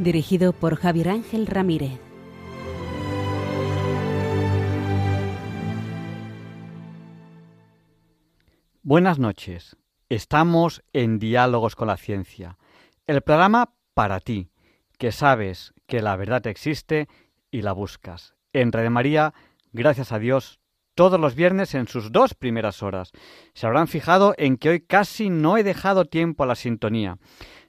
Dirigido 0.00 0.54
por 0.54 0.76
Javier 0.76 1.10
Ángel 1.10 1.46
Ramírez. 1.46 2.00
Buenas 8.82 9.18
noches. 9.18 9.76
Estamos 10.08 10.82
en 10.94 11.18
Diálogos 11.18 11.76
con 11.76 11.88
la 11.88 11.98
Ciencia, 11.98 12.56
el 13.06 13.20
programa 13.20 13.74
para 13.92 14.20
ti, 14.20 14.48
que 14.96 15.12
sabes 15.12 15.74
que 15.86 16.00
la 16.00 16.16
verdad 16.16 16.46
existe 16.46 17.06
y 17.50 17.60
la 17.60 17.72
buscas. 17.72 18.32
En 18.54 18.72
Radio 18.72 18.90
María, 18.90 19.34
gracias 19.70 20.12
a 20.12 20.18
Dios, 20.18 20.60
todos 20.94 21.20
los 21.20 21.34
viernes 21.34 21.74
en 21.74 21.88
sus 21.88 22.10
dos 22.10 22.34
primeras 22.34 22.82
horas. 22.82 23.12
Se 23.52 23.66
habrán 23.66 23.86
fijado 23.86 24.34
en 24.38 24.56
que 24.56 24.70
hoy 24.70 24.80
casi 24.80 25.28
no 25.28 25.58
he 25.58 25.62
dejado 25.62 26.06
tiempo 26.06 26.44
a 26.44 26.46
la 26.46 26.54
sintonía. 26.54 27.18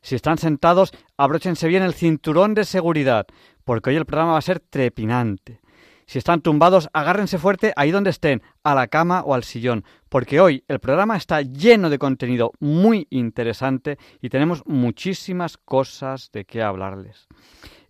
Si 0.02 0.16
están 0.16 0.38
sentados, 0.38 0.92
abróchense 1.18 1.68
bien 1.68 1.84
el 1.84 1.94
cinturón 1.94 2.54
de 2.54 2.66
seguridad, 2.66 3.28
porque 3.64 3.92
hoy 3.92 3.96
el 3.98 4.06
programa 4.06 4.34
va 4.34 4.40
a 4.40 4.42
ser 4.42 4.60
trepinante. 4.60 5.62
Si 6.08 6.18
están 6.18 6.42
tumbados, 6.42 6.90
agárrense 6.92 7.38
fuerte 7.38 7.72
ahí 7.78 7.92
donde 7.92 8.10
estén, 8.10 8.42
a 8.64 8.76
la 8.76 8.88
cama 8.88 9.22
o 9.22 9.34
al 9.34 9.44
sillón, 9.44 9.86
porque 10.10 10.42
hoy 10.42 10.64
el 10.68 10.80
programa 10.80 11.16
está 11.16 11.42
lleno 11.42 11.90
de 11.90 12.00
contenido 12.00 12.52
muy 12.60 13.08
interesante 13.12 13.98
y 14.22 14.30
tenemos 14.30 14.64
muchísimas 14.66 15.58
cosas 15.58 16.30
de 16.34 16.44
qué 16.44 16.64
hablarles. 16.64 17.28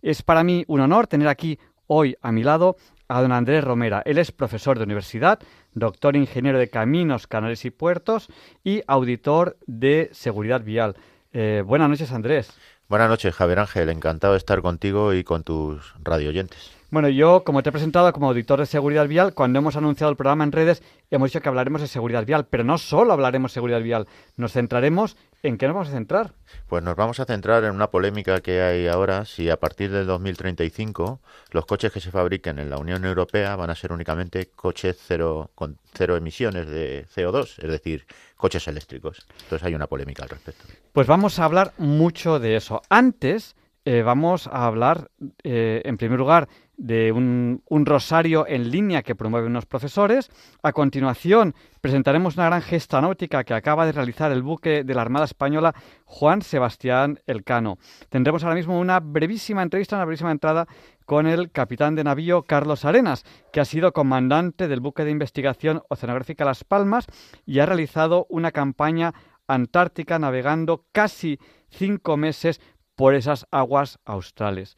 Es 0.02 0.22
para 0.22 0.44
mí 0.44 0.64
un 0.68 0.80
honor 0.80 1.08
tener 1.08 1.26
aquí 1.26 1.58
hoy 1.88 2.16
a 2.20 2.30
mi 2.30 2.44
lado 2.44 2.76
a 3.08 3.20
don 3.20 3.32
Andrés 3.32 3.64
Romera. 3.64 4.02
Él 4.04 4.18
es 4.18 4.32
profesor 4.32 4.78
de 4.78 4.84
universidad, 4.84 5.40
doctor 5.74 6.14
ingeniero 6.14 6.58
de 6.58 6.70
caminos, 6.70 7.26
canales 7.26 7.64
y 7.64 7.70
puertos 7.70 8.28
y 8.62 8.82
auditor 8.86 9.58
de 9.66 10.10
seguridad 10.12 10.62
vial. 10.62 10.94
Eh, 11.32 11.62
buenas 11.64 11.88
noches, 11.88 12.12
Andrés. 12.12 12.50
Buenas 12.88 13.08
noches, 13.08 13.34
Javier 13.34 13.60
Ángel. 13.60 13.88
Encantado 13.88 14.34
de 14.34 14.38
estar 14.38 14.60
contigo 14.60 15.14
y 15.14 15.24
con 15.24 15.44
tus 15.44 15.94
radioyentes. 16.02 16.81
Bueno, 16.92 17.08
yo, 17.08 17.42
como 17.42 17.62
te 17.62 17.70
he 17.70 17.72
presentado 17.72 18.12
como 18.12 18.28
auditor 18.28 18.60
de 18.60 18.66
seguridad 18.66 19.08
vial, 19.08 19.32
cuando 19.32 19.58
hemos 19.58 19.76
anunciado 19.76 20.10
el 20.10 20.16
programa 20.18 20.44
en 20.44 20.52
redes, 20.52 20.82
hemos 21.10 21.30
dicho 21.30 21.40
que 21.40 21.48
hablaremos 21.48 21.80
de 21.80 21.88
seguridad 21.88 22.26
vial, 22.26 22.46
pero 22.50 22.64
no 22.64 22.76
solo 22.76 23.14
hablaremos 23.14 23.50
de 23.50 23.54
seguridad 23.54 23.80
vial, 23.80 24.06
nos 24.36 24.52
centraremos 24.52 25.16
en 25.42 25.56
qué 25.56 25.66
nos 25.66 25.74
vamos 25.74 25.88
a 25.88 25.92
centrar. 25.92 26.34
Pues 26.66 26.84
nos 26.84 26.94
vamos 26.94 27.18
a 27.18 27.24
centrar 27.24 27.64
en 27.64 27.70
una 27.70 27.86
polémica 27.86 28.42
que 28.42 28.60
hay 28.60 28.88
ahora, 28.88 29.24
si 29.24 29.48
a 29.48 29.56
partir 29.56 29.90
del 29.90 30.06
2035 30.06 31.22
los 31.52 31.64
coches 31.64 31.92
que 31.92 32.00
se 32.00 32.10
fabriquen 32.10 32.58
en 32.58 32.68
la 32.68 32.76
Unión 32.76 33.06
Europea 33.06 33.56
van 33.56 33.70
a 33.70 33.74
ser 33.74 33.90
únicamente 33.90 34.50
coches 34.54 34.98
cero, 35.00 35.50
con 35.54 35.78
cero 35.94 36.14
emisiones 36.18 36.68
de 36.68 37.06
CO2, 37.06 37.64
es 37.64 37.70
decir, 37.70 38.04
coches 38.36 38.68
eléctricos. 38.68 39.26
Entonces 39.44 39.66
hay 39.66 39.74
una 39.74 39.86
polémica 39.86 40.24
al 40.24 40.28
respecto. 40.28 40.66
Pues 40.92 41.06
vamos 41.06 41.38
a 41.38 41.46
hablar 41.46 41.72
mucho 41.78 42.38
de 42.38 42.56
eso. 42.56 42.82
Antes 42.90 43.56
eh, 43.84 44.02
vamos 44.02 44.46
a 44.46 44.66
hablar, 44.66 45.10
eh, 45.42 45.82
en 45.84 45.96
primer 45.96 46.18
lugar, 46.18 46.48
de 46.82 47.12
un, 47.12 47.62
rosario 47.86 48.44
en 48.48 48.68
línea 48.72 49.02
que 49.02 49.14
promueven 49.14 49.52
unos 49.52 49.66
profesores. 49.66 50.30
A 50.64 50.72
continuación, 50.72 51.54
presentaremos 51.80 52.34
una 52.34 52.46
gran 52.46 52.60
gesta 52.60 53.00
náutica 53.00 53.44
que 53.44 53.54
acaba 53.54 53.86
de 53.86 53.92
realizar 53.92 54.32
el 54.32 54.42
buque 54.42 54.82
de 54.82 54.94
la 54.94 55.02
Armada 55.02 55.26
Española 55.26 55.76
Juan 56.06 56.42
Sebastián 56.42 57.20
Elcano. 57.26 57.78
Tendremos 58.08 58.42
ahora 58.42 58.56
mismo 58.56 58.80
una 58.80 58.98
brevísima 58.98 59.62
entrevista, 59.62 59.94
una 59.94 60.06
brevísima 60.06 60.32
entrada 60.32 60.66
con 61.06 61.28
el 61.28 61.52
capitán 61.52 61.94
de 61.94 62.02
navío 62.02 62.42
Carlos 62.42 62.84
Arenas, 62.84 63.22
que 63.52 63.60
ha 63.60 63.64
sido 63.64 63.92
comandante 63.92 64.66
del 64.66 64.80
buque 64.80 65.04
de 65.04 65.12
investigación 65.12 65.82
oceanográfica 65.88 66.44
Las 66.44 66.64
Palmas 66.64 67.06
y 67.46 67.60
ha 67.60 67.66
realizado 67.66 68.26
una 68.28 68.50
campaña 68.50 69.14
antártica 69.46 70.18
navegando 70.18 70.84
casi 70.90 71.38
cinco 71.70 72.16
meses 72.16 72.60
por 72.96 73.14
esas 73.14 73.46
aguas 73.52 74.00
australes. 74.04 74.74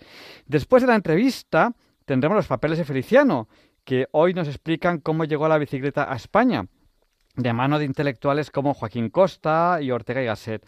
Después 0.47 0.83
de 0.83 0.89
la 0.89 0.97
entrevista 0.97 1.75
tendremos 2.05 2.37
los 2.37 2.47
papeles 2.47 2.79
de 2.79 2.85
Feliciano, 2.85 3.49
que 3.85 4.07
hoy 4.13 4.35
nos 4.35 4.49
explican 4.49 4.99
cómo 4.99 5.25
llegó 5.25 5.49
la 5.49 5.59
bicicleta 5.59 6.11
a 6.11 6.17
España, 6.17 6.67
de 7.37 7.53
mano 7.53 7.79
de 7.79 7.85
intelectuales 7.85 8.51
como 8.51 8.75
Joaquín 8.75 9.11
Costa 9.11 9.79
y 9.81 9.91
Ortega 9.91 10.23
y 10.23 10.27
Gasset. 10.27 10.67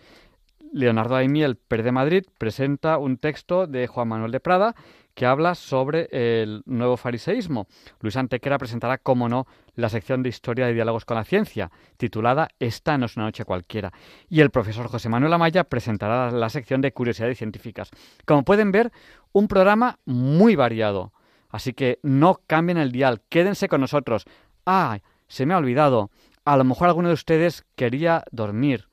Leonardo 0.72 1.16
Aimiel, 1.16 1.56
Per 1.56 1.82
de 1.82 1.92
Madrid, 1.92 2.24
presenta 2.38 2.98
un 2.98 3.18
texto 3.18 3.66
de 3.66 3.86
Juan 3.86 4.08
Manuel 4.08 4.32
de 4.32 4.40
Prada 4.40 4.74
que 5.14 5.24
habla 5.24 5.54
sobre 5.54 6.08
el 6.10 6.62
nuevo 6.66 6.98
fariseísmo. 6.98 7.66
Luis 8.00 8.16
Antequera 8.16 8.58
presentará, 8.58 8.98
como 8.98 9.30
no, 9.30 9.46
la 9.74 9.88
sección 9.88 10.22
de 10.22 10.28
Historia 10.28 10.66
de 10.66 10.74
Diálogos 10.74 11.06
con 11.06 11.16
la 11.16 11.24
Ciencia, 11.24 11.70
titulada 11.96 12.48
Esta 12.58 12.98
no 12.98 13.06
es 13.06 13.16
una 13.16 13.24
noche 13.24 13.46
cualquiera. 13.46 13.92
Y 14.28 14.40
el 14.40 14.50
profesor 14.50 14.88
José 14.88 15.08
Manuel 15.08 15.32
Amaya 15.32 15.64
presentará 15.64 16.30
la 16.30 16.50
sección 16.50 16.82
de 16.82 16.92
Curiosidades 16.92 17.38
Científicas. 17.38 17.90
Como 18.26 18.44
pueden 18.44 18.72
ver, 18.72 18.92
un 19.32 19.48
programa 19.48 19.98
muy 20.04 20.54
variado. 20.54 21.12
Así 21.48 21.72
que 21.72 21.98
no 22.02 22.40
cambien 22.46 22.78
el 22.78 22.92
dial, 22.92 23.22
quédense 23.28 23.68
con 23.68 23.80
nosotros. 23.80 24.24
¡Ah! 24.64 24.98
Se 25.28 25.46
me 25.46 25.54
ha 25.54 25.58
olvidado. 25.58 26.10
A 26.44 26.56
lo 26.56 26.64
mejor 26.64 26.88
alguno 26.88 27.08
de 27.08 27.14
ustedes 27.14 27.64
quería 27.74 28.24
dormir. 28.30 28.88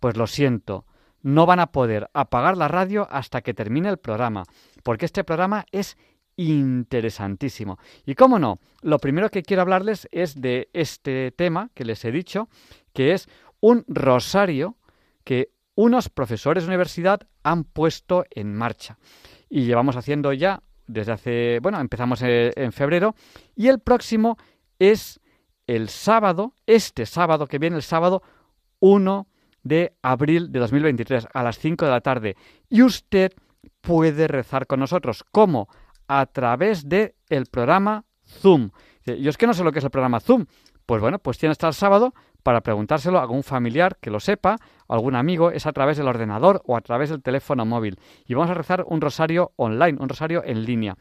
Pues 0.00 0.16
lo 0.16 0.26
siento 0.26 0.84
no 1.26 1.44
van 1.44 1.58
a 1.58 1.72
poder 1.72 2.08
apagar 2.14 2.56
la 2.56 2.68
radio 2.68 3.08
hasta 3.10 3.42
que 3.42 3.52
termine 3.52 3.88
el 3.88 3.96
programa, 3.96 4.44
porque 4.84 5.06
este 5.06 5.24
programa 5.24 5.66
es 5.72 5.98
interesantísimo. 6.36 7.80
Y 8.04 8.14
cómo 8.14 8.38
no, 8.38 8.60
lo 8.82 9.00
primero 9.00 9.28
que 9.28 9.42
quiero 9.42 9.62
hablarles 9.62 10.06
es 10.12 10.40
de 10.40 10.68
este 10.72 11.32
tema 11.32 11.70
que 11.74 11.84
les 11.84 12.04
he 12.04 12.12
dicho, 12.12 12.48
que 12.92 13.12
es 13.12 13.28
un 13.58 13.84
rosario 13.88 14.76
que 15.24 15.50
unos 15.74 16.10
profesores 16.10 16.62
de 16.62 16.68
universidad 16.68 17.22
han 17.42 17.64
puesto 17.64 18.24
en 18.30 18.54
marcha. 18.54 18.96
Y 19.48 19.64
llevamos 19.64 19.96
haciendo 19.96 20.32
ya 20.32 20.62
desde 20.86 21.12
hace, 21.12 21.58
bueno, 21.60 21.80
empezamos 21.80 22.22
eh, 22.22 22.52
en 22.56 22.72
febrero 22.72 23.14
y 23.54 23.68
el 23.68 23.80
próximo 23.80 24.36
es 24.78 25.20
el 25.66 25.88
sábado, 25.88 26.54
este 26.66 27.06
sábado 27.06 27.46
que 27.46 27.58
viene, 27.58 27.76
el 27.76 27.82
sábado 27.82 28.22
1 28.80 29.26
de 29.62 29.96
abril 30.02 30.52
de 30.52 30.60
2023 30.60 31.26
a 31.32 31.42
las 31.42 31.58
5 31.58 31.84
de 31.84 31.90
la 31.90 32.00
tarde. 32.00 32.36
Y 32.68 32.82
usted 32.82 33.32
puede 33.80 34.28
rezar 34.28 34.66
con 34.66 34.80
nosotros. 34.80 35.24
¿Cómo? 35.32 35.68
A 36.06 36.26
través 36.26 36.88
del 36.88 37.14
el 37.28 37.46
programa 37.46 38.04
Zoom. 38.24 38.70
Yo 39.04 39.30
es 39.30 39.36
que 39.36 39.46
no 39.46 39.54
sé 39.54 39.64
lo 39.64 39.72
que 39.72 39.80
es 39.80 39.84
el 39.84 39.90
programa 39.90 40.20
Zoom. 40.20 40.46
Pues 40.84 41.00
bueno, 41.00 41.18
pues 41.18 41.38
tiene 41.38 41.50
hasta 41.52 41.66
el 41.66 41.74
sábado 41.74 42.14
para 42.46 42.60
preguntárselo 42.60 43.18
a 43.18 43.22
algún 43.22 43.42
familiar 43.42 43.96
que 44.00 44.08
lo 44.08 44.20
sepa, 44.20 44.54
algún 44.86 45.16
amigo, 45.16 45.50
es 45.50 45.66
a 45.66 45.72
través 45.72 45.96
del 45.96 46.06
ordenador 46.06 46.62
o 46.64 46.76
a 46.76 46.80
través 46.80 47.10
del 47.10 47.20
teléfono 47.20 47.66
móvil. 47.66 47.98
Y 48.24 48.34
vamos 48.34 48.52
a 48.52 48.54
rezar 48.54 48.84
un 48.86 49.00
rosario 49.00 49.50
online, 49.56 49.98
un 50.00 50.08
rosario 50.08 50.44
en 50.44 50.64
línea. 50.64 50.96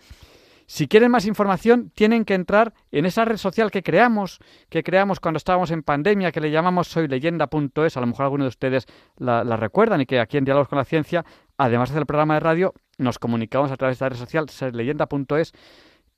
Si 0.66 0.88
quieren 0.88 1.11
más 1.11 1.28
información, 1.28 1.91
tienen 1.94 2.25
que 2.25 2.33
entrar 2.33 2.73
en 2.91 3.06
esa 3.06 3.25
red 3.25 3.38
social 3.38 3.69
que 3.69 3.83
creamos, 3.83 4.39
que 4.69 4.81
creamos 4.81 5.19
cuando 5.19 5.38
estábamos 5.38 5.69
en 5.69 5.83
pandemia, 5.83 6.31
que 6.31 6.41
le 6.41 6.50
llamamos 6.50 6.88
soyleyenda.es, 6.88 7.95
a 7.95 8.01
lo 8.01 8.07
mejor 8.07 8.23
algunos 8.23 8.45
de 8.45 8.50
ustedes 8.50 8.88
la, 9.17 9.44
recuerdan 9.44 10.01
y 10.01 10.07
que 10.07 10.19
aquí 10.19 10.38
en 10.38 10.45
Diálogos 10.45 10.67
con 10.67 10.79
la 10.79 10.85
Ciencia, 10.85 11.23
además 11.59 11.94
del 11.94 12.07
programa 12.07 12.33
de 12.33 12.39
radio, 12.39 12.73
nos 12.97 13.19
comunicamos 13.19 13.71
a 13.71 13.77
través 13.77 14.00
de 14.00 14.06
la 14.06 14.09
red 14.09 14.18
social 14.18 14.50
soyleyenda.es 14.50 15.53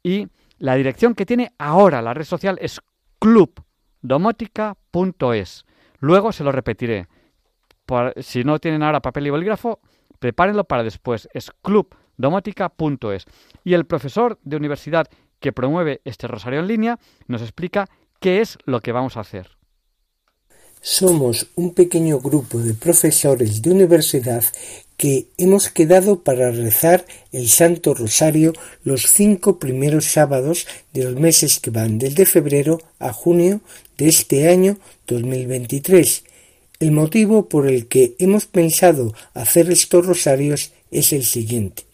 y 0.03 0.27
la 0.57 0.75
dirección 0.75 1.15
que 1.15 1.25
tiene 1.25 1.51
ahora 1.57 2.01
la 2.01 2.13
red 2.13 2.23
social 2.23 2.57
es 2.62 2.80
clubdomótica.es. 4.01 5.65
Luego 5.99 6.31
se 6.31 6.44
lo 6.44 6.51
repetiré. 6.51 7.07
si 8.17 8.44
no 8.44 8.59
tienen 8.59 8.83
ahora 8.83 9.01
papel 9.01 9.27
y 9.27 9.29
bolígrafo, 9.29 9.79
prepárenlo 10.19 10.65
para 10.65 10.83
después. 10.83 11.27
Es 11.33 11.51
club 11.61 11.95
domótica.es. 12.17 13.25
Y 13.63 13.73
el 13.73 13.85
profesor 13.85 14.39
de 14.44 14.57
universidad 14.57 15.07
que 15.39 15.51
promueve 15.51 16.01
este 16.03 16.27
rosario 16.27 16.59
en 16.59 16.67
línea 16.67 16.99
nos 17.27 17.41
explica 17.41 17.88
qué 18.19 18.41
es 18.41 18.57
lo 18.65 18.81
que 18.81 18.91
vamos 18.91 19.17
a 19.17 19.21
hacer. 19.21 19.51
Somos 20.81 21.47
un 21.55 21.73
pequeño 21.73 22.19
grupo 22.19 22.59
de 22.59 22.73
profesores 22.73 23.61
de 23.61 23.71
universidad 23.71 24.44
que 24.97 25.27
hemos 25.38 25.69
quedado 25.69 26.23
para 26.23 26.51
rezar 26.51 27.05
el 27.31 27.47
Santo 27.49 27.94
Rosario 27.94 28.53
los 28.83 29.03
cinco 29.03 29.59
primeros 29.59 30.05
sábados 30.05 30.67
de 30.91 31.03
los 31.03 31.15
meses 31.15 31.59
que 31.59 31.69
van 31.69 31.99
desde 31.99 32.25
febrero 32.25 32.81
a 32.99 33.13
junio 33.13 33.61
de 33.97 34.09
este 34.09 34.49
año 34.49 34.77
2023. 35.07 36.23
El 36.79 36.91
motivo 36.91 37.47
por 37.47 37.67
el 37.67 37.88
que 37.88 38.15
hemos 38.19 38.45
pensado 38.45 39.13
hacer 39.33 39.71
estos 39.71 40.05
rosarios 40.05 40.73
es 40.91 41.13
el 41.13 41.23
siguiente. 41.23 41.87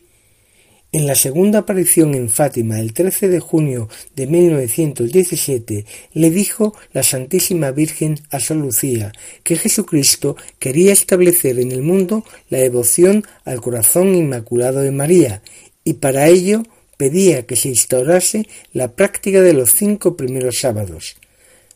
En 0.94 1.08
la 1.08 1.16
segunda 1.16 1.58
aparición 1.58 2.14
en 2.14 2.30
Fátima 2.30 2.80
el 2.80 2.94
13 2.94 3.28
de 3.28 3.40
junio 3.40 3.90
de 4.16 4.28
1917 4.28 5.88
le 6.14 6.30
dijo 6.30 6.76
la 6.92 7.02
Santísima 7.02 7.72
Virgen 7.72 8.20
a 8.30 8.40
San 8.40 8.62
Lucía 8.62 9.12
que 9.42 9.56
Jesucristo 9.56 10.38
quería 10.60 10.94
establecer 10.94 11.60
en 11.60 11.72
el 11.72 11.82
mundo 11.82 12.24
la 12.52 12.60
devoción 12.60 13.26
al 13.44 13.60
corazón 13.60 14.14
inmaculado 14.14 14.82
de 14.82 14.92
María 14.92 15.42
y 15.84 15.94
para 15.94 16.28
ello 16.28 16.62
pedía 16.96 17.48
que 17.48 17.56
se 17.56 17.70
instaurase 17.70 18.48
la 18.72 18.92
práctica 18.92 19.42
de 19.42 19.54
los 19.54 19.72
cinco 19.72 20.16
primeros 20.16 20.60
sábados. 20.60 21.16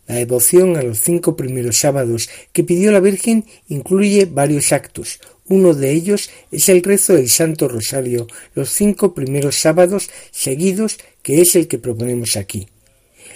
La 0.05 0.13
devoción 0.13 0.77
a 0.77 0.83
los 0.83 0.99
cinco 0.99 1.35
primeros 1.35 1.79
sábados 1.79 2.29
que 2.53 2.63
pidió 2.63 2.91
la 2.91 2.99
Virgen 2.99 3.45
incluye 3.67 4.25
varios 4.25 4.71
actos. 4.71 5.19
Uno 5.49 5.73
de 5.73 5.91
ellos 5.91 6.29
es 6.51 6.67
el 6.69 6.83
rezo 6.83 7.13
del 7.13 7.29
Santo 7.29 7.67
Rosario 7.67 8.27
los 8.53 8.69
cinco 8.69 9.13
primeros 9.13 9.57
sábados 9.57 10.09
seguidos, 10.31 10.97
que 11.23 11.41
es 11.41 11.55
el 11.55 11.67
que 11.67 11.77
proponemos 11.77 12.35
aquí. 12.35 12.67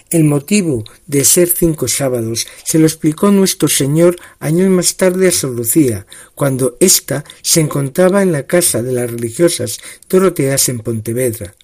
El 0.10 0.26
motivo 0.26 0.84
de 1.08 1.24
ser 1.24 1.48
cinco 1.48 1.88
sábados 1.88 2.46
se 2.66 2.80
lo 2.80 2.86
explicó 2.86 3.32
nuestro 3.32 3.70
Señor 3.70 4.18
años 4.40 4.70
más 4.70 4.98
tarde 4.98 5.30
a 5.30 5.32
Sor 5.32 5.52
Lucía, 5.52 6.06
cuando 6.36 6.76
ésta 6.82 7.24
se 7.42 7.62
encontraba 7.62 8.22
en 8.22 8.34
la 8.34 8.46
casa 8.46 8.84
de 8.84 8.92
las 8.92 9.10
religiosas 9.10 9.80
Doroteas 10.10 10.68
en 10.68 10.80
Pontevedra. 10.80 11.56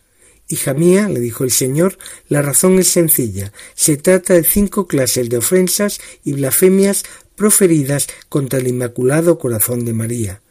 Hija 0.48 0.74
mía, 0.74 1.10
le 1.10 1.20
dijo 1.20 1.44
el 1.44 1.52
Señor, 1.52 1.98
la 2.30 2.42
razón 2.42 2.80
es 2.80 2.88
sencilla. 2.88 3.52
Se 3.76 3.98
trata 3.98 4.34
de 4.34 4.46
cinco 4.46 4.88
clases 4.88 5.28
de 5.28 5.38
ofensas 5.38 6.00
y 6.24 6.32
blasfemias 6.32 7.04
proferidas 7.38 8.07
contra 8.28 8.60
el 8.60 8.68
Inmaculado 8.68 9.39
Corazón 9.39 9.86
de 9.86 9.94
María. 9.94 10.42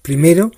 Primero, 0.00 0.52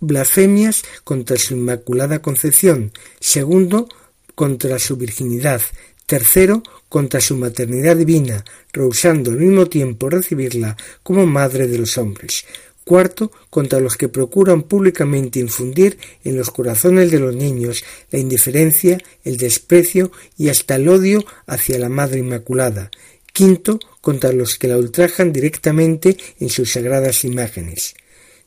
blasfemias 0.00 0.84
contra 1.04 1.36
su 1.36 1.54
Inmaculada 1.54 2.22
Concepción. 2.22 2.92
Segundo, 3.20 3.88
contra 4.34 4.78
su 4.78 4.96
virginidad. 4.96 5.60
Tercero, 6.06 6.62
contra 6.88 7.20
su 7.20 7.36
maternidad 7.36 7.96
divina, 7.96 8.44
rehusando 8.72 9.32
al 9.32 9.38
mismo 9.38 9.66
tiempo 9.66 10.08
recibirla 10.08 10.76
como 11.02 11.26
madre 11.26 11.66
de 11.66 11.78
los 11.78 11.98
hombres. 11.98 12.44
Cuarto, 12.84 13.32
contra 13.50 13.80
los 13.80 13.96
que 13.96 14.08
procuran 14.08 14.62
públicamente 14.62 15.40
infundir 15.40 15.98
en 16.22 16.36
los 16.36 16.52
corazones 16.52 17.10
de 17.10 17.18
los 17.18 17.34
niños 17.34 17.82
la 18.12 18.20
indiferencia, 18.20 18.98
el 19.24 19.36
desprecio 19.38 20.12
y 20.38 20.50
hasta 20.50 20.76
el 20.76 20.88
odio 20.88 21.24
hacia 21.48 21.80
la 21.80 21.88
Madre 21.88 22.20
Inmaculada. 22.20 22.92
Quinto, 23.32 23.80
contra 24.06 24.30
los 24.30 24.56
que 24.56 24.68
la 24.68 24.78
ultrajan 24.78 25.32
directamente 25.32 26.16
en 26.38 26.48
sus 26.48 26.74
sagradas 26.74 27.24
imágenes. 27.24 27.96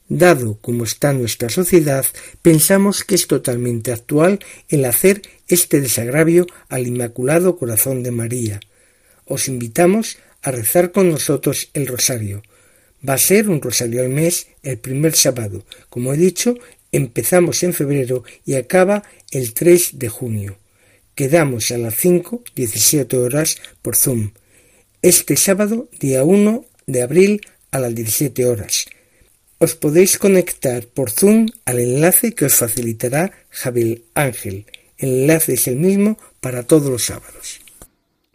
Dado 0.08 0.58
como 0.62 0.86
está 0.86 1.12
nuestra 1.12 1.50
sociedad, 1.50 2.06
pensamos 2.42 3.04
que 3.04 3.16
es 3.16 3.28
totalmente 3.28 3.92
actual 3.92 4.40
el 4.70 4.86
hacer 4.86 5.22
este 5.50 5.82
desagravio 5.82 6.48
al 6.70 6.88
Inmaculado 6.88 7.58
Corazón 7.58 8.04
de 8.04 8.12
María. 8.12 8.62
Os 9.26 9.50
invitamos 9.50 10.18
a 10.44 10.52
rezar 10.52 10.94
con 10.94 11.10
nosotros 11.10 11.72
el 11.74 11.88
rosario. 11.88 12.42
Va 13.08 13.16
a 13.16 13.18
ser 13.18 13.50
un 13.50 13.62
rosario 13.62 14.00
al 14.00 14.08
mes 14.08 14.48
el 14.64 14.78
primer 14.78 15.14
sábado. 15.14 15.66
Como 15.90 16.14
he 16.14 16.18
dicho, 16.18 16.56
empezamos 16.94 17.64
en 17.64 17.74
febrero 17.74 18.24
y 18.46 18.54
acaba 18.54 19.04
el 19.30 19.54
3 19.54 20.00
de 20.00 20.08
junio. 20.08 20.58
Quedamos 21.16 21.70
a 21.72 21.78
las 21.78 21.96
5, 21.96 22.46
17 22.56 23.18
horas 23.18 23.58
por 23.82 23.98
Zoom. 23.98 24.32
Este 25.02 25.38
sábado, 25.38 25.88
día 26.02 26.26
1 26.26 26.66
de 26.86 27.02
abril, 27.02 27.40
a 27.72 27.80
las 27.80 27.96
17 27.96 28.46
horas. 28.46 28.86
Os 29.58 29.74
podéis 29.76 30.20
conectar 30.20 30.88
por 30.88 31.10
Zoom 31.10 31.46
al 31.64 31.80
enlace 31.80 32.36
que 32.36 32.44
os 32.44 32.56
facilitará 32.56 33.32
Javier 33.50 34.02
Ángel. 34.14 34.66
El 34.98 35.22
enlace 35.22 35.54
es 35.54 35.70
el 35.70 35.78
mismo 35.78 36.18
para 36.42 36.64
todos 36.64 36.90
los 36.92 37.06
sábados. 37.06 37.62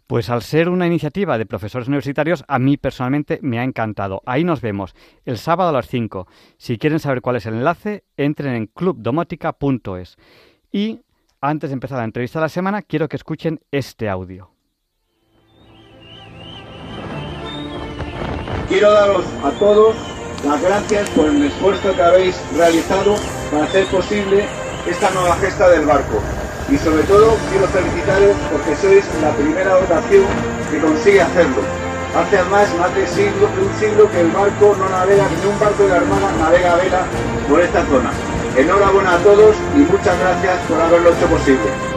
Pues 0.07 0.31
al 0.31 0.41
ser 0.41 0.71
una 0.71 0.87
iniciativa 0.87 1.37
de 1.37 1.45
profesores 1.45 1.89
universitarios, 1.89 2.47
a 2.49 2.59
mí 2.59 2.79
personalmente 2.79 3.41
me 3.43 3.59
ha 3.59 3.63
encantado. 3.63 4.23
Ahí 4.25 4.43
nos 4.43 4.63
vemos 4.63 4.95
el 5.27 5.37
sábado 5.37 5.69
a 5.69 5.73
las 5.73 5.89
5. 5.89 6.27
Si 6.57 6.79
quieren 6.79 6.99
saber 6.99 7.21
cuál 7.21 7.37
es 7.37 7.45
el 7.45 7.57
enlace, 7.57 8.05
entren 8.17 8.55
en 8.55 8.67
clubdomótica.es. 8.69 10.17
Y 10.73 11.03
antes 11.43 11.69
de 11.69 11.75
empezar 11.75 11.99
la 11.99 12.05
entrevista 12.05 12.39
de 12.39 12.45
la 12.45 12.49
semana, 12.49 12.81
quiero 12.81 13.07
que 13.07 13.17
escuchen 13.17 13.61
este 13.71 14.09
audio. 14.09 14.54
Quiero 18.69 18.93
daros 18.93 19.25
a 19.45 19.51
todos 19.59 19.95
las 20.43 20.61
gracias 20.63 21.09
por 21.11 21.27
el 21.27 21.45
esfuerzo 21.45 21.95
que 21.95 22.03
habéis 22.03 22.35
realizado 22.57 23.17
para 23.51 23.65
hacer 23.65 23.87
posible 23.87 24.47
esta 24.87 25.11
nueva 25.11 25.37
gesta 25.37 25.69
del 25.69 25.85
barco 25.85 26.21
y 26.71 26.79
sobre 26.79 27.03
todo 27.03 27.37
quiero 27.51 27.67
felicitaros 27.69 28.37
porque 28.51 28.75
sois 28.77 29.05
la 29.21 29.31
primera 29.33 29.75
dotación 29.75 30.25
que 30.71 30.79
consigue 30.81 31.21
hacerlo. 31.21 31.61
Hace 32.17 32.39
además 32.39 32.69
más 32.79 32.95
de, 32.95 33.07
siglo, 33.07 33.49
un 33.61 33.81
siglo 33.81 34.11
que 34.11 34.21
el 34.21 34.31
barco 34.31 34.75
no 34.79 34.89
navega, 34.89 35.25
ni 35.29 35.51
un 35.51 35.61
barco 35.61 35.83
de 35.83 35.89
la 35.91 35.97
Armada 35.97 36.33
navega 36.39 36.73
a 36.73 36.77
vela 36.77 37.03
por 37.49 37.61
esta 37.61 37.85
zona. 37.85 38.13
Enhorabuena 38.57 39.17
a 39.17 39.19
todos 39.19 39.57
y 39.75 39.81
muchas 39.81 40.19
gracias 40.19 40.59
por 40.69 40.81
haberlo 40.81 41.11
hecho 41.11 41.27
posible. 41.27 41.94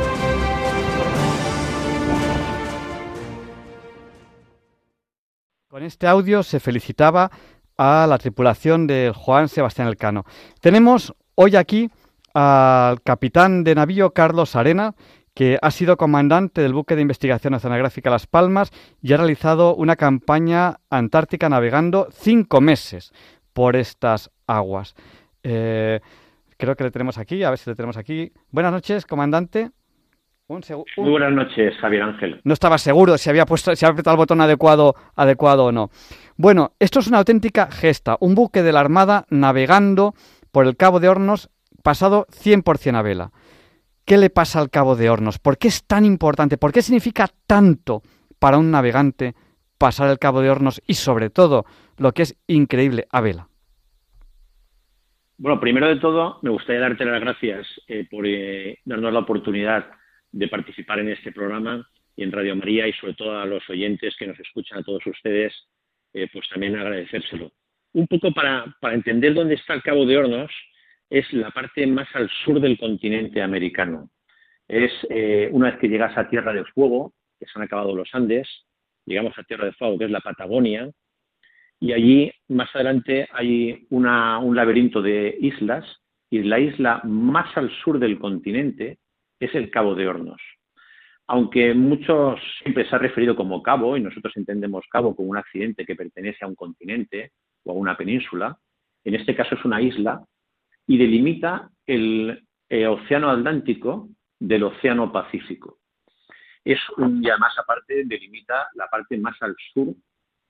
Con 5.78 5.86
este 5.86 6.08
audio 6.08 6.42
se 6.42 6.60
felicitaba 6.60 7.30
a 7.78 8.08
la 8.10 8.18
tripulación 8.18 8.88
del 8.88 9.14
Juan 9.14 9.48
Sebastián 9.48 9.88
Elcano. 9.88 10.26
Tenemos 10.60 11.14
hoy 11.36 11.56
aquí 11.56 11.92
al 12.34 13.00
capitán 13.04 13.64
de 13.64 13.76
navío 13.76 14.12
Carlos 14.12 14.56
Arena, 14.56 14.96
que 15.36 15.60
ha 15.62 15.70
sido 15.70 15.96
comandante 15.96 16.62
del 16.62 16.74
buque 16.74 16.96
de 16.96 17.04
investigación 17.04 17.54
oceanográfica 17.54 18.10
Las 18.10 18.26
Palmas 18.26 18.72
y 19.04 19.14
ha 19.14 19.18
realizado 19.18 19.76
una 19.76 19.96
campaña 19.98 20.80
antártica 20.90 21.48
navegando 21.48 22.08
cinco 22.12 22.60
meses 22.60 23.12
por 23.54 23.76
estas 23.76 24.32
aguas. 24.48 24.96
Eh, 25.44 26.00
creo 26.58 26.76
que 26.76 26.86
le 26.86 26.90
tenemos 26.92 27.20
aquí, 27.20 27.44
a 27.44 27.52
ver 27.52 27.60
si 27.60 27.70
le 27.70 27.76
tenemos 27.76 27.98
aquí. 27.98 28.34
Buenas 28.50 28.72
noches, 28.72 29.06
comandante. 29.06 29.70
Muy 30.50 31.10
buenas 31.10 31.34
noches, 31.34 31.76
Javier 31.78 32.04
Ángel. 32.04 32.40
No 32.46 32.54
estaba 32.54 32.78
seguro 32.78 33.18
si 33.18 33.30
había 33.30 33.46
puesto, 33.46 33.76
si 33.76 33.84
había 33.84 33.94
apretado 33.94 34.14
el 34.14 34.20
botón 34.20 34.40
adecuado, 34.40 34.96
adecuado 35.14 35.66
o 35.66 35.72
no. 35.74 35.90
Bueno, 36.38 36.72
esto 36.80 37.00
es 37.00 37.08
una 37.08 37.18
auténtica 37.18 37.70
gesta, 37.70 38.16
un 38.22 38.34
buque 38.34 38.64
de 38.64 38.72
la 38.72 38.80
Armada 38.80 39.26
navegando 39.30 40.14
por 40.54 40.66
el 40.66 40.78
Cabo 40.78 41.02
de 41.02 41.10
Hornos 41.10 41.50
pasado 41.84 42.28
100% 42.32 42.96
a 42.96 43.02
vela. 43.02 43.32
¿Qué 44.06 44.18
le 44.18 44.30
pasa 44.30 44.62
al 44.62 44.70
Cabo 44.70 44.96
de 44.96 45.10
Hornos? 45.10 45.38
¿Por 45.38 45.58
qué 45.58 45.68
es 45.68 45.86
tan 45.86 46.06
importante? 46.06 46.58
¿Por 46.58 46.72
qué 46.72 46.82
significa 46.82 47.28
tanto 47.46 48.02
para 48.40 48.58
un 48.58 48.72
navegante 48.72 49.36
pasar 49.78 50.10
el 50.10 50.18
Cabo 50.18 50.40
de 50.40 50.50
Hornos 50.50 50.82
y 50.88 50.94
sobre 50.94 51.30
todo 51.30 51.66
lo 51.98 52.14
que 52.14 52.22
es 52.22 52.42
increíble 52.48 53.06
a 53.12 53.20
vela? 53.20 53.50
Bueno, 55.38 55.60
primero 55.60 55.90
de 55.90 55.98
todo, 55.98 56.40
me 56.42 56.52
gustaría 56.52 56.82
darte 56.82 57.04
las 57.04 57.20
gracias 57.20 57.68
eh, 57.90 58.08
por 58.10 58.26
eh, 58.26 58.80
darnos 58.86 59.12
la 59.12 59.20
oportunidad 59.20 59.97
de 60.32 60.48
participar 60.48 61.00
en 61.00 61.10
este 61.10 61.32
programa 61.32 61.88
y 62.16 62.24
en 62.24 62.32
Radio 62.32 62.56
María 62.56 62.88
y 62.88 62.94
sobre 62.94 63.14
todo 63.14 63.40
a 63.40 63.46
los 63.46 63.68
oyentes 63.70 64.16
que 64.18 64.28
nos 64.28 64.40
escuchan, 64.40 64.80
a 64.80 64.84
todos 64.84 65.06
ustedes, 65.06 65.54
eh, 66.14 66.28
pues 66.32 66.48
también 66.50 66.76
agradecérselo. 66.76 67.52
Un 67.94 68.08
poco 68.08 68.32
para, 68.32 68.76
para 68.82 68.96
entender 68.96 69.34
dónde 69.34 69.56
está 69.56 69.74
el 69.74 69.84
Cabo 69.84 70.06
de 70.06 70.18
Hornos, 70.18 70.52
es 71.10 71.32
la 71.34 71.52
parte 71.52 71.88
más 71.88 72.08
al 72.14 72.30
sur 72.44 72.60
del 72.60 72.78
continente 72.78 73.42
americano. 73.42 74.10
Es 74.68 74.92
eh, 75.10 75.50
una 75.52 75.72
vez 75.72 75.80
que 75.80 75.88
llegas 75.88 76.18
a 76.18 76.30
Tierra 76.30 76.54
de 76.54 76.66
Fuego, 76.66 77.14
que 77.40 77.46
se 77.46 77.52
han 77.56 77.64
acabado 77.64 77.96
los 77.96 78.10
Andes, 78.14 78.48
llegamos 79.06 79.38
a 79.38 79.44
Tierra 79.44 79.66
de 79.66 79.74
Fuego, 79.74 79.98
que 79.98 80.06
es 80.06 80.12
la 80.12 80.20
Patagonia, 80.20 80.90
y 81.80 81.94
allí 81.94 82.32
más 82.48 82.76
adelante 82.76 83.30
hay 83.32 83.86
un 83.90 84.56
laberinto 84.56 85.02
de 85.02 85.38
islas, 85.40 85.86
y 86.30 86.44
la 86.44 86.60
isla 86.60 87.02
más 87.06 87.56
al 87.56 87.72
sur 87.84 88.00
del 88.00 88.20
continente 88.20 88.98
es 89.40 89.54
el 89.56 89.70
Cabo 89.70 89.96
de 89.96 90.08
Hornos. 90.08 90.42
Aunque 91.28 91.74
muchos 91.74 92.40
siempre 92.62 92.88
se 92.88 92.96
ha 92.96 93.00
referido 93.00 93.36
como 93.36 93.62
cabo, 93.62 93.98
y 93.98 94.02
nosotros 94.02 94.36
entendemos 94.38 94.86
cabo 94.90 95.16
como 95.16 95.30
un 95.30 95.38
accidente 95.38 95.86
que 95.86 95.96
pertenece 95.96 96.46
a 96.46 96.48
un 96.48 96.56
continente 96.56 97.34
o 97.64 97.72
a 97.72 97.76
una 97.76 97.98
península, 97.98 98.58
en 99.04 99.16
este 99.16 99.36
caso 99.36 99.56
es 99.56 99.66
una 99.66 99.82
isla 99.82 100.24
y 100.86 100.98
delimita 100.98 101.70
el 101.86 102.44
eh, 102.70 102.88
Océano 102.88 103.30
Atlántico 103.30 104.10
del 104.40 104.64
Océano 104.64 105.12
Pacífico. 105.12 105.80
Es 106.64 106.80
un, 106.98 107.24
y 107.24 107.30
además 107.30 107.54
aparte 107.58 108.04
delimita 108.06 108.68
la 108.76 108.88
parte 108.88 109.18
más 109.18 109.42
al 109.42 109.56
sur 109.74 109.94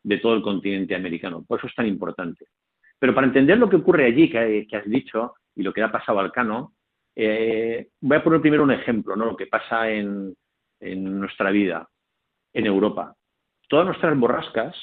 de 0.03 0.17
todo 0.17 0.35
el 0.35 0.41
continente 0.41 0.95
americano. 0.95 1.43
Por 1.45 1.59
eso 1.59 1.67
es 1.67 1.75
tan 1.75 1.85
importante. 1.85 2.47
Pero 2.99 3.13
para 3.13 3.27
entender 3.27 3.57
lo 3.57 3.69
que 3.69 3.75
ocurre 3.75 4.05
allí, 4.05 4.29
que, 4.29 4.67
has 4.71 4.89
dicho, 4.89 5.35
y 5.55 5.63
lo 5.63 5.73
que 5.73 5.83
ha 5.83 5.91
pasado 5.91 6.19
al 6.19 6.31
Cano, 6.31 6.73
eh, 7.19 7.89
voy 7.99 8.17
a 8.17 8.23
poner 8.23 8.41
primero 8.41 8.61
un 8.61 8.71
ejemplo, 8.71 9.15
¿no? 9.15 9.25
lo 9.25 9.35
que 9.35 9.47
pasa 9.47 9.89
en, 9.89 10.35
en 10.79 11.19
nuestra 11.19 11.49
vida, 11.49 11.89
en 12.53 12.67
Europa. 12.67 13.15
Todas 13.67 13.87
nuestras 13.87 14.15
borrascas, 14.17 14.75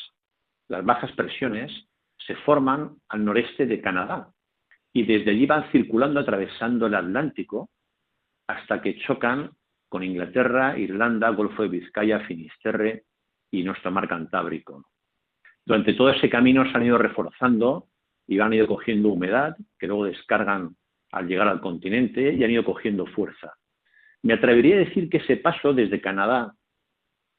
las 0.67 0.85
bajas 0.85 1.13
presiones, 1.13 1.71
se 2.19 2.35
forman 2.37 2.97
al 3.09 3.25
noreste 3.25 3.67
de 3.67 3.81
Canadá, 3.81 4.33
y 4.93 5.05
desde 5.05 5.31
allí 5.31 5.47
van 5.47 5.71
circulando 5.71 6.19
atravesando 6.19 6.87
el 6.87 6.97
Atlántico 6.97 7.71
hasta 8.49 8.83
que 8.83 8.99
chocan 8.99 9.51
con 9.89 10.03
Inglaterra, 10.03 10.77
Irlanda, 10.77 11.29
Golfo 11.31 11.63
de 11.63 11.69
Vizcaya, 11.69 12.21
Finisterre 12.27 13.05
y 13.53 13.63
nuestro 13.63 13.93
mar 13.93 14.09
Cantábrico. 14.09 14.87
Durante 15.65 15.95
todo 15.95 16.11
ese 16.11 16.29
camino 16.29 16.65
se 16.65 16.77
han 16.77 16.85
ido 16.85 16.99
reforzando 16.99 17.87
y 18.27 18.41
han 18.41 18.53
ido 18.53 18.67
cogiendo 18.67 19.11
humedad, 19.11 19.57
que 19.79 19.87
luego 19.87 20.07
descargan 20.07 20.77
al 21.15 21.29
llegar 21.29 21.49
al 21.49 21.61
continente 21.61 22.33
y 22.33 22.43
han 22.43 22.51
ido 22.51 22.65
cogiendo 22.65 23.07
fuerza. 23.07 23.55
Me 24.23 24.35
atrevería 24.35 24.77
a 24.77 24.81
decir 24.81 25.09
que 25.09 25.19
ese 25.19 25.37
paso 25.37 25.73
desde 25.73 26.01
Canadá 26.01 26.55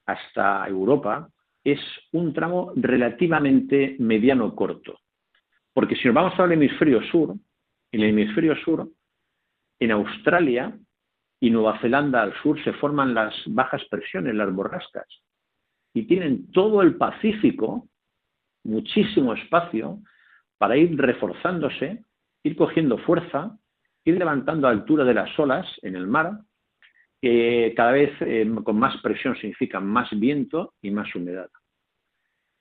hasta 0.05 0.67
Europa 0.67 1.29
es 1.63 1.79
un 2.13 2.33
tramo 2.33 2.71
relativamente 2.75 3.95
mediano 3.99 4.55
corto. 4.55 4.99
Porque 5.73 5.95
si 5.95 6.07
nos 6.07 6.15
vamos 6.15 6.39
al 6.39 6.53
hemisferio 6.53 7.01
sur, 7.11 7.35
en 7.91 8.01
el 8.01 8.09
hemisferio 8.09 8.55
sur, 8.57 8.87
en 9.79 9.91
Australia 9.91 10.77
y 11.41 11.49
Nueva 11.49 11.79
Zelanda 11.79 12.21
al 12.21 12.33
sur 12.41 12.63
se 12.63 12.71
forman 12.73 13.13
las 13.13 13.33
bajas 13.47 13.83
presiones, 13.89 14.35
las 14.35 14.53
borrascas, 14.53 15.07
y 15.93 16.03
tienen 16.03 16.51
todo 16.51 16.81
el 16.81 16.95
Pacífico, 16.95 17.89
muchísimo 18.63 19.33
espacio, 19.33 19.99
para 20.57 20.77
ir 20.77 20.95
reforzándose, 20.97 22.05
ir 22.43 22.55
cogiendo 22.55 22.97
fuerza, 22.99 23.57
ir 24.05 24.17
levantando 24.17 24.67
a 24.67 24.71
altura 24.71 25.03
de 25.03 25.13
las 25.13 25.37
olas 25.37 25.67
en 25.81 25.95
el 25.95 26.07
mar, 26.07 26.39
que 27.21 27.73
cada 27.75 27.91
vez 27.91 28.11
eh, 28.21 28.49
con 28.63 28.77
más 28.77 28.95
presión 29.01 29.35
significa 29.35 29.79
más 29.79 30.09
viento 30.17 30.73
y 30.81 30.91
más 30.91 31.13
humedad. 31.15 31.49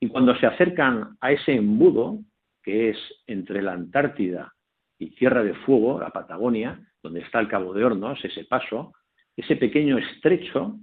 Y 0.00 0.08
cuando 0.08 0.34
se 0.36 0.46
acercan 0.46 1.16
a 1.20 1.32
ese 1.32 1.54
embudo, 1.54 2.18
que 2.62 2.90
es 2.90 2.98
entre 3.26 3.62
la 3.62 3.72
Antártida 3.72 4.52
y 4.98 5.14
Tierra 5.14 5.42
de 5.44 5.54
Fuego, 5.54 6.00
la 6.00 6.10
Patagonia, 6.10 6.80
donde 7.02 7.20
está 7.20 7.40
el 7.40 7.48
Cabo 7.48 7.74
de 7.74 7.84
Hornos, 7.84 8.24
ese 8.24 8.44
paso, 8.44 8.92
ese 9.36 9.56
pequeño 9.56 9.98
estrecho 9.98 10.78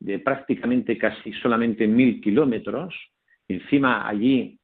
de 0.00 0.18
prácticamente 0.18 0.98
casi 0.98 1.32
solamente 1.34 1.86
mil 1.86 2.20
kilómetros, 2.20 2.94
encima 3.46 4.08
allí 4.08 4.59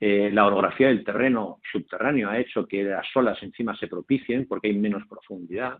eh, 0.00 0.30
la 0.32 0.46
orografía 0.46 0.88
del 0.88 1.04
terreno 1.04 1.60
subterráneo 1.72 2.30
ha 2.30 2.38
hecho 2.38 2.66
que 2.66 2.84
las 2.84 3.06
olas 3.16 3.42
encima 3.42 3.76
se 3.76 3.88
propicien 3.88 4.46
porque 4.46 4.68
hay 4.68 4.78
menos 4.78 5.02
profundidad. 5.08 5.78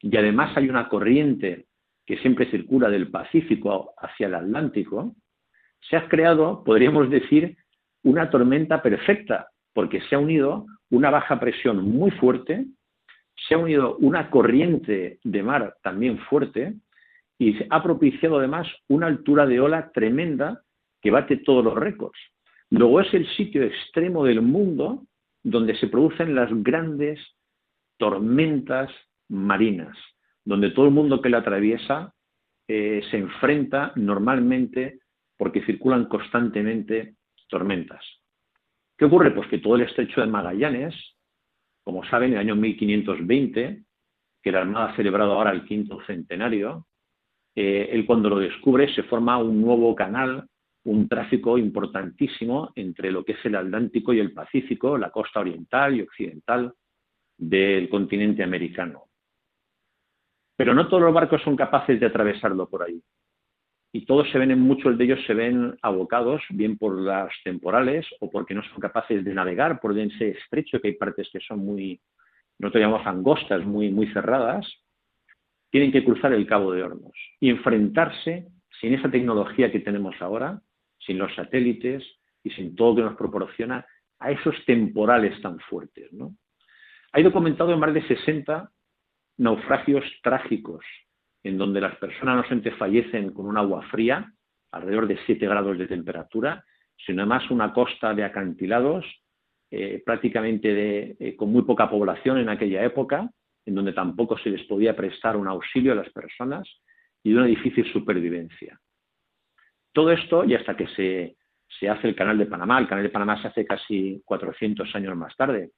Y 0.00 0.16
además 0.16 0.56
hay 0.56 0.68
una 0.68 0.88
corriente 0.88 1.66
que 2.06 2.16
siempre 2.18 2.50
circula 2.50 2.88
del 2.88 3.10
Pacífico 3.10 3.94
hacia 3.98 4.26
el 4.26 4.34
Atlántico. 4.34 5.14
Se 5.80 5.96
ha 5.96 6.08
creado, 6.08 6.64
podríamos 6.64 7.10
decir, 7.10 7.56
una 8.02 8.30
tormenta 8.30 8.82
perfecta, 8.82 9.48
porque 9.72 10.00
se 10.02 10.14
ha 10.14 10.18
unido 10.18 10.66
una 10.90 11.10
baja 11.10 11.38
presión 11.38 11.84
muy 11.84 12.10
fuerte, 12.10 12.66
se 13.48 13.54
ha 13.54 13.58
unido 13.58 13.96
una 13.98 14.30
corriente 14.30 15.18
de 15.22 15.42
mar 15.42 15.76
también 15.82 16.18
fuerte 16.18 16.74
y 17.38 17.56
ha 17.70 17.82
propiciado 17.82 18.38
además 18.38 18.68
una 18.88 19.06
altura 19.06 19.46
de 19.46 19.60
ola 19.60 19.90
tremenda 19.92 20.62
que 21.00 21.10
bate 21.10 21.38
todos 21.38 21.64
los 21.64 21.74
récords. 21.74 22.18
Luego 22.72 23.02
es 23.02 23.12
el 23.12 23.28
sitio 23.36 23.64
extremo 23.64 24.24
del 24.24 24.40
mundo 24.40 25.02
donde 25.42 25.76
se 25.76 25.88
producen 25.88 26.34
las 26.34 26.48
grandes 26.62 27.20
tormentas 27.98 28.90
marinas, 29.28 29.94
donde 30.42 30.70
todo 30.70 30.86
el 30.86 30.92
mundo 30.92 31.20
que 31.20 31.28
la 31.28 31.38
atraviesa 31.38 32.14
eh, 32.66 33.02
se 33.10 33.18
enfrenta 33.18 33.92
normalmente 33.96 35.00
porque 35.36 35.62
circulan 35.66 36.06
constantemente 36.06 37.16
tormentas. 37.50 38.02
¿Qué 38.96 39.04
ocurre? 39.04 39.32
Pues 39.32 39.48
que 39.48 39.58
todo 39.58 39.76
el 39.76 39.82
estrecho 39.82 40.22
de 40.22 40.28
Magallanes, 40.28 40.94
como 41.84 42.02
saben, 42.06 42.30
en 42.30 42.34
el 42.36 42.40
año 42.40 42.56
1520, 42.56 43.82
que 44.42 44.52
la 44.52 44.62
Armada 44.62 44.92
ha 44.92 44.96
celebrado 44.96 45.32
ahora 45.32 45.50
el 45.50 45.66
quinto 45.66 46.00
centenario, 46.06 46.86
eh, 47.54 47.90
él 47.92 48.06
cuando 48.06 48.30
lo 48.30 48.38
descubre 48.38 48.90
se 48.94 49.02
forma 49.02 49.36
un 49.36 49.60
nuevo 49.60 49.94
canal 49.94 50.48
un 50.84 51.08
tráfico 51.08 51.58
importantísimo 51.58 52.72
entre 52.74 53.10
lo 53.10 53.24
que 53.24 53.32
es 53.32 53.44
el 53.44 53.56
Atlántico 53.56 54.12
y 54.12 54.20
el 54.20 54.32
Pacífico, 54.32 54.98
la 54.98 55.10
costa 55.10 55.40
oriental 55.40 55.96
y 55.96 56.02
occidental 56.02 56.74
del 57.38 57.88
continente 57.88 58.42
americano. 58.42 59.04
Pero 60.56 60.74
no 60.74 60.88
todos 60.88 61.02
los 61.02 61.14
barcos 61.14 61.42
son 61.42 61.56
capaces 61.56 61.98
de 61.98 62.06
atravesarlo 62.06 62.68
por 62.68 62.82
ahí. 62.82 63.02
Y 63.94 64.06
todos 64.06 64.30
se 64.30 64.38
ven, 64.38 64.58
muchos 64.58 64.96
de 64.96 65.04
ellos 65.04 65.20
se 65.26 65.34
ven 65.34 65.76
abocados, 65.82 66.42
bien 66.50 66.78
por 66.78 66.98
las 66.98 67.30
temporales 67.44 68.06
o 68.20 68.30
porque 68.30 68.54
no 68.54 68.62
son 68.62 68.80
capaces 68.80 69.24
de 69.24 69.34
navegar 69.34 69.80
por 69.80 69.96
ese 69.96 70.30
estrecho, 70.30 70.80
que 70.80 70.88
hay 70.88 70.94
partes 70.94 71.28
que 71.30 71.40
son 71.40 71.58
muy, 71.58 72.00
nosotros 72.58 72.80
llamamos 72.80 73.06
angostas, 73.06 73.64
muy, 73.64 73.90
muy 73.90 74.06
cerradas, 74.12 74.66
tienen 75.70 75.92
que 75.92 76.04
cruzar 76.04 76.32
el 76.32 76.46
Cabo 76.46 76.72
de 76.72 76.82
Hornos 76.82 77.16
y 77.38 77.50
enfrentarse, 77.50 78.48
sin 78.80 78.94
esa 78.94 79.10
tecnología 79.10 79.70
que 79.70 79.80
tenemos 79.80 80.14
ahora, 80.20 80.62
sin 81.04 81.18
los 81.18 81.34
satélites 81.34 82.04
y 82.42 82.50
sin 82.50 82.74
todo 82.74 82.90
lo 82.90 82.96
que 82.96 83.02
nos 83.02 83.16
proporciona 83.16 83.86
a 84.18 84.30
esos 84.30 84.54
temporales 84.64 85.40
tan 85.42 85.58
fuertes. 85.60 86.12
¿no? 86.12 86.36
Hay 87.12 87.22
documentado 87.22 87.72
en 87.72 87.80
más 87.80 87.92
de 87.92 88.06
60 88.06 88.70
naufragios 89.38 90.04
trágicos 90.22 90.84
en 91.42 91.58
donde 91.58 91.80
las 91.80 91.96
personas 91.96 92.36
no 92.36 92.42
solamente 92.44 92.70
fallecen 92.72 93.32
con 93.32 93.46
un 93.46 93.58
agua 93.58 93.82
fría, 93.90 94.32
alrededor 94.70 95.08
de 95.08 95.18
7 95.26 95.44
grados 95.46 95.76
de 95.76 95.88
temperatura, 95.88 96.64
sino 97.04 97.22
además 97.22 97.50
una 97.50 97.72
costa 97.72 98.14
de 98.14 98.24
acantilados 98.24 99.04
eh, 99.70 100.02
prácticamente 100.04 101.16
eh, 101.18 101.36
con 101.36 101.50
muy 101.50 101.62
poca 101.62 101.90
población 101.90 102.38
en 102.38 102.48
aquella 102.48 102.84
época, 102.84 103.28
en 103.64 103.74
donde 103.74 103.92
tampoco 103.92 104.38
se 104.38 104.50
les 104.50 104.62
podía 104.64 104.94
prestar 104.94 105.36
un 105.36 105.48
auxilio 105.48 105.92
a 105.92 105.96
las 105.96 106.10
personas 106.10 106.68
y 107.22 107.30
de 107.30 107.36
una 107.36 107.46
difícil 107.46 107.90
supervivencia. 107.92 108.78
Todo 109.92 110.10
esto, 110.10 110.44
y 110.44 110.54
hasta 110.54 110.76
que 110.76 110.86
se, 110.88 111.36
hace 111.88 112.08
el 112.08 112.14
Canal 112.14 112.38
de 112.38 112.46
Panamá, 112.46 112.78
el 112.78 112.88
Canal 112.88 113.04
de 113.04 113.10
Panamá 113.10 113.40
se 113.40 113.48
hace 113.48 113.66
casi 113.66 114.22
400 114.24 114.94
años 114.94 115.16
más 115.16 115.36
tarde, 115.36 115.70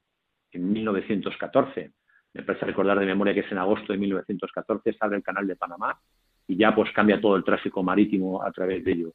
en 0.52 0.72
1914. 0.72 1.90
Me 2.34 2.42
parece 2.42 2.66
recordar 2.66 2.98
de 2.98 3.06
memoria 3.06 3.34
que 3.34 3.40
es 3.40 3.52
en 3.52 3.58
agosto 3.58 3.92
de 3.92 3.98
1914 3.98 4.92
se 4.92 4.98
abre 5.00 5.16
el 5.16 5.22
Canal 5.22 5.46
de 5.46 5.56
Panamá 5.56 5.98
y 6.46 6.56
ya 6.56 6.74
pues 6.74 6.90
cambia 6.92 7.20
todo 7.20 7.36
el 7.36 7.44
tráfico 7.44 7.82
marítimo 7.82 8.42
a 8.42 8.50
través 8.52 8.84
de 8.84 8.92
ello. 8.92 9.12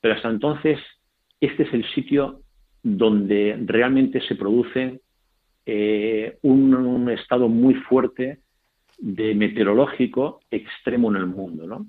Pero 0.00 0.14
hasta 0.14 0.30
entonces, 0.30 0.78
este 1.40 1.64
es 1.64 1.74
el 1.74 1.84
sitio 1.92 2.40
donde 2.82 3.58
realmente 3.66 4.20
se 4.22 4.34
produce 4.34 5.00
eh, 5.66 6.38
un, 6.42 7.08
estado 7.10 7.48
muy 7.48 7.74
fuerte 7.74 8.40
de 8.98 9.34
meteorológico 9.34 10.40
extremo 10.50 11.10
en 11.10 11.16
el 11.16 11.26
mundo. 11.26 11.66
¿no? 11.66 11.86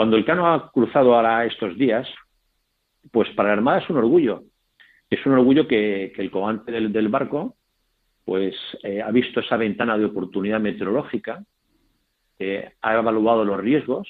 Cuando 0.00 0.16
el 0.16 0.24
Cano 0.24 0.50
ha 0.50 0.72
cruzado 0.72 1.14
ahora 1.14 1.44
estos 1.44 1.76
días, 1.76 2.08
pues 3.12 3.28
para 3.34 3.50
la 3.50 3.56
Armada 3.56 3.80
es 3.80 3.90
un 3.90 3.98
orgullo. 3.98 4.44
Es 5.10 5.26
un 5.26 5.32
orgullo 5.32 5.68
que, 5.68 6.06
el 6.16 6.30
comandante 6.30 6.72
del, 6.72 7.08
barco 7.08 7.58
pues 8.24 8.54
eh, 8.82 9.02
ha 9.02 9.10
visto 9.10 9.40
esa 9.40 9.58
ventana 9.58 9.98
de 9.98 10.06
oportunidad 10.06 10.58
meteorológica, 10.58 11.44
ha 12.80 12.94
evaluado 12.94 13.44
los 13.44 13.60
riesgos 13.60 14.08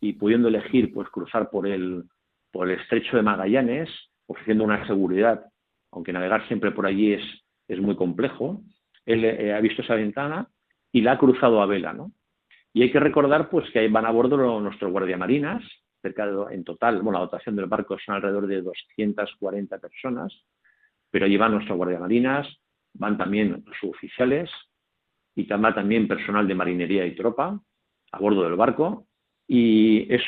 y 0.00 0.14
pudiendo 0.14 0.48
elegir 0.48 0.92
pues 0.92 1.08
cruzar 1.08 1.50
por 1.50 1.68
el, 1.68 2.02
por 2.50 2.68
el 2.68 2.80
estrecho 2.80 3.16
de 3.16 3.22
Magallanes, 3.22 3.90
ofreciendo 4.26 4.64
una 4.64 4.84
seguridad, 4.88 5.44
aunque 5.92 6.12
navegar 6.12 6.48
siempre 6.48 6.72
por 6.72 6.84
allí 6.84 7.12
es, 7.12 7.22
es 7.68 7.80
muy 7.80 7.94
complejo, 7.94 8.60
él 9.06 9.24
eh, 9.24 9.54
ha 9.54 9.60
visto 9.60 9.82
esa 9.82 9.94
ventana 9.94 10.48
y 10.90 11.00
la 11.02 11.12
ha 11.12 11.18
cruzado 11.18 11.62
a 11.62 11.66
vela, 11.66 11.92
¿no? 11.92 12.10
Y 12.72 12.82
hay 12.82 12.90
que 12.90 13.00
recordar 13.00 13.50
pues 13.50 13.70
que 13.70 13.86
van 13.88 14.06
a 14.06 14.10
bordo 14.10 14.60
nuestros 14.60 14.90
guardiamarinas, 14.90 15.62
cerca 16.00 16.26
de, 16.26 16.54
en 16.54 16.64
total, 16.64 17.02
bueno, 17.02 17.18
la 17.18 17.24
dotación 17.26 17.56
del 17.56 17.66
barco 17.66 17.98
son 17.98 18.16
alrededor 18.16 18.46
de 18.46 18.62
240 18.62 19.78
personas, 19.78 20.32
pero 21.10 21.26
allí 21.26 21.36
van 21.36 21.52
nuestros 21.52 21.76
guardiamarinas, 21.76 22.48
van 22.94 23.16
también 23.16 23.64
suboficiales 23.80 24.50
y 25.34 25.44
también, 25.44 25.74
también 25.74 26.08
personal 26.08 26.46
de 26.48 26.54
marinería 26.54 27.06
y 27.06 27.14
tropa 27.14 27.60
a 28.10 28.18
bordo 28.18 28.42
del 28.44 28.56
barco 28.56 29.06
y 29.46 30.12
es 30.12 30.22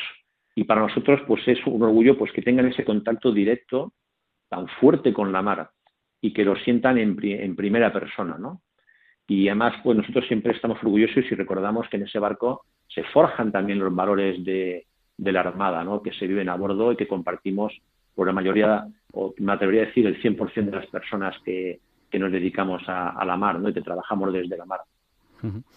y 0.55 0.63
para 0.63 0.81
nosotros 0.81 1.19
pues 1.27 1.45
es 1.47 1.59
un 1.67 1.83
orgullo 1.83 2.17
pues 2.17 2.31
que 2.31 2.41
tengan 2.41 2.67
ese 2.67 2.85
contacto 2.85 3.31
directo 3.31 3.93
tan 4.49 4.67
fuerte 4.79 5.13
con 5.13 5.31
la 5.31 5.41
mar 5.41 5.69
y 6.21 6.33
que 6.33 6.45
lo 6.45 6.55
sientan 6.55 6.97
en, 6.97 7.17
en 7.21 7.55
primera 7.55 7.91
persona, 7.91 8.37
¿no? 8.37 8.61
Y 9.27 9.47
además, 9.47 9.73
pues 9.83 9.97
nosotros 9.97 10.25
siempre 10.27 10.53
estamos 10.53 10.77
orgullosos 10.83 11.25
y 11.29 11.35
recordamos 11.35 11.87
que 11.89 11.97
en 11.97 12.03
ese 12.03 12.19
barco 12.19 12.65
se 12.87 13.03
forjan 13.03 13.51
también 13.51 13.79
los 13.79 13.93
valores 13.93 14.43
de, 14.43 14.85
la 15.17 15.39
Armada, 15.39 15.83
¿no? 15.83 16.01
que 16.01 16.13
se 16.13 16.27
viven 16.27 16.49
a 16.49 16.55
bordo 16.55 16.91
y 16.91 16.95
que 16.95 17.07
compartimos 17.07 17.73
por 18.13 18.27
la 18.27 18.33
mayoría, 18.33 18.87
o 19.13 19.33
me 19.39 19.53
atrevería 19.53 19.83
a 19.83 19.85
decir 19.87 20.05
el 20.05 20.21
100% 20.21 20.65
de 20.65 20.71
las 20.71 20.87
personas 20.87 21.35
que, 21.43 21.79
nos 22.13 22.31
dedicamos 22.31 22.81
a, 22.87 23.25
la 23.25 23.35
mar 23.35 23.59
¿no? 23.59 23.67
y 23.67 23.73
que 23.73 23.81
trabajamos 23.81 24.31
desde 24.31 24.55
la 24.55 24.65
mar. 24.65 24.79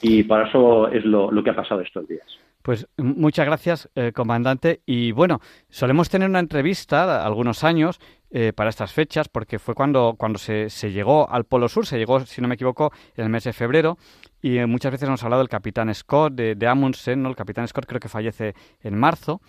Y 0.00 0.22
para 0.22 0.46
eso 0.46 0.86
es 0.88 1.04
lo, 1.04 1.42
que 1.42 1.50
ha 1.50 1.56
pasado 1.56 1.80
estos 1.80 2.06
días. 2.06 2.26
Pues 2.62 2.86
muchas 2.96 3.46
gracias, 3.46 3.90
eh, 3.96 4.12
comandante. 4.12 4.80
Y 4.86 5.10
bueno, 5.10 5.40
solemos 5.68 6.08
tener 6.08 6.28
una 6.28 6.38
entrevista 6.38 7.24
algunos 7.24 7.64
años 7.64 7.98
eh, 8.30 8.52
para 8.54 8.70
estas 8.70 8.92
fechas, 8.92 9.28
porque 9.28 9.58
fue 9.58 9.74
cuando, 9.74 10.14
cuando 10.18 10.38
se, 10.38 10.68
se, 10.70 10.92
llegó 10.92 11.30
al 11.30 11.44
Polo 11.44 11.68
Sur, 11.68 11.86
se 11.86 11.98
llegó, 11.98 12.20
si 12.20 12.40
no 12.40 12.48
me 12.48 12.54
equivoco, 12.54 12.92
en 13.16 13.24
el 13.24 13.30
mes 13.30 13.44
de 13.44 13.52
febrero, 13.52 13.96
y 14.42 14.58
muchas 14.66 14.92
veces 14.92 15.08
hemos 15.08 15.22
hablado 15.24 15.40
del 15.40 15.48
capitán 15.48 15.92
Scott, 15.94 16.34
de, 16.34 16.54
de 16.54 16.66
Amundsen, 16.66 17.22
¿no? 17.22 17.30
El 17.30 17.36
capitán 17.36 17.66
Scott 17.66 17.86
creo 17.86 18.00
que 18.00 18.08
fallece 18.08 18.54
en 18.82 18.98
marzo, 18.98 19.40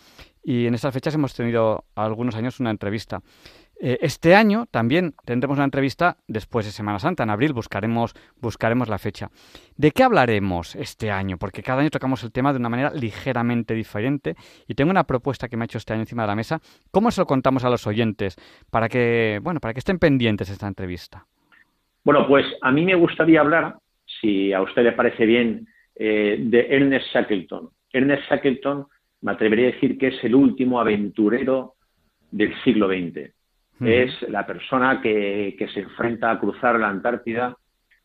y 0.44 0.66
en 0.66 0.76
estas 0.76 0.94
fechas 0.94 1.14
hemos 1.14 1.34
tenido 1.34 1.84
algunos 1.96 2.36
años 2.36 2.60
una 2.60 2.72
entrevista. 2.72 3.22
Eh, 3.82 3.98
este 4.02 4.36
año 4.36 4.66
también 4.70 5.14
tendremos 5.26 5.58
una 5.58 5.64
entrevista 5.64 6.18
después 6.28 6.66
de 6.66 6.72
Semana 6.74 7.00
Santa, 7.00 7.24
en 7.24 7.30
abril 7.30 7.54
buscaremos, 7.54 8.14
buscaremos 8.42 8.90
la 8.90 8.98
fecha. 8.98 9.30
¿De 9.78 9.92
qué 9.92 10.04
hablaremos 10.04 10.76
este 10.76 11.12
año? 11.12 11.38
Porque 11.38 11.64
cada 11.64 11.80
año 11.80 11.90
tocamos 11.90 12.22
el 12.26 12.34
tema 12.34 12.52
de 12.52 12.60
una 12.60 12.68
manera 12.68 12.92
ligeramente 12.94 13.74
diferente 13.74 14.36
y 14.68 14.76
tengo 14.76 14.92
una 14.92 15.06
propuesta 15.06 15.48
que 15.48 15.56
me 15.56 15.64
ha 15.64 15.66
hecho 15.66 15.78
este 15.78 15.94
año 15.94 16.02
encima 16.02 16.24
de 16.24 16.28
la 16.28 16.36
mesa. 16.36 16.60
¿Cómo 16.92 17.10
se 17.10 17.22
lo 17.22 17.26
contamos 17.26 17.64
a 17.64 17.70
los 17.70 17.88
oyentes 17.88 18.36
para 18.70 18.90
que, 18.90 19.40
bueno, 19.42 19.62
para 19.62 19.74
que 19.74 19.80
estén 19.80 19.98
pendientes 19.98 20.50
de 20.50 20.56
esta 20.56 20.68
entrevista? 20.68 21.26
Bueno, 22.04 22.28
pues 22.28 22.46
a 22.62 22.72
mí 22.74 22.84
me 22.84 22.96
gustaría 22.96 23.40
hablar, 23.40 23.76
si 24.20 24.52
a 24.52 24.62
usted 24.62 24.84
le 24.84 24.92
parece 24.92 25.26
bien, 25.26 25.68
eh, 25.96 26.38
de 26.38 26.68
Ernest 26.70 27.08
Shackleton. 27.14 27.70
Ernest 27.94 28.24
Shackleton, 28.30 28.88
me 29.22 29.32
atrevería 29.32 29.70
a 29.70 29.72
decir 29.72 29.98
que 29.98 30.08
es 30.08 30.24
el 30.26 30.36
último 30.36 30.82
aventurero 30.82 31.76
del 32.32 32.54
siglo 32.64 32.90
XX 32.90 33.39
es 33.82 34.22
la 34.24 34.46
persona 34.46 35.02
que, 35.02 35.56
se 35.74 35.80
enfrenta 35.82 36.32
a 36.32 36.40
cruzar 36.40 36.80
la 36.80 36.90
Antártida. 36.90 37.56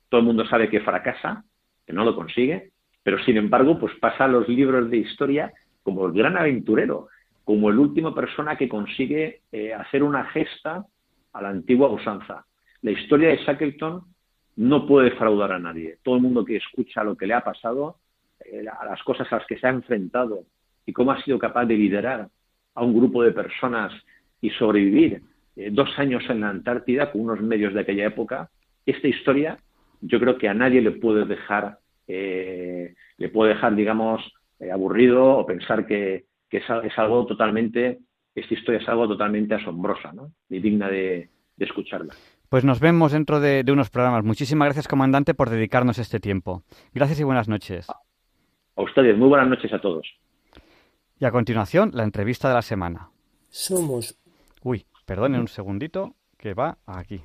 Todo 0.08 0.20
el 0.20 0.26
mundo 0.26 0.46
sabe 0.46 0.68
que 0.68 0.80
fracasa, 0.80 1.44
que 1.86 1.92
no 1.92 2.04
lo 2.04 2.14
consigue, 2.14 2.70
pero 3.02 3.18
sin 3.24 3.36
embargo, 3.36 3.78
pues 3.78 3.94
pasa 4.00 4.24
a 4.24 4.28
los 4.28 4.48
libros 4.48 4.88
de 4.90 4.98
historia 4.98 5.52
como 5.82 6.06
el 6.06 6.12
gran 6.12 6.36
aventurero, 6.36 7.08
como 7.44 7.70
el 7.70 7.78
último 7.78 8.14
persona 8.14 8.56
que 8.56 8.68
consigue 8.68 9.40
eh, 9.52 9.74
hacer 9.74 10.02
una 10.02 10.24
gesta 10.26 10.84
a 11.32 11.42
la 11.42 11.48
antigua 11.48 11.88
usanza. 11.90 12.46
La 12.82 12.92
historia 12.92 13.30
de 13.30 13.38
Shackleton 13.38 14.02
no 14.56 14.86
puede 14.86 15.10
defraudar 15.10 15.52
a 15.52 15.58
nadie. 15.58 15.98
Todo 16.02 16.16
el 16.16 16.22
mundo 16.22 16.44
que 16.44 16.56
escucha 16.56 17.04
lo 17.04 17.16
que 17.16 17.26
le 17.26 17.34
ha 17.34 17.42
pasado, 17.42 17.96
eh, 18.44 18.64
a 18.66 18.84
las 18.84 19.02
cosas 19.02 19.30
a 19.32 19.36
las 19.36 19.46
que 19.46 19.58
se 19.58 19.66
ha 19.66 19.70
enfrentado 19.70 20.44
y 20.86 20.92
cómo 20.92 21.10
ha 21.10 21.22
sido 21.22 21.38
capaz 21.38 21.66
de 21.66 21.76
liderar 21.76 22.28
a 22.74 22.82
un 22.82 22.94
grupo 22.94 23.22
de 23.22 23.32
personas 23.32 23.92
y 24.40 24.50
sobrevivir 24.50 25.22
eh, 25.56 25.70
dos 25.72 25.98
años 25.98 26.24
en 26.28 26.40
la 26.40 26.50
Antártida 26.50 27.10
con 27.12 27.22
unos 27.22 27.40
medios 27.40 27.74
de 27.74 27.80
aquella 27.80 28.06
época, 28.06 28.50
esta 28.86 29.08
historia 29.08 29.58
yo 30.00 30.20
creo 30.20 30.36
que 30.38 30.48
a 30.48 30.54
nadie 30.54 30.82
le 30.82 30.92
puede 30.92 31.24
dejar, 31.24 31.78
eh, 32.06 32.94
le 33.16 33.28
puede 33.30 33.54
dejar, 33.54 33.74
digamos, 33.74 34.20
eh, 34.60 34.70
aburrido 34.70 35.38
o 35.38 35.46
pensar 35.46 35.86
que, 35.86 36.26
es, 36.50 36.98
algo 36.98 37.26
totalmente, 37.26 37.98
esta 38.34 38.54
historia 38.54 38.80
es 38.80 38.88
algo 38.88 39.08
totalmente 39.08 39.54
asombrosa, 39.54 40.12
¿no? 40.12 40.30
Y 40.48 40.60
digna 40.60 40.88
de, 40.88 41.30
escucharla. 41.58 42.14
Pues 42.48 42.64
nos 42.64 42.78
vemos 42.78 43.12
dentro 43.12 43.40
de, 43.40 43.64
de, 43.64 43.72
unos 43.72 43.90
programas. 43.90 44.24
Muchísimas 44.24 44.66
gracias, 44.66 44.86
comandante, 44.86 45.34
por 45.34 45.50
dedicarnos 45.50 45.98
este 45.98 46.20
tiempo. 46.20 46.62
Gracias 46.92 47.18
y 47.18 47.24
buenas 47.24 47.48
noches. 47.48 47.88
A 48.76 48.82
ustedes, 48.82 49.16
muy 49.16 49.28
buenas 49.28 49.48
noches 49.48 49.72
a 49.72 49.80
todos. 49.80 50.06
Y 51.18 51.24
a 51.24 51.30
continuación, 51.30 51.90
la 51.94 52.04
entrevista 52.04 52.48
de 52.48 52.54
la 52.54 52.62
semana. 52.62 53.08
Somos. 53.48 54.18
Uy, 54.62 54.84
Perdonen 55.04 55.40
un 55.40 55.48
segundito 55.48 56.16
que 56.38 56.54
va 56.54 56.78
aquí. 56.86 57.22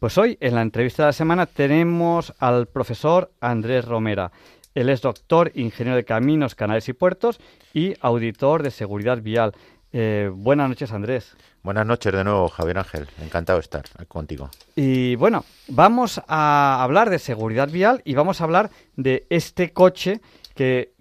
Pues 0.00 0.16
hoy, 0.16 0.38
en 0.40 0.54
la 0.54 0.62
entrevista 0.62 1.02
de 1.02 1.08
la 1.08 1.12
semana, 1.12 1.44
tenemos 1.44 2.32
al 2.38 2.68
profesor 2.68 3.32
Andrés 3.38 3.84
Romera. 3.84 4.32
Él 4.74 4.88
es 4.88 5.02
doctor, 5.02 5.52
ingeniero 5.54 5.94
de 5.94 6.06
caminos, 6.06 6.54
canales 6.54 6.88
y 6.88 6.94
puertos 6.94 7.38
y 7.74 7.92
auditor 8.00 8.62
de 8.62 8.70
seguridad 8.70 9.20
vial. 9.20 9.52
Eh, 9.92 10.30
buenas 10.32 10.70
noches, 10.70 10.90
Andrés. 10.92 11.36
Buenas 11.62 11.84
noches 11.84 12.14
de 12.14 12.24
nuevo, 12.24 12.48
Javier 12.48 12.78
Ángel. 12.78 13.08
Encantado 13.22 13.58
de 13.58 13.64
estar 13.64 13.84
contigo. 14.08 14.48
Y 14.74 15.16
bueno, 15.16 15.44
vamos 15.68 16.22
a 16.26 16.82
hablar 16.82 17.10
de 17.10 17.18
seguridad 17.18 17.68
vial 17.68 18.00
y 18.06 18.14
vamos 18.14 18.40
a 18.40 18.44
hablar 18.44 18.70
de 18.96 19.26
este 19.28 19.74
coche 19.74 20.22
que 20.54 20.94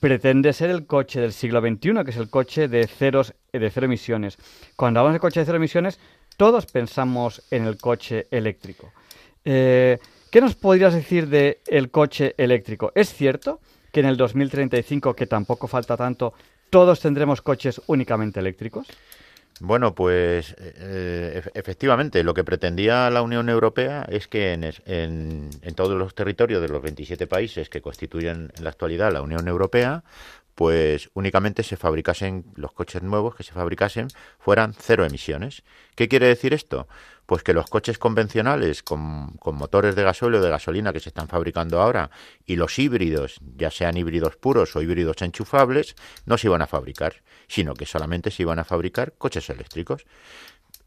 pretende 0.00 0.52
ser 0.52 0.70
el 0.70 0.86
coche 0.86 1.20
del 1.20 1.32
siglo 1.32 1.60
XXI, 1.60 2.04
que 2.04 2.10
es 2.10 2.16
el 2.16 2.28
coche 2.28 2.66
de, 2.66 2.88
ceros, 2.88 3.34
de 3.52 3.70
cero 3.70 3.86
emisiones. 3.86 4.36
Cuando 4.74 4.98
hablamos 4.98 5.14
de 5.14 5.20
coche 5.20 5.38
de 5.38 5.46
cero 5.46 5.56
emisiones, 5.58 6.00
todos 6.36 6.66
pensamos 6.66 7.42
en 7.50 7.66
el 7.66 7.76
coche 7.78 8.26
eléctrico. 8.30 8.92
Eh, 9.44 9.98
¿Qué 10.30 10.40
nos 10.40 10.54
podrías 10.54 10.94
decir 10.94 11.28
del 11.28 11.58
el 11.66 11.90
coche 11.90 12.34
eléctrico? 12.36 12.92
¿Es 12.94 13.12
cierto 13.12 13.60
que 13.92 14.00
en 14.00 14.06
el 14.06 14.16
2035, 14.16 15.14
que 15.14 15.26
tampoco 15.26 15.68
falta 15.68 15.96
tanto, 15.96 16.34
todos 16.68 17.00
tendremos 17.00 17.40
coches 17.40 17.80
únicamente 17.86 18.40
eléctricos? 18.40 18.86
Bueno, 19.58 19.94
pues 19.94 20.54
eh, 20.58 21.42
efectivamente, 21.54 22.22
lo 22.22 22.34
que 22.34 22.44
pretendía 22.44 23.08
la 23.08 23.22
Unión 23.22 23.48
Europea 23.48 24.04
es 24.10 24.28
que 24.28 24.52
en, 24.52 24.64
en, 24.84 25.74
todos 25.74 25.96
los 25.96 26.14
territorios 26.14 26.60
de 26.60 26.68
los 26.68 26.82
27 26.82 27.26
países 27.26 27.70
que 27.70 27.80
constituyen 27.80 28.52
en 28.54 28.64
la 28.64 28.68
actualidad 28.70 29.12
la 29.12 29.22
Unión 29.22 29.48
Europea, 29.48 30.04
pues 30.56 31.10
únicamente 31.12 31.62
se 31.62 31.76
fabricasen 31.76 32.46
los 32.56 32.72
coches 32.72 33.02
nuevos 33.02 33.36
que 33.36 33.42
se 33.42 33.52
fabricasen 33.52 34.08
fueran 34.38 34.72
cero 34.72 35.04
emisiones. 35.04 35.62
¿Qué 35.94 36.08
quiere 36.08 36.28
decir 36.28 36.54
esto? 36.54 36.88
Pues 37.26 37.42
que 37.42 37.52
los 37.52 37.68
coches 37.68 37.98
convencionales 37.98 38.82
con, 38.82 39.36
con 39.36 39.54
motores 39.54 39.94
de 39.94 40.02
gasóleo 40.02 40.40
o 40.40 40.42
de 40.42 40.48
gasolina 40.48 40.94
que 40.94 41.00
se 41.00 41.10
están 41.10 41.28
fabricando 41.28 41.82
ahora 41.82 42.10
y 42.46 42.56
los 42.56 42.78
híbridos, 42.78 43.38
ya 43.54 43.70
sean 43.70 43.98
híbridos 43.98 44.36
puros 44.36 44.74
o 44.76 44.80
híbridos 44.80 45.20
enchufables, 45.20 45.94
no 46.24 46.38
se 46.38 46.46
iban 46.46 46.62
a 46.62 46.66
fabricar, 46.66 47.16
sino 47.48 47.74
que 47.74 47.84
solamente 47.84 48.30
se 48.30 48.42
iban 48.42 48.58
a 48.58 48.64
fabricar 48.64 49.12
coches 49.18 49.50
eléctricos. 49.50 50.06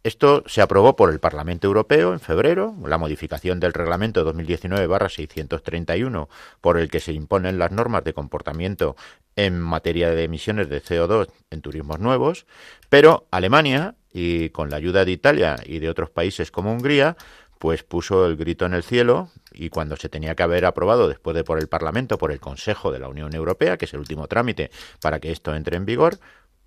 Esto 0.01 0.43
se 0.47 0.61
aprobó 0.61 0.95
por 0.95 1.09
el 1.11 1.19
Parlamento 1.19 1.67
Europeo 1.67 2.13
en 2.13 2.21
febrero, 2.21 2.73
la 2.85 2.97
modificación 2.97 3.59
del 3.59 3.73
reglamento 3.73 4.25
2019-631, 4.33 6.29
por 6.61 6.77
el 6.77 6.89
que 6.89 7.01
se 7.01 7.11
imponen 7.11 7.59
las 7.59 7.71
normas 7.71 8.05
de 8.05 8.13
comportamiento 8.13 8.95
en 9.35 9.59
materia 9.59 10.11
de 10.11 10.23
emisiones 10.23 10.69
de 10.69 10.81
CO2 10.81 11.27
en 11.49 11.61
turismos 11.61 11.99
nuevos, 11.99 12.45
pero 12.87 13.27
Alemania, 13.29 13.95
y 14.13 14.51
con 14.51 14.69
la 14.69 14.77
ayuda 14.77 15.03
de 15.03 15.11
Italia 15.11 15.57
y 15.65 15.79
de 15.79 15.89
otros 15.89 16.09
países 16.09 16.49
como 16.49 16.71
Hungría, 16.71 17.17
pues 17.57 17.83
puso 17.83 18.25
el 18.25 18.37
grito 18.37 18.65
en 18.65 18.73
el 18.73 18.83
cielo 18.83 19.29
y 19.51 19.67
cuando 19.67 19.97
se 19.97 20.07
tenía 20.07 20.33
que 20.33 20.43
haber 20.43 20.63
aprobado 20.65 21.09
después 21.09 21.35
de 21.35 21.43
por 21.43 21.59
el 21.59 21.67
Parlamento, 21.67 22.17
por 22.17 22.31
el 22.31 22.39
Consejo 22.39 22.93
de 22.93 22.99
la 22.99 23.09
Unión 23.09 23.35
Europea, 23.35 23.75
que 23.75 23.83
es 23.83 23.93
el 23.93 23.99
último 23.99 24.27
trámite 24.27 24.71
para 25.01 25.19
que 25.19 25.33
esto 25.33 25.53
entre 25.53 25.75
en 25.75 25.83
vigor, 25.83 26.19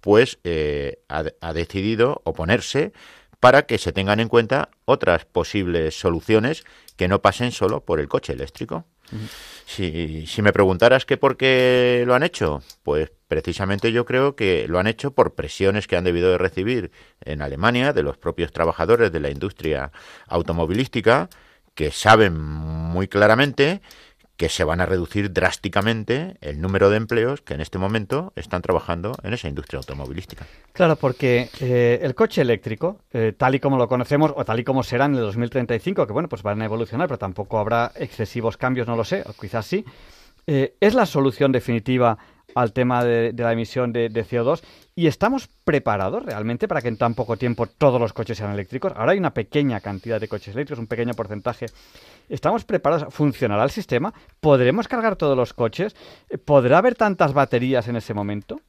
pues 0.03 0.39
eh, 0.45 0.99
ha, 1.09 1.25
ha 1.41 1.53
decidido 1.55 2.21
oponerse 2.25 2.93
para 3.43 3.63
que 3.63 3.79
se 3.79 3.91
tengan 3.91 4.21
en 4.21 4.29
cuenta 4.29 4.69
otras 4.85 5.25
posibles 5.25 5.99
soluciones 5.99 6.63
que 6.97 7.09
no 7.09 7.23
pasen 7.23 7.51
solo 7.51 7.85
por 7.85 7.99
el 7.99 8.07
coche 8.07 8.33
eléctrico. 8.35 8.85
si, 9.67 10.29
si, 10.29 10.43
me 10.43 10.53
preguntaras 10.53 11.05
que 11.05 11.17
por 11.17 11.37
qué 11.37 12.05
lo 12.07 12.15
han 12.15 12.23
hecho, 12.23 12.63
pues 12.85 13.11
precisamente 13.27 13.91
yo 13.91 14.05
creo 14.05 14.37
que 14.37 14.69
lo 14.69 14.79
han 14.79 14.87
hecho 14.87 15.11
por 15.11 15.35
presiones 15.35 15.89
que 15.89 15.97
han 15.97 16.05
debido 16.05 16.31
de 16.31 16.39
recibir 16.39 16.93
en 17.21 17.43
Alemania 17.43 17.93
de 17.93 18.05
los 18.05 18.17
propios 18.17 18.53
trabajadores 18.53 19.11
de 19.11 19.19
la 19.19 19.31
industria 19.31 19.91
automovilística 20.29 21.29
que 21.75 21.91
saben 21.91 22.41
muy 22.41 23.09
claramente 23.09 23.83
que 24.43 24.49
se 24.49 24.65
van 24.65 24.81
a 24.81 24.87
reducir 24.87 25.33
drásticamente 25.33 26.37
el 26.41 26.61
número 26.61 26.91
de 26.91 26.97
empleos 26.97 27.43
que 27.43 27.55
en 27.55 27.61
este 27.61 27.79
momento 27.79 28.33
están 28.35 28.61
trabajando 28.61 29.13
en 29.23 29.35
esa 29.35 29.47
industria 29.47 29.79
automovilística. 29.79 30.45
Claro, 30.73 30.97
porque 30.97 31.49
eh, 31.61 32.01
el 32.03 32.17
coche 32.17 32.43
eléctrico, 32.43 32.99
eh, 33.13 33.35
tal 33.39 33.55
y 33.55 33.61
como 33.61 33.77
lo 33.77 33.87
conocemos 33.87 34.33
o 34.35 34.45
tal 34.45 34.59
y 34.59 34.65
como 34.65 34.83
será 34.83 35.05
en 35.05 35.15
el 35.15 35.21
2035, 35.21 36.09
que 36.09 36.13
bueno, 36.13 36.29
pues 36.29 36.43
van 36.43 36.61
a 36.61 36.65
evolucionar, 36.65 37.07
pero 37.07 37.19
tampoco 37.19 37.61
habrá 37.61 37.93
excesivos 37.95 38.57
cambios, 38.57 38.89
no 38.89 38.97
lo 38.97 39.05
sé, 39.05 39.23
quizás 39.41 39.65
sí, 39.65 39.85
eh, 40.49 40.75
¿es 40.81 40.95
la 40.95 41.07
solución 41.07 41.53
definitiva 41.53 42.19
al 42.55 42.73
tema 42.73 43.05
de, 43.05 43.33
la 43.37 43.53
emisión 43.53 43.93
de, 43.93 44.11
CO2 44.11 44.63
y 44.95 45.07
estamos 45.07 45.49
preparados 45.65 46.25
realmente 46.25 46.69
para 46.69 46.83
que 46.83 46.89
en 46.89 46.97
tan 46.97 47.15
poco 47.15 47.37
tiempo 47.37 47.67
todos 47.67 48.01
los 48.01 48.13
coches 48.13 48.39
sean 48.39 48.53
eléctricos. 48.53 48.93
Ahora 48.97 49.13
hay 49.13 49.19
una 49.19 49.35
pequeña 49.35 49.81
cantidad 49.81 50.21
de 50.21 50.29
coches 50.29 50.55
eléctricos, 50.55 50.79
un 50.81 50.87
pequeño 50.87 51.15
porcentaje. 51.15 51.67
¿Estamos 52.29 52.65
preparados? 52.65 53.13
¿Funcionará 53.13 53.65
el 53.65 53.71
sistema? 53.71 54.13
¿Podremos 54.41 54.89
cargar 54.89 55.17
todos 55.17 55.37
los 55.37 55.55
coches? 55.55 55.95
¿Podrá 56.45 56.79
haber 56.79 56.95
tantas 56.95 57.33
baterías 57.33 57.89
en 57.89 57.97
ese 57.97 58.15
momento? 58.15 58.61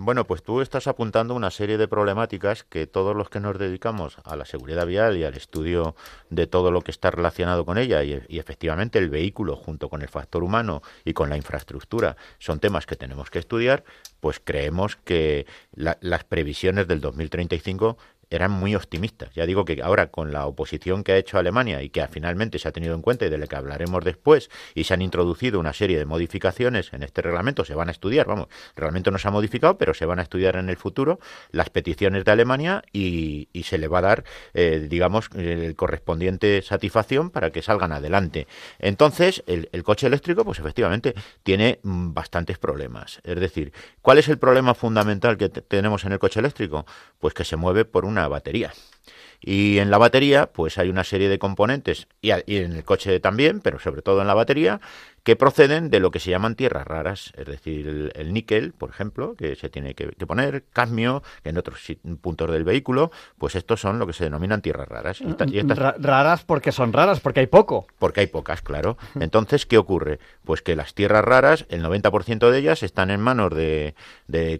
Bueno, 0.00 0.28
pues 0.28 0.44
tú 0.44 0.60
estás 0.60 0.86
apuntando 0.86 1.34
una 1.34 1.50
serie 1.50 1.76
de 1.76 1.88
problemáticas 1.88 2.62
que 2.62 2.86
todos 2.86 3.16
los 3.16 3.30
que 3.30 3.40
nos 3.40 3.58
dedicamos 3.58 4.16
a 4.22 4.36
la 4.36 4.44
seguridad 4.44 4.86
vial 4.86 5.16
y 5.16 5.24
al 5.24 5.34
estudio 5.34 5.96
de 6.30 6.46
todo 6.46 6.70
lo 6.70 6.82
que 6.82 6.92
está 6.92 7.10
relacionado 7.10 7.64
con 7.64 7.78
ella 7.78 8.04
y, 8.04 8.12
efectivamente 8.38 9.00
el 9.00 9.10
vehículo 9.10 9.56
junto 9.56 9.88
con 9.88 10.02
el 10.02 10.08
factor 10.08 10.44
humano 10.44 10.82
y 11.04 11.14
con 11.14 11.30
la 11.30 11.36
infraestructura 11.36 12.16
son 12.38 12.60
temas 12.60 12.86
que 12.86 12.94
tenemos 12.94 13.28
que 13.28 13.40
estudiar, 13.40 13.82
pues 14.20 14.40
creemos 14.42 14.94
que 14.94 15.46
las 15.74 16.22
previsiones 16.22 16.86
del 16.86 17.00
2035 17.00 17.98
eran 18.30 18.50
muy 18.50 18.74
optimistas. 18.74 19.34
Ya 19.34 19.46
digo 19.46 19.64
que 19.64 19.80
ahora 19.82 20.08
con 20.08 20.32
la 20.32 20.46
oposición 20.46 21.04
que 21.04 21.12
ha 21.12 21.16
hecho 21.16 21.38
Alemania 21.38 21.82
y 21.82 21.90
que 21.90 22.06
finalmente 22.08 22.58
se 22.58 22.68
ha 22.68 22.72
tenido 22.72 22.94
en 22.94 23.02
cuenta 23.02 23.26
y 23.26 23.30
de 23.30 23.38
la 23.38 23.46
que 23.46 23.56
hablaremos 23.56 24.04
después 24.04 24.50
y 24.74 24.84
se 24.84 24.94
han 24.94 25.02
introducido 25.02 25.60
una 25.60 25.72
serie 25.72 25.98
de 25.98 26.04
modificaciones 26.04 26.92
en 26.92 27.02
este 27.02 27.22
reglamento, 27.22 27.64
se 27.64 27.74
van 27.74 27.88
a 27.88 27.92
estudiar, 27.92 28.26
vamos, 28.26 28.48
el 28.70 28.76
reglamento 28.76 29.10
no 29.10 29.18
se 29.18 29.28
ha 29.28 29.30
modificado, 29.30 29.78
pero 29.78 29.94
se 29.94 30.06
van 30.06 30.18
a 30.18 30.22
estudiar 30.22 30.56
en 30.56 30.68
el 30.68 30.76
futuro 30.76 31.18
las 31.50 31.70
peticiones 31.70 32.24
de 32.24 32.30
Alemania 32.30 32.82
y, 32.92 33.48
se 33.68 33.76
le 33.76 33.88
va 33.88 33.98
a 33.98 34.02
dar, 34.02 34.24
eh, 34.54 34.86
digamos, 34.88 35.28
el 35.34 35.76
correspondiente 35.76 36.62
satisfacción 36.62 37.28
para 37.28 37.50
que 37.50 37.60
salgan 37.60 37.92
adelante. 37.92 38.46
Entonces, 38.78 39.42
el, 39.46 39.68
el 39.72 39.82
coche 39.82 40.06
eléctrico, 40.06 40.42
pues 40.42 40.58
efectivamente, 40.58 41.14
tiene 41.42 41.80
mm, 41.82 42.14
bastantes 42.14 42.56
problemas. 42.56 43.20
Es 43.24 43.38
decir, 43.38 43.72
¿cuál 44.00 44.16
es 44.16 44.28
el 44.28 44.38
problema 44.38 44.74
fundamental 44.74 45.36
que 45.36 45.50
tenemos 45.50 46.04
en 46.06 46.12
el 46.12 46.18
coche 46.18 46.40
eléctrico? 46.40 46.86
Pues 47.18 47.34
que 47.34 47.44
se 47.44 47.56
mueve 47.56 47.84
por 47.84 48.06
una 48.06 48.17
batería. 48.26 48.72
Y 49.40 49.78
en 49.78 49.90
la 49.90 49.98
batería, 49.98 50.50
pues 50.52 50.78
hay 50.78 50.88
una 50.88 51.04
serie 51.04 51.28
de 51.28 51.38
componentes, 51.38 52.08
y, 52.20 52.30
en 52.30 52.72
el 52.72 52.84
coche 52.84 53.20
también, 53.20 53.60
pero 53.60 53.78
sobre 53.78 54.02
todo 54.02 54.20
en 54.20 54.26
la 54.26 54.34
batería, 54.34 54.80
que 55.22 55.36
proceden 55.36 55.90
de 55.90 56.00
lo 56.00 56.10
que 56.10 56.18
se 56.18 56.30
llaman 56.30 56.56
tierras 56.56 56.86
raras, 56.86 57.32
es 57.36 57.46
decir, 57.46 58.10
el, 58.14 58.32
níquel, 58.32 58.72
por 58.72 58.90
ejemplo, 58.90 59.34
que 59.36 59.54
se 59.54 59.68
tiene 59.68 59.94
que, 59.94 60.08
poner, 60.26 60.64
cadmio, 60.72 61.22
que 61.42 61.50
en 61.50 61.58
otros 61.58 61.80
puntos 62.20 62.50
del 62.50 62.64
vehículo, 62.64 63.12
pues 63.36 63.54
estos 63.54 63.80
son 63.80 63.98
lo 63.98 64.06
que 64.06 64.12
se 64.12 64.24
denominan 64.24 64.62
tierras 64.62 64.88
raras. 64.88 65.20
raras 65.98 66.44
porque 66.44 66.72
son 66.72 66.92
raras, 66.92 67.20
porque 67.20 67.40
hay 67.40 67.46
poco. 67.46 67.86
Porque 67.98 68.20
hay 68.20 68.26
pocas, 68.26 68.62
claro. 68.62 68.96
Entonces, 69.20 69.66
¿qué 69.66 69.78
ocurre? 69.78 70.18
Pues 70.44 70.62
que 70.62 70.74
las 70.74 70.94
tierras 70.94 71.24
raras, 71.24 71.66
el 71.68 71.84
90% 71.84 72.50
de 72.50 72.58
ellas 72.58 72.82
están 72.82 73.10
en 73.10 73.20
manos 73.20 73.52
de 73.54 73.94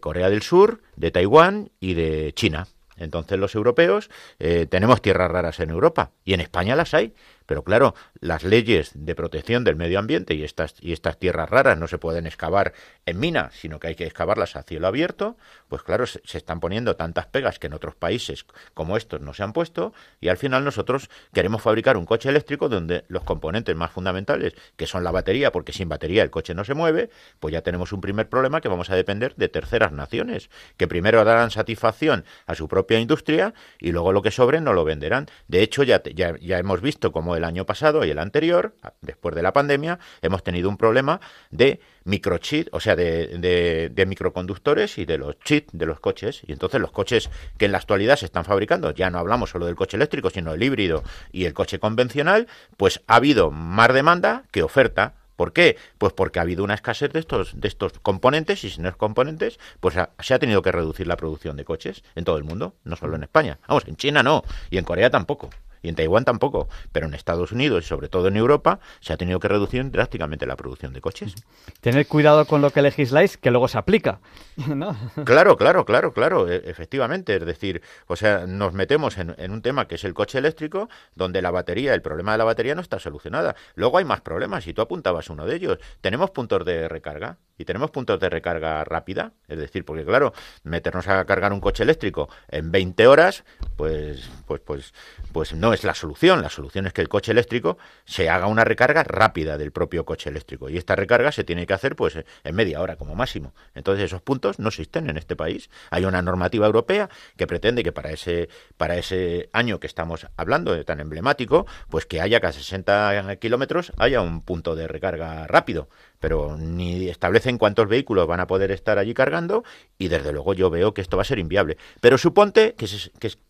Corea 0.00 0.28
del 0.28 0.42
Sur, 0.42 0.82
de 0.96 1.10
Taiwán 1.10 1.70
y 1.80 1.94
de 1.94 2.32
China. 2.34 2.68
Entonces 2.98 3.38
los 3.38 3.54
europeos 3.54 4.10
eh, 4.38 4.66
tenemos 4.68 5.02
tierras 5.02 5.30
raras 5.30 5.60
en 5.60 5.70
Europa 5.70 6.12
y 6.24 6.34
en 6.34 6.40
España 6.40 6.76
las 6.76 6.94
hay. 6.94 7.14
Pero 7.48 7.64
claro, 7.64 7.94
las 8.20 8.44
leyes 8.44 8.90
de 8.94 9.14
protección 9.14 9.64
del 9.64 9.74
medio 9.74 9.98
ambiente 9.98 10.34
y 10.34 10.44
estas, 10.44 10.74
y 10.82 10.92
estas 10.92 11.18
tierras 11.18 11.48
raras 11.48 11.78
no 11.78 11.88
se 11.88 11.96
pueden 11.96 12.26
excavar 12.26 12.74
en 13.06 13.18
mina, 13.18 13.48
sino 13.54 13.80
que 13.80 13.86
hay 13.86 13.94
que 13.94 14.04
excavarlas 14.04 14.54
a 14.54 14.64
cielo 14.64 14.86
abierto, 14.86 15.38
pues 15.66 15.82
claro, 15.82 16.06
se, 16.06 16.20
están 16.24 16.60
poniendo 16.60 16.94
tantas 16.96 17.24
pegas 17.24 17.58
que 17.58 17.68
en 17.68 17.72
otros 17.72 17.94
países 17.94 18.44
como 18.74 18.98
estos 18.98 19.22
no 19.22 19.32
se 19.32 19.44
han 19.44 19.54
puesto 19.54 19.94
y 20.20 20.28
al 20.28 20.36
final 20.36 20.62
nosotros 20.62 21.08
queremos 21.32 21.62
fabricar 21.62 21.96
un 21.96 22.04
coche 22.04 22.28
eléctrico 22.28 22.68
donde 22.68 23.06
los 23.08 23.24
componentes 23.24 23.74
más 23.74 23.92
fundamentales, 23.92 24.52
que 24.76 24.86
son 24.86 25.02
la 25.02 25.10
batería, 25.10 25.50
porque 25.50 25.72
sin 25.72 25.88
batería 25.88 26.22
el 26.22 26.30
coche 26.30 26.52
no 26.52 26.64
se 26.64 26.74
mueve, 26.74 27.08
pues 27.40 27.52
ya 27.52 27.62
tenemos 27.62 27.94
un 27.94 28.02
primer 28.02 28.28
problema 28.28 28.60
que 28.60 28.68
vamos 28.68 28.90
a 28.90 28.94
depender 28.94 29.34
de 29.36 29.48
terceras 29.48 29.92
naciones, 29.92 30.50
que 30.76 30.86
primero 30.86 31.24
darán 31.24 31.50
satisfacción 31.50 32.26
a 32.44 32.54
su 32.54 32.68
propia 32.68 33.00
industria 33.00 33.54
y 33.78 33.92
luego 33.92 34.12
lo 34.12 34.20
que 34.20 34.32
sobre 34.32 34.60
no 34.60 34.74
lo 34.74 34.84
venderán. 34.84 35.28
De 35.46 35.62
hecho, 35.62 35.82
ya, 35.82 36.02
ya, 36.02 36.36
ya 36.38 36.58
hemos 36.58 36.82
visto 36.82 37.10
cómo 37.10 37.37
el 37.38 37.44
año 37.44 37.64
pasado 37.64 38.04
y 38.04 38.10
el 38.10 38.18
anterior, 38.18 38.74
después 39.00 39.34
de 39.34 39.42
la 39.42 39.52
pandemia, 39.52 39.98
hemos 40.22 40.42
tenido 40.44 40.68
un 40.68 40.76
problema 40.76 41.20
de 41.50 41.80
microchip, 42.04 42.68
o 42.72 42.80
sea, 42.80 42.96
de, 42.96 43.90
de, 43.92 44.06
microconductores 44.06 44.98
y 44.98 45.04
de 45.04 45.18
los 45.18 45.38
chips 45.40 45.70
de 45.72 45.86
los 45.86 46.00
coches. 46.00 46.42
Y 46.46 46.52
entonces 46.52 46.80
los 46.80 46.90
coches 46.90 47.30
que 47.56 47.66
en 47.66 47.72
la 47.72 47.78
actualidad 47.78 48.16
se 48.16 48.26
están 48.26 48.44
fabricando, 48.44 48.92
ya 48.92 49.10
no 49.10 49.18
hablamos 49.18 49.50
solo 49.50 49.66
del 49.66 49.76
coche 49.76 49.96
eléctrico, 49.96 50.30
sino 50.30 50.52
del 50.52 50.62
híbrido 50.62 51.02
y 51.32 51.44
el 51.44 51.54
coche 51.54 51.78
convencional, 51.78 52.48
pues 52.76 53.02
ha 53.06 53.16
habido 53.16 53.50
más 53.50 53.92
demanda 53.92 54.44
que 54.50 54.62
oferta. 54.62 55.14
¿Por 55.36 55.52
qué? 55.52 55.76
Pues 55.98 56.12
porque 56.14 56.40
ha 56.40 56.42
habido 56.42 56.64
una 56.64 56.74
escasez 56.74 57.12
de 57.12 57.20
estos, 57.20 57.60
de 57.60 57.68
estos 57.68 57.92
componentes 58.00 58.64
y 58.64 58.70
sin 58.70 58.86
esos 58.86 58.96
componentes, 58.96 59.60
pues 59.78 59.94
se 60.18 60.34
ha 60.34 60.38
tenido 60.40 60.62
que 60.62 60.72
reducir 60.72 61.06
la 61.06 61.16
producción 61.16 61.56
de 61.56 61.64
coches 61.64 62.02
en 62.16 62.24
todo 62.24 62.38
el 62.38 62.44
mundo, 62.44 62.74
no 62.82 62.96
solo 62.96 63.14
en 63.14 63.22
España. 63.22 63.60
Vamos, 63.68 63.84
en 63.86 63.94
China 63.94 64.24
no, 64.24 64.42
y 64.68 64.78
en 64.78 64.84
Corea 64.84 65.10
tampoco 65.10 65.50
y 65.82 65.88
en 65.88 65.94
Taiwán 65.94 66.24
tampoco, 66.24 66.68
pero 66.92 67.06
en 67.06 67.14
Estados 67.14 67.52
Unidos 67.52 67.84
y 67.84 67.88
sobre 67.88 68.08
todo 68.08 68.28
en 68.28 68.36
Europa 68.36 68.80
se 69.00 69.12
ha 69.12 69.16
tenido 69.16 69.40
que 69.40 69.48
reducir 69.48 69.90
drásticamente 69.90 70.46
la 70.46 70.56
producción 70.56 70.92
de 70.92 71.00
coches. 71.00 71.34
Tener 71.80 72.06
cuidado 72.06 72.44
con 72.46 72.62
lo 72.62 72.70
que 72.70 72.82
legisláis, 72.82 73.36
que 73.36 73.50
luego 73.50 73.68
se 73.68 73.78
aplica. 73.78 74.20
Claro, 75.24 75.56
claro, 75.56 75.84
claro, 75.84 76.12
claro, 76.12 76.50
e, 76.50 76.62
efectivamente. 76.68 77.36
Es 77.36 77.44
decir, 77.44 77.82
o 78.06 78.16
sea, 78.16 78.46
nos 78.46 78.72
metemos 78.72 79.18
en, 79.18 79.34
en, 79.38 79.50
un 79.52 79.62
tema 79.62 79.86
que 79.86 79.96
es 79.96 80.04
el 80.04 80.14
coche 80.14 80.38
eléctrico, 80.38 80.88
donde 81.14 81.42
la 81.42 81.50
batería, 81.50 81.94
el 81.94 82.02
problema 82.02 82.32
de 82.32 82.38
la 82.38 82.44
batería 82.44 82.74
no 82.74 82.80
está 82.80 82.98
solucionada. 82.98 83.54
Luego 83.74 83.98
hay 83.98 84.04
más 84.04 84.20
problemas 84.20 84.66
y 84.66 84.74
tú 84.74 84.82
apuntabas 84.82 85.30
uno 85.30 85.46
de 85.46 85.56
ellos. 85.56 85.78
Tenemos 86.00 86.30
puntos 86.30 86.64
de 86.64 86.88
recarga 86.88 87.38
y 87.58 87.64
tenemos 87.64 87.90
puntos 87.90 88.20
de 88.20 88.30
recarga 88.30 88.84
rápida, 88.84 89.32
es 89.48 89.58
decir, 89.58 89.84
porque 89.84 90.04
claro, 90.04 90.32
meternos 90.62 91.08
a 91.08 91.24
cargar 91.24 91.52
un 91.52 91.60
coche 91.60 91.82
eléctrico 91.82 92.28
en 92.48 92.70
20 92.70 93.06
horas, 93.08 93.44
pues, 93.76 94.30
pues, 94.46 94.60
pues, 94.64 94.94
pues 95.32 95.54
no 95.54 95.67
es 95.72 95.84
la 95.84 95.94
solución. 95.94 96.42
La 96.42 96.50
solución 96.50 96.86
es 96.86 96.92
que 96.92 97.00
el 97.00 97.08
coche 97.08 97.32
eléctrico 97.32 97.78
se 98.04 98.28
haga 98.28 98.46
una 98.46 98.64
recarga 98.64 99.02
rápida 99.04 99.58
del 99.58 99.72
propio 99.72 100.04
coche 100.04 100.30
eléctrico 100.30 100.68
y 100.68 100.76
esta 100.76 100.96
recarga 100.96 101.32
se 101.32 101.44
tiene 101.44 101.66
que 101.66 101.74
hacer, 101.74 101.96
pues, 101.96 102.16
en 102.16 102.54
media 102.54 102.80
hora 102.80 102.96
como 102.96 103.14
máximo. 103.14 103.54
Entonces 103.74 104.04
esos 104.04 104.22
puntos 104.22 104.58
no 104.58 104.68
existen 104.68 105.08
en 105.10 105.16
este 105.16 105.36
país. 105.36 105.70
Hay 105.90 106.04
una 106.04 106.22
normativa 106.22 106.66
europea 106.66 107.08
que 107.36 107.46
pretende 107.46 107.82
que 107.82 107.92
para 107.92 108.10
ese, 108.10 108.48
para 108.76 108.96
ese 108.96 109.48
año 109.52 109.80
que 109.80 109.86
estamos 109.86 110.26
hablando 110.36 110.74
de 110.74 110.84
tan 110.84 111.00
emblemático, 111.00 111.66
pues 111.88 112.06
que 112.06 112.20
haya 112.20 112.40
cada 112.40 112.52
60 112.52 113.36
kilómetros 113.36 113.92
haya 113.96 114.20
un 114.20 114.42
punto 114.42 114.74
de 114.74 114.88
recarga 114.88 115.46
rápido 115.46 115.88
pero 116.20 116.56
ni 116.56 117.08
establecen 117.08 117.58
cuántos 117.58 117.88
vehículos 117.88 118.26
van 118.26 118.40
a 118.40 118.46
poder 118.46 118.70
estar 118.70 118.98
allí 118.98 119.14
cargando 119.14 119.64
y 119.98 120.08
desde 120.08 120.32
luego 120.32 120.54
yo 120.54 120.70
veo 120.70 120.94
que 120.94 121.00
esto 121.00 121.16
va 121.16 121.22
a 121.22 121.26
ser 121.26 121.38
inviable. 121.38 121.76
Pero 122.00 122.18
suponte 122.18 122.74
que, 122.74 122.86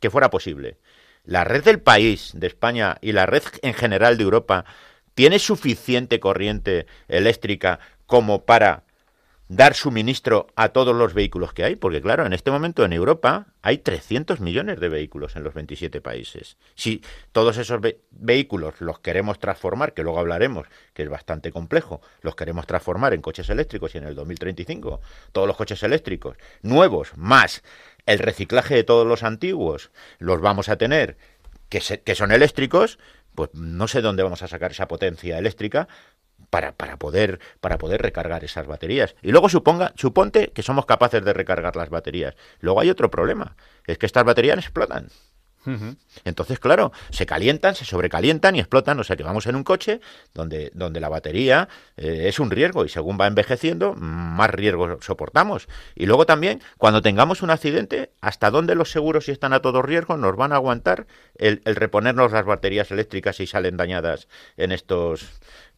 que, 0.00 0.10
fuera 0.10 0.30
posible. 0.30 0.76
La 1.28 1.44
red 1.44 1.62
del 1.62 1.78
país 1.78 2.30
de 2.32 2.46
España 2.46 2.96
y 3.02 3.12
la 3.12 3.26
red 3.26 3.42
en 3.60 3.74
general 3.74 4.16
de 4.16 4.24
Europa 4.24 4.64
tiene 5.14 5.38
suficiente 5.38 6.20
corriente 6.20 6.86
eléctrica 7.06 7.80
como 8.06 8.46
para 8.46 8.84
dar 9.48 9.74
suministro 9.74 10.46
a 10.56 10.68
todos 10.70 10.94
los 10.94 11.14
vehículos 11.14 11.52
que 11.52 11.64
hay, 11.64 11.76
porque 11.76 12.02
claro, 12.02 12.26
en 12.26 12.34
este 12.34 12.50
momento 12.50 12.84
en 12.84 12.92
Europa 12.92 13.46
hay 13.62 13.78
300 13.78 14.40
millones 14.40 14.78
de 14.78 14.90
vehículos 14.90 15.36
en 15.36 15.44
los 15.44 15.54
27 15.54 16.00
países. 16.02 16.58
Si 16.74 17.02
todos 17.32 17.56
esos 17.56 17.80
vehículos 18.10 18.80
los 18.80 19.00
queremos 19.00 19.38
transformar, 19.38 19.94
que 19.94 20.02
luego 20.02 20.18
hablaremos, 20.18 20.66
que 20.92 21.02
es 21.02 21.08
bastante 21.08 21.50
complejo, 21.50 22.02
los 22.20 22.36
queremos 22.36 22.66
transformar 22.66 23.14
en 23.14 23.22
coches 23.22 23.48
eléctricos 23.48 23.94
y 23.94 23.98
en 23.98 24.04
el 24.04 24.14
2035 24.14 25.00
todos 25.32 25.48
los 25.48 25.56
coches 25.56 25.82
eléctricos 25.82 26.36
nuevos 26.62 27.16
más 27.16 27.62
el 28.06 28.18
reciclaje 28.18 28.74
de 28.74 28.84
todos 28.84 29.06
los 29.06 29.22
antiguos 29.22 29.90
los 30.18 30.40
vamos 30.40 30.68
a 30.68 30.76
tener 30.76 31.16
que, 31.68 31.80
que 31.80 32.14
son 32.14 32.32
eléctricos, 32.32 32.98
pues 33.34 33.50
no 33.54 33.86
sé 33.86 34.00
dónde 34.00 34.22
vamos 34.22 34.42
a 34.42 34.48
sacar 34.48 34.72
esa 34.72 34.88
potencia 34.88 35.38
eléctrica 35.38 35.88
para, 36.50 36.72
para, 36.72 36.96
poder, 36.96 37.40
para 37.60 37.78
poder 37.78 38.02
recargar 38.02 38.44
esas 38.44 38.66
baterías. 38.66 39.14
Y 39.22 39.30
luego 39.32 39.48
suponga, 39.48 39.92
suponte 39.96 40.48
que 40.48 40.62
somos 40.62 40.86
capaces 40.86 41.24
de 41.24 41.32
recargar 41.32 41.76
las 41.76 41.90
baterías. 41.90 42.34
Luego 42.60 42.80
hay 42.80 42.90
otro 42.90 43.10
problema, 43.10 43.56
es 43.86 43.98
que 43.98 44.06
estas 44.06 44.24
baterías 44.24 44.58
explotan. 44.58 45.08
Entonces, 46.24 46.58
claro, 46.58 46.92
se 47.10 47.26
calientan, 47.26 47.74
se 47.74 47.84
sobrecalientan 47.84 48.56
y 48.56 48.60
explotan. 48.60 48.98
O 49.00 49.04
sea 49.04 49.16
que 49.16 49.22
vamos 49.22 49.46
en 49.46 49.56
un 49.56 49.64
coche 49.64 50.00
donde, 50.32 50.70
donde 50.74 51.00
la 51.00 51.08
batería 51.08 51.68
eh, 51.96 52.24
es 52.26 52.38
un 52.40 52.50
riesgo 52.50 52.84
y 52.84 52.88
según 52.88 53.18
va 53.20 53.26
envejeciendo, 53.26 53.94
más 53.94 54.50
riesgos 54.50 55.04
soportamos. 55.04 55.68
Y 55.94 56.06
luego 56.06 56.26
también, 56.26 56.62
cuando 56.78 57.02
tengamos 57.02 57.42
un 57.42 57.50
accidente, 57.50 58.12
¿hasta 58.20 58.50
dónde 58.50 58.74
los 58.74 58.90
seguros, 58.90 59.26
si 59.26 59.32
están 59.32 59.52
a 59.52 59.60
todo 59.60 59.82
riesgo, 59.82 60.16
nos 60.16 60.36
van 60.36 60.52
a 60.52 60.56
aguantar 60.56 61.06
el, 61.34 61.60
el 61.64 61.76
reponernos 61.76 62.32
las 62.32 62.44
baterías 62.44 62.90
eléctricas 62.90 63.36
si 63.36 63.46
salen 63.46 63.76
dañadas 63.76 64.28
en 64.56 64.72
estos, 64.72 65.28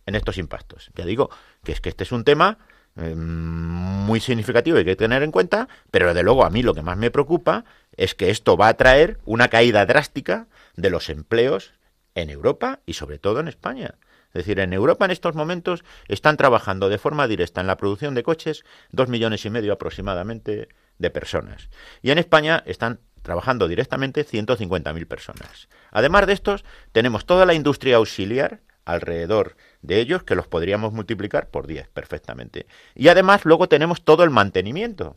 en 0.06 0.14
estos 0.14 0.38
impactos. 0.38 0.90
Ya 0.94 1.04
digo 1.04 1.30
que 1.64 1.72
es 1.72 1.80
que 1.80 1.88
este 1.88 2.04
es 2.04 2.12
un 2.12 2.24
tema 2.24 2.58
eh, 2.96 3.14
muy 3.14 4.20
significativo 4.20 4.78
y 4.78 4.84
que 4.84 4.90
hay 4.90 4.96
que 4.96 5.04
tener 5.04 5.22
en 5.22 5.30
cuenta, 5.30 5.68
pero 5.90 6.08
desde 6.08 6.22
luego 6.22 6.44
a 6.44 6.50
mí 6.50 6.62
lo 6.62 6.74
que 6.74 6.82
más 6.82 6.96
me 6.96 7.10
preocupa 7.10 7.64
es 7.96 8.14
que 8.14 8.30
esto 8.30 8.56
va 8.56 8.68
a 8.68 8.74
traer 8.74 9.18
una 9.24 9.48
caída 9.48 9.86
drástica 9.86 10.48
de 10.76 10.90
los 10.90 11.08
empleos 11.08 11.74
en 12.14 12.30
Europa 12.30 12.80
y 12.86 12.94
sobre 12.94 13.18
todo 13.18 13.40
en 13.40 13.48
España. 13.48 13.94
Es 14.28 14.44
decir, 14.44 14.60
en 14.60 14.72
Europa 14.72 15.04
en 15.04 15.10
estos 15.10 15.34
momentos 15.34 15.84
están 16.08 16.36
trabajando 16.36 16.88
de 16.88 16.98
forma 16.98 17.26
directa 17.26 17.60
en 17.60 17.66
la 17.66 17.76
producción 17.76 18.14
de 18.14 18.22
coches 18.22 18.64
dos 18.90 19.08
millones 19.08 19.44
y 19.44 19.50
medio 19.50 19.72
aproximadamente 19.72 20.68
de 20.98 21.10
personas. 21.10 21.68
Y 22.02 22.10
en 22.10 22.18
España 22.18 22.62
están 22.66 23.00
trabajando 23.22 23.68
directamente 23.68 24.24
150.000 24.24 25.06
personas. 25.06 25.68
Además 25.90 26.26
de 26.26 26.32
estos, 26.32 26.64
tenemos 26.92 27.26
toda 27.26 27.44
la 27.44 27.54
industria 27.54 27.96
auxiliar 27.96 28.60
alrededor 28.84 29.56
de 29.82 30.00
ellos 30.00 30.22
que 30.22 30.34
los 30.34 30.46
podríamos 30.46 30.92
multiplicar 30.92 31.48
por 31.48 31.66
10 31.66 31.88
perfectamente. 31.88 32.66
Y 32.94 33.08
además 33.08 33.44
luego 33.44 33.68
tenemos 33.68 34.02
todo 34.02 34.24
el 34.24 34.30
mantenimiento. 34.30 35.16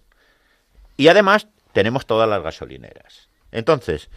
Y 0.97 1.07
además 1.07 1.47
tenemos 1.73 2.05
todas 2.05 2.29
las 2.29 2.41
gasolineras. 2.41 3.29
Entonces, 3.51 4.09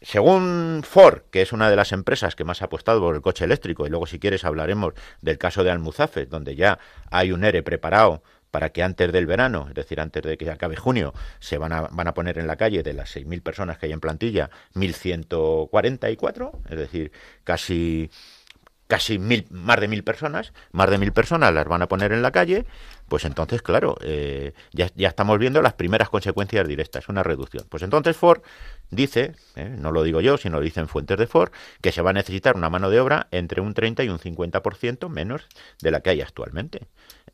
según 0.00 0.82
Ford, 0.84 1.22
que 1.30 1.42
es 1.42 1.52
una 1.52 1.70
de 1.70 1.76
las 1.76 1.92
empresas 1.92 2.36
que 2.36 2.44
más 2.44 2.62
ha 2.62 2.66
apostado 2.66 3.00
por 3.00 3.14
el 3.14 3.22
coche 3.22 3.44
eléctrico, 3.44 3.86
y 3.86 3.90
luego 3.90 4.06
si 4.06 4.18
quieres 4.18 4.44
hablaremos 4.44 4.94
del 5.20 5.38
caso 5.38 5.64
de 5.64 5.70
Almuzafe, 5.70 6.26
donde 6.26 6.54
ya 6.54 6.78
hay 7.10 7.32
un 7.32 7.44
ERE 7.44 7.62
preparado 7.62 8.22
para 8.50 8.70
que 8.70 8.82
antes 8.82 9.12
del 9.12 9.26
verano, 9.26 9.66
es 9.68 9.74
decir, 9.74 10.00
antes 10.00 10.22
de 10.22 10.38
que 10.38 10.50
acabe 10.50 10.76
junio, 10.76 11.12
se 11.40 11.58
van 11.58 11.72
a, 11.72 11.82
van 11.82 12.08
a 12.08 12.14
poner 12.14 12.38
en 12.38 12.46
la 12.46 12.56
calle 12.56 12.82
de 12.82 12.94
las 12.94 13.14
6.000 13.14 13.42
personas 13.42 13.78
que 13.78 13.86
hay 13.86 13.92
en 13.92 14.00
plantilla, 14.00 14.50
1.144, 14.74 16.52
es 16.70 16.78
decir, 16.78 17.12
casi 17.44 18.10
casi 18.86 19.18
mil, 19.18 19.46
más 19.50 19.80
de 19.80 19.88
mil 19.88 20.04
personas, 20.04 20.52
más 20.72 20.90
de 20.90 20.98
mil 20.98 21.12
personas 21.12 21.52
las 21.52 21.66
van 21.66 21.82
a 21.82 21.88
poner 21.88 22.12
en 22.12 22.22
la 22.22 22.30
calle, 22.30 22.66
pues 23.08 23.24
entonces, 23.24 23.62
claro, 23.62 23.96
eh, 24.02 24.52
ya, 24.72 24.88
ya, 24.94 25.08
estamos 25.08 25.38
viendo 25.38 25.62
las 25.62 25.74
primeras 25.74 26.08
consecuencias 26.08 26.66
directas, 26.66 27.08
una 27.08 27.22
reducción. 27.22 27.64
Pues 27.68 27.82
entonces 27.82 28.16
Ford 28.16 28.42
dice, 28.90 29.34
eh, 29.56 29.68
no 29.68 29.92
lo 29.92 30.02
digo 30.02 30.20
yo, 30.20 30.36
sino 30.36 30.58
lo 30.58 30.62
dicen 30.62 30.88
fuentes 30.88 31.18
de 31.18 31.26
Ford, 31.26 31.50
que 31.80 31.92
se 31.92 32.02
va 32.02 32.10
a 32.10 32.14
necesitar 32.14 32.56
una 32.56 32.70
mano 32.70 32.90
de 32.90 33.00
obra 33.00 33.28
entre 33.30 33.60
un 33.60 33.74
30 33.74 34.04
y 34.04 34.08
un 34.08 34.18
50% 34.18 35.08
menos 35.08 35.46
de 35.80 35.90
la 35.90 36.00
que 36.00 36.10
hay 36.10 36.20
actualmente. 36.20 36.86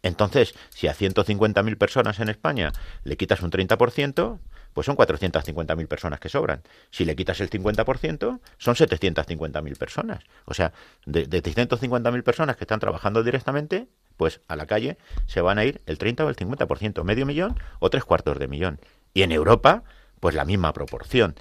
Entonces, 0.03 0.55
si 0.71 0.89
a 0.89 0.95
150.000 0.95 1.79
personas 1.79 2.19
en 2.21 2.29
España 2.29 2.73
le 3.05 3.17
quitas 3.17 3.43
un 3.43 3.51
30%, 3.51 4.39
pues 4.73 4.87
son 4.87 4.97
450.000 4.97 5.87
personas 5.87 6.19
que 6.19 6.29
sobran. 6.29 6.63
Si 6.91 7.05
le 7.05 7.15
quitas 7.15 7.41
el 7.41 7.51
50%, 7.51 8.41
son 8.59 8.75
750.000 8.75 9.77
personas. 9.77 10.25
O 10.45 10.55
sea, 10.55 10.73
de, 11.07 11.27
de 11.27 11.43
650.000 11.43 12.23
personas 12.23 12.57
que 12.57 12.65
están 12.65 12.81
trabajando 12.81 13.23
directamente, 13.23 13.87
pues 14.17 14.41
a 14.49 14.57
la 14.57 14.67
calle 14.67 14.99
se 15.27 15.41
van 15.41 15.59
a 15.59 15.65
ir 15.65 15.83
el 15.87 15.99
30 15.99 16.25
o 16.25 16.29
el 16.29 16.37
50%, 16.37 17.05
medio 17.05 17.27
millón 17.27 17.59
o 17.79 17.91
tres 17.91 18.05
cuartos 18.05 18.39
de 18.39 18.49
millón. 18.49 18.81
Y 19.15 19.23
en 19.23 19.33
Europa, 19.33 19.85
pues 20.23 20.37
la 20.37 20.45
misma 20.45 20.73
proporción. 20.73 21.35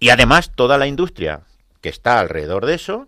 Y 0.00 0.08
además, 0.08 0.52
toda 0.56 0.78
la 0.78 0.86
industria 0.86 1.42
que 1.82 1.90
está 1.90 2.18
alrededor 2.18 2.64
de 2.64 2.72
eso, 2.72 3.06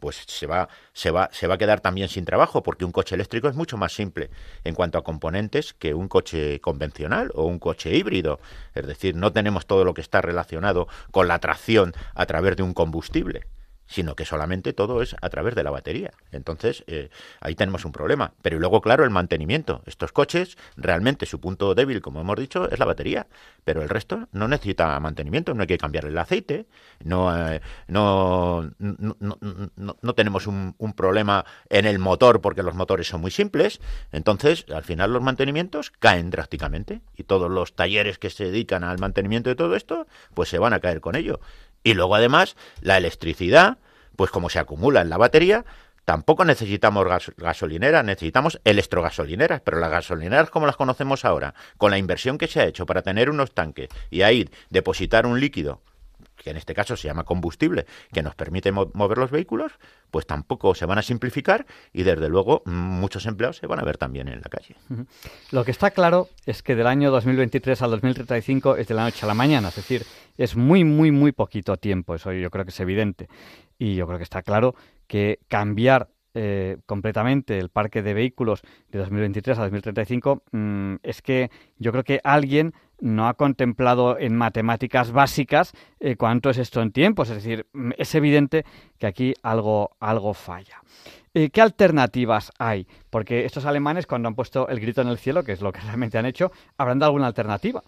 pues 0.00 0.24
se 0.26 0.46
va, 0.46 0.70
se 0.94 1.10
va, 1.10 1.28
se 1.30 1.46
va 1.46 1.56
a 1.56 1.58
quedar 1.58 1.82
también 1.82 2.08
sin 2.08 2.24
trabajo, 2.24 2.62
porque 2.62 2.86
un 2.86 2.90
coche 2.90 3.16
eléctrico 3.16 3.48
es 3.48 3.54
mucho 3.54 3.76
más 3.76 3.92
simple 3.92 4.30
en 4.64 4.74
cuanto 4.74 4.96
a 4.96 5.04
componentes 5.04 5.74
que 5.74 5.92
un 5.92 6.08
coche 6.08 6.58
convencional 6.62 7.30
o 7.34 7.44
un 7.44 7.58
coche 7.58 7.94
híbrido. 7.94 8.40
Es 8.74 8.86
decir, 8.86 9.14
no 9.14 9.30
tenemos 9.30 9.66
todo 9.66 9.84
lo 9.84 9.92
que 9.92 10.00
está 10.00 10.22
relacionado 10.22 10.88
con 11.10 11.28
la 11.28 11.38
tracción 11.38 11.92
a 12.14 12.24
través 12.24 12.56
de 12.56 12.62
un 12.62 12.72
combustible 12.72 13.46
sino 13.86 14.14
que 14.16 14.24
solamente 14.24 14.72
todo 14.72 15.02
es 15.02 15.16
a 15.20 15.28
través 15.28 15.54
de 15.54 15.64
la 15.64 15.70
batería. 15.70 16.10
Entonces, 16.32 16.84
eh, 16.86 17.10
ahí 17.40 17.54
tenemos 17.54 17.84
un 17.84 17.92
problema. 17.92 18.32
Pero 18.42 18.58
luego, 18.58 18.80
claro, 18.80 19.04
el 19.04 19.10
mantenimiento. 19.10 19.82
Estos 19.86 20.12
coches, 20.12 20.56
realmente 20.76 21.26
su 21.26 21.40
punto 21.40 21.74
débil, 21.74 22.00
como 22.00 22.20
hemos 22.20 22.36
dicho, 22.36 22.70
es 22.70 22.78
la 22.78 22.84
batería. 22.84 23.26
Pero 23.64 23.82
el 23.82 23.88
resto 23.88 24.28
no 24.32 24.48
necesita 24.48 24.98
mantenimiento, 25.00 25.54
no 25.54 25.62
hay 25.62 25.66
que 25.66 25.78
cambiar 25.78 26.06
el 26.06 26.18
aceite, 26.18 26.66
no, 27.04 27.36
eh, 27.36 27.60
no, 27.88 28.70
no, 28.78 29.16
no, 29.20 29.96
no, 30.00 30.14
tenemos 30.14 30.46
un, 30.46 30.74
un, 30.78 30.92
problema 30.92 31.44
en 31.68 31.84
el 31.84 31.98
motor 31.98 32.40
porque 32.40 32.62
los 32.62 32.74
motores 32.74 33.06
son 33.08 33.20
muy 33.20 33.30
simples. 33.30 33.80
Entonces, 34.12 34.66
al 34.72 34.82
final 34.82 35.12
los 35.12 35.22
mantenimientos 35.22 35.90
caen 35.90 36.30
drásticamente 36.30 37.00
y 37.16 37.24
todos 37.24 37.50
los 37.50 37.74
talleres 37.74 38.18
que 38.18 38.30
se 38.30 38.44
dedican 38.44 38.84
al 38.84 38.98
mantenimiento 38.98 39.50
de 39.50 39.56
todo 39.56 39.76
esto, 39.76 40.06
pues 40.34 40.48
se 40.48 40.58
van 40.58 40.72
a 40.72 40.80
caer 40.80 41.00
con 41.00 41.16
ello. 41.16 41.40
Y 41.86 41.94
luego 41.94 42.16
además 42.16 42.56
la 42.80 42.96
electricidad, 42.96 43.78
pues 44.16 44.32
como 44.32 44.50
se 44.50 44.58
acumula 44.58 45.02
en 45.02 45.08
la 45.08 45.18
batería, 45.18 45.64
tampoco 46.04 46.44
necesitamos 46.44 47.06
gas 47.06 47.30
gasolineras, 47.36 48.04
necesitamos 48.04 48.60
electrogasolineras, 48.64 49.60
pero 49.60 49.78
las 49.78 49.92
gasolineras 49.92 50.50
como 50.50 50.66
las 50.66 50.76
conocemos 50.76 51.24
ahora, 51.24 51.54
con 51.78 51.92
la 51.92 51.98
inversión 51.98 52.38
que 52.38 52.48
se 52.48 52.58
ha 52.58 52.64
hecho 52.64 52.86
para 52.86 53.02
tener 53.02 53.30
unos 53.30 53.52
tanques 53.52 53.88
y 54.10 54.22
ahí 54.22 54.50
depositar 54.68 55.26
un 55.26 55.38
líquido 55.38 55.80
que 56.46 56.50
en 56.50 56.56
este 56.58 56.74
caso 56.74 56.96
se 56.96 57.08
llama 57.08 57.24
combustible, 57.24 57.86
que 58.12 58.22
nos 58.22 58.36
permite 58.36 58.70
mo 58.70 58.88
mover 58.94 59.18
los 59.18 59.32
vehículos, 59.32 59.72
pues 60.12 60.28
tampoco 60.28 60.76
se 60.76 60.86
van 60.86 60.96
a 60.96 61.02
simplificar 61.02 61.66
y 61.92 62.04
desde 62.04 62.28
luego 62.28 62.62
muchos 62.66 63.26
empleados 63.26 63.56
se 63.56 63.66
van 63.66 63.80
a 63.80 63.82
ver 63.82 63.98
también 63.98 64.28
en 64.28 64.40
la 64.40 64.48
calle. 64.48 64.76
Lo 65.50 65.64
que 65.64 65.72
está 65.72 65.90
claro 65.90 66.28
es 66.44 66.62
que 66.62 66.76
del 66.76 66.86
año 66.86 67.10
2023 67.10 67.82
al 67.82 67.90
2035 67.90 68.76
es 68.76 68.86
de 68.86 68.94
la 68.94 69.02
noche 69.02 69.24
a 69.24 69.26
la 69.26 69.34
mañana, 69.34 69.70
es 69.70 69.74
decir, 69.74 70.06
es 70.38 70.54
muy, 70.54 70.84
muy, 70.84 71.10
muy 71.10 71.32
poquito 71.32 71.78
tiempo, 71.78 72.14
eso 72.14 72.32
yo 72.32 72.48
creo 72.48 72.64
que 72.64 72.70
es 72.70 72.78
evidente. 72.78 73.28
Y 73.76 73.96
yo 73.96 74.06
creo 74.06 74.18
que 74.18 74.22
está 74.22 74.42
claro 74.42 74.76
que 75.08 75.40
cambiar 75.48 76.10
eh, 76.34 76.76
completamente 76.86 77.58
el 77.58 77.70
parque 77.70 78.02
de 78.02 78.14
vehículos 78.14 78.62
de 78.92 79.00
2023 79.00 79.58
a 79.58 79.62
2035 79.62 80.44
mmm, 80.52 80.94
es 81.02 81.22
que 81.22 81.50
yo 81.78 81.90
creo 81.90 82.04
que 82.04 82.20
alguien 82.22 82.72
no 83.00 83.28
ha 83.28 83.34
contemplado 83.34 84.18
en 84.18 84.36
matemáticas 84.36 85.12
básicas 85.12 85.72
eh, 86.00 86.16
cuánto 86.16 86.50
es 86.50 86.58
esto 86.58 86.82
en 86.82 86.92
tiempos. 86.92 87.28
Es 87.30 87.36
decir, 87.36 87.66
mm, 87.72 87.92
es 87.98 88.14
evidente 88.14 88.64
que 88.98 89.06
aquí 89.06 89.34
algo, 89.42 89.96
algo 90.00 90.34
falla. 90.34 90.82
Eh, 91.34 91.50
¿Qué 91.50 91.60
alternativas 91.60 92.50
hay? 92.58 92.86
Porque 93.10 93.44
estos 93.44 93.66
alemanes, 93.66 94.06
cuando 94.06 94.28
han 94.28 94.34
puesto 94.34 94.68
el 94.68 94.80
grito 94.80 95.02
en 95.02 95.08
el 95.08 95.18
cielo, 95.18 95.44
que 95.44 95.52
es 95.52 95.60
lo 95.60 95.72
que 95.72 95.80
realmente 95.84 96.18
han 96.18 96.26
hecho, 96.26 96.50
¿habrán 96.78 96.98
dado 96.98 97.10
alguna 97.10 97.26
alternativa? 97.26 97.82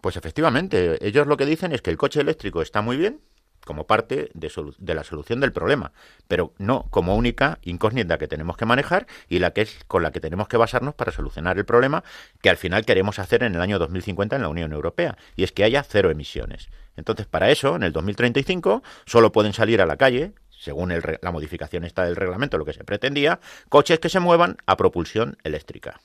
Pues 0.00 0.16
efectivamente, 0.16 0.98
ellos 1.06 1.26
lo 1.26 1.36
que 1.36 1.46
dicen 1.46 1.72
es 1.72 1.82
que 1.82 1.90
el 1.90 1.96
coche 1.96 2.20
eléctrico 2.20 2.62
está 2.62 2.82
muy 2.82 2.96
bien, 2.96 3.20
como 3.68 3.86
parte 3.86 4.30
de, 4.32 4.50
de, 4.78 4.94
la 4.94 5.04
solución 5.04 5.40
del 5.40 5.52
problema, 5.52 5.92
pero 6.26 6.54
no 6.56 6.86
como 6.88 7.16
única 7.16 7.58
incógnita 7.60 8.16
que 8.16 8.26
tenemos 8.26 8.56
que 8.56 8.64
manejar 8.64 9.06
y 9.28 9.40
la 9.40 9.50
que 9.50 9.60
es 9.60 9.84
con 9.86 10.02
la 10.02 10.10
que 10.10 10.20
tenemos 10.20 10.48
que 10.48 10.56
basarnos 10.56 10.94
para 10.94 11.12
solucionar 11.12 11.58
el 11.58 11.66
problema 11.66 12.02
que 12.40 12.48
al 12.48 12.56
final 12.56 12.86
queremos 12.86 13.18
hacer 13.18 13.42
en 13.42 13.54
el 13.54 13.60
año 13.60 13.78
2050 13.78 14.36
en 14.36 14.40
la 14.40 14.48
Unión 14.48 14.72
Europea, 14.72 15.18
y 15.36 15.44
es 15.44 15.52
que 15.52 15.64
haya 15.64 15.82
cero 15.82 16.10
emisiones. 16.10 16.70
Entonces, 16.96 17.26
para 17.26 17.50
eso, 17.50 17.76
en 17.76 17.82
el 17.82 17.92
2035, 17.92 18.82
solo 19.04 19.32
pueden 19.32 19.52
salir 19.52 19.82
a 19.82 19.86
la 19.86 19.98
calle 19.98 20.32
según 20.48 20.90
el, 20.90 21.02
la 21.20 21.30
modificación 21.30 21.84
esta 21.84 22.06
del 22.06 22.16
reglamento, 22.16 22.56
lo 22.56 22.64
que 22.64 22.72
se 22.72 22.84
pretendía, 22.84 23.38
coches 23.68 23.98
que 23.98 24.08
se 24.08 24.18
muevan 24.18 24.56
a 24.64 24.78
propulsión 24.78 25.36
eléctrica. 25.44 26.00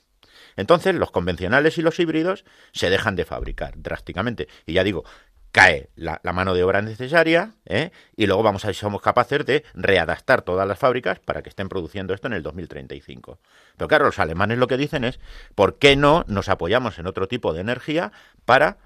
Entonces, 0.57 0.93
los 0.95 1.11
convencionales 1.11 1.77
y 1.77 1.81
los 1.81 1.97
híbridos 1.97 2.43
se 2.73 2.89
dejan 2.89 3.15
de 3.15 3.23
fabricar 3.23 3.73
drásticamente. 3.77 4.49
Y 4.65 4.73
ya 4.73 4.83
digo, 4.83 5.05
cae 5.53 5.91
la, 5.95 6.19
mano 6.33 6.55
de 6.55 6.63
obra 6.63 6.81
necesaria 6.81 7.53
¿eh? 7.65 7.91
y 8.17 8.25
luego 8.25 8.41
vamos 8.41 8.65
a 8.65 8.73
somos 8.73 9.03
capaces 9.03 9.45
de 9.45 9.63
readaptar 9.75 10.41
todas 10.41 10.67
las 10.67 10.79
fábricas 10.79 11.19
para 11.19 11.43
que 11.43 11.49
estén 11.49 11.69
produciendo 11.69 12.15
esto 12.15 12.25
en 12.25 12.33
el 12.33 12.41
2035. 12.41 13.39
Pero 13.77 13.87
claro, 13.87 14.05
los 14.05 14.17
alemanes 14.17 14.57
lo 14.57 14.67
que 14.67 14.77
dicen 14.77 15.03
es, 15.03 15.19
¿por 15.53 15.77
qué 15.77 15.95
no 15.95 16.25
nos 16.27 16.49
apoyamos 16.49 16.97
en 16.97 17.05
otro 17.05 17.27
tipo 17.27 17.53
de 17.53 17.61
energía 17.61 18.11
para 18.45 18.77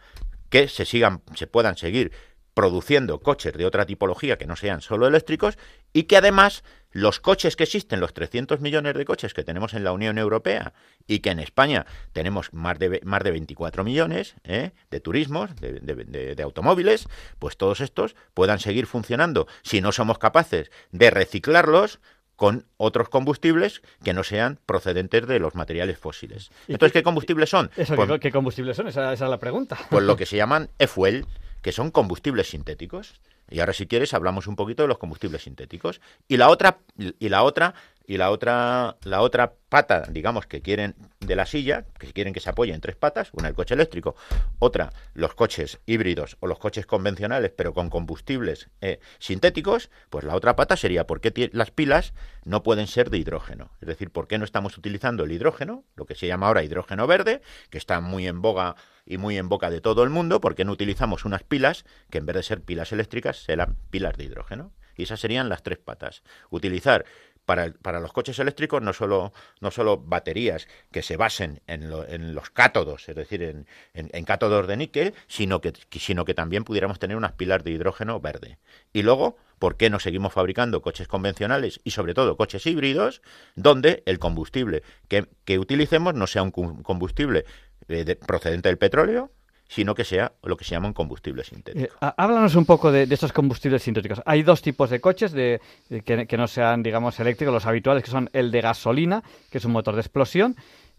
que 0.49 0.67
se 0.67 0.83
sigan, 0.83 1.21
se 1.35 1.47
puedan 1.47 1.77
seguir 1.77 2.11
produciendo 2.53 3.21
coches 3.21 3.53
de 3.53 3.65
otra 3.65 3.85
tipología 3.85 4.37
que 4.37 4.45
no 4.45 4.57
sean 4.57 4.81
solo 4.81 5.07
eléctricos 5.07 5.57
y 5.93 6.03
que 6.03 6.17
además 6.17 6.65
los 6.97 7.19
coches 7.19 7.55
que 7.55 7.63
existen, 7.63 7.99
los 7.99 8.15
300 8.15 8.59
millones 8.59 8.95
de 8.95 9.05
coches 9.05 9.35
que 9.35 9.43
tenemos 9.43 9.75
en 9.75 9.83
la 9.83 9.91
Unión 9.91 10.17
Europea 10.17 10.73
y 11.05 11.19
que 11.19 11.29
en 11.29 11.37
España 11.37 11.85
tenemos 12.11 12.51
más 12.53 12.79
de, 12.79 13.01
más 13.03 13.23
de 13.23 13.29
24 13.29 13.83
millones 13.83 14.33
¿eh? 14.43 14.71
de 14.89 14.99
turismos, 14.99 15.55
de, 15.57 15.73
de, 15.73 16.33
de, 16.33 16.43
automóviles, 16.43 17.07
pues 17.37 17.55
todos 17.55 17.81
estos 17.81 18.15
puedan 18.33 18.57
seguir 18.57 18.87
funcionando 18.87 19.45
si 19.61 19.79
no 19.79 19.91
somos 19.91 20.17
capaces 20.17 20.71
de 20.91 21.11
reciclarlos 21.11 21.99
con 22.35 22.65
otros 22.77 23.09
combustibles 23.09 23.83
que 24.03 24.13
no 24.13 24.23
sean 24.23 24.57
procedentes 24.65 25.27
de 25.27 25.37
los 25.37 25.53
materiales 25.53 25.99
fósiles. 25.99 26.49
Entonces, 26.67 26.93
¿qué 26.93 27.03
combustibles 27.03 27.51
son? 27.51 27.69
Eso, 27.77 27.95
pues, 27.95 28.19
¿Qué 28.19 28.31
combustibles 28.31 28.75
son? 28.75 28.87
Esa, 28.87 29.13
esa 29.13 29.25
es 29.25 29.29
la 29.29 29.39
pregunta. 29.39 29.77
Pues 29.91 30.03
lo 30.03 30.15
que 30.15 30.25
se 30.25 30.35
llaman 30.35 30.71
e-fuel 30.79 31.27
que 31.61 31.71
son 31.71 31.91
combustibles 31.91 32.49
sintéticos. 32.49 33.19
Y 33.49 33.59
ahora 33.59 33.73
si 33.73 33.87
quieres 33.87 34.13
hablamos 34.13 34.47
un 34.47 34.55
poquito 34.55 34.83
de 34.83 34.87
los 34.87 34.97
combustibles 34.97 35.43
sintéticos. 35.43 36.01
Y 36.27 36.37
la 36.37 36.49
otra 36.49 36.79
y 36.97 37.29
la 37.29 37.43
otra 37.43 37.73
y 38.05 38.17
la 38.17 38.31
otra 38.31 38.97
la 39.03 39.21
otra 39.21 39.53
pata, 39.69 40.05
digamos 40.09 40.47
que 40.47 40.61
quieren 40.61 40.95
de 41.19 41.35
la 41.35 41.45
silla, 41.45 41.85
que 41.99 42.13
quieren 42.13 42.33
que 42.33 42.39
se 42.39 42.49
apoye 42.49 42.73
en 42.73 42.81
tres 42.81 42.95
patas, 42.95 43.29
una 43.33 43.49
el 43.49 43.53
coche 43.53 43.73
eléctrico, 43.73 44.15
otra 44.59 44.91
los 45.13 45.33
coches 45.33 45.79
híbridos 45.85 46.37
o 46.39 46.47
los 46.47 46.59
coches 46.59 46.85
convencionales 46.85 47.51
pero 47.55 47.73
con 47.73 47.89
combustibles 47.89 48.69
eh, 48.81 48.99
sintéticos, 49.19 49.89
pues 50.09 50.23
la 50.23 50.35
otra 50.35 50.55
pata 50.55 50.77
sería 50.77 51.05
por 51.05 51.21
qué 51.21 51.49
las 51.53 51.71
pilas 51.71 52.13
no 52.43 52.63
pueden 52.63 52.87
ser 52.87 53.09
de 53.09 53.17
hidrógeno, 53.17 53.71
es 53.81 53.87
decir, 53.87 54.09
por 54.09 54.27
qué 54.27 54.37
no 54.37 54.45
estamos 54.45 54.77
utilizando 54.77 55.23
el 55.23 55.31
hidrógeno, 55.31 55.83
lo 55.95 56.05
que 56.05 56.15
se 56.15 56.27
llama 56.27 56.47
ahora 56.47 56.63
hidrógeno 56.63 57.07
verde, 57.07 57.41
que 57.69 57.77
está 57.77 57.99
muy 57.99 58.27
en 58.27 58.41
boga 58.41 58.75
y 59.07 59.17
muy 59.17 59.37
en 59.37 59.49
boca 59.49 59.69
de 59.69 59.81
todo 59.81 60.03
el 60.03 60.09
mundo, 60.09 60.41
porque 60.41 60.65
no 60.65 60.71
utilizamos 60.73 61.25
unas 61.25 61.43
pilas 61.43 61.85
que 62.09 62.17
en 62.17 62.25
vez 62.25 62.35
de 62.35 62.43
ser 62.43 62.61
pilas 62.61 62.91
eléctricas 62.91 63.37
serán 63.37 63.77
pilas 63.89 64.17
de 64.17 64.25
hidrógeno. 64.25 64.71
Y 64.95 65.03
esas 65.03 65.19
serían 65.19 65.47
las 65.47 65.61
tres 65.61 65.77
patas. 65.77 66.23
Utilizar 66.49 67.05
para, 67.47 67.71
para, 67.71 68.01
los 68.01 68.11
coches 68.11 68.37
eléctricos 68.39 68.81
no 68.81 68.91
solo, 68.91 69.31
no 69.61 69.71
solo 69.71 69.97
baterías 69.97 70.67
que 70.91 71.01
se 71.01 71.15
basen 71.15 71.61
en, 71.65 71.89
lo, 71.89 72.05
en 72.05 72.35
los 72.35 72.49
cátodos, 72.49 73.07
es 73.07 73.15
decir, 73.15 73.41
en, 73.41 73.65
en, 73.93 74.09
en, 74.11 74.25
cátodos 74.25 74.67
de 74.67 74.75
níquel, 74.75 75.13
sino 75.27 75.61
que, 75.61 75.71
sino 75.91 76.25
que 76.25 76.33
también 76.33 76.65
pudiéramos 76.65 76.99
tener 76.99 77.15
unas 77.15 77.31
pilas 77.31 77.63
de 77.63 77.71
hidrógeno 77.71 78.19
verde. 78.19 78.57
Y 78.91 79.03
luego, 79.03 79.37
¿por 79.59 79.77
qué 79.77 79.89
no 79.89 79.99
seguimos 80.01 80.33
fabricando 80.33 80.81
coches 80.81 81.07
convencionales 81.07 81.79
y 81.85 81.91
sobre 81.91 82.13
todo 82.13 82.35
coches 82.35 82.65
híbridos 82.65 83.21
donde 83.55 84.03
el 84.05 84.19
combustible 84.19 84.83
que, 85.07 85.27
que 85.45 85.57
utilicemos 85.57 86.15
no 86.15 86.27
sea 86.27 86.43
un 86.43 86.51
combustible 86.51 87.45
eh, 87.87 88.03
de, 88.03 88.15
procedente 88.15 88.69
del 88.69 88.77
petróleo, 88.77 89.31
sino 89.67 89.95
que 89.95 90.03
sea 90.03 90.33
lo 90.43 90.55
que 90.57 90.63
se 90.63 90.71
llama 90.71 90.87
un 90.87 90.93
combustible 90.93 91.43
sintético. 91.43 91.85
Eh, 91.85 91.89
háblanos 91.99 92.55
un 92.55 92.65
poco 92.65 92.91
de, 92.91 93.05
de, 93.05 93.13
estos 93.13 93.33
combustibles 93.33 93.83
sintéticos. 93.83 94.21
Hay 94.25 94.43
dos 94.43 94.61
tipos 94.61 94.89
de 94.89 95.01
coches 95.01 95.31
de, 95.31 95.61
de 95.89 96.01
que, 96.01 96.25
que, 96.25 96.37
no 96.37 96.47
sean, 96.47 96.83
digamos, 96.83 97.19
eléctricos, 97.19 97.53
los 97.53 97.65
habituales, 97.65 98.03
que 98.03 98.11
son 98.11 98.29
el 98.33 98.51
de 98.51 98.61
gasolina, 98.61 99.23
que 99.51 99.57
es 99.57 99.65
un 99.65 99.73
motor 99.73 99.95
de 99.95 100.01
explosión, 100.01 100.55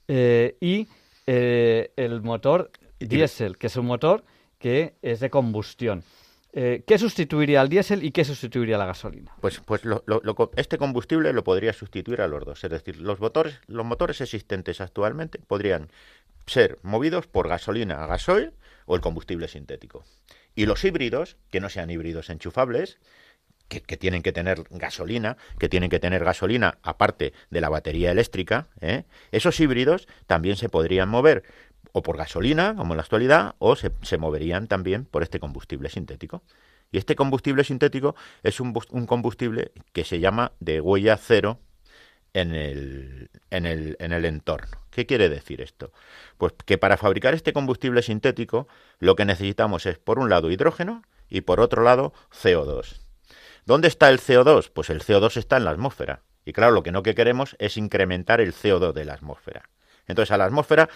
eh, 0.07 0.57
y 0.61 0.89
eh, 1.27 1.93
el 1.97 2.23
motor 2.23 2.71
diésel, 2.99 3.57
que 3.57 3.69
es 3.69 3.77
un 3.77 3.87
motor 3.87 4.25
que 4.59 4.95
es 5.03 5.21
de 5.21 5.31
combustión. 5.31 6.05
¿Qué 6.51 6.99
sustituiría 6.99 7.61
al 7.61 7.69
diésel 7.69 8.03
y 8.03 8.11
qué 8.11 8.25
sustituiría 8.25 8.75
a 8.75 8.79
la 8.81 8.87
gasolina? 8.87 9.33
Pues, 9.41 9.61
pues 9.61 9.85
lo, 9.85 10.03
lo, 10.07 10.21
lo, 10.25 10.51
este 10.57 10.77
combustible 10.77 11.33
lo 11.33 11.45
podría 11.45 11.73
sustituir 11.73 12.21
a 12.21 12.27
los 12.27 12.45
dos. 12.45 12.65
Es 12.65 12.71
decir, 12.71 12.97
los 12.97 13.21
motores, 13.21 13.61
los 13.69 13.87
motores 13.87 14.21
existentes 14.21 14.81
actualmente 14.81 15.39
podrían 15.39 15.89
ser 16.49 16.79
movidos 16.83 17.27
por 17.27 17.49
gasolina, 17.49 18.07
gasoil 18.07 18.53
o 18.87 18.95
el 18.95 19.01
combustible 19.01 19.49
sintético. 19.49 20.05
Y 20.55 20.67
los 20.67 20.85
híbridos, 20.85 21.37
que 21.51 21.61
no 21.61 21.69
sean 21.69 21.91
híbridos 21.91 22.31
enchufables, 22.31 22.99
que, 23.69 23.97
tienen 23.97 24.23
que 24.23 24.33
tener 24.33 24.65
gasolina, 24.71 25.37
que 25.59 25.69
tienen 25.69 25.91
que 25.91 26.01
tener 26.01 26.25
gasolina 26.25 26.79
aparte 26.83 27.35
de 27.51 27.61
la 27.61 27.69
batería 27.69 28.11
eléctrica, 28.11 28.69
¿eh? 28.81 29.05
esos 29.31 29.61
híbridos 29.61 30.09
también 30.27 30.57
se 30.57 30.69
podrían 30.69 31.09
mover 31.09 31.45
o 31.93 32.03
por 32.03 32.17
gasolina, 32.17 32.75
como 32.77 32.95
en 32.95 32.97
la 32.97 33.03
actualidad, 33.03 33.55
o 33.59 33.77
se, 33.77 33.93
se 34.03 34.19
moverían 34.19 34.67
también 34.67 35.05
por 35.05 35.23
este 35.23 35.39
combustible 35.39 35.91
sintético. 35.91 36.43
Y 36.91 36.99
este 36.99 37.15
combustible 37.15 37.65
sintético 37.65 38.15
es 38.43 38.61
un, 38.61 38.75
un 38.91 39.07
combustible 39.07 39.73
que 39.93 40.05
se 40.05 40.21
llama 40.21 40.53
de 40.61 40.81
huella 40.81 41.17
cero 41.19 41.61
en 42.33 42.55
el, 42.55 43.31
en, 43.51 43.67
el, 43.67 43.97
en 44.01 44.13
el 44.13 44.25
entorno. 44.25 44.79
¿Qué 44.91 45.07
quiere 45.07 45.29
decir 45.29 45.61
esto? 45.61 45.93
Pues 46.37 46.53
que 46.65 46.79
para 46.79 46.97
fabricar 46.97 47.35
este 47.35 47.53
combustible 47.53 48.03
sintético 48.03 48.69
lo 48.99 49.17
que 49.17 49.25
necesitamos 49.25 49.87
es, 49.87 49.99
por 49.99 50.19
un 50.19 50.29
lado, 50.29 50.51
hidrógeno 50.51 51.03
y 51.29 51.43
por 51.43 51.61
otro 51.61 51.83
lado, 51.83 52.13
CO2. 52.33 53.01
¿Dónde 53.65 53.89
está 53.89 54.09
el 54.09 54.19
CO2? 54.19 54.71
Pues 54.73 54.91
el 54.91 55.03
CO2 55.03 55.37
está 55.37 55.59
en 55.59 55.65
la 55.65 55.71
atmósfera. 55.71 56.23
Y 56.45 56.53
claro, 56.53 56.73
lo 56.73 56.83
que 56.83 56.93
no 56.93 57.03
que 57.03 57.15
queremos 57.15 57.57
es 57.59 57.77
incrementar 57.77 58.41
el 58.41 58.55
CO2 58.55 58.93
de 58.93 59.05
la 59.05 59.15
atmósfera. 59.15 59.69
Entonces, 60.07 60.33
a 60.33 60.39
la 60.39 60.47
atmósfera, 60.47 60.89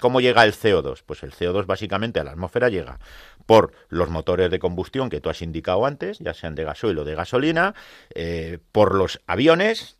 ¿cómo 0.00 0.20
llega 0.20 0.44
el 0.44 0.52
CO2? 0.52 1.02
Pues 1.04 1.24
el 1.24 1.32
CO2 1.32 1.66
básicamente 1.66 2.20
a 2.20 2.24
la 2.24 2.30
atmósfera 2.30 2.68
llega 2.68 3.00
por 3.46 3.72
los 3.88 4.08
motores 4.08 4.50
de 4.50 4.60
combustión 4.60 5.10
que 5.10 5.20
tú 5.20 5.28
has 5.28 5.42
indicado 5.42 5.84
antes, 5.84 6.20
ya 6.20 6.32
sean 6.32 6.54
de 6.54 6.64
gasoil 6.64 6.98
o 6.98 7.04
de 7.04 7.16
gasolina, 7.16 7.74
eh, 8.14 8.60
por 8.70 8.94
los 8.94 9.20
aviones, 9.26 9.98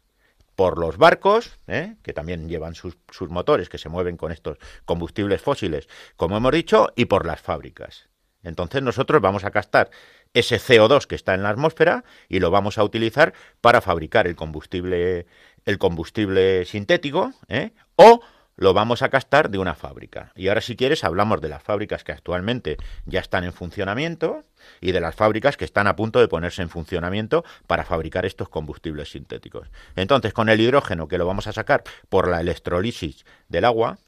por 0.62 0.78
los 0.78 0.96
barcos, 0.96 1.58
¿eh? 1.66 1.96
que 2.04 2.12
también 2.12 2.48
llevan 2.48 2.76
sus, 2.76 2.96
sus, 3.10 3.28
motores 3.30 3.68
que 3.68 3.78
se 3.78 3.88
mueven 3.88 4.16
con 4.16 4.30
estos 4.30 4.58
combustibles 4.84 5.42
fósiles, 5.42 5.88
como 6.14 6.36
hemos 6.36 6.52
dicho, 6.52 6.92
y 6.94 7.06
por 7.06 7.26
las 7.26 7.40
fábricas. 7.40 8.08
Entonces 8.44 8.80
nosotros 8.80 9.20
vamos 9.20 9.42
a 9.42 9.50
gastar 9.50 9.90
ese 10.32 10.58
CO2 10.58 11.06
que 11.06 11.16
está 11.16 11.34
en 11.34 11.42
la 11.42 11.48
atmósfera 11.48 12.04
y 12.28 12.38
lo 12.38 12.52
vamos 12.52 12.78
a 12.78 12.84
utilizar 12.84 13.34
para 13.60 13.80
fabricar 13.80 14.28
el 14.28 14.36
combustible, 14.36 15.26
el 15.64 15.78
combustible 15.78 16.64
sintético, 16.64 17.32
¿eh? 17.48 17.72
o 17.96 18.20
lo 18.56 18.74
vamos 18.74 19.02
a 19.02 19.08
gastar 19.08 19.50
de 19.50 19.58
una 19.58 19.74
fábrica. 19.74 20.32
Y 20.34 20.48
ahora 20.48 20.60
si 20.60 20.76
quieres 20.76 21.04
hablamos 21.04 21.40
de 21.40 21.48
las 21.48 21.62
fábricas 21.62 22.04
que 22.04 22.12
actualmente 22.12 22.76
ya 23.06 23.20
están 23.20 23.44
en 23.44 23.52
funcionamiento 23.52 24.44
y 24.80 24.92
de 24.92 25.00
las 25.00 25.14
fábricas 25.14 25.56
que 25.56 25.64
están 25.64 25.86
a 25.86 25.96
punto 25.96 26.20
de 26.20 26.28
ponerse 26.28 26.62
en 26.62 26.68
funcionamiento 26.68 27.44
para 27.66 27.84
fabricar 27.84 28.26
estos 28.26 28.48
combustibles 28.48 29.10
sintéticos. 29.10 29.68
Entonces, 29.96 30.32
con 30.32 30.48
el 30.48 30.60
hidrógeno 30.60 31.08
que 31.08 31.18
lo 31.18 31.26
vamos 31.26 31.46
a 31.46 31.52
sacar 31.52 31.82
por 32.08 32.28
la 32.28 32.40
electrolisis 32.40 33.24
del 33.48 33.64
agua, 33.64 33.98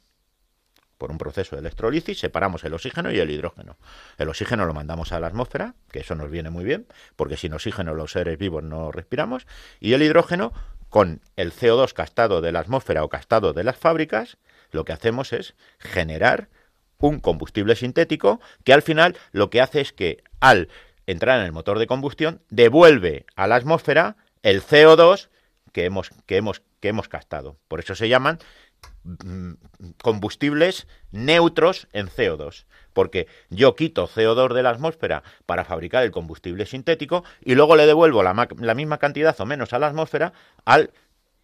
por 0.99 1.11
un 1.11 1.19
proceso 1.19 1.57
de 1.57 1.61
electrolisis, 1.61 2.19
separamos 2.19 2.65
el 2.65 2.73
oxígeno 2.73 3.11
y 3.11 3.19
el 3.19 3.31
hidrógeno. 3.31 3.77
El 4.17 4.29
oxígeno 4.29 4.65
lo 4.65 4.75
mandamos 4.75 5.13
a 5.13 5.21
la 5.21 5.27
atmósfera, 5.27 5.75
que 5.91 6.01
eso 6.01 6.15
nos 6.15 6.31
viene 6.31 6.51
muy 6.51 6.65
bien, 6.65 6.87
porque 7.17 7.37
sin 7.37 7.53
oxígeno 7.53 7.95
los 7.95 8.13
seres 8.13 8.39
vivos 8.39 8.63
no 8.63 8.93
respiramos, 8.93 9.47
y 9.81 9.95
el 9.95 10.03
hidrógeno 10.03 10.53
con 10.95 11.21
el 11.35 11.53
CO2 11.53 11.93
castado 11.93 12.41
de 12.41 12.53
la 12.53 12.61
atmósfera 12.61 13.03
o 13.03 13.09
castado 13.09 13.53
de 13.53 13.65
las 13.65 13.77
fábricas, 13.77 14.37
lo 14.71 14.85
que 14.85 14.93
hacemos 14.93 15.33
es 15.33 15.57
generar 15.81 16.49
un 16.99 17.19
combustible 17.19 17.75
sintético 17.75 18.41
que 18.63 18.73
al 18.73 18.81
final 18.81 19.17
lo 19.33 19.51
que 19.51 19.61
hace 19.61 19.81
es 19.81 19.93
que 19.93 20.23
al 20.39 20.69
entrar 21.09 21.41
en 21.41 21.47
el 21.47 21.51
motor 21.51 21.81
de 21.81 21.89
combustión 21.89 22.43
devuelve 22.49 23.27
a 23.35 23.49
la 23.49 23.57
atmósfera 23.57 24.19
el 24.45 24.63
CO2 24.63 25.31
que 25.73 25.85
hemos, 25.85 26.11
que 26.27 26.37
hemos, 26.37 26.63
que 26.79 26.91
hemos 26.91 27.09
castado. 27.09 27.57
Por 27.67 27.81
eso 27.81 27.97
se 27.97 28.09
llaman 28.09 28.39
combustibles 30.03 30.87
neutros 31.13 31.89
en 31.93 32.09
CO2, 32.09 32.65
porque 32.93 33.27
yo 33.51 33.75
quito 33.77 34.09
CO2 34.09 34.55
de 34.55 34.63
la 34.63 34.71
atmósfera 34.71 35.23
para 35.47 35.65
fabricar 35.65 36.05
el 36.05 36.11
combustible 36.11 36.67
sintético 36.67 37.25
y 37.45 37.55
luego 37.55 37.77
le 37.77 37.87
devuelvo 37.87 38.23
la, 38.23 38.75
misma 38.75 38.99
cantidad 38.99 39.39
o 39.41 39.47
menos 39.47 39.73
a 39.73 39.79
la 39.79 39.89
atmósfera 39.89 40.33
al 40.65 40.91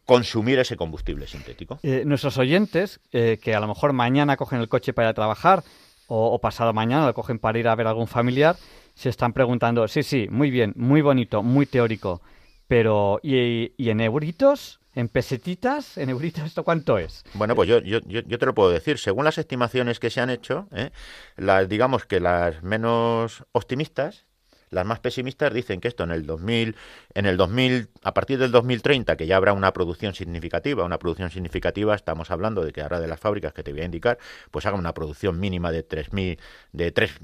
consumir 0.06 0.58
ese 0.58 0.76
combustible 0.76 1.26
sintético. 1.26 1.78
Eh, 1.82 2.02
nuestros 2.06 2.38
oyentes, 2.38 3.00
eh, 3.12 3.38
que 3.42 3.54
a 3.54 3.60
lo 3.60 3.68
mejor 3.68 3.92
mañana 3.92 4.36
cogen 4.36 4.60
el 4.60 4.68
coche 4.68 4.92
para 4.92 5.08
ir 5.08 5.10
a 5.10 5.14
trabajar 5.14 5.62
o, 6.08 6.32
o, 6.32 6.40
pasado 6.40 6.72
mañana 6.72 7.06
lo 7.06 7.14
cogen 7.14 7.38
para 7.38 7.58
ir 7.58 7.68
a 7.68 7.74
ver 7.74 7.86
a 7.86 7.90
algún 7.90 8.08
familiar, 8.08 8.56
se 8.94 9.08
están 9.08 9.32
preguntando, 9.32 9.86
sí, 9.86 10.02
sí, 10.02 10.26
muy 10.30 10.50
bien, 10.50 10.72
muy 10.76 11.02
bonito, 11.02 11.42
muy 11.42 11.66
teórico, 11.66 12.20
pero 12.66 13.20
¿y, 13.22 13.72
y 13.76 13.90
en 13.90 14.00
euritos? 14.00 14.79
¿En 14.94 15.08
pesetitas? 15.08 15.98
¿En 15.98 16.10
euritos 16.10 16.44
esto 16.44 16.64
cuánto 16.64 16.98
es? 16.98 17.22
Bueno, 17.34 17.54
pues 17.54 17.68
yo, 17.68 17.78
yo, 17.78 18.00
yo 18.00 18.38
te 18.38 18.46
lo 18.46 18.54
puedo 18.54 18.70
decir. 18.70 18.98
Según 18.98 19.24
las 19.24 19.38
estimaciones 19.38 20.00
que 20.00 20.10
se 20.10 20.20
han 20.20 20.30
hecho, 20.30 20.68
¿eh? 20.72 20.90
las, 21.36 21.68
digamos 21.68 22.06
que 22.06 22.18
las 22.18 22.62
menos 22.62 23.44
optimistas, 23.52 24.26
las 24.70 24.86
más 24.86 25.00
pesimistas 25.00 25.52
dicen 25.52 25.80
que 25.80 25.88
esto 25.88 26.04
en 26.04 26.12
el 26.12 26.24
2000, 26.24 26.76
en 27.14 27.26
el 27.26 27.36
2000, 27.36 27.88
a 28.02 28.14
partir 28.14 28.38
del 28.38 28.52
2030, 28.52 29.16
que 29.16 29.26
ya 29.26 29.36
habrá 29.36 29.52
una 29.52 29.72
producción 29.72 30.14
significativa, 30.14 30.84
una 30.84 30.98
producción 30.98 31.30
significativa, 31.30 31.94
estamos 31.94 32.30
hablando 32.30 32.64
de 32.64 32.72
que 32.72 32.80
ahora 32.80 33.00
de 33.00 33.08
las 33.08 33.18
fábricas 33.18 33.52
que 33.52 33.62
te 33.62 33.72
voy 33.72 33.82
a 33.82 33.84
indicar, 33.84 34.18
pues 34.50 34.66
hagan 34.66 34.80
una 34.80 34.94
producción 34.94 35.40
mínima 35.40 35.72
de 35.72 35.86
3.000, 35.86 36.38
de 36.72 36.92
3, 36.92 37.18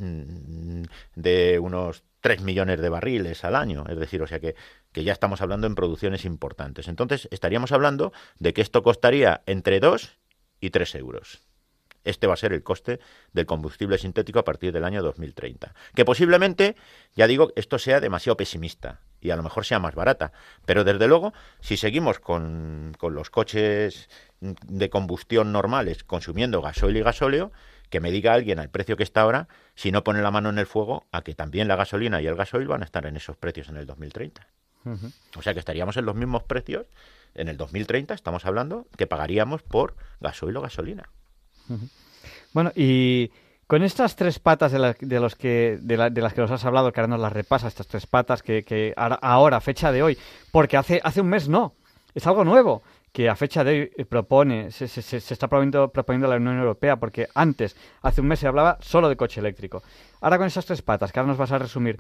de 1.15 1.59
unos 1.61 2.03
3 2.21 2.43
millones 2.43 2.81
de 2.81 2.89
barriles 2.89 3.45
al 3.45 3.55
año, 3.55 3.85
es 3.89 3.97
decir, 3.97 4.21
o 4.23 4.27
sea 4.27 4.41
que, 4.41 4.57
que 4.91 5.05
ya 5.05 5.13
estamos 5.13 5.41
hablando 5.41 5.69
en 5.69 5.77
producciones 5.77 6.25
importantes. 6.25 6.89
Entonces, 6.89 7.29
estaríamos 7.31 7.71
hablando 7.71 8.13
de 8.41 8.53
que 8.53 8.63
esto 8.63 8.83
costaría 8.83 9.43
entre 9.47 9.79
2 9.79 10.19
y 10.61 10.71
3 10.71 10.97
euros. 10.97 11.46
Este 12.07 12.27
va 12.27 12.35
a 12.35 12.38
ser 12.38 12.53
el 12.53 12.62
coste 12.62 13.01
del 13.33 13.47
combustible 13.47 13.99
sintético 13.99 14.38
a 14.38 14.45
partir 14.45 14.73
del 14.73 14.85
año 14.85 15.03
2030. 15.03 15.75
Que 15.95 16.05
posiblemente, 16.05 16.77
ya 17.14 17.27
digo, 17.27 17.53
esto 17.57 17.79
sea 17.79 18.01
demasiado 18.01 18.37
pesimista 18.37 19.01
y 19.21 19.31
a 19.31 19.37
lo 19.37 19.42
mejor 19.42 19.64
sea 19.64 19.79
más 19.79 19.95
barata. 19.95 20.33
Pero 20.64 20.85
desde 20.85 21.09
luego, 21.09 21.33
si 21.61 21.77
seguimos 21.77 22.19
con, 22.21 22.95
con 22.99 23.14
los 23.14 23.31
coches 23.31 24.09
de 24.40 24.90
combustión 24.90 25.53
normales 25.53 26.05
consumiendo 26.05 26.62
gasoil 26.62 26.97
y 26.97 27.03
gasóleo, 27.03 27.53
que 27.90 28.01
me 28.01 28.11
diga 28.11 28.33
alguien 28.33 28.59
al 28.59 28.71
precio 28.71 28.97
que 28.97 29.03
está 29.03 29.23
ahora, 29.23 29.49
si 29.75 29.92
no 29.92 30.05
pone 30.05 30.23
la 30.23 30.31
mano 30.31 30.49
en 30.49 30.59
el 30.59 30.66
fuego, 30.66 31.07
a 31.12 31.23
que 31.23 31.35
también 31.35 31.69
la 31.69 31.77
gasolina 31.77 32.21
y 32.21 32.27
el 32.27 32.35
gasoil 32.35 32.66
van 32.66 32.83
a 32.83 32.85
estar 32.85 33.07
en 33.07 33.16
esos 33.16 33.37
precios 33.37 33.69
en 33.69 33.77
el 33.77 33.87
2030. 33.87 34.47
Uh 34.85 34.90
-huh. 34.90 35.12
O 35.37 35.42
sea 35.42 35.53
que 35.53 35.61
estaríamos 35.61 35.97
en 35.97 36.05
los 36.05 36.14
mismos 36.14 36.45
precios 36.45 36.87
en 37.35 37.49
el 37.49 37.57
2030, 37.57 38.14
estamos 38.14 38.47
hablando, 38.47 38.87
que 38.97 39.07
pagaríamos 39.07 39.62
por 39.62 39.95
gasoil 40.21 40.57
o 40.57 40.62
gasolina. 40.62 41.11
Bueno, 42.52 42.72
y 42.74 43.31
con 43.66 43.83
estas 43.83 44.14
tres 44.16 44.38
patas 44.38 44.72
de, 44.72 44.96
de 45.00 45.21
los 45.21 45.35
que, 45.35 45.79
de, 45.81 45.96
la, 45.96 46.10
de, 46.10 46.21
las 46.21 46.33
que 46.33 46.40
nos 46.40 46.50
has 46.50 46.64
hablado, 46.64 46.92
que 46.92 47.00
ahora 47.00 47.10
nos 47.10 47.21
las 47.21 47.33
repasa, 47.33 47.69
estas 47.69 47.87
tres 47.87 48.06
patas 48.06 48.42
que, 48.42 48.62
que 48.62 48.94
ahora, 48.96 49.60
fecha 49.60 49.90
de 49.90 50.02
hoy, 50.02 50.19
porque 50.52 50.77
hace, 50.77 51.00
hace 51.02 51.21
un 51.21 51.29
mes 51.29 51.48
no, 51.48 51.75
es 52.14 52.27
algo 52.27 52.44
nuevo 52.44 52.83
que 53.12 53.29
a 53.29 53.35
fecha 53.35 53.64
de 53.64 53.90
hoy 53.96 54.04
propone, 54.04 54.71
se, 54.71 54.87
se, 54.88 55.00
se 55.02 55.17
está 55.17 55.48
proponiendo, 55.48 55.88
proponiendo, 55.88 56.29
la 56.29 56.37
Unión 56.37 56.58
Europea, 56.58 56.96
porque 56.96 57.29
antes, 57.35 57.75
hace 58.02 58.21
un 58.21 58.29
mes 58.29 58.40
se 58.40 58.46
hablaba 58.46 58.77
solo 58.83 59.08
de 59.08 59.17
coche 59.17 59.40
eléctrico. 59.40 59.83
Ahora 60.21 60.37
con 60.37 60.46
esas 60.46 60.67
tres 60.67 60.83
patas, 60.83 61.12
que 61.12 61.19
ahora 61.19 61.31
nos 61.31 61.38
vas 61.38 61.50
a 61.50 61.58
resumir, 61.58 61.98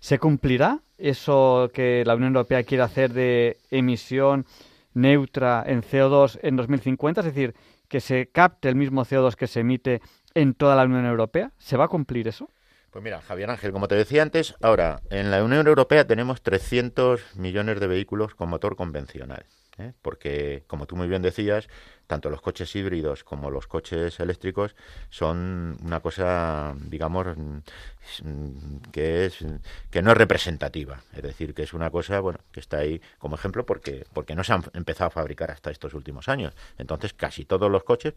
¿se 0.00 0.18
cumplirá 0.18 0.80
eso 0.98 1.70
que 1.72 2.02
la 2.04 2.16
Unión 2.16 2.34
Europea 2.34 2.64
quiere 2.64 2.82
hacer 2.82 3.12
de 3.12 3.56
emisión 3.70 4.46
neutra 4.94 5.62
en 5.66 5.82
CO2 5.82 6.40
en 6.42 6.56
2050? 6.56 7.20
Es 7.20 7.26
decir, 7.26 7.54
que 7.88 8.00
se 8.00 8.28
capte 8.28 8.68
el 8.68 8.76
mismo 8.76 9.04
CO2 9.04 9.34
que 9.34 9.46
se 9.46 9.60
emite 9.60 10.00
en 10.34 10.54
toda 10.54 10.76
la 10.76 10.84
Unión 10.84 11.06
Europea. 11.06 11.52
¿Se 11.58 11.76
va 11.76 11.86
a 11.86 11.88
cumplir 11.88 12.28
eso? 12.28 12.50
Pues 12.90 13.04
mira, 13.04 13.20
Javier 13.20 13.50
Ángel, 13.50 13.72
como 13.72 13.88
te 13.88 13.96
decía 13.96 14.22
antes, 14.22 14.54
ahora 14.62 15.02
en 15.10 15.30
la 15.30 15.44
Unión 15.44 15.66
Europea 15.66 16.06
tenemos 16.06 16.42
300 16.42 17.36
millones 17.36 17.80
de 17.80 17.86
vehículos 17.86 18.34
con 18.34 18.48
motor 18.48 18.76
convencional. 18.76 19.44
¿eh? 19.78 19.92
Porque, 20.02 20.64
como 20.66 20.86
tú 20.86 20.96
muy 20.96 21.08
bien 21.08 21.22
decías, 21.22 21.68
tanto 22.08 22.30
los 22.30 22.40
coches 22.40 22.74
híbridos 22.74 23.22
como 23.22 23.50
los 23.50 23.68
coches 23.68 24.18
eléctricos 24.18 24.74
son 25.10 25.76
una 25.84 26.00
cosa, 26.00 26.74
digamos, 26.80 27.36
mm, 27.36 28.78
que 28.90 29.26
es 29.26 29.44
que 29.90 30.02
no 30.02 30.10
es 30.10 30.16
representativa, 30.16 31.00
es 31.14 31.22
decir, 31.22 31.54
que 31.54 31.62
es 31.62 31.72
una 31.74 31.90
cosa, 31.90 32.18
bueno, 32.18 32.40
que 32.50 32.60
está 32.60 32.78
ahí 32.78 33.00
como 33.18 33.36
ejemplo 33.36 33.64
porque 33.64 34.06
porque 34.12 34.34
no 34.34 34.42
se 34.42 34.52
han 34.52 34.64
empezado 34.74 35.08
a 35.08 35.10
fabricar 35.10 35.50
hasta 35.50 35.70
estos 35.70 35.94
últimos 35.94 36.28
años. 36.28 36.54
Entonces, 36.78 37.12
casi 37.12 37.44
todos 37.44 37.70
los 37.70 37.84
coches, 37.84 38.14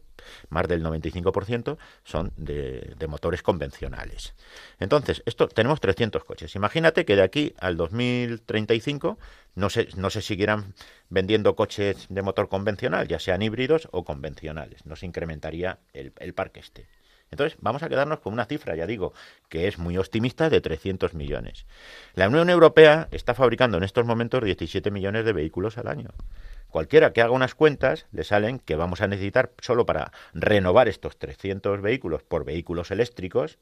más 0.49 0.67
del 0.67 0.83
95%, 0.83 1.77
son 2.03 2.31
de, 2.37 2.95
motores 3.07 3.43
convencionales. 3.43 4.33
Entonces, 4.79 5.21
esto 5.25 5.49
tenemos 5.49 5.81
300 5.81 6.23
coches. 6.23 6.55
Imagínate 6.55 7.03
que 7.03 7.17
de 7.17 7.23
aquí 7.23 7.53
al 7.59 7.75
2035 7.75 9.17
no 9.55 9.69
se, 9.69 9.89
no 9.97 10.09
se 10.09 10.21
siguieran 10.21 10.73
vendiendo 11.09 11.55
coches 11.55 12.07
de 12.09 12.21
motor 12.21 12.47
convencional, 12.47 13.07
ya 13.07 13.19
sean 13.19 13.41
híbridos 13.41 13.80
o 13.91 14.03
convencionales. 14.03 14.85
No 14.85 14.95
se 14.95 15.05
incrementaría 15.05 15.79
el, 15.93 16.13
el 16.19 16.33
parque 16.33 16.59
este. 16.59 16.87
Entonces, 17.31 17.57
vamos 17.61 17.81
a 17.81 17.87
quedarnos 17.87 18.19
con 18.19 18.33
una 18.33 18.45
cifra, 18.45 18.75
ya 18.75 18.85
digo, 18.85 19.13
que 19.47 19.67
es 19.67 19.77
muy 19.77 19.97
optimista 19.97 20.49
de 20.49 20.59
300 20.59 21.13
millones. 21.13 21.65
La 22.13 22.27
Unión 22.27 22.49
Europea 22.49 23.07
está 23.11 23.33
fabricando 23.33 23.77
en 23.77 23.83
estos 23.83 24.05
momentos 24.05 24.43
17 24.43 24.91
millones 24.91 25.23
de 25.23 25.31
vehículos 25.31 25.77
al 25.77 25.87
año. 25.87 26.09
Cualquiera 26.67 27.13
que 27.13 27.21
haga 27.21 27.31
unas 27.31 27.55
cuentas 27.55 28.05
le 28.11 28.25
salen 28.25 28.59
que 28.59 28.75
vamos 28.75 29.01
a 29.01 29.07
necesitar 29.07 29.51
solo 29.61 29.85
para 29.85 30.11
renovar 30.33 30.89
estos 30.89 31.17
300 31.17 31.81
vehículos 31.81 32.23
por 32.23 32.43
vehículos 32.43 32.91
eléctricos 32.91 33.59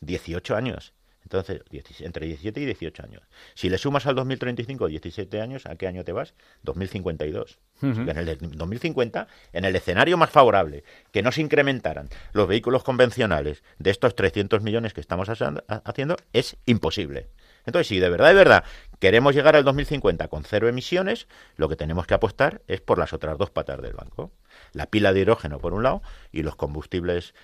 18 0.00 0.54
años. 0.54 0.94
Entonces, 1.22 1.62
entre 2.00 2.26
17 2.26 2.60
y 2.60 2.66
18 2.66 3.02
años. 3.04 3.22
Si 3.54 3.68
le 3.68 3.78
sumas 3.78 4.06
al 4.06 4.14
2035 4.14 4.86
17 4.88 5.40
años, 5.40 5.66
¿a 5.66 5.76
qué 5.76 5.86
año 5.86 6.04
te 6.04 6.12
vas? 6.12 6.34
2052. 6.62 7.58
Uh 7.80 7.86
-huh. 7.86 8.10
En 8.10 8.16
el 8.16 8.38
2050, 8.56 9.28
en 9.52 9.64
el 9.64 9.76
escenario 9.76 10.16
más 10.16 10.30
favorable, 10.30 10.84
que 11.10 11.22
no 11.22 11.32
se 11.32 11.40
incrementaran 11.40 12.08
los 12.32 12.48
vehículos 12.48 12.84
convencionales 12.84 13.62
de 13.78 13.90
estos 13.90 14.14
300 14.14 14.62
millones 14.62 14.92
que 14.92 15.00
estamos 15.00 15.28
haciendo, 15.28 16.16
es 16.32 16.56
imposible. 16.66 17.28
Entonces, 17.64 17.86
si 17.86 18.00
de 18.00 18.10
verdad, 18.10 18.28
de 18.28 18.34
verdad, 18.34 18.64
queremos 18.98 19.34
llegar 19.34 19.54
al 19.54 19.64
2050 19.64 20.28
con 20.28 20.44
cero 20.44 20.68
emisiones, 20.68 21.28
lo 21.56 21.68
que 21.68 21.76
tenemos 21.76 22.06
que 22.06 22.14
apostar 22.14 22.60
es 22.66 22.80
por 22.80 22.98
las 22.98 23.12
otras 23.12 23.38
dos 23.38 23.50
patas 23.50 23.80
del 23.80 23.94
banco. 23.94 24.32
La 24.72 24.86
pila 24.86 25.12
de 25.12 25.20
hidrógeno 25.20 25.58
por 25.60 25.72
un 25.72 25.84
lado 25.84 26.02
y 26.32 26.42
los 26.42 26.56
combustibles 26.56 27.34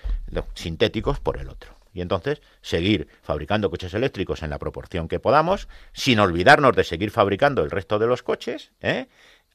sintéticos 0.55 1.19
por 1.19 1.37
el 1.37 1.49
otro 1.49 1.78
y 1.93 2.01
entonces 2.01 2.41
seguir 2.61 3.07
fabricando 3.21 3.69
coches 3.69 3.93
eléctricos 3.93 4.43
en 4.43 4.49
la 4.49 4.59
proporción 4.59 5.07
que 5.07 5.19
podamos, 5.19 5.67
sin 5.93 6.19
olvidarnos 6.19 6.75
de 6.75 6.83
seguir 6.83 7.11
fabricando 7.11 7.63
el 7.63 7.71
resto 7.71 7.99
de 7.99 8.07
los 8.07 8.23
coches, 8.23 8.71
¿eh? 8.81 9.07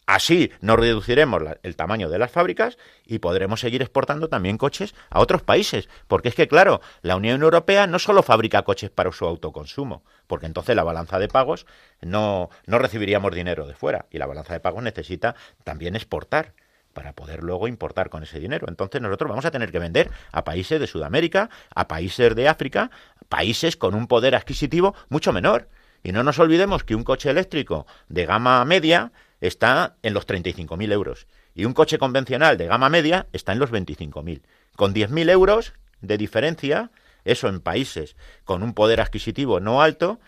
Así 0.07 0.53
nos 0.61 0.78
reduciremos 0.78 1.43
la, 1.43 1.59
el 1.62 1.76
tamaño 1.76 2.11
de 2.11 2.18
las 2.18 2.30
fábricas 2.30 2.76
y 3.07 3.20
podremos 3.20 3.61
seguir 3.61 3.80
exportando 3.80 4.28
también 4.28 4.59
coches 4.59 4.95
a 5.09 5.20
otros 5.20 5.43
países. 5.43 5.89
Porque 6.09 6.28
es 6.28 6.35
que, 6.35 6.47
claro, 6.47 6.82
la 7.01 7.16
Unión 7.16 7.43
Europea 7.43 7.87
no 7.87 7.99
solo 7.99 8.22
fabrica 8.22 8.62
coches 8.62 8.91
para 8.91 9.11
su 9.12 9.24
autoconsumo, 9.24 10.05
porque 10.26 10.45
entonces 10.45 10.76
la 10.76 10.85
balanza 10.85 11.18
de 11.18 11.28
pagos 11.28 11.64
no, 12.03 12.51
no 12.66 12.78
recibiríamos 12.78 13.35
dinero 13.35 13.66
de 13.66 13.74
fuera 13.74 14.05
y 14.11 14.18
la 14.18 14.26
balanza 14.26 14.53
de 14.53 14.61
pagos 14.61 14.82
necesita 14.82 15.37
también 15.64 15.97
exportar 15.97 16.53
para 16.95 17.12
poder 17.12 17.42
luego 17.42 17.68
importar 17.68 18.09
con 18.09 18.22
ese 18.22 18.40
dinero. 18.40 18.66
Entonces 18.68 19.03
nosotros 19.03 19.28
vamos 19.28 19.45
a 19.45 19.51
tener 19.51 19.70
que 19.70 19.78
vender 19.78 20.11
a 20.32 20.45
países 20.45 20.80
de 20.80 20.86
Sudamérica, 20.86 21.51
a 21.74 21.86
países 21.88 22.34
de 22.34 22.49
África, 22.49 22.90
países 23.28 23.76
con 23.76 23.95
un 23.95 24.07
poder 24.07 24.34
adquisitivo 24.34 24.95
mucho 25.11 25.32
menor. 25.32 25.68
Y 26.03 26.12
no 26.12 26.22
nos 26.22 26.38
olvidemos 26.38 26.84
que 26.84 26.95
un 26.95 27.05
coche 27.05 27.30
eléctrico 27.30 27.86
de 28.09 28.26
gama 28.26 28.64
media 28.64 29.12
está 29.40 29.97
en 30.03 30.14
los 30.14 30.26
35.000 30.26 30.92
euros 30.92 31.26
y 31.55 31.64
un 31.64 31.72
coche 31.72 31.99
convencional 31.99 32.59
de 32.59 32.66
gama 32.66 32.88
media 32.88 33.26
está 33.32 33.53
en 33.53 33.59
los 33.59 33.70
25.000. 33.70 34.42
Con 34.76 34.95
10.000 34.95 35.30
euros 35.30 35.72
de 36.01 36.18
diferencia, 36.18 36.90
eso 37.24 37.49
en 37.49 37.61
países 37.61 38.16
con 38.45 38.62
un 38.62 38.74
poder 38.74 39.01
adquisitivo 39.01 39.61
no 39.61 39.80
alto, 39.80 40.20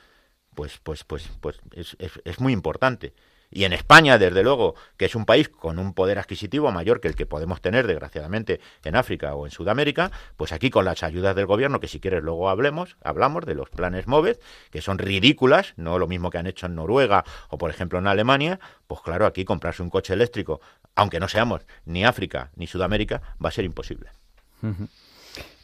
pues, 0.55 0.79
pues, 0.83 1.05
pues, 1.05 1.29
pues 1.41 1.61
es, 1.73 2.41
muy 2.41 2.53
importante. 2.53 3.13
Y 3.57 3.65
en 3.65 3.73
España, 3.73 4.19
desde 4.19 4.43
luego, 4.43 4.75
que 4.99 5.07
es 5.07 5.15
un 5.15 5.25
país 5.25 5.49
con 5.49 5.79
un 5.79 5.95
poder 5.95 6.19
adquisitivo 6.19 6.71
mayor 6.73 7.01
que 7.01 7.09
el 7.09 7.17
que 7.17 7.25
podemos 7.25 7.63
tener, 7.63 7.87
desgraciadamente, 7.87 8.61
en 8.85 8.97
África 8.97 9.35
o 9.35 9.47
en 9.47 9.51
Sudamérica, 9.51 10.11
pues 10.37 10.53
aquí 10.53 10.69
con 10.69 10.85
las 10.85 11.03
ayudas 11.03 11.35
del 11.35 11.47
gobierno, 11.47 11.81
que 11.81 11.89
si 11.89 11.99
quieres 11.99 12.23
luego 12.23 12.51
hablemos, 12.51 12.99
hablamos 13.03 13.47
de 13.47 13.55
los 13.55 13.71
planes 13.71 14.09
MOVED, 14.09 14.37
que 14.71 14.83
son 14.83 14.99
ridículas, 14.99 15.73
no 15.79 15.99
lo 15.99 16.07
mismo 16.07 16.29
que 16.29 16.37
han 16.37 16.47
hecho 16.47 16.67
en 16.67 16.75
Noruega 16.75 17.25
o, 17.49 17.57
por 17.57 17.71
ejemplo, 17.71 17.99
en 17.99 18.09
Alemania, 18.09 18.61
pues 18.87 19.01
claro, 19.01 19.25
aquí 19.25 19.47
comprarse 19.47 19.83
un 19.83 19.89
coche 19.89 20.13
eléctrico, 20.13 20.61
aunque 20.95 21.19
no 21.19 21.27
seamos 21.27 21.63
ni 21.87 22.05
África 22.05 22.51
ni 22.57 22.67
Sudamérica, 22.67 23.23
va 23.43 23.49
a 23.49 23.53
ser 23.53 23.65
imposible. 23.65 24.11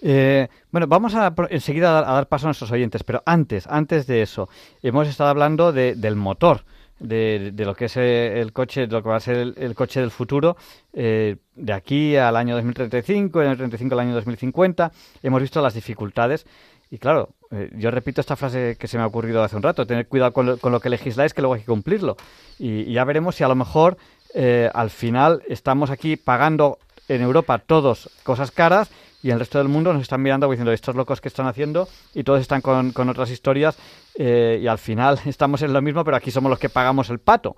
Eh, 0.01 0.49
bueno, 0.71 0.87
vamos 0.87 1.15
a 1.15 1.35
enseguida 1.51 1.91
a 1.91 1.93
dar, 1.93 2.05
a 2.05 2.13
dar, 2.15 2.29
paso 2.29 2.47
a 2.47 2.49
nuestros 2.49 2.73
oyentes, 2.73 3.05
pero 3.05 3.23
antes, 3.27 3.67
antes 3.67 4.07
de 4.07 4.23
eso, 4.23 4.49
hemos 4.83 5.09
estado 5.09 5.29
hablando 5.29 5.73
de, 5.73 5.95
del 5.95 6.17
motor 6.17 6.65
de, 7.03 7.51
de, 7.53 7.65
lo 7.65 7.75
que 7.75 7.87
es 7.87 7.97
el 7.97 8.53
coche, 8.53 8.87
lo 8.87 9.03
que 9.03 9.09
va 9.09 9.17
a 9.17 9.21
ser 9.21 9.55
el, 9.57 9.75
coche 9.75 10.01
del 10.01 10.11
futuro, 10.11 10.57
eh, 10.93 11.37
de 11.55 11.73
aquí 11.73 12.17
al 12.17 12.37
año 12.37 12.55
2035, 12.55 13.39
del 13.41 13.49
año 13.49 13.57
35 13.57 13.95
al 13.95 14.01
año 14.01 14.15
2050, 14.15 14.93
hemos 15.23 15.41
visto 15.43 15.61
las 15.61 15.75
dificultades. 15.75 16.47
Y 16.91 16.99
claro, 16.99 17.31
eh, 17.51 17.71
yo 17.75 17.91
repito 17.91 18.21
esta 18.21 18.37
frase 18.37 18.77
que 18.79 18.87
se 18.87 18.99
me 18.99 19.03
ha 19.03 19.07
ocurrido 19.07 19.43
hace 19.43 19.57
un 19.57 19.63
rato, 19.63 19.87
tener 19.87 20.07
cuidado 20.07 20.33
con 20.33 20.47
lo, 20.47 20.57
con 20.59 20.73
lo 20.73 20.81
que 20.81 20.91
legisláis, 20.91 21.35
que 21.35 21.41
luego 21.41 21.55
hay 21.55 21.61
que 21.61 21.67
cumplirlo. 21.67 22.17
Y, 22.59 22.83
y 22.83 22.93
ya 22.93 23.05
veremos 23.05 23.35
si 23.35 23.45
a 23.45 23.49
lo 23.49 23.55
mejor 23.55 23.97
eh, 24.35 24.71
al 24.73 24.91
final 24.91 25.43
estamos 25.49 25.91
aquí 25.91 26.17
pagando 26.17 26.79
en 27.09 27.23
Europa 27.23 27.59
todos 27.59 28.11
cosas 28.23 28.51
caras 28.51 28.91
y 29.23 29.31
el 29.31 29.39
resto 29.39 29.59
del 29.59 29.69
mundo 29.69 29.93
nos 29.93 30.03
están 30.03 30.21
mirando 30.21 30.51
diciendo 30.51 30.73
estos 30.73 30.97
locos 30.97 31.21
que 31.21 31.29
están 31.29 31.47
haciendo 31.47 31.89
y 32.15 32.25
todos 32.25 32.41
están 32.41 32.61
con, 32.61 32.93
con 32.93 33.09
otras 33.09 33.31
historias 33.31 33.77
eh, 34.17 34.59
y 34.61 34.67
al 34.67 34.79
final 34.79 35.21
estamos 35.27 35.63
en 35.63 35.73
lo 35.73 35.81
mismo 35.81 36.05
pero 36.05 36.17
aquí 36.17 36.31
somos 36.31 36.51
los 36.51 36.59
que 36.59 36.69
pagamos 36.69 37.09
el 37.11 37.21
pato. 37.21 37.57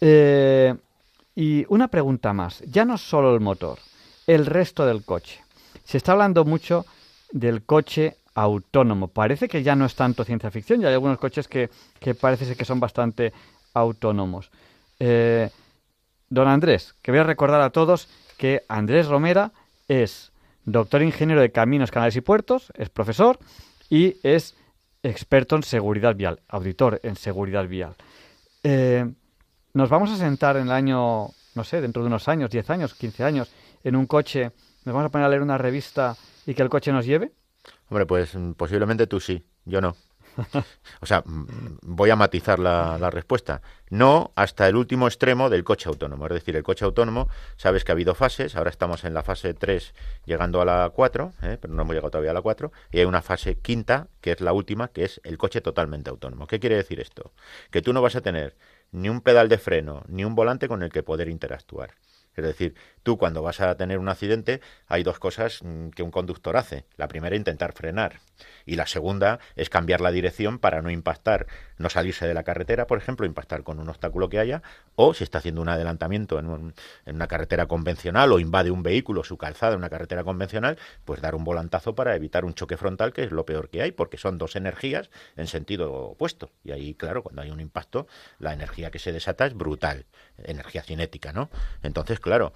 Eh, 0.00 0.74
y 1.34 1.64
una 1.68 1.88
pregunta 1.88 2.32
más. 2.32 2.62
Ya 2.66 2.84
no 2.84 2.98
solo 2.98 3.34
el 3.34 3.40
motor 3.40 3.78
el 4.26 4.46
resto 4.46 4.86
del 4.86 5.04
coche. 5.04 5.42
Se 5.84 5.96
está 5.96 6.12
hablando 6.12 6.44
mucho 6.44 6.86
del 7.32 7.64
coche 7.64 8.18
autónomo. 8.34 9.08
Parece 9.08 9.48
que 9.48 9.62
ya 9.62 9.74
no 9.74 9.84
es 9.86 9.94
tanto 9.94 10.24
ciencia 10.24 10.50
ficción 10.50 10.80
ya 10.80 10.88
hay 10.88 10.94
algunos 10.94 11.18
coches 11.18 11.48
que, 11.48 11.70
que 11.98 12.14
parece 12.14 12.56
que 12.56 12.64
son 12.64 12.80
bastante 12.80 13.32
autónomos. 13.74 14.50
Eh, 15.00 15.50
don 16.28 16.48
Andrés 16.48 16.94
que 17.02 17.10
voy 17.10 17.20
a 17.20 17.24
recordar 17.24 17.60
a 17.60 17.70
todos 17.70 18.08
que 18.38 18.62
Andrés 18.68 19.08
Romera 19.08 19.52
es 19.88 20.31
doctor 20.64 21.02
ingeniero 21.02 21.40
de 21.40 21.50
caminos, 21.50 21.90
canales 21.90 22.16
y 22.16 22.20
puertos, 22.20 22.72
es 22.76 22.88
profesor 22.88 23.38
y 23.90 24.16
es 24.22 24.56
experto 25.02 25.56
en 25.56 25.62
seguridad 25.62 26.14
vial, 26.14 26.40
auditor 26.48 27.00
en 27.02 27.16
seguridad 27.16 27.66
vial. 27.66 27.94
Eh, 28.62 29.04
nos 29.74 29.88
vamos 29.88 30.10
a 30.10 30.16
sentar 30.16 30.56
en 30.56 30.64
el 30.64 30.72
año, 30.72 31.28
no 31.54 31.64
sé, 31.64 31.80
dentro 31.80 32.02
de 32.02 32.08
unos 32.08 32.28
años, 32.28 32.50
10 32.50 32.70
años, 32.70 32.94
15 32.94 33.24
años, 33.24 33.52
en 33.82 33.96
un 33.96 34.06
coche, 34.06 34.52
nos 34.84 34.94
vamos 34.94 35.06
a 35.06 35.08
poner 35.10 35.26
a 35.26 35.30
leer 35.30 35.42
una 35.42 35.58
revista 35.58 36.16
y 36.46 36.54
que 36.54 36.62
el 36.62 36.68
coche 36.68 36.92
nos 36.92 37.06
lleve. 37.06 37.32
Hombre, 37.88 38.06
pues 38.06 38.36
posiblemente 38.56 39.06
tú 39.06 39.20
sí, 39.20 39.42
yo 39.64 39.80
no. 39.80 39.96
O 41.00 41.06
sea, 41.06 41.22
voy 41.24 42.10
a 42.10 42.16
matizar 42.16 42.58
la, 42.58 43.10
respuesta. 43.10 43.62
No 43.90 44.32
hasta 44.36 44.68
el 44.68 44.76
último 44.76 45.06
extremo 45.06 45.50
del 45.50 45.64
coche 45.64 45.88
autónomo. 45.88 46.26
Es 46.26 46.32
decir, 46.32 46.56
el 46.56 46.62
coche 46.62 46.84
autónomo, 46.84 47.28
sabes 47.56 47.84
que 47.84 47.92
ha 47.92 47.94
habido 47.94 48.14
fases, 48.14 48.56
ahora 48.56 48.70
estamos 48.70 49.04
en 49.04 49.14
la 49.14 49.22
fase 49.22 49.54
3 49.54 49.94
llegando 50.24 50.60
a 50.60 50.64
la 50.64 50.90
4, 50.94 51.32
¿eh? 51.42 51.58
pero 51.60 51.74
no 51.74 51.82
hemos 51.82 51.94
llegado 51.94 52.10
todavía 52.10 52.30
a 52.30 52.34
la 52.34 52.42
4, 52.42 52.72
y 52.90 53.00
hay 53.00 53.04
una 53.04 53.22
fase 53.22 53.58
quinta, 53.58 54.08
que 54.20 54.32
es 54.32 54.40
la 54.40 54.52
última, 54.52 54.88
que 54.88 55.04
es 55.04 55.20
el 55.24 55.38
coche 55.38 55.60
totalmente 55.60 56.10
autónomo. 56.10 56.46
¿Qué 56.46 56.60
quiere 56.60 56.76
decir 56.76 57.00
esto? 57.00 57.32
Que 57.70 57.82
tú 57.82 57.92
no 57.92 58.00
vas 58.00 58.16
a 58.16 58.20
tener 58.20 58.56
ni 58.92 59.08
un 59.08 59.20
pedal 59.20 59.48
de 59.48 59.58
freno, 59.58 60.02
ni 60.08 60.24
un 60.24 60.34
volante 60.34 60.68
con 60.68 60.82
el 60.82 60.90
que 60.90 61.02
poder 61.02 61.28
interactuar. 61.28 61.94
Es 62.34 62.44
decir, 62.44 62.74
tú 63.02 63.18
cuando 63.18 63.42
vas 63.42 63.60
a 63.60 63.76
tener 63.76 63.98
un 63.98 64.08
accidente 64.08 64.60
hay 64.86 65.02
dos 65.02 65.18
cosas 65.18 65.60
que 65.94 66.02
un 66.02 66.10
conductor 66.10 66.56
hace. 66.56 66.84
La 66.96 67.08
primera, 67.08 67.36
intentar 67.36 67.72
frenar. 67.72 68.20
Y 68.66 68.76
la 68.76 68.86
segunda 68.86 69.40
es 69.56 69.70
cambiar 69.70 70.00
la 70.00 70.10
dirección 70.10 70.58
para 70.58 70.82
no 70.82 70.90
impactar, 70.90 71.46
no 71.78 71.88
salirse 71.88 72.26
de 72.26 72.34
la 72.34 72.42
carretera, 72.42 72.86
por 72.86 72.98
ejemplo, 72.98 73.26
impactar 73.26 73.62
con 73.62 73.80
un 73.80 73.88
obstáculo 73.88 74.28
que 74.28 74.38
haya, 74.38 74.62
o 74.94 75.14
si 75.14 75.24
está 75.24 75.38
haciendo 75.38 75.62
un 75.62 75.68
adelantamiento 75.68 76.38
en, 76.38 76.46
un, 76.46 76.74
en 77.06 77.16
una 77.16 77.26
carretera 77.26 77.66
convencional 77.66 78.32
o 78.32 78.38
invade 78.38 78.70
un 78.70 78.82
vehículo, 78.82 79.24
su 79.24 79.36
calzada 79.36 79.72
en 79.72 79.78
una 79.78 79.90
carretera 79.90 80.24
convencional, 80.24 80.78
pues 81.04 81.20
dar 81.20 81.34
un 81.34 81.44
volantazo 81.44 81.94
para 81.94 82.14
evitar 82.14 82.44
un 82.44 82.54
choque 82.54 82.76
frontal, 82.76 83.12
que 83.12 83.24
es 83.24 83.32
lo 83.32 83.46
peor 83.46 83.68
que 83.68 83.82
hay, 83.82 83.92
porque 83.92 84.16
son 84.16 84.38
dos 84.38 84.56
energías 84.56 85.10
en 85.36 85.46
sentido 85.46 85.92
opuesto. 85.92 86.50
Y 86.64 86.72
ahí, 86.72 86.94
claro, 86.94 87.22
cuando 87.22 87.42
hay 87.42 87.50
un 87.50 87.60
impacto, 87.60 88.06
la 88.38 88.52
energía 88.52 88.90
que 88.90 88.98
se 88.98 89.12
desata 89.12 89.46
es 89.46 89.54
brutal, 89.54 90.06
energía 90.38 90.82
cinética, 90.82 91.32
¿no? 91.32 91.50
Entonces, 91.82 92.20
claro, 92.20 92.52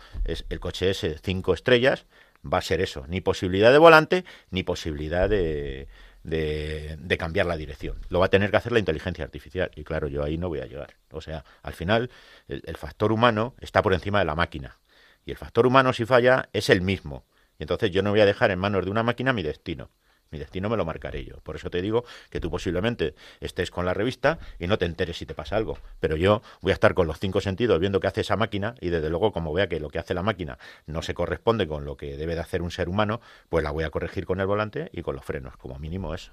el 0.48 0.60
coche 0.60 0.90
ese 0.90 1.18
cinco 1.22 1.54
estrellas 1.54 2.06
va 2.44 2.58
a 2.58 2.62
ser 2.62 2.80
eso, 2.80 3.06
ni 3.08 3.20
posibilidad 3.20 3.72
de 3.72 3.78
volante, 3.78 4.24
ni 4.50 4.62
posibilidad 4.62 5.28
de, 5.28 5.88
de, 6.22 6.96
de 6.98 7.18
cambiar 7.18 7.46
la 7.46 7.56
dirección. 7.56 7.96
Lo 8.08 8.20
va 8.20 8.26
a 8.26 8.30
tener 8.30 8.50
que 8.50 8.56
hacer 8.56 8.72
la 8.72 8.78
inteligencia 8.78 9.24
artificial. 9.24 9.70
Y 9.74 9.84
claro, 9.84 10.08
yo 10.08 10.22
ahí 10.22 10.38
no 10.38 10.48
voy 10.48 10.60
a 10.60 10.66
llegar. 10.66 10.96
O 11.10 11.20
sea, 11.20 11.44
al 11.62 11.72
final, 11.72 12.10
el, 12.48 12.62
el 12.66 12.76
factor 12.76 13.12
humano 13.12 13.54
está 13.60 13.82
por 13.82 13.94
encima 13.94 14.18
de 14.18 14.26
la 14.26 14.34
máquina. 14.34 14.78
Y 15.24 15.30
el 15.30 15.36
factor 15.36 15.66
humano, 15.66 15.92
si 15.92 16.04
falla, 16.04 16.48
es 16.52 16.70
el 16.70 16.82
mismo. 16.82 17.24
Y 17.58 17.64
entonces 17.64 17.90
yo 17.90 18.02
no 18.02 18.10
voy 18.10 18.20
a 18.20 18.26
dejar 18.26 18.50
en 18.50 18.58
manos 18.58 18.84
de 18.84 18.90
una 18.90 19.02
máquina 19.02 19.32
mi 19.32 19.42
destino. 19.42 19.90
Mi 20.30 20.38
destino 20.38 20.68
me 20.68 20.76
lo 20.76 20.84
marcaré 20.84 21.24
yo. 21.24 21.36
Por 21.40 21.56
eso 21.56 21.70
te 21.70 21.80
digo 21.80 22.04
que 22.30 22.40
tú 22.40 22.50
posiblemente 22.50 23.14
estés 23.40 23.70
con 23.70 23.86
la 23.86 23.94
revista 23.94 24.38
y 24.58 24.66
no 24.66 24.78
te 24.78 24.84
enteres 24.84 25.16
si 25.18 25.26
te 25.26 25.34
pasa 25.34 25.56
algo. 25.56 25.78
Pero 26.00 26.16
yo 26.16 26.42
voy 26.60 26.72
a 26.72 26.74
estar 26.74 26.94
con 26.94 27.06
los 27.06 27.18
cinco 27.18 27.40
sentidos 27.40 27.78
viendo 27.80 28.00
qué 28.00 28.08
hace 28.08 28.22
esa 28.22 28.36
máquina 28.36 28.74
y 28.80 28.88
desde 28.88 29.08
luego 29.08 29.32
como 29.32 29.52
vea 29.52 29.68
que 29.68 29.80
lo 29.80 29.88
que 29.88 29.98
hace 29.98 30.14
la 30.14 30.22
máquina 30.22 30.58
no 30.86 31.02
se 31.02 31.14
corresponde 31.14 31.66
con 31.66 31.84
lo 31.84 31.96
que 31.96 32.16
debe 32.16 32.34
de 32.34 32.40
hacer 32.40 32.62
un 32.62 32.70
ser 32.70 32.88
humano, 32.88 33.20
pues 33.48 33.62
la 33.62 33.70
voy 33.70 33.84
a 33.84 33.90
corregir 33.90 34.26
con 34.26 34.40
el 34.40 34.46
volante 34.46 34.90
y 34.92 35.02
con 35.02 35.14
los 35.14 35.24
frenos, 35.24 35.56
como 35.56 35.78
mínimo 35.78 36.14
eso. 36.14 36.32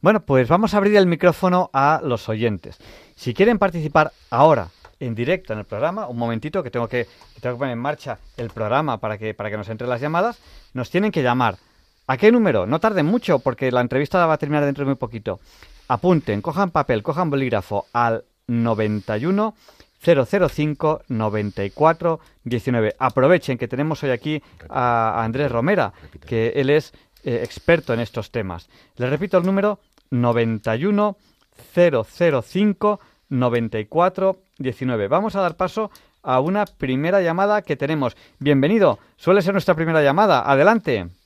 Bueno, 0.00 0.20
pues 0.20 0.48
vamos 0.48 0.74
a 0.74 0.76
abrir 0.76 0.96
el 0.96 1.06
micrófono 1.06 1.70
a 1.72 2.00
los 2.04 2.28
oyentes. 2.28 2.78
Si 3.16 3.34
quieren 3.34 3.58
participar 3.58 4.12
ahora 4.30 4.68
en 5.00 5.14
directo 5.14 5.52
en 5.52 5.60
el 5.60 5.64
programa, 5.64 6.08
un 6.08 6.16
momentito 6.16 6.62
que 6.62 6.70
tengo 6.70 6.88
que, 6.88 7.06
tengo 7.40 7.56
que 7.56 7.58
poner 7.58 7.72
en 7.72 7.78
marcha 7.78 8.18
el 8.36 8.50
programa 8.50 8.98
para 8.98 9.18
que, 9.18 9.34
para 9.34 9.50
que 9.50 9.56
nos 9.56 9.68
entren 9.68 9.90
las 9.90 10.00
llamadas, 10.00 10.38
nos 10.72 10.90
tienen 10.90 11.12
que 11.12 11.22
llamar. 11.22 11.56
¿A 12.10 12.16
qué 12.16 12.32
número? 12.32 12.66
No 12.66 12.80
tarden 12.80 13.04
mucho 13.04 13.38
porque 13.38 13.70
la 13.70 13.82
entrevista 13.82 14.24
va 14.26 14.32
a 14.32 14.38
terminar 14.38 14.64
dentro 14.64 14.82
de 14.82 14.86
muy 14.86 14.94
poquito. 14.94 15.40
Apunten, 15.88 16.40
cojan 16.40 16.70
papel, 16.70 17.02
cojan 17.02 17.28
bolígrafo 17.28 17.84
al 17.92 18.24
91 18.46 19.54
005 20.02 21.02
94 21.06 22.20
19. 22.44 22.96
Aprovechen 22.98 23.58
que 23.58 23.68
tenemos 23.68 24.02
hoy 24.02 24.10
aquí 24.10 24.42
a 24.70 25.22
Andrés 25.22 25.52
Romera, 25.52 25.92
que 26.26 26.54
él 26.56 26.70
es 26.70 26.94
eh, 27.24 27.42
experto 27.44 27.92
en 27.92 28.00
estos 28.00 28.30
temas. 28.30 28.70
Les 28.96 29.10
repito 29.10 29.36
el 29.36 29.44
número 29.44 29.78
91 30.10 31.14
005 31.74 33.00
94 33.28 34.36
19. 34.56 35.08
Vamos 35.08 35.36
a 35.36 35.42
dar 35.42 35.56
paso 35.56 35.90
a 36.22 36.40
una 36.40 36.64
primera 36.64 37.20
llamada 37.20 37.60
que 37.60 37.76
tenemos. 37.76 38.16
Bienvenido, 38.38 38.98
suele 39.18 39.42
ser 39.42 39.52
nuestra 39.52 39.74
primera 39.74 40.02
llamada. 40.02 40.50
Adelante. 40.50 41.17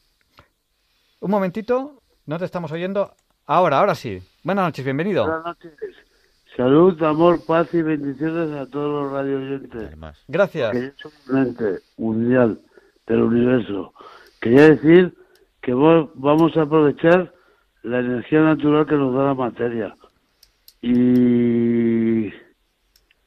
Un 1.22 1.30
momentito, 1.30 2.02
no 2.26 2.36
te 2.36 2.44
estamos 2.44 2.72
oyendo. 2.72 3.14
Ahora, 3.46 3.78
ahora 3.78 3.94
sí. 3.94 4.20
Buenas 4.42 4.64
noches, 4.64 4.84
bienvenido. 4.84 5.22
Buenas 5.24 5.44
noches. 5.44 5.72
Salud, 6.56 7.00
amor, 7.04 7.46
paz 7.46 7.72
y 7.74 7.80
bendiciones 7.80 8.50
a 8.58 8.66
todos 8.68 9.04
los 9.04 9.12
radio 9.12 9.36
oyentes. 9.36 9.84
Además, 9.86 10.18
Gracias. 10.26 10.72
Que 10.72 10.86
es 10.86 10.94
un 11.30 11.38
ente 11.38 11.78
mundial 11.96 12.58
del 13.06 13.22
universo. 13.22 13.92
Quería 14.40 14.70
decir 14.70 15.14
que 15.60 15.72
vamos 15.74 16.56
a 16.56 16.62
aprovechar 16.62 17.32
la 17.84 18.00
energía 18.00 18.40
natural 18.40 18.84
que 18.86 18.96
nos 18.96 19.14
da 19.14 19.26
la 19.26 19.34
materia. 19.34 19.94
Y 20.80 22.30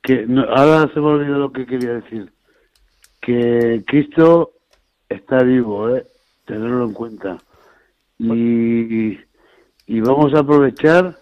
que 0.03 0.25
no- 0.27 0.43
ahora 0.53 0.91
se 0.93 0.99
me 0.99 1.05
olvidó 1.07 1.37
lo 1.39 1.51
que 1.53 1.65
quería 1.65 1.93
decir. 1.93 2.29
Que 3.21 3.85
Cristo 3.87 4.51
está 5.07 5.43
vivo, 5.43 5.95
¿eh? 5.95 6.05
Tenerlo 6.43 6.83
en 6.83 6.91
cuenta. 6.93 7.37
Y, 8.17 9.19
y 9.87 9.99
vamos 10.01 10.33
a 10.33 10.39
aprovechar 10.39 11.17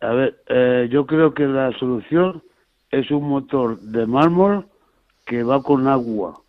a 0.00 0.10
ver, 0.10 0.42
eh, 0.48 0.88
yo 0.90 1.06
creo 1.06 1.32
que 1.32 1.46
la 1.46 1.72
solución 1.78 2.42
es 2.90 3.10
un 3.10 3.28
motor 3.28 3.80
de 3.80 4.06
mármol 4.06 4.66
que 5.24 5.42
va 5.42 5.62
con 5.62 5.88
agua. 5.88 6.40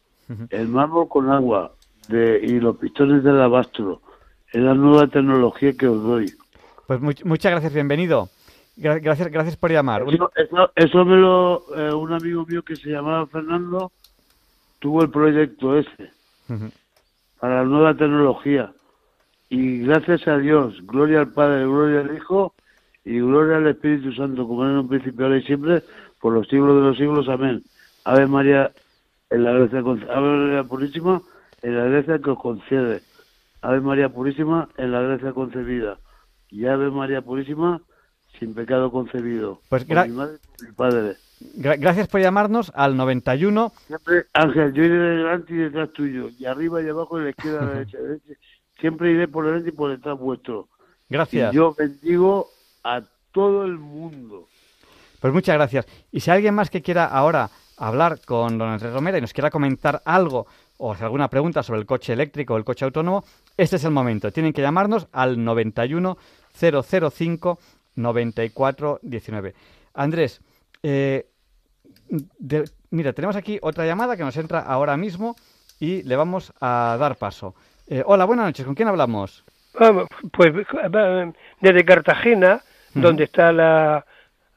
El 0.49 0.67
mármol 0.67 1.07
con 1.07 1.31
agua 1.31 1.71
de, 2.09 2.39
y 2.43 2.59
los 2.59 2.75
pistones 2.77 3.23
del 3.23 3.35
alabastro. 3.35 4.01
Es 4.51 4.61
la 4.61 4.73
nueva 4.73 5.07
tecnología 5.07 5.73
que 5.73 5.87
os 5.87 6.03
doy. 6.03 6.33
Pues 6.85 6.99
much- 6.99 7.23
muchas 7.23 7.51
gracias, 7.53 7.73
bienvenido. 7.73 8.29
Gra- 8.77 9.01
gracias, 9.01 9.31
gracias 9.31 9.55
por 9.55 9.71
llamar. 9.71 10.03
Eso, 10.07 10.29
eso- 10.35 10.71
eso 10.75 11.05
me 11.05 11.15
lo. 11.15 11.63
eh, 11.75 11.93
un 11.93 12.11
amigo 12.13 12.45
mío 12.45 12.61
que 12.63 12.75
se 12.75 12.89
llamaba 12.89 13.25
Fernando 13.27 13.91
tuvo 14.79 15.01
el 15.03 15.09
proyecto 15.09 15.77
ese 15.77 16.11
para 17.39 17.57
la 17.57 17.63
nueva 17.63 17.93
tecnología. 17.95 18.71
Y 19.49 19.79
gracias 19.79 20.27
a 20.27 20.37
Dios, 20.37 20.75
gloria 20.85 21.19
al 21.21 21.31
Padre, 21.31 21.63
gloria 21.65 22.01
al 22.01 22.15
Hijo 22.15 22.53
y 23.05 23.19
gloria 23.19 23.57
al 23.57 23.67
Espíritu 23.67 24.11
Santo, 24.13 24.45
como 24.47 24.65
en 24.65 24.71
un 24.77 24.87
principio, 24.89 25.25
ahora 25.25 25.37
y 25.37 25.43
siempre, 25.43 25.83
por 26.19 26.33
los 26.33 26.47
siglos 26.49 26.75
de 26.75 26.81
los 26.81 26.97
siglos. 26.97 27.29
Amén. 27.29 27.63
Ave 28.03 28.27
María, 28.27 28.71
en 29.29 29.43
la 29.43 29.51
gracia, 29.53 29.79
Ave 29.79 30.37
María 30.37 30.63
Purísima, 30.63 31.21
en 31.61 31.77
la 31.77 31.85
gracia 31.85 32.19
que 32.19 32.29
os 32.31 32.39
concede. 32.39 33.01
Ave 33.61 33.79
María 33.81 34.09
Purísima, 34.09 34.67
en 34.77 34.91
la 34.91 35.01
gracia 35.01 35.31
concebida. 35.31 35.97
Y 36.49 36.65
Ave 36.65 36.91
María 36.91 37.21
Purísima, 37.21 37.81
sin 38.39 38.53
pecado 38.53 38.91
concebido. 38.91 39.61
Pues 39.69 39.87
gra- 39.87 40.07
mi 40.07 40.13
madre 40.13 40.37
mi 40.61 40.71
padre. 40.73 41.15
gra- 41.57 41.77
gracias 41.79 42.07
por 42.09 42.19
llamarnos 42.21 42.71
al 42.75 42.97
91. 42.97 43.71
Siempre, 43.87 44.25
Ángel, 44.33 44.73
yo 44.73 44.83
iré 44.83 44.97
delante 44.97 45.53
y 45.53 45.57
detrás 45.57 45.91
tuyo, 45.93 46.29
y 46.37 46.45
arriba 46.45 46.81
y 46.81 46.89
abajo, 46.89 47.19
y 47.19 47.23
la 47.23 47.29
izquierda 47.29 47.63
y 47.63 47.65
la 47.65 47.71
derecha. 47.73 47.97
Siempre 48.79 49.11
iré 49.11 49.27
por 49.27 49.45
delante 49.45 49.69
y 49.69 49.71
por 49.71 49.89
detrás 49.89 50.17
vuestro. 50.19 50.67
Gracias. 51.09 51.53
Y 51.53 51.55
yo 51.55 51.73
bendigo 51.77 52.47
a 52.83 53.01
todo 53.31 53.65
el 53.65 53.77
mundo. 53.77 54.47
Pues 55.19 55.33
muchas 55.33 55.55
gracias. 55.55 55.87
Y 56.11 56.19
si 56.19 56.29
hay 56.29 56.35
alguien 56.37 56.53
más 56.55 56.69
que 56.69 56.81
quiera 56.81 57.05
ahora 57.05 57.49
hablar 57.77 58.19
con 58.25 58.57
don 58.57 58.69
Andrés 58.69 58.93
Romera 58.93 59.17
y 59.17 59.21
nos 59.21 59.33
quiera 59.33 59.49
comentar 59.49 60.01
algo 60.05 60.47
o 60.77 60.91
hacer 60.93 61.05
alguna 61.05 61.27
pregunta 61.29 61.63
sobre 61.63 61.79
el 61.79 61.85
coche 61.87 62.13
eléctrico 62.13 62.53
o 62.53 62.57
el 62.57 62.63
coche 62.65 62.85
autónomo, 62.85 63.23
este 63.55 63.77
es 63.77 63.83
el 63.83 63.91
momento. 63.91 64.31
Tienen 64.31 64.53
que 64.53 64.61
llamarnos 64.61 65.07
al 65.11 65.43
91 65.43 66.17
005 66.53 67.59
94 67.95 68.99
19. 69.01 69.55
Andrés, 69.95 70.41
eh, 70.83 71.27
de- 72.09 72.69
mira, 72.91 73.13
tenemos 73.13 73.35
aquí 73.35 73.57
otra 73.61 73.85
llamada 73.85 74.15
que 74.17 74.23
nos 74.23 74.37
entra 74.37 74.59
ahora 74.59 74.97
mismo 74.97 75.35
y 75.79 76.03
le 76.03 76.15
vamos 76.15 76.53
a 76.61 76.95
dar 76.99 77.17
paso. 77.17 77.55
Eh, 77.89 78.03
hola, 78.05 78.25
buenas 78.25 78.47
noches. 78.47 78.65
¿Con 78.65 78.75
quién 78.75 78.89
hablamos? 78.89 79.45
Vamos, 79.79 80.07
pues 80.31 80.51
desde 81.61 81.85
Cartagena, 81.85 82.61
donde 82.93 83.25
está 83.25 83.53
la 83.53 84.05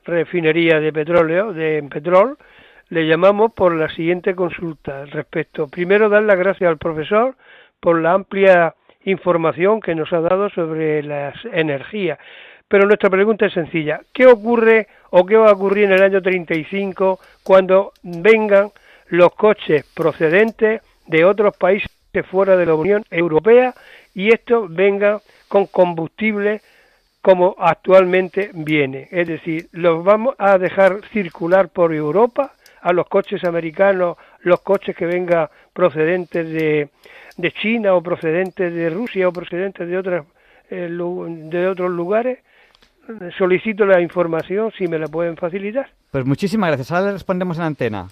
refinería 0.04 0.80
de 0.80 0.92
petróleo, 0.92 1.52
de 1.52 1.86
Petrol, 1.88 2.36
le 2.88 3.06
llamamos 3.06 3.52
por 3.52 3.74
la 3.74 3.88
siguiente 3.94 4.34
consulta 4.34 5.02
al 5.02 5.10
respecto. 5.10 5.68
Primero, 5.68 6.08
dar 6.08 6.22
las 6.22 6.38
gracias 6.38 6.68
al 6.68 6.78
profesor 6.78 7.36
por 7.78 8.00
la 8.00 8.14
amplia 8.14 8.74
información 9.04 9.80
que 9.80 9.94
nos 9.94 10.12
ha 10.12 10.20
dado 10.20 10.50
sobre 10.50 11.02
las 11.02 11.36
energías. 11.52 12.18
Pero 12.66 12.86
nuestra 12.86 13.10
pregunta 13.10 13.46
es 13.46 13.52
sencilla. 13.52 14.00
¿Qué 14.12 14.26
ocurre 14.26 14.88
o 15.10 15.24
qué 15.24 15.36
va 15.36 15.50
a 15.50 15.52
ocurrir 15.52 15.84
en 15.84 15.92
el 15.92 16.02
año 16.02 16.20
35 16.20 17.20
cuando 17.44 17.92
vengan 18.02 18.70
los 19.08 19.34
coches 19.34 19.84
procedentes 19.94 20.82
de 21.06 21.24
otros 21.24 21.56
países 21.56 21.99
fuera 22.22 22.56
de 22.56 22.66
la 22.66 22.74
Unión 22.74 23.04
Europea 23.10 23.74
y 24.14 24.32
esto 24.32 24.66
venga 24.68 25.20
con 25.48 25.66
combustible 25.66 26.60
como 27.22 27.54
actualmente 27.58 28.50
viene? 28.54 29.08
Es 29.10 29.28
decir, 29.28 29.68
los 29.72 30.04
vamos 30.04 30.34
a 30.38 30.58
dejar 30.58 31.00
circular 31.12 31.68
por 31.68 31.94
Europa 31.94 32.52
a 32.82 32.92
los 32.92 33.06
coches 33.08 33.44
americanos, 33.44 34.16
los 34.40 34.60
coches 34.60 34.96
que 34.96 35.06
vengan 35.06 35.48
procedentes 35.72 36.48
de, 36.50 36.88
de 37.36 37.52
China 37.52 37.94
o 37.94 38.02
procedentes 38.02 38.72
de 38.74 38.90
Rusia 38.90 39.28
o 39.28 39.32
procedentes 39.32 39.86
de 39.86 39.98
otras 39.98 40.24
eh, 40.70 40.88
de 40.88 41.66
otros 41.66 41.90
lugares. 41.90 42.38
Solicito 43.36 43.84
la 43.84 44.00
información 44.00 44.70
si 44.78 44.86
me 44.86 44.98
la 44.98 45.08
pueden 45.08 45.36
facilitar. 45.36 45.90
Pues 46.12 46.24
muchísimas 46.24 46.68
gracias. 46.68 46.92
Ahora 46.92 47.06
le 47.06 47.12
respondemos 47.14 47.58
en 47.58 47.64
antena. 47.64 48.08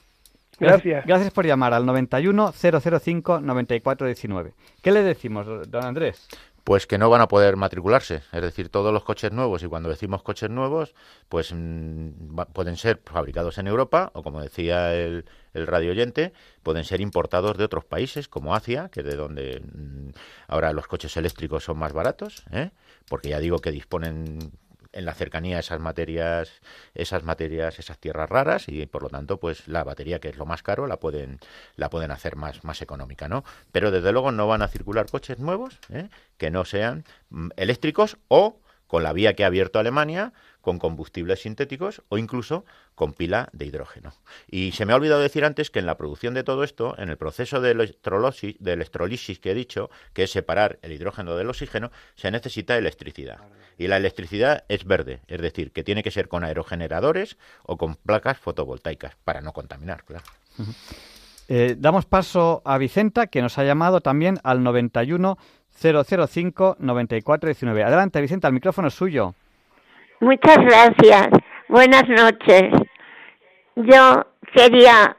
Gracias. 0.58 1.06
Gracias 1.06 1.30
por 1.32 1.46
llamar 1.46 1.74
al 1.74 1.86
91 1.86 2.52
005 2.52 3.40
94 3.40 4.06
19. 4.06 4.54
¿Qué 4.82 4.92
le 4.92 5.02
decimos, 5.02 5.46
don 5.70 5.84
Andrés? 5.84 6.28
Pues 6.64 6.86
que 6.86 6.98
no 6.98 7.08
van 7.08 7.22
a 7.22 7.28
poder 7.28 7.56
matricularse, 7.56 8.20
es 8.30 8.42
decir, 8.42 8.68
todos 8.68 8.92
los 8.92 9.02
coches 9.02 9.32
nuevos, 9.32 9.62
y 9.62 9.66
cuando 9.68 9.88
decimos 9.88 10.22
coches 10.22 10.50
nuevos, 10.50 10.94
pues 11.30 11.54
mm, 11.54 12.10
pueden 12.52 12.76
ser 12.76 13.00
fabricados 13.06 13.56
en 13.56 13.68
Europa, 13.68 14.10
o 14.12 14.22
como 14.22 14.42
decía 14.42 14.94
el, 14.94 15.24
el 15.54 15.66
radio 15.66 15.92
oyente, 15.92 16.34
pueden 16.62 16.84
ser 16.84 17.00
importados 17.00 17.56
de 17.56 17.64
otros 17.64 17.86
países, 17.86 18.28
como 18.28 18.54
Asia, 18.54 18.90
que 18.92 19.00
es 19.00 19.06
de 19.06 19.16
donde 19.16 19.60
mm, 19.60 20.10
ahora 20.48 20.74
los 20.74 20.86
coches 20.86 21.16
eléctricos 21.16 21.64
son 21.64 21.78
más 21.78 21.94
baratos, 21.94 22.44
¿eh? 22.52 22.70
porque 23.08 23.30
ya 23.30 23.40
digo 23.40 23.60
que 23.60 23.70
disponen 23.70 24.52
en 24.92 25.04
la 25.04 25.14
cercanía 25.14 25.58
esas 25.58 25.80
materias, 25.80 26.60
esas 26.94 27.22
materias, 27.24 27.78
esas 27.78 27.98
tierras 27.98 28.28
raras 28.28 28.68
y 28.68 28.86
por 28.86 29.02
lo 29.02 29.08
tanto, 29.08 29.38
pues 29.38 29.68
la 29.68 29.84
batería 29.84 30.18
que 30.18 30.28
es 30.28 30.36
lo 30.36 30.46
más 30.46 30.62
caro 30.62 30.86
la 30.86 30.98
pueden, 30.98 31.38
la 31.76 31.90
pueden 31.90 32.10
hacer 32.10 32.36
más, 32.36 32.64
más 32.64 32.82
económica, 32.82 33.28
¿no? 33.28 33.44
Pero 33.72 33.90
desde 33.90 34.12
luego 34.12 34.32
no 34.32 34.46
van 34.46 34.62
a 34.62 34.68
circular 34.68 35.10
coches 35.10 35.38
nuevos 35.38 35.78
¿eh? 35.90 36.08
que 36.36 36.50
no 36.50 36.64
sean 36.64 37.04
mm, 37.30 37.48
eléctricos 37.56 38.16
o 38.28 38.60
con 38.88 39.04
la 39.04 39.12
vía 39.12 39.34
que 39.34 39.44
ha 39.44 39.46
abierto 39.46 39.78
Alemania, 39.78 40.32
con 40.60 40.78
combustibles 40.78 41.42
sintéticos 41.42 42.02
o 42.08 42.18
incluso 42.18 42.64
con 42.94 43.12
pila 43.12 43.48
de 43.52 43.66
hidrógeno. 43.66 44.12
Y 44.50 44.72
se 44.72 44.84
me 44.84 44.92
ha 44.92 44.96
olvidado 44.96 45.20
decir 45.20 45.44
antes 45.44 45.70
que 45.70 45.78
en 45.78 45.86
la 45.86 45.96
producción 45.96 46.34
de 46.34 46.42
todo 46.42 46.64
esto, 46.64 46.94
en 46.98 47.10
el 47.10 47.16
proceso 47.16 47.60
de, 47.60 47.70
electrolisis, 47.70 49.38
que 49.38 49.52
he 49.52 49.54
dicho, 49.54 49.88
que 50.12 50.24
es 50.24 50.32
separar 50.32 50.78
el 50.82 50.92
hidrógeno 50.92 51.36
del 51.36 51.48
oxígeno, 51.48 51.92
se 52.16 52.30
necesita 52.30 52.76
electricidad. 52.76 53.38
Y 53.76 53.86
la 53.86 53.98
electricidad 53.98 54.64
es 54.68 54.84
verde, 54.84 55.20
es 55.28 55.40
decir, 55.40 55.70
que 55.70 55.84
tiene 55.84 56.02
que 56.02 56.10
ser 56.10 56.28
con 56.28 56.42
aerogeneradores 56.42 57.38
o 57.62 57.76
con 57.76 57.94
placas 57.94 58.38
fotovoltaicas 58.38 59.14
para 59.24 59.40
no 59.40 59.52
contaminar, 59.52 60.04
claro. 60.04 60.24
Eh, 61.50 61.76
damos 61.78 62.04
paso 62.04 62.60
a 62.66 62.76
Vicenta, 62.76 63.28
que 63.28 63.40
nos 63.40 63.56
ha 63.56 63.64
llamado 63.64 64.02
también 64.02 64.38
al 64.42 64.62
91 64.62 65.38
005 65.80 66.76
9419. 66.78 67.84
Adelante, 67.84 68.20
Vicenta, 68.20 68.48
el 68.48 68.54
micrófono 68.54 68.88
es 68.88 68.94
suyo. 68.94 69.34
Muchas 70.20 70.58
gracias. 70.58 71.28
Buenas 71.68 72.08
noches. 72.08 72.72
Yo 73.76 74.26
quería, 74.52 75.16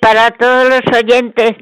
para 0.00 0.30
todos 0.32 0.68
los 0.68 0.82
oyentes 0.96 1.52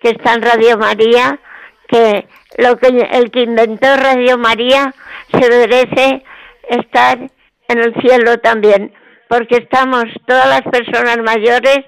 que 0.00 0.10
están 0.10 0.42
Radio 0.42 0.76
María, 0.78 1.38
que 1.86 2.26
lo 2.58 2.76
que 2.76 2.88
el 2.88 3.30
que 3.30 3.42
inventó 3.42 3.96
Radio 3.96 4.38
María 4.38 4.92
se 5.30 5.48
merece 5.48 6.24
estar 6.68 7.18
en 7.68 7.78
el 7.78 7.94
cielo 8.00 8.38
también, 8.38 8.92
porque 9.28 9.56
estamos 9.58 10.04
todas 10.26 10.48
las 10.48 10.62
personas 10.62 11.18
mayores, 11.18 11.84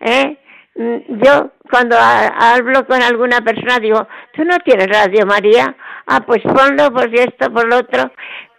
¿eh? 0.00 0.38
Yo 0.78 1.50
cuando 1.70 1.96
hablo 1.98 2.86
con 2.86 3.02
alguna 3.02 3.40
persona 3.40 3.80
digo, 3.80 4.06
¿tú 4.32 4.44
no 4.44 4.58
tienes 4.60 4.86
Radio 4.86 5.26
María? 5.26 5.74
Ah, 6.06 6.20
pues 6.20 6.40
ponlo, 6.42 6.92
pues 6.92 7.08
esto, 7.12 7.52
por 7.52 7.66
lo 7.66 7.78
otro, 7.78 8.12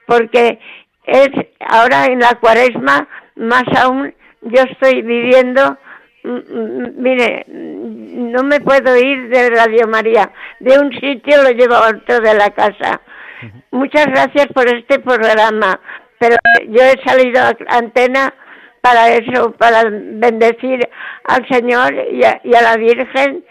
porque 0.06 0.60
es 1.06 1.30
ahora 1.60 2.06
en 2.06 2.20
la 2.20 2.36
cuaresma, 2.36 3.08
más 3.36 3.64
aún, 3.82 4.14
yo 4.42 4.64
estoy 4.64 5.02
viviendo, 5.02 5.78
mm, 6.24 6.30
mm, 6.30 6.94
mire, 6.98 7.46
no 7.48 8.44
me 8.44 8.60
puedo 8.60 8.98
ir 8.98 9.30
de 9.30 9.50
Radio 9.52 9.88
María, 9.88 10.30
de 10.60 10.78
un 10.78 10.92
sitio 11.00 11.42
lo 11.42 11.52
llevo 11.52 11.76
a 11.76 11.90
otro 11.90 12.20
de 12.20 12.34
la 12.34 12.50
casa. 12.50 13.02
Muchas 13.72 14.08
gracias 14.08 14.48
por 14.48 14.68
este 14.68 15.00
programa, 15.00 15.80
pero 16.20 16.36
yo 16.68 16.84
he 16.84 17.02
salido 17.04 17.42
a 17.42 17.56
antena 17.70 18.34
para 18.82 19.14
eso, 19.14 19.52
para 19.52 19.84
bendecir 19.90 20.88
al 21.26 21.48
Señor 21.48 21.94
y 22.12 22.24
a, 22.24 22.62
la 22.62 22.78
Virgen 22.78 23.44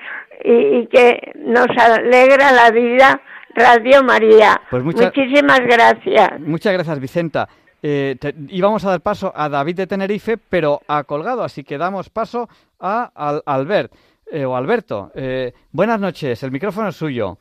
y, 0.45 0.87
que 0.87 1.33
nos 1.37 1.69
alegra 1.77 2.53
la 2.53 2.71
vida 2.71 3.21
Radio 3.55 4.03
María. 4.05 4.61
Pues 4.71 4.83
Muchísimas 4.83 5.61
gracias. 5.61 6.41
Muchas 6.41 6.73
gracias, 6.73 7.01
Vicenta. 7.01 7.49
Eh, 7.83 8.17
íbamos 8.49 8.85
a 8.85 8.91
dar 8.91 9.01
paso 9.01 9.33
a 9.35 9.49
David 9.49 9.77
de 9.77 9.87
Tenerife, 9.87 10.37
pero 10.37 10.81
ha 10.89 11.05
colgado, 11.05 11.43
así 11.43 11.63
que 11.63 11.79
damos 11.79 12.11
paso 12.11 12.49
a, 12.81 13.11
Albert 13.47 13.93
eh, 14.31 14.45
o 14.45 14.57
Alberto. 14.57 15.11
Eh, 15.15 15.53
buenas 15.73 16.01
noches, 16.01 16.43
el 16.43 16.51
micrófono 16.51 16.89
es 16.89 16.97
suyo. 16.97 17.39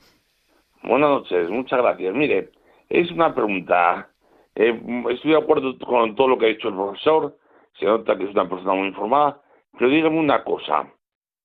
Buenas 0.84 1.10
noches, 1.10 1.50
muchas 1.50 1.82
gracias. 1.82 2.14
Mire, 2.14 2.52
es 2.90 3.12
una 3.12 3.34
pregunta. 3.34 4.10
Eh, 4.56 4.80
estoy 5.12 5.32
de 5.32 5.38
acuerdo 5.38 5.78
con 5.80 6.16
todo 6.16 6.30
lo 6.30 6.38
que 6.38 6.46
ha 6.46 6.50
dicho 6.50 6.70
el 6.70 6.76
profesor 6.76 7.36
se 7.80 7.86
nota 7.86 8.18
que 8.18 8.26
es 8.26 8.32
una 8.32 8.50
persona 8.50 8.74
muy 8.74 8.88
informada, 8.88 9.42
pero 9.78 9.90
dígame 9.90 10.20
una 10.20 10.44
cosa, 10.44 10.88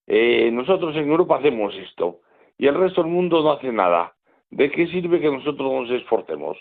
eh, 0.07 0.51
nosotros 0.53 0.95
en 0.97 1.09
Europa 1.11 1.37
hacemos 1.37 1.75
esto 1.75 2.21
y 2.59 2.67
el 2.67 2.75
resto 2.75 3.03
del 3.03 3.11
mundo 3.11 3.43
no 3.43 3.53
hace 3.53 3.73
nada. 3.73 4.15
¿De 4.51 4.71
qué 4.71 4.87
sirve 4.89 5.21
que 5.21 5.31
nosotros 5.31 5.73
nos 5.73 5.91
esforcemos? 5.91 6.59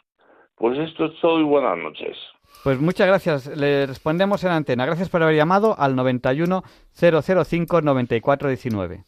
Pues 0.55 0.78
esto 0.80 1.05
es 1.05 1.19
todo 1.19 1.39
y 1.39 1.43
buenas 1.43 1.78
noches. 1.78 2.17
Pues 2.63 2.80
muchas 2.80 3.07
gracias. 3.07 3.47
Le 3.57 3.88
respondemos 3.88 4.43
en 4.43 4.51
antena. 4.51 4.86
Gracias 4.86 5.09
por 5.09 5.24
haber 5.24 5.36
llamado 5.36 5.76
al 5.78 5.95
91 5.95 6.63
005 6.93 7.82
9419. 7.82 9.03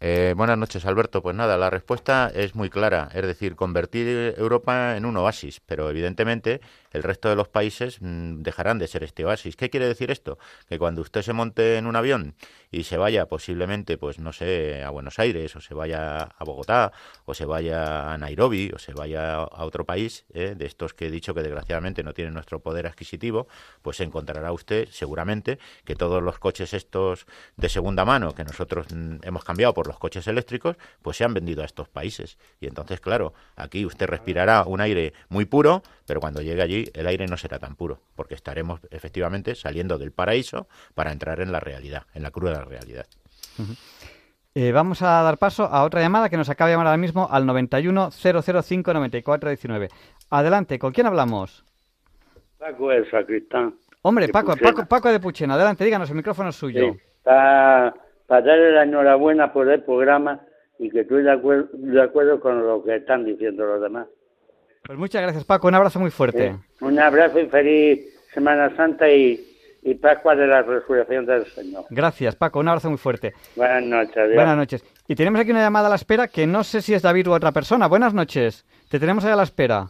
Eh, 0.00 0.34
buenas 0.36 0.56
noches, 0.56 0.86
Alberto. 0.86 1.22
Pues 1.22 1.34
nada, 1.34 1.56
la 1.56 1.70
respuesta 1.70 2.30
es 2.32 2.54
muy 2.54 2.70
clara, 2.70 3.08
es 3.14 3.22
decir, 3.22 3.56
convertir 3.56 4.34
Europa 4.36 4.96
en 4.96 5.04
un 5.04 5.16
oasis, 5.16 5.60
pero 5.60 5.90
evidentemente 5.90 6.60
el 6.92 7.02
resto 7.02 7.28
de 7.28 7.36
los 7.36 7.48
países 7.48 7.98
mm, 8.00 8.42
dejarán 8.42 8.78
de 8.78 8.88
ser 8.88 9.04
este 9.04 9.24
oasis. 9.24 9.56
¿Qué 9.56 9.70
quiere 9.70 9.86
decir 9.86 10.10
esto? 10.10 10.38
Que 10.68 10.78
cuando 10.78 11.02
usted 11.02 11.22
se 11.22 11.32
monte 11.32 11.76
en 11.76 11.86
un 11.86 11.96
avión 11.96 12.34
y 12.70 12.84
se 12.84 12.96
vaya 12.96 13.26
posiblemente, 13.26 13.98
pues 13.98 14.18
no 14.18 14.32
sé, 14.32 14.82
a 14.82 14.90
Buenos 14.90 15.18
Aires, 15.18 15.54
o 15.56 15.60
se 15.60 15.74
vaya 15.74 16.18
a 16.18 16.44
Bogotá, 16.44 16.92
o 17.24 17.34
se 17.34 17.44
vaya 17.44 18.12
a 18.12 18.18
Nairobi, 18.18 18.70
o 18.74 18.78
se 18.78 18.92
vaya 18.92 19.36
a 19.36 19.64
otro 19.64 19.84
país, 19.84 20.24
¿eh? 20.34 20.54
de 20.56 20.66
estos 20.66 20.94
que 20.94 21.06
he 21.06 21.10
dicho 21.10 21.34
que 21.34 21.42
desgraciadamente 21.42 22.02
no 22.02 22.12
tienen 22.12 22.34
nuestro 22.34 22.60
poder 22.60 22.86
adquisitivo, 22.86 23.48
pues 23.82 24.00
encontrará 24.00 24.52
usted 24.52 24.88
seguramente 24.90 25.58
que 25.84 25.94
todos 25.94 26.22
los 26.22 26.38
coches 26.38 26.74
estos 26.74 27.26
de 27.56 27.68
segunda 27.68 28.04
mano 28.04 28.34
que 28.34 28.44
nosotros 28.44 28.86
mm, 28.92 29.16
hemos 29.22 29.44
cambiado 29.44 29.74
por 29.74 29.86
los 29.86 29.98
coches 29.98 30.26
eléctricos, 30.26 30.76
pues 31.02 31.16
se 31.16 31.24
han 31.24 31.34
vendido 31.34 31.62
a 31.62 31.66
estos 31.66 31.88
países. 31.88 32.38
Y 32.60 32.66
entonces, 32.66 33.00
claro, 33.00 33.34
aquí 33.56 33.84
usted 33.84 34.06
respirará 34.06 34.64
un 34.64 34.80
aire 34.80 35.12
muy 35.28 35.44
puro, 35.44 35.82
pero 36.06 36.20
cuando 36.20 36.42
llegue 36.42 36.62
allí 36.62 36.77
el 36.94 37.06
aire 37.06 37.26
no 37.26 37.36
será 37.36 37.58
tan 37.58 37.76
puro, 37.76 38.00
porque 38.14 38.34
estaremos 38.34 38.80
efectivamente 38.90 39.54
saliendo 39.54 39.98
del 39.98 40.12
paraíso 40.12 40.68
para 40.94 41.12
entrar 41.12 41.40
en 41.40 41.52
la 41.52 41.60
realidad, 41.60 42.02
en 42.14 42.22
la 42.22 42.30
cruda 42.30 42.64
realidad. 42.64 43.06
Eh, 44.54 44.72
vamos 44.72 45.02
a 45.02 45.22
dar 45.22 45.38
paso 45.38 45.64
a 45.64 45.84
otra 45.84 46.00
llamada 46.00 46.28
que 46.28 46.36
nos 46.36 46.50
acaba 46.50 46.68
de 46.68 46.74
llamar 46.74 46.88
ahora 46.88 46.96
mismo 46.96 47.28
al 47.30 47.46
91 47.46 48.10
005 48.10 48.92
94 48.92 49.50
19. 49.50 49.88
Adelante, 50.30 50.78
¿con 50.78 50.92
quién 50.92 51.06
hablamos? 51.06 51.64
Paco 52.58 52.90
el 52.90 53.08
sacristán. 53.10 53.74
Hombre, 54.02 54.28
Paco, 54.28 54.54
Paco, 54.56 54.86
Paco, 54.86 55.12
de 55.12 55.20
Puchena, 55.20 55.54
adelante, 55.54 55.84
díganos, 55.84 56.10
el 56.10 56.16
micrófono 56.16 56.48
es 56.48 56.56
suyo. 56.56 56.96
para, 57.22 57.94
darle 58.28 58.72
la 58.72 58.84
enhorabuena 58.84 59.52
por 59.52 59.68
el 59.68 59.82
programa 59.82 60.40
y 60.78 60.90
que 60.90 61.00
estoy 61.00 61.22
de 61.22 61.32
acuerdo 62.02 62.40
con 62.40 62.66
lo 62.66 62.82
que 62.82 62.96
están 62.96 63.24
diciendo 63.24 63.64
los 63.64 63.80
demás. 63.80 64.06
Pues 64.88 64.98
muchas 64.98 65.20
gracias, 65.20 65.44
Paco. 65.44 65.68
Un 65.68 65.74
abrazo 65.74 66.00
muy 66.00 66.10
fuerte. 66.10 66.56
un 66.80 66.98
abrazo 66.98 67.38
y 67.38 67.46
feliz 67.48 68.06
Semana 68.32 68.74
Santa 68.74 69.06
y, 69.10 69.44
Pascua 70.00 70.34
de 70.34 70.46
la 70.46 70.62
Resurrección 70.62 71.26
del 71.26 71.44
Señor. 71.44 71.84
Gracias, 71.90 72.34
Paco. 72.36 72.58
Un 72.58 72.68
abrazo 72.68 72.88
muy 72.88 72.96
fuerte. 72.96 73.34
Buenas 73.54 73.82
noches. 73.82 74.34
Buenas 74.34 74.56
noches. 74.56 74.82
Y 75.06 75.14
tenemos 75.14 75.42
aquí 75.42 75.50
una 75.50 75.60
llamada 75.60 75.88
a 75.88 75.90
la 75.90 75.96
espera 75.96 76.26
que 76.28 76.46
no 76.46 76.64
sé 76.64 76.80
si 76.80 76.94
es 76.94 77.02
David 77.02 77.26
u 77.26 77.32
otra 77.32 77.52
persona. 77.52 77.86
Buenas 77.86 78.14
noches. 78.14 78.64
Te 78.88 78.98
tenemos 78.98 79.26
ahí 79.26 79.32
a 79.32 79.36
la 79.36 79.42
espera. 79.42 79.88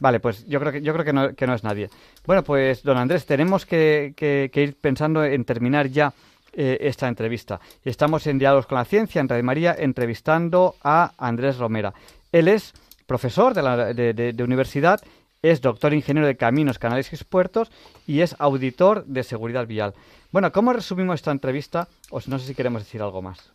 Vale, 0.00 0.20
pues 0.20 0.46
yo 0.46 0.60
creo 0.60 0.72
que, 0.72 0.82
yo 0.82 0.92
creo 0.92 1.06
que, 1.06 1.12
no, 1.14 1.34
que 1.34 1.46
no 1.46 1.54
es 1.54 1.64
nadie. 1.64 1.88
Bueno, 2.26 2.44
pues 2.44 2.82
don 2.82 2.98
Andrés, 2.98 3.24
tenemos 3.24 3.64
que, 3.64 4.12
ir 4.54 4.76
pensando 4.78 5.24
en 5.24 5.46
terminar 5.46 5.86
ya 5.86 6.12
eh, 6.52 6.76
esta 6.82 7.08
entrevista. 7.08 7.58
Estamos 7.82 8.26
en 8.26 8.38
Diálogos 8.38 8.66
con 8.66 8.76
la 8.76 8.84
Ciencia, 8.84 9.22
en 9.22 9.30
Radio 9.30 9.44
María, 9.44 9.74
entrevistando 9.78 10.74
a 10.84 11.12
Andrés 11.16 11.56
Romera. 11.56 11.94
Él 12.30 12.48
es 12.48 12.74
profesor 13.08 13.54
de, 13.54 13.62
la, 13.62 13.92
de, 13.94 14.44
universidad, 14.44 15.00
es 15.42 15.62
doctor 15.62 15.94
ingeniero 15.94 16.26
de 16.26 16.36
caminos, 16.36 16.78
canales 16.78 17.10
y 17.12 17.24
puertos 17.24 17.70
y 18.06 18.20
es 18.20 18.36
auditor 18.38 19.04
de 19.06 19.24
seguridad 19.24 19.66
vial. 19.66 19.94
Bueno, 20.30 20.52
¿cómo 20.52 20.74
resumimos 20.74 21.14
esta 21.16 21.32
entrevista? 21.32 21.88
O 22.10 22.20
no 22.26 22.38
sé 22.38 22.46
si 22.46 22.54
queremos 22.54 22.82
decir 22.82 23.00
algo 23.00 23.22
más. 23.22 23.52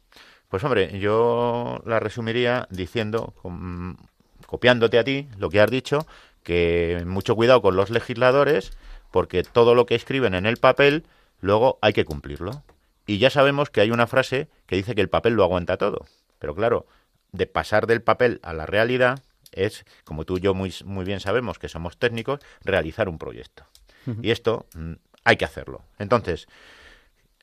Pues 0.50 0.64
hombre, 0.64 1.00
yo 1.00 1.82
la 1.86 2.00
resumiría 2.00 2.68
diciendo, 2.72 3.34
copiándote 4.48 4.98
a 4.98 5.04
ti 5.04 5.28
lo 5.38 5.50
que 5.50 5.62
has 5.62 5.70
dicho, 5.70 6.08
que 6.42 7.04
mucho 7.06 7.36
cuidado 7.36 7.62
con 7.62 7.76
los 7.76 7.92
legisladores, 7.92 8.76
porque 9.12 9.44
todo 9.44 9.76
lo 9.76 9.86
que 9.86 9.96
escriben 9.96 10.34
en 10.34 10.48
el 10.48 10.58
papel, 10.58 11.06
luego 11.42 11.78
hay 11.82 11.94
que 11.94 12.06
cumplirlo. 12.06 12.64
Y 13.06 13.20
ya 13.20 13.30
sabemos 13.30 13.70
que 13.70 13.82
hay 13.82 13.92
una 13.92 14.08
frase 14.08 14.48
que 14.66 14.78
dice 14.78 14.96
que 14.96 15.02
el 15.02 15.10
papel 15.10 15.34
lo 15.34 15.44
aguanta 15.44 15.78
todo. 15.78 16.08
Pero 16.40 16.56
claro, 16.56 16.88
de 17.32 17.46
pasar 17.46 17.86
del 17.86 18.02
papel 18.02 18.40
a 18.42 18.54
la 18.54 18.66
realidad, 18.66 19.22
es, 19.56 19.86
como 20.04 20.26
tú 20.26 20.38
y 20.38 20.42
yo 20.42 20.54
muy, 20.54 20.74
muy 20.86 21.06
bien 21.06 21.20
sabemos 21.20 21.60
que 21.60 21.70
somos 21.70 21.98
técnicos, 21.98 22.40
realizar 22.64 23.10
un 23.10 23.18
proyecto. 23.18 23.66
Y 24.22 24.32
esto 24.32 24.66
mm, 24.76 24.94
hay 25.24 25.38
que 25.38 25.46
hacerlo. 25.46 25.84
Entonces, 25.98 26.48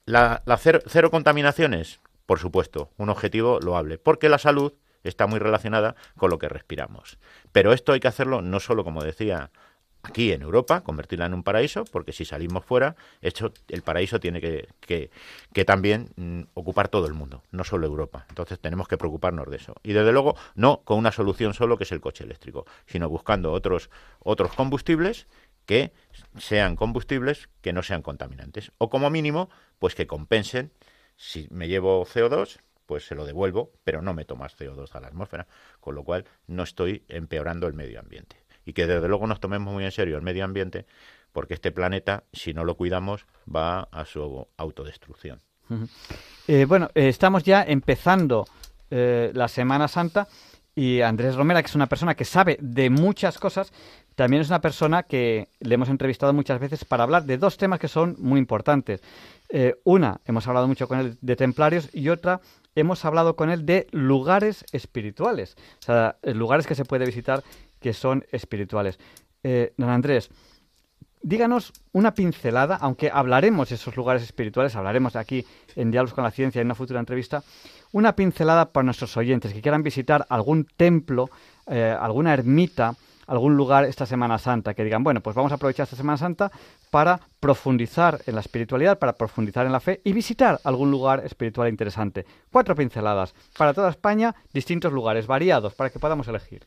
la, 0.04 0.42
cero, 0.58 1.11
contaminaciones, 1.11 2.00
por 2.26 2.38
supuesto, 2.38 2.90
un 2.96 3.08
objetivo 3.08 3.61
loable, 3.61 3.98
porque 3.98 4.28
la 4.28 4.38
salud 4.38 4.74
está 5.02 5.26
muy 5.26 5.38
relacionada 5.38 5.96
con 6.16 6.30
lo 6.30 6.38
que 6.38 6.48
respiramos. 6.48 7.18
Pero 7.52 7.72
esto 7.72 7.92
hay 7.92 8.00
que 8.00 8.08
hacerlo 8.08 8.42
no 8.42 8.61
solo, 8.61 8.84
como 8.84 9.02
decía 9.02 9.50
aquí 10.03 10.32
en 10.32 10.42
Europa, 10.42 10.82
convertirla 10.82 11.26
en 11.26 11.34
un 11.34 11.42
paraíso, 11.42 11.84
porque 11.84 12.12
si 12.12 12.24
salimos 12.24 12.64
fuera, 12.64 12.96
hecho, 13.20 13.53
el 13.68 13.82
paraíso 13.82 14.20
tiene 14.20 14.40
que, 14.40 14.68
que, 15.53 15.64
también 15.64 16.11
mm, 16.16 16.42
ocupar 16.55 16.88
todo 16.88 17.07
el 17.07 17.14
mundo, 17.14 17.42
no 17.51 17.64
solo 17.64 17.86
Europa. 17.86 18.26
Entonces 18.28 18.59
tenemos 18.61 18.88
que 18.88 18.96
preocuparnos 18.96 19.48
de 19.51 19.57
eso. 19.57 19.74
Y 19.82 19.92
desde 19.92 20.12
luego, 20.12 20.36
no 20.55 20.82
con 20.84 20.98
una 20.98 21.12
solución 21.12 21.55
solo 21.55 21.76
que 21.76 21.84
es 21.84 21.92
el 21.92 22.01
coche 22.01 22.24
eléctrico, 22.24 22.66
sino 22.86 23.09
buscando 23.09 23.53
otros, 23.53 23.90
otros 24.20 24.53
combustibles 24.53 25.26
que 25.66 25.92
sean 26.38 26.76
combustibles 26.76 27.48
que 27.61 27.72
no 27.72 27.82
sean 27.82 28.03
contaminantes. 28.03 28.72
O 28.78 28.90
como 28.90 29.11
mínimo, 29.11 29.51
pues 29.78 29.94
que 29.94 30.07
compensen. 30.07 30.72
Si 31.16 31.46
me 31.51 31.68
llevo 31.68 32.05
CO2, 32.07 32.61
pues 32.86 33.07
se 33.07 33.14
lo 33.14 33.24
devuelvo, 33.24 33.70
pero 33.84 34.03
no 34.03 34.14
meto 34.14 34.34
más 34.34 34.59
CO2 34.59 34.94
a 34.94 35.01
la 35.01 35.09
atmósfera, 35.09 35.46
con 35.78 35.94
lo 35.94 36.03
cual 36.03 36.24
no 36.48 36.64
estoy 36.64 37.05
empeorando 37.09 37.68
el 37.68 37.74
medio 37.74 38.01
ambiente. 38.01 38.36
Y 38.70 38.72
que 38.72 38.86
desde 38.86 39.08
luego 39.08 39.26
nos 39.26 39.40
tomemos 39.40 39.74
muy 39.74 39.84
en 39.84 39.90
serio 39.90 40.16
el 40.16 40.22
medio 40.22 40.44
ambiente, 40.44 40.86
porque 41.32 41.54
este 41.54 41.72
planeta, 41.72 42.22
si 42.32 42.54
no 42.54 42.64
lo 42.64 42.76
cuidamos, 42.76 43.26
va 43.52 43.88
a 43.90 44.04
su 44.04 44.46
autodestrucción. 44.56 45.40
Eh, 46.46 46.66
bueno, 46.66 46.88
eh, 46.94 47.08
estamos 47.08 47.42
ya 47.42 47.64
empezando 47.64 48.46
eh, 48.92 49.32
la 49.34 49.48
Semana 49.48 49.88
Santa 49.88 50.28
y 50.76 51.00
Andrés 51.00 51.34
Romera, 51.34 51.62
que 51.62 51.66
es 51.66 51.74
una 51.74 51.88
persona 51.88 52.14
que 52.14 52.24
sabe 52.24 52.58
de 52.60 52.90
muchas 52.90 53.38
cosas, 53.38 53.72
también 54.14 54.42
es 54.42 54.48
una 54.48 54.60
persona 54.60 55.02
que 55.02 55.48
le 55.58 55.74
hemos 55.74 55.88
entrevistado 55.88 56.32
muchas 56.32 56.60
veces 56.60 56.84
para 56.84 57.02
hablar 57.02 57.24
de 57.24 57.38
dos 57.38 57.56
temas 57.56 57.80
que 57.80 57.88
son 57.88 58.14
muy 58.20 58.38
importantes. 58.38 59.02
una, 59.82 60.20
hemos 60.26 60.46
hablado 60.46 60.68
mucho 60.68 60.86
con 60.86 61.00
él 61.00 61.18
de 61.20 61.34
templarios 61.34 61.88
y 61.92 62.08
otra, 62.08 62.40
hemos 62.76 63.04
hablado 63.04 63.34
con 63.34 63.50
él 63.50 63.66
de 63.66 63.88
lugares 63.90 64.64
espirituales, 64.70 65.56
o 65.80 65.86
sea, 65.86 66.16
lugares 66.22 66.68
que 66.68 66.76
se 66.76 66.84
puede 66.84 67.04
visitar 67.04 67.42
que 67.80 67.92
son 67.92 68.24
espirituales. 68.30 68.98
don 69.42 69.88
Andrés, 69.88 70.30
díganos 71.22 71.72
una 71.92 72.14
pincelada, 72.14 72.76
aunque 72.76 73.10
hablaremos 73.12 73.68
de 73.68 73.74
esos 73.74 73.96
lugares 73.96 74.22
espirituales, 74.22 74.76
hablaremos 74.76 75.16
aquí 75.16 75.44
en 75.76 75.90
Diálogos 75.90 76.14
con 76.14 76.24
la 76.24 76.30
Ciencia 76.30 76.60
en 76.60 76.66
una 76.66 76.74
futura 76.74 77.00
entrevista, 77.00 77.42
una 77.92 78.14
pincelada 78.14 78.72
para 78.72 78.84
nuestros 78.84 79.16
oyentes 79.16 79.52
que 79.52 79.60
quieran 79.60 79.82
visitar 79.82 80.26
algún 80.28 80.64
templo, 80.64 81.30
eh, 81.66 81.96
alguna 81.98 82.32
ermita, 82.32 82.94
algún 83.26 83.56
lugar 83.56 83.84
esta 83.84 84.06
Semana 84.06 84.38
Santa, 84.38 84.74
que 84.74 84.82
digan, 84.82 85.04
bueno, 85.04 85.20
pues 85.20 85.36
vamos 85.36 85.52
a 85.52 85.54
aprovechar 85.54 85.84
esta 85.84 85.96
Semana 85.96 86.16
Santa 86.16 86.50
para 86.90 87.20
profundizar 87.38 88.20
en 88.26 88.34
la 88.34 88.40
espiritualidad, 88.40 88.98
para 88.98 89.12
profundizar 89.12 89.66
en 89.66 89.72
la 89.72 89.78
fe 89.78 90.00
y 90.02 90.12
visitar 90.12 90.58
algún 90.64 90.90
lugar 90.90 91.24
espiritual 91.24 91.68
interesante. 91.68 92.26
Cuatro 92.50 92.74
pinceladas 92.74 93.34
para 93.56 93.72
toda 93.72 93.90
España, 93.90 94.34
distintos 94.52 94.92
lugares, 94.92 95.28
variados, 95.28 95.74
para 95.74 95.90
que 95.90 96.00
podamos 96.00 96.26
elegir. 96.26 96.66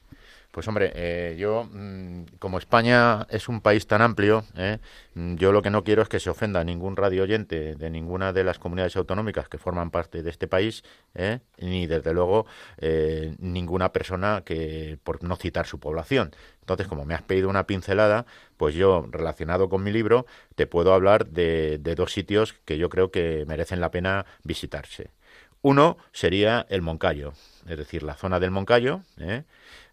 Pues 0.54 0.68
hombre, 0.68 0.92
eh, 0.94 1.36
yo, 1.36 1.68
mm, 1.74 2.26
como 2.38 2.60
España 2.60 3.26
es 3.32 3.50
un 3.50 3.60
país 3.60 3.88
tan 3.88 4.04
amplio, 4.04 4.46
eh, 4.56 4.78
mm, 5.16 5.34
yo 5.38 5.52
lo 5.52 5.64
que 5.64 5.72
no 5.72 5.84
quiero 5.84 6.04
es 6.04 6.10
que 6.10 6.20
se 6.20 6.30
ofenda 6.30 6.60
a 6.60 6.64
ningún 6.64 6.96
radio 6.96 7.24
oyente 7.24 7.74
de 7.74 7.90
ninguna 7.90 8.34
de 8.34 8.44
las 8.44 8.60
comunidades 8.60 8.96
autonómicas 8.96 9.50
que 9.50 9.58
forman 9.58 9.90
parte 9.90 10.22
de 10.22 10.30
este 10.30 10.48
país, 10.48 10.84
eh, 11.16 11.40
ni 11.58 11.88
desde 11.88 12.14
luego 12.14 12.46
ninguna 13.40 13.92
persona 13.94 14.44
que, 14.46 15.00
por 15.04 15.24
no 15.24 15.36
citar 15.38 15.66
su 15.66 15.80
población. 15.80 16.36
Entonces, 16.60 16.88
como 16.88 17.04
me 17.04 17.16
has 17.16 17.24
pedido 17.24 17.50
una 17.50 17.66
pincelada, 17.66 18.28
pues 18.58 18.76
yo, 18.76 19.08
relacionado 19.10 19.70
con 19.70 19.82
mi 19.84 19.92
libro, 19.92 20.28
te 20.56 20.68
puedo 20.68 20.94
hablar 20.94 21.26
de 21.30 21.80
dos 21.96 22.14
sitios 22.14 22.54
que 22.66 22.78
yo 22.78 22.90
creo 22.90 23.10
que 23.10 23.46
merecen 23.48 23.82
la 23.82 23.90
pena 23.90 24.28
visitarse. 24.44 25.10
Uno 25.64 25.98
sería 26.12 26.66
el 26.70 26.82
Moncayo, 26.82 27.32
es 27.70 27.78
decir, 27.78 28.04
la 28.04 28.16
zona 28.16 28.42
del 28.42 28.52
Moncayo, 28.52 29.02
¿eh? 29.18 29.44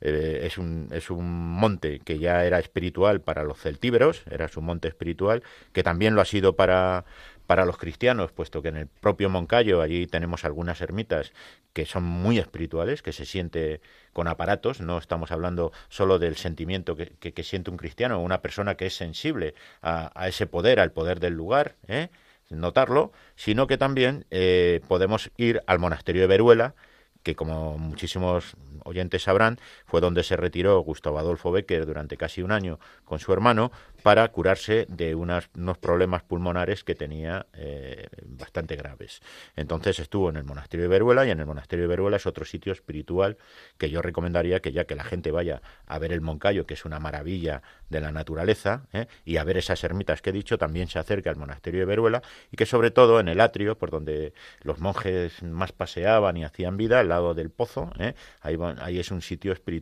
Eh, 0.00 0.40
es, 0.42 0.58
un, 0.58 0.88
es 0.90 1.10
un 1.10 1.52
monte 1.52 2.00
que 2.00 2.18
ya 2.18 2.44
era 2.44 2.58
espiritual 2.58 3.20
para 3.20 3.44
los 3.44 3.60
celtíberos, 3.60 4.24
era 4.28 4.48
su 4.48 4.62
monte 4.62 4.88
espiritual, 4.88 5.44
que 5.72 5.84
también 5.84 6.16
lo 6.16 6.22
ha 6.22 6.24
sido 6.24 6.56
para, 6.56 7.04
para 7.46 7.64
los 7.66 7.76
cristianos, 7.76 8.32
puesto 8.32 8.62
que 8.62 8.70
en 8.70 8.78
el 8.78 8.86
propio 8.88 9.30
Moncayo 9.30 9.80
allí 9.80 10.08
tenemos 10.08 10.44
algunas 10.44 10.80
ermitas 10.80 11.32
que 11.72 11.86
son 11.86 12.02
muy 12.02 12.40
espirituales, 12.40 13.00
que 13.00 13.12
se 13.12 13.24
siente 13.24 13.80
con 14.12 14.26
aparatos, 14.26 14.80
no 14.80 14.98
estamos 14.98 15.30
hablando 15.30 15.70
solo 15.88 16.18
del 16.18 16.34
sentimiento 16.34 16.96
que, 16.96 17.10
que, 17.10 17.42
siente 17.44 17.70
un 17.70 17.76
cristiano, 17.76 18.20
una 18.20 18.42
persona 18.42 18.74
que 18.74 18.86
es 18.86 18.96
sensible 18.96 19.54
a, 19.82 20.10
a 20.20 20.26
ese 20.26 20.48
poder, 20.48 20.80
al 20.80 20.90
poder 20.90 21.20
del 21.20 21.34
lugar, 21.34 21.76
¿eh? 21.86 22.08
Notarlo, 22.50 23.12
sino 23.36 23.66
que 23.66 23.78
también 23.78 24.26
eh, 24.30 24.80
podemos 24.88 25.30
ir 25.36 25.62
al 25.66 25.78
monasterio 25.78 26.22
de 26.22 26.28
Veruela, 26.28 26.74
que 27.22 27.34
como 27.34 27.78
muchísimos 27.78 28.56
oyentes 28.84 29.22
sabrán, 29.22 29.58
fue 29.90 30.00
donde 30.00 30.22
se 30.22 30.36
retiró 30.36 30.78
Gustavo 30.80 31.18
Adolfo 31.18 31.50
Becker 31.50 31.84
durante 31.84 32.16
casi 32.16 32.42
un 32.42 32.52
año 32.52 32.78
con 33.04 33.18
su 33.18 33.32
hermano 33.32 33.72
para 34.04 34.26
curarse 34.28 34.86
de 34.88 35.16
unos 35.16 35.48
problemas 35.80 36.22
pulmonares 36.22 36.84
que 36.84 36.94
tenía 36.94 37.46
eh, 37.54 38.06
bastante 38.24 38.76
graves. 38.76 39.20
Entonces 39.56 39.98
estuvo 39.98 40.30
en 40.30 40.36
el 40.36 40.44
monasterio 40.44 40.84
de 40.84 40.88
Veruela 40.88 41.26
y 41.26 41.30
en 41.30 41.40
el 41.40 41.46
monasterio 41.46 41.84
de 41.84 41.88
Veruela 41.88 42.18
es 42.18 42.26
otro 42.26 42.44
sitio 42.44 42.72
espiritual 42.72 43.36
que 43.78 43.90
yo 43.90 44.00
recomendaría 44.00 44.60
que 44.60 44.70
ya 44.70 44.84
que 44.84 44.94
la 44.94 45.02
gente 45.02 45.32
vaya 45.32 45.60
a 45.86 45.98
ver 45.98 46.12
el 46.12 46.20
Moncayo, 46.20 46.66
que 46.66 46.74
es 46.74 46.84
una 46.84 47.00
maravilla 47.00 47.62
de 47.88 48.00
la 48.00 48.12
naturaleza, 48.12 48.86
¿eh? 48.92 49.06
y 49.24 49.38
a 49.38 49.44
ver 49.44 49.56
esas 49.56 49.82
ermitas 49.82 50.22
que 50.22 50.30
he 50.30 50.32
dicho, 50.32 50.56
también 50.56 50.86
se 50.86 51.00
acerque 51.00 51.28
al 51.28 51.36
monasterio 51.36 51.80
de 51.80 51.86
Veruela 51.86 52.22
y 52.52 52.56
que 52.56 52.64
sobre 52.64 52.92
todo 52.92 53.18
en 53.18 53.26
el 53.26 53.40
atrio, 53.40 53.76
por 53.76 53.90
donde 53.90 54.34
los 54.62 54.78
monjes 54.78 55.42
más 55.42 55.72
paseaban 55.72 56.36
y 56.36 56.44
hacían 56.44 56.76
vida, 56.76 57.00
al 57.00 57.08
lado 57.08 57.34
del 57.34 57.50
pozo, 57.50 57.90
¿eh? 57.98 58.14
ahí, 58.40 58.56
ahí 58.80 59.00
es 59.00 59.10
un 59.10 59.20
sitio 59.20 59.52
espiritual. 59.52 59.79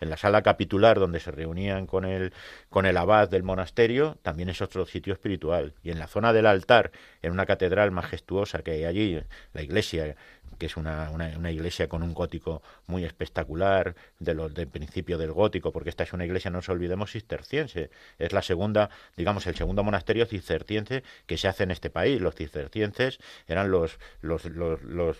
En 0.00 0.10
la 0.10 0.16
sala 0.16 0.42
capitular 0.42 0.98
donde 0.98 1.20
se 1.20 1.30
reunían 1.30 1.86
con 1.86 2.04
el, 2.04 2.32
con 2.70 2.86
el 2.86 2.96
abad 2.96 3.28
del 3.28 3.42
monasterio, 3.42 4.18
también 4.22 4.48
es 4.48 4.62
otro 4.62 4.86
sitio 4.86 5.12
espiritual. 5.12 5.74
Y 5.82 5.90
en 5.90 5.98
la 5.98 6.06
zona 6.06 6.32
del 6.32 6.46
altar, 6.46 6.92
en 7.22 7.32
una 7.32 7.46
catedral 7.46 7.90
majestuosa 7.90 8.62
que 8.62 8.72
hay 8.72 8.84
allí, 8.84 9.20
la 9.52 9.62
iglesia 9.62 10.16
que 10.58 10.66
es 10.66 10.76
una, 10.76 11.10
una, 11.10 11.50
iglesia 11.50 11.88
con 11.88 12.02
un 12.02 12.14
gótico 12.14 12.62
muy 12.86 13.04
espectacular, 13.04 13.94
de 14.18 14.34
los 14.34 14.54
del 14.54 14.68
principio 14.68 15.18
del 15.18 15.32
gótico, 15.32 15.72
porque 15.72 15.90
esta 15.90 16.04
es 16.04 16.12
una 16.12 16.24
iglesia, 16.24 16.50
no 16.50 16.58
nos 16.58 16.68
olvidemos, 16.68 17.12
cisterciense. 17.12 17.90
Es 18.18 18.32
la 18.32 18.42
segunda, 18.42 18.90
digamos, 19.16 19.46
el 19.46 19.54
segundo 19.54 19.82
monasterio 19.82 20.26
cisterciense 20.26 21.02
que 21.26 21.36
se 21.36 21.48
hace 21.48 21.64
en 21.64 21.70
este 21.70 21.90
país. 21.90 22.20
Los 22.20 22.34
cistercienses 22.34 23.18
eran 23.46 23.70
los, 23.70 23.98
los, 24.20 24.44
los, 24.46 24.82
los, 24.82 25.18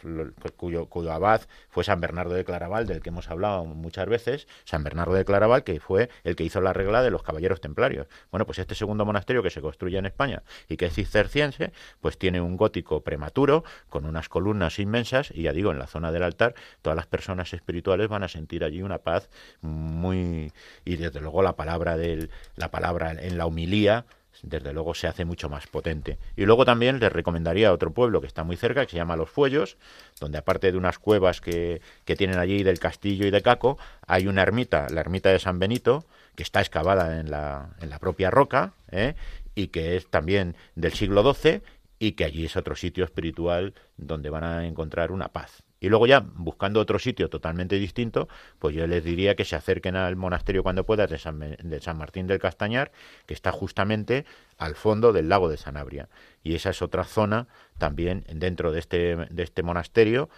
cuyo, 0.56 0.86
cuyo 0.86 1.12
abad 1.12 1.42
fue 1.68 1.84
San 1.84 2.00
Bernardo 2.00 2.34
de 2.34 2.44
Claraval, 2.44 2.86
del 2.86 3.00
que 3.00 3.10
hemos 3.10 3.30
hablado 3.30 3.64
muchas 3.64 4.08
veces, 4.08 4.46
San 4.64 4.84
Bernardo 4.84 5.14
de 5.14 5.24
Claraval, 5.24 5.64
que 5.64 5.80
fue 5.80 6.10
el 6.24 6.36
que 6.36 6.44
hizo 6.44 6.60
la 6.60 6.72
regla 6.72 7.02
de 7.02 7.10
los 7.10 7.22
caballeros 7.22 7.60
templarios. 7.60 8.06
Bueno, 8.30 8.46
pues 8.46 8.58
este 8.58 8.74
segundo 8.74 9.04
monasterio 9.04 9.42
que 9.42 9.50
se 9.50 9.60
construye 9.60 9.98
en 9.98 10.06
España 10.06 10.42
y 10.68 10.76
que 10.76 10.86
es 10.86 10.94
cisterciense, 10.94 11.72
pues 12.00 12.18
tiene 12.18 12.40
un 12.40 12.56
gótico 12.56 13.02
prematuro, 13.02 13.64
con 13.88 14.04
unas 14.04 14.28
columnas 14.28 14.78
inmensas 14.78 15.21
y 15.30 15.42
ya 15.42 15.52
digo, 15.52 15.70
en 15.70 15.78
la 15.78 15.86
zona 15.86 16.10
del 16.12 16.22
altar, 16.22 16.54
todas 16.80 16.96
las 16.96 17.06
personas 17.06 17.52
espirituales 17.52 18.08
van 18.08 18.22
a 18.22 18.28
sentir 18.28 18.64
allí 18.64 18.82
una 18.82 18.98
paz 18.98 19.28
muy 19.60 20.52
y 20.84 20.96
desde 20.96 21.20
luego 21.20 21.42
la 21.42 21.56
palabra 21.56 21.96
del 21.96 22.30
la 22.56 22.70
palabra 22.70 23.12
en 23.12 23.38
la 23.38 23.46
humilía 23.46 24.04
desde 24.42 24.72
luego 24.72 24.94
se 24.94 25.06
hace 25.06 25.24
mucho 25.24 25.48
más 25.48 25.66
potente. 25.66 26.18
Y 26.36 26.44
luego 26.46 26.64
también 26.64 26.98
les 26.98 27.12
recomendaría 27.12 27.72
otro 27.72 27.92
pueblo 27.92 28.20
que 28.20 28.26
está 28.26 28.44
muy 28.44 28.56
cerca, 28.56 28.84
que 28.84 28.90
se 28.90 28.96
llama 28.96 29.16
Los 29.16 29.30
Fuellos, 29.30 29.76
donde 30.18 30.38
aparte 30.38 30.72
de 30.72 30.78
unas 30.78 30.98
cuevas 30.98 31.40
que, 31.40 31.80
que 32.04 32.16
tienen 32.16 32.38
allí 32.38 32.62
del 32.62 32.78
castillo 32.78 33.26
y 33.26 33.30
de 33.30 33.42
Caco, 33.42 33.78
hay 34.06 34.26
una 34.26 34.42
ermita, 34.42 34.88
la 34.90 35.00
ermita 35.00 35.30
de 35.30 35.38
San 35.38 35.58
Benito, 35.58 36.04
que 36.34 36.42
está 36.42 36.60
excavada 36.60 37.20
en 37.20 37.30
la, 37.30 37.70
en 37.80 37.90
la 37.90 37.98
propia 37.98 38.30
roca, 38.30 38.72
¿eh? 38.90 39.14
y 39.54 39.68
que 39.68 39.96
es 39.96 40.08
también 40.08 40.56
del 40.74 40.92
siglo 40.92 41.34
XII 41.34 41.62
y 42.02 42.12
que 42.12 42.24
allí 42.24 42.46
es 42.46 42.56
otro 42.56 42.74
sitio 42.74 43.04
espiritual 43.04 43.74
donde 43.96 44.28
van 44.28 44.42
a 44.42 44.66
encontrar 44.66 45.12
una 45.12 45.28
paz. 45.28 45.62
Y 45.78 45.88
luego 45.88 46.08
ya, 46.08 46.18
buscando 46.18 46.80
otro 46.80 46.98
sitio 46.98 47.30
totalmente 47.30 47.76
distinto, 47.78 48.28
pues 48.58 48.74
yo 48.74 48.88
les 48.88 49.04
diría 49.04 49.36
que 49.36 49.44
se 49.44 49.54
acerquen 49.54 49.94
al 49.94 50.16
monasterio 50.16 50.64
cuando 50.64 50.84
puedan 50.84 51.08
de 51.08 51.18
San, 51.18 51.38
de 51.38 51.80
San 51.80 51.96
Martín 51.98 52.26
del 52.26 52.40
Castañar, 52.40 52.90
que 53.24 53.34
está 53.34 53.52
justamente 53.52 54.24
al 54.58 54.74
fondo 54.74 55.12
del 55.12 55.28
lago 55.28 55.48
de 55.48 55.56
Sanabria. 55.56 56.08
Y 56.42 56.56
esa 56.56 56.70
es 56.70 56.82
otra 56.82 57.04
zona 57.04 57.46
también 57.78 58.24
dentro 58.32 58.72
de 58.72 58.80
este, 58.80 59.14
de 59.30 59.42
este 59.44 59.62
monasterio, 59.62 60.28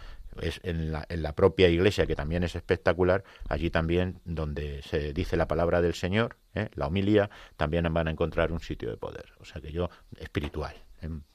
es 0.42 0.60
en 0.64 0.92
la, 0.92 1.06
en 1.08 1.22
la 1.22 1.34
propia 1.34 1.70
iglesia, 1.70 2.04
que 2.04 2.14
también 2.14 2.42
es 2.42 2.56
espectacular, 2.56 3.24
allí 3.48 3.70
también 3.70 4.20
donde 4.26 4.82
se 4.82 5.14
dice 5.14 5.38
la 5.38 5.48
palabra 5.48 5.80
del 5.80 5.94
Señor, 5.94 6.36
¿eh? 6.54 6.68
la 6.74 6.88
homilía, 6.88 7.30
también 7.56 7.90
van 7.94 8.08
a 8.08 8.10
encontrar 8.10 8.52
un 8.52 8.60
sitio 8.60 8.90
de 8.90 8.98
poder. 8.98 9.32
O 9.40 9.46
sea 9.46 9.62
que 9.62 9.72
yo, 9.72 9.88
espiritual 10.18 10.83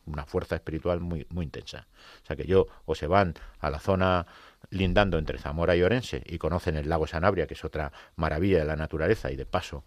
una 0.06 0.26
fuerza 0.26 0.56
espiritual 0.56 1.00
muy, 1.00 1.26
muy 1.30 1.46
intensa. 1.46 1.88
O 2.24 2.26
sea 2.26 2.36
que 2.36 2.46
yo, 2.46 2.68
o 2.86 2.96
se 2.96 3.08
van 3.08 3.36
a 3.60 3.70
la 3.70 3.80
zona 3.80 4.26
lindando 4.70 5.18
entre 5.18 5.38
Zamora 5.38 5.76
y 5.76 5.82
Orense 5.82 6.24
y 6.26 6.38
conocen 6.38 6.76
el 6.76 6.90
lago 6.90 7.08
Sanabria, 7.08 7.48
que 7.48 7.54
es 7.54 7.64
otra 7.64 7.92
maravilla 8.16 8.60
de 8.60 8.66
la 8.66 8.76
naturaleza 8.76 9.32
y 9.32 9.36
de 9.36 9.46
paso 9.46 9.84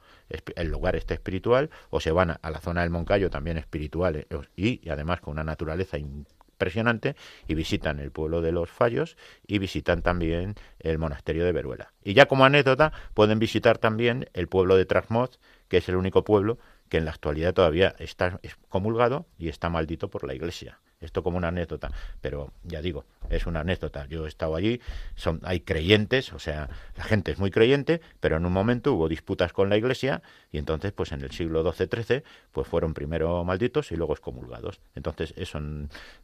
el 0.57 0.69
lugar 0.69 0.97
está 0.97 1.15
espiritual, 1.15 1.71
o 1.91 2.01
se 2.01 2.11
van 2.11 2.31
a 2.31 2.51
la 2.51 2.61
zona 2.61 2.83
del 2.83 2.91
Moncayo, 2.91 3.31
también 3.31 3.59
espiritual 3.59 4.17
eh, 4.17 4.27
y, 4.57 4.89
además 4.89 5.21
con 5.21 5.33
una 5.33 5.45
naturaleza 5.45 5.99
impresionante, 5.99 7.17
y 7.49 7.55
visitan 7.55 7.99
el 7.99 8.13
pueblo 8.13 8.41
de 8.41 8.53
los 8.53 8.71
Fallos 8.71 9.17
y 9.47 9.59
visitan 9.59 10.03
también 10.03 10.55
el 10.79 10.99
monasterio 10.99 11.45
de 11.45 11.53
Veruela. 11.53 11.93
Y 12.05 12.15
ya 12.15 12.27
como 12.27 12.45
anécdota, 12.45 12.93
pueden 13.15 13.39
visitar 13.39 13.79
también 13.79 14.29
el 14.33 14.49
pueblo 14.49 14.77
de 14.77 14.87
Trasmoz, 14.87 15.41
que 15.69 15.79
es 15.79 15.89
el 15.89 15.97
único 15.97 16.23
pueblo 16.23 16.59
que 16.93 16.99
en 16.99 17.07
la 17.07 17.13
actualidad 17.13 17.55
todavía 17.55 17.95
está 17.99 18.39
comulgado 18.69 19.25
y 19.39 19.49
está 19.49 19.71
maldito 19.71 20.11
por 20.11 20.27
la 20.27 20.35
Iglesia. 20.35 20.79
esto 21.01 21.23
como 21.23 21.39
una 21.39 21.49
anécdota, 21.49 21.91
pero 22.21 22.53
ya 22.65 22.83
digo, 22.83 23.07
es 23.31 23.47
una 23.47 23.61
anécdota. 23.61 24.07
Yo 24.09 24.27
he 24.27 24.29
estado 24.29 24.55
allí, 24.55 24.79
son, 25.17 25.41
hay 25.43 25.61
creyentes, 25.61 26.35
o 26.35 26.39
sea, 26.39 26.69
la 26.97 27.05
gente 27.05 27.33
es 27.33 27.39
muy 27.39 27.51
creyente, 27.51 28.03
pero 28.21 28.37
en 28.37 28.45
un 28.45 28.53
momento 28.53 28.93
hubo 28.93 29.09
disputas 29.09 29.55
con 29.55 29.71
la 29.71 29.79
Iglesia 29.79 30.21
y 30.53 30.59
entonces, 30.59 30.93
pues 30.93 31.13
en 31.13 31.23
el 31.23 31.31
siglo 31.31 31.65
XII-XIII, 31.73 32.25
pues 32.53 32.69
fueron 32.69 32.93
primero 32.93 33.43
malditos 33.43 33.91
y 33.91 33.97
luego 33.97 34.13
excomulgados. 34.13 34.79
Entonces, 34.95 35.33
eso 35.39 35.61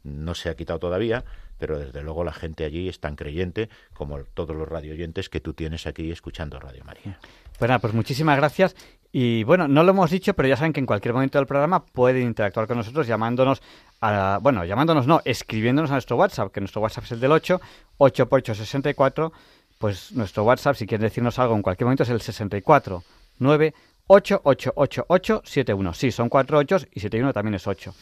no 0.03 0.35
se 0.35 0.49
ha 0.49 0.55
quitado 0.55 0.77
todavía, 0.77 1.25
pero 1.57 1.79
desde 1.79 2.03
luego 2.03 2.23
la 2.23 2.31
gente 2.31 2.63
allí 2.63 2.87
es 2.87 2.99
tan 2.99 3.15
creyente 3.15 3.69
como 3.95 4.19
todos 4.23 4.55
los 4.55 4.69
radioyentes 4.69 5.29
que 5.29 5.41
tú 5.41 5.53
tienes 5.55 5.87
aquí 5.87 6.11
escuchando 6.11 6.59
Radio 6.59 6.83
María. 6.85 7.19
Bueno, 7.59 7.77
pues 7.79 7.93
muchísimas 7.93 8.37
gracias. 8.37 8.75
Y 9.11 9.43
bueno, 9.43 9.67
no 9.67 9.83
lo 9.83 9.89
hemos 9.91 10.11
dicho, 10.11 10.33
pero 10.35 10.47
ya 10.47 10.55
saben 10.55 10.71
que 10.71 10.79
en 10.79 10.85
cualquier 10.85 11.13
momento 11.13 11.39
del 11.39 11.47
programa 11.47 11.83
pueden 11.83 12.27
interactuar 12.27 12.67
con 12.67 12.77
nosotros 12.77 13.07
llamándonos 13.07 13.61
a, 14.01 14.39
bueno, 14.41 14.63
llamándonos 14.65 15.07
no, 15.07 15.21
escribiéndonos 15.25 15.89
a 15.89 15.95
nuestro 15.95 16.15
WhatsApp, 16.15 16.51
que 16.51 16.59
nuestro 16.59 16.81
WhatsApp 16.81 17.05
es 17.05 17.13
el 17.13 17.19
del 17.19 17.31
8, 17.31 17.59
8 17.97 18.29
por 18.29 18.39
8 18.39 18.53
64, 18.53 19.31
pues 19.79 20.11
nuestro 20.11 20.43
WhatsApp, 20.43 20.75
si 20.75 20.85
quieren 20.85 21.07
decirnos 21.07 21.39
algo 21.39 21.55
en 21.55 21.63
cualquier 21.63 21.85
momento, 21.85 22.03
es 22.03 22.09
el 22.09 22.21
64 22.21 23.03
9 23.39 23.73
8 24.07 24.41
8 24.43 24.73
8 24.75 25.05
8 25.07 25.41
7 25.43 25.73
1. 25.73 25.93
Sí, 25.93 26.11
son 26.11 26.29
4 26.29 26.57
8 26.57 26.77
y 26.93 26.99
7 26.99 27.21
1 27.21 27.33
también 27.33 27.55
es 27.55 27.65
8. 27.65 27.93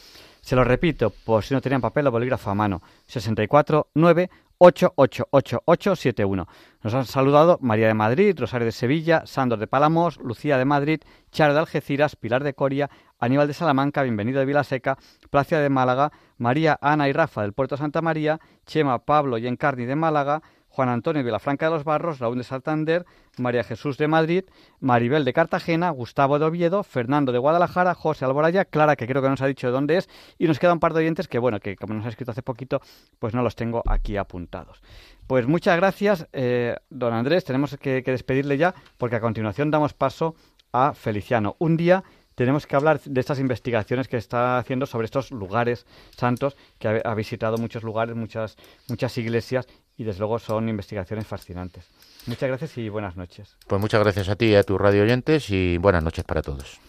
Se 0.42 0.56
lo 0.56 0.64
repito, 0.64 1.10
por 1.10 1.44
si 1.44 1.54
no 1.54 1.62
tenían 1.62 1.82
papel 1.82 2.08
o 2.08 2.12
bolígrafo 2.12 2.50
a 2.50 2.56
mano. 2.56 2.82
64 3.08 3.88
9 3.94 4.30
888871. 4.60 6.48
Nos 6.84 6.94
han 6.94 7.06
saludado 7.06 7.60
María 7.62 7.88
de 7.88 7.94
Madrid, 7.94 8.36
Rosario 8.38 8.66
de 8.66 8.72
Sevilla, 8.72 9.24
Sandor 9.26 9.60
de 9.60 9.68
Palamos, 9.68 10.18
Lucía 10.18 10.58
de 10.58 10.66
Madrid, 10.66 11.02
Charo 11.32 11.54
de 11.54 11.60
Algeciras, 11.60 12.16
Pilar 12.16 12.44
de 12.44 12.54
Coria, 12.54 12.90
Aníbal 13.20 13.48
de 13.48 13.54
Salamanca, 13.54 14.04
Bienvenido 14.04 14.40
de 14.40 14.46
Vilaseca, 14.46 14.98
Placia 15.30 15.60
de 15.60 15.70
Málaga, 15.70 16.12
María, 16.38 16.78
Ana 16.82 17.10
y 17.10 17.14
Rafa 17.14 17.42
del 17.42 17.54
Puerto 17.54 17.78
Santa 17.78 18.02
María, 18.02 18.40
Chema, 18.66 19.00
Pablo 19.00 19.38
y 19.38 19.48
Encarni 19.48 19.86
de 19.86 19.96
Málaga, 19.96 20.42
Juan 20.78 20.90
Antonio 20.90 21.24
Vilafranca 21.24 21.66
de 21.66 21.72
los 21.72 21.84
Barros, 21.84 22.20
Raúl 22.20 22.38
de 22.38 22.44
Santander, 22.44 23.04
María 23.40 23.64
Jesús 23.64 23.98
de 23.98 24.08
Madrid, 24.08 24.44
Maribel 24.80 25.26
de 25.26 25.34
Cartagena, 25.34 25.90
Gustavo 25.90 26.38
de 26.38 26.46
Oviedo, 26.46 26.84
Fernando 26.84 27.32
de 27.32 27.40
Guadalajara, 27.40 27.96
José 27.96 28.26
Alboraya, 28.26 28.64
Clara, 28.64 28.96
que 28.96 29.08
creo 29.08 29.24
que 29.24 29.30
nos 29.30 29.42
ha 29.42 29.48
dicho 29.48 29.66
de 29.66 29.74
dónde 29.74 29.98
es, 29.98 30.08
y 30.38 30.46
nos 30.46 30.60
queda 30.60 30.74
un 30.74 30.80
par 30.80 30.94
de 30.94 31.00
oyentes 31.00 31.28
que, 31.28 31.40
bueno, 31.40 31.60
que 31.60 31.76
como 31.76 31.96
nos 31.96 32.06
ha 32.06 32.10
escrito 32.10 32.30
hace 32.30 32.44
poquito, 32.44 32.80
pues 33.18 33.34
no 33.34 33.42
los 33.42 33.56
tengo 33.56 33.82
aquí 33.88 34.18
apuntados. 34.18 34.84
Pues 35.26 35.48
muchas 35.48 35.78
gracias, 35.78 36.28
eh, 36.32 36.76
don 36.92 37.12
Andrés, 37.12 37.44
tenemos 37.44 37.76
que, 37.78 38.04
que 38.04 38.12
despedirle 38.12 38.60
ya, 38.60 38.76
porque 39.00 39.16
a 39.16 39.20
continuación 39.20 39.72
damos 39.72 39.96
paso 39.96 40.36
a 40.74 40.94
Feliciano. 40.94 41.56
Un 41.58 41.76
día 41.76 42.04
tenemos 42.38 42.68
que 42.68 42.76
hablar 42.76 43.02
de 43.02 43.20
estas 43.20 43.40
investigaciones 43.40 44.08
que 44.08 44.18
está 44.18 44.60
haciendo 44.60 44.86
sobre 44.86 45.06
estos 45.06 45.32
lugares 45.32 45.88
santos, 46.16 46.56
que 46.78 47.02
ha, 47.04 47.16
visitado 47.16 47.58
muchos 47.58 47.82
lugares, 47.82 48.16
muchas, 48.16 48.58
muchas 48.88 49.18
iglesias 49.18 49.66
y 49.98 50.04
desde 50.04 50.20
luego 50.20 50.40
son 50.40 50.70
investigaciones 50.70 51.26
fascinantes. 51.26 51.90
Muchas 52.28 52.50
gracias 52.50 52.78
y 52.78 52.90
buenas 52.90 53.18
noches. 53.18 53.58
Pues 53.68 53.82
muchas 53.82 54.02
gracias 54.02 54.30
a 54.30 54.36
ti 54.36 54.48
y 54.48 54.56
a 54.56 54.64
tus 54.64 54.80
radio 54.80 55.04
oyentes 55.04 55.50
y 55.50 55.78
buenas 55.78 56.04
noches 56.04 56.24
para 56.24 56.42
todos. 56.42 56.80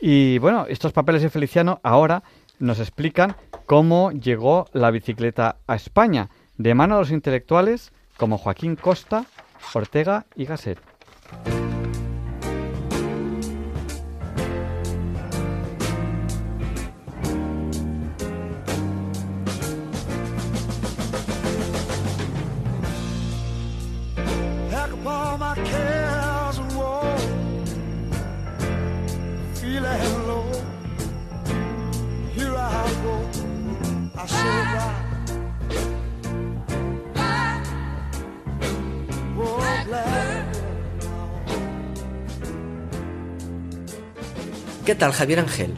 Y 0.00 0.38
bueno, 0.38 0.66
estos 0.68 0.92
papeles 0.92 1.22
de 1.22 1.30
Feliciano 1.30 1.80
ahora 1.82 2.22
nos 2.58 2.78
explican 2.78 3.36
cómo 3.66 4.12
llegó 4.12 4.66
la 4.72 4.90
bicicleta 4.90 5.56
a 5.66 5.74
España, 5.74 6.28
de 6.58 6.74
mano 6.74 6.96
de 6.96 7.02
los 7.02 7.10
intelectuales 7.10 7.92
como 8.16 8.36
Joaquín 8.36 8.76
Costa, 8.76 9.26
Ortega 9.74 10.26
y 10.36 10.44
Gasset. 10.44 10.78
¿Qué 44.90 44.96
tal, 44.96 45.12
Javier 45.12 45.38
Ángel? 45.38 45.72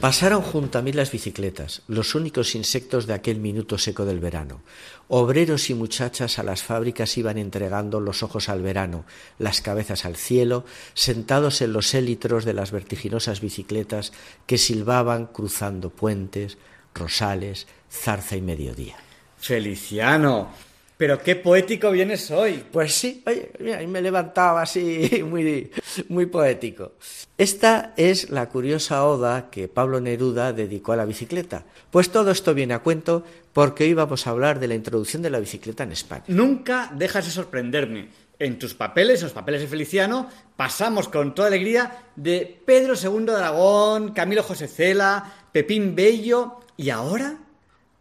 Pasaron 0.00 0.40
junto 0.40 0.78
a 0.78 0.82
mí 0.82 0.90
las 0.90 1.12
bicicletas, 1.12 1.82
los 1.88 2.14
únicos 2.14 2.54
insectos 2.54 3.06
de 3.06 3.12
aquel 3.12 3.38
minuto 3.38 3.76
seco 3.76 4.06
del 4.06 4.18
verano. 4.18 4.62
Obreros 5.08 5.68
y 5.68 5.74
muchachas 5.74 6.38
a 6.38 6.42
las 6.42 6.62
fábricas 6.62 7.18
iban 7.18 7.36
entregando 7.36 8.00
los 8.00 8.22
ojos 8.22 8.48
al 8.48 8.62
verano, 8.62 9.04
las 9.38 9.60
cabezas 9.60 10.06
al 10.06 10.16
cielo, 10.16 10.64
sentados 10.94 11.60
en 11.60 11.74
los 11.74 11.92
élitros 11.92 12.46
de 12.46 12.54
las 12.54 12.70
vertiginosas 12.70 13.42
bicicletas 13.42 14.14
que 14.46 14.56
silbaban 14.56 15.26
cruzando 15.26 15.90
puentes, 15.90 16.56
rosales, 16.94 17.66
zarza 17.90 18.36
y 18.36 18.40
mediodía. 18.40 18.96
Feliciano, 19.36 20.48
pero 20.96 21.22
qué 21.22 21.36
poético 21.36 21.90
vienes 21.90 22.30
hoy. 22.30 22.64
Pues 22.72 22.94
sí, 22.94 23.22
oye, 23.26 23.50
mira, 23.58 23.86
me 23.86 24.00
levantaba 24.00 24.62
así 24.62 25.22
muy, 25.28 25.70
muy 26.08 26.26
poético. 26.26 26.92
Esta 27.36 27.92
es 27.96 28.30
la 28.30 28.48
curiosa 28.48 29.04
oda 29.04 29.50
que 29.50 29.68
Pablo 29.68 30.00
Neruda 30.00 30.52
dedicó 30.52 30.92
a 30.92 30.96
la 30.96 31.04
bicicleta. 31.04 31.64
Pues 31.90 32.10
todo 32.10 32.30
esto 32.30 32.54
viene 32.54 32.74
a 32.74 32.78
cuento 32.78 33.24
porque 33.52 33.84
hoy 33.84 33.94
vamos 33.94 34.26
a 34.26 34.30
hablar 34.30 34.58
de 34.58 34.68
la 34.68 34.74
introducción 34.74 35.22
de 35.22 35.30
la 35.30 35.38
bicicleta 35.38 35.84
en 35.84 35.92
España. 35.92 36.24
Nunca 36.28 36.90
dejas 36.94 37.26
de 37.26 37.30
sorprenderme. 37.30 38.08
En 38.38 38.58
tus 38.58 38.74
papeles, 38.74 39.20
en 39.20 39.26
los 39.26 39.32
papeles 39.32 39.62
de 39.62 39.66
Feliciano, 39.66 40.28
pasamos 40.56 41.08
con 41.08 41.34
toda 41.34 41.48
alegría 41.48 42.04
de 42.16 42.60
Pedro 42.66 42.92
II 42.94 43.24
de 43.24 43.36
Aragón, 43.36 44.12
Camilo 44.12 44.42
José 44.42 44.68
Cela, 44.68 45.32
Pepín 45.52 45.94
Bello 45.94 46.60
y 46.76 46.90
ahora 46.90 47.38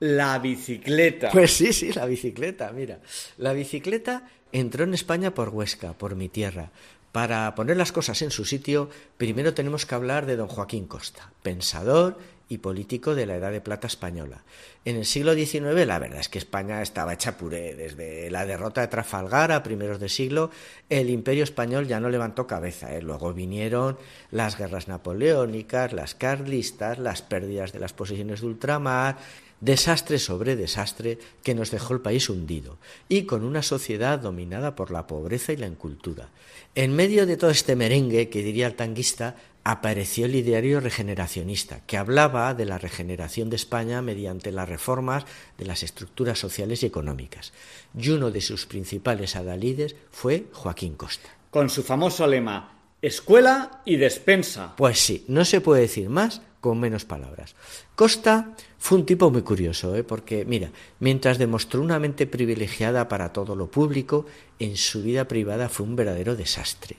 la 0.05 0.39
bicicleta. 0.39 1.31
Pues 1.31 1.53
sí, 1.53 1.73
sí, 1.73 1.91
la 1.91 2.05
bicicleta, 2.05 2.71
mira. 2.71 2.99
La 3.37 3.53
bicicleta 3.53 4.29
entró 4.51 4.83
en 4.83 4.93
España 4.93 5.33
por 5.33 5.49
Huesca, 5.49 5.93
por 5.93 6.15
mi 6.15 6.29
tierra. 6.29 6.71
Para 7.11 7.55
poner 7.55 7.77
las 7.77 7.91
cosas 7.91 8.21
en 8.21 8.31
su 8.31 8.43
sitio, 8.43 8.89
primero 9.17 9.53
tenemos 9.53 9.85
que 9.85 9.95
hablar 9.95 10.25
de 10.25 10.35
don 10.35 10.47
Joaquín 10.47 10.85
Costa, 10.85 11.31
pensador 11.41 12.17
y 12.47 12.59
político 12.59 13.15
de 13.15 13.25
la 13.25 13.35
Edad 13.35 13.51
de 13.51 13.61
Plata 13.61 13.87
española. 13.87 14.43
En 14.83 14.97
el 14.97 15.05
siglo 15.05 15.33
XIX 15.33 15.87
la 15.87 15.97
verdad 15.97 16.19
es 16.19 16.29
que 16.29 16.37
España 16.37 16.81
estaba 16.81 17.13
hecha 17.13 17.37
puré. 17.37 17.75
Desde 17.75 18.29
la 18.29 18.45
derrota 18.45 18.81
de 18.81 18.87
Trafalgar 18.87 19.51
a 19.51 19.63
primeros 19.63 19.99
de 19.99 20.09
siglo, 20.09 20.51
el 20.89 21.09
imperio 21.09 21.43
español 21.43 21.87
ya 21.87 21.99
no 21.99 22.09
levantó 22.09 22.45
cabeza. 22.45 22.93
¿eh? 22.93 23.01
Luego 23.01 23.33
vinieron 23.33 23.97
las 24.29 24.57
guerras 24.57 24.87
napoleónicas, 24.87 25.93
las 25.93 26.15
carlistas, 26.15 26.99
las 26.99 27.21
pérdidas 27.21 27.71
de 27.71 27.79
las 27.79 27.93
posiciones 27.93 28.41
de 28.41 28.47
ultramar 28.47 29.17
desastre 29.66 30.20
sobre 30.20 30.55
desastre 30.55 31.18
que 31.43 31.55
nos 31.55 31.72
dejó 31.72 31.95
el 31.95 32.01
país 32.01 32.30
hundido 32.30 32.78
y 33.09 33.24
con 33.24 33.43
una 33.43 33.63
sociedad 33.63 34.20
dominada 34.20 34.76
por 34.76 34.91
la 34.91 35.07
pobreza 35.07 35.53
y 35.53 35.57
la 35.57 35.68
incultura. 35.68 36.30
En 36.76 36.95
medio 36.95 37.26
de 37.26 37.36
todo 37.36 37.49
este 37.49 37.76
merengue, 37.76 38.30
que 38.30 38.43
diría 38.43 38.68
el 38.68 38.76
tanguista, 38.76 39.36
apareció 39.63 40.28
el 40.28 40.36
ideario 40.36 40.80
regeneracionista, 40.80 41.82
que 41.88 41.97
hablaba 41.97 42.53
de 42.53 42.66
la 42.66 42.78
regeneración 42.78 43.49
de 43.49 43.55
España 43.55 44.03
mediante 44.03 44.51
las 44.51 44.70
reformas 44.70 45.26
de 45.57 45.66
las 45.66 45.82
estructuras 45.82 46.38
sociales 46.38 46.84
y 46.84 46.86
económicas. 46.86 47.51
Y 47.97 48.09
uno 48.09 48.30
de 48.30 48.41
sus 48.41 48.68
principales 48.68 49.36
adalides 49.36 49.95
fue 50.11 50.45
Joaquín 50.51 50.93
Costa. 50.93 51.30
Con 51.49 51.72
su 51.72 51.82
famoso 51.82 52.28
lema, 52.28 52.78
escuela 53.01 53.82
y 53.86 53.97
despensa. 53.97 54.76
Pues 54.76 54.99
sí, 54.99 55.26
no 55.28 55.43
se 55.45 55.61
puede 55.61 55.82
decir 55.82 56.09
más 56.09 56.41
con 56.66 56.80
menos 56.80 57.05
palabras. 57.05 57.53
Costa 57.93 58.55
fue 58.80 58.97
un 58.97 59.05
tipo 59.05 59.30
muy 59.30 59.43
curioso, 59.43 59.95
¿eh? 59.95 60.03
porque, 60.03 60.45
mira, 60.45 60.72
mientras 60.99 61.38
demostró 61.38 61.80
una 61.80 61.99
mente 61.99 62.26
privilegiada 62.26 63.07
para 63.07 63.32
todo 63.32 63.55
lo 63.55 63.70
público, 63.70 64.26
en 64.57 64.76
su 64.76 65.03
vida 65.03 65.28
privada 65.28 65.70
fue 65.70 65.86
un 65.86 65.95
verdadero 65.95 66.36
desastre. 66.36 66.97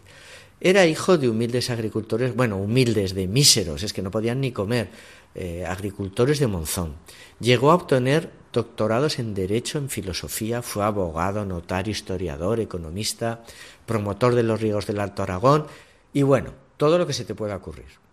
Era 0.60 0.86
hijo 0.86 1.18
de 1.18 1.28
humildes 1.28 1.68
agricultores, 1.70 2.36
bueno, 2.36 2.58
humildes, 2.58 3.12
de 3.12 3.26
míseros, 3.26 3.82
es 3.82 3.92
que 3.92 4.02
no 4.02 4.12
podían 4.12 4.40
ni 4.40 4.52
comer, 4.52 4.88
eh, 5.34 5.64
agricultores 5.66 6.38
de 6.38 6.46
Monzón. 6.46 6.94
Llegó 7.40 7.72
a 7.72 7.74
obtener 7.74 8.30
doctorados 8.52 9.18
en 9.18 9.34
Derecho, 9.34 9.78
en 9.78 9.90
Filosofía, 9.90 10.62
fue 10.62 10.84
abogado, 10.84 11.44
notario, 11.44 11.90
historiador, 11.90 12.60
economista, 12.60 13.42
promotor 13.84 14.36
de 14.36 14.44
los 14.44 14.60
ríos 14.60 14.86
del 14.86 15.00
Alto 15.00 15.24
Aragón 15.24 15.66
y 16.12 16.22
bueno, 16.22 16.52
todo 16.76 16.98
lo 16.98 17.06
que 17.08 17.12
se 17.12 17.24
te 17.24 17.34
pueda 17.34 17.56
ocurrir. 17.56 18.05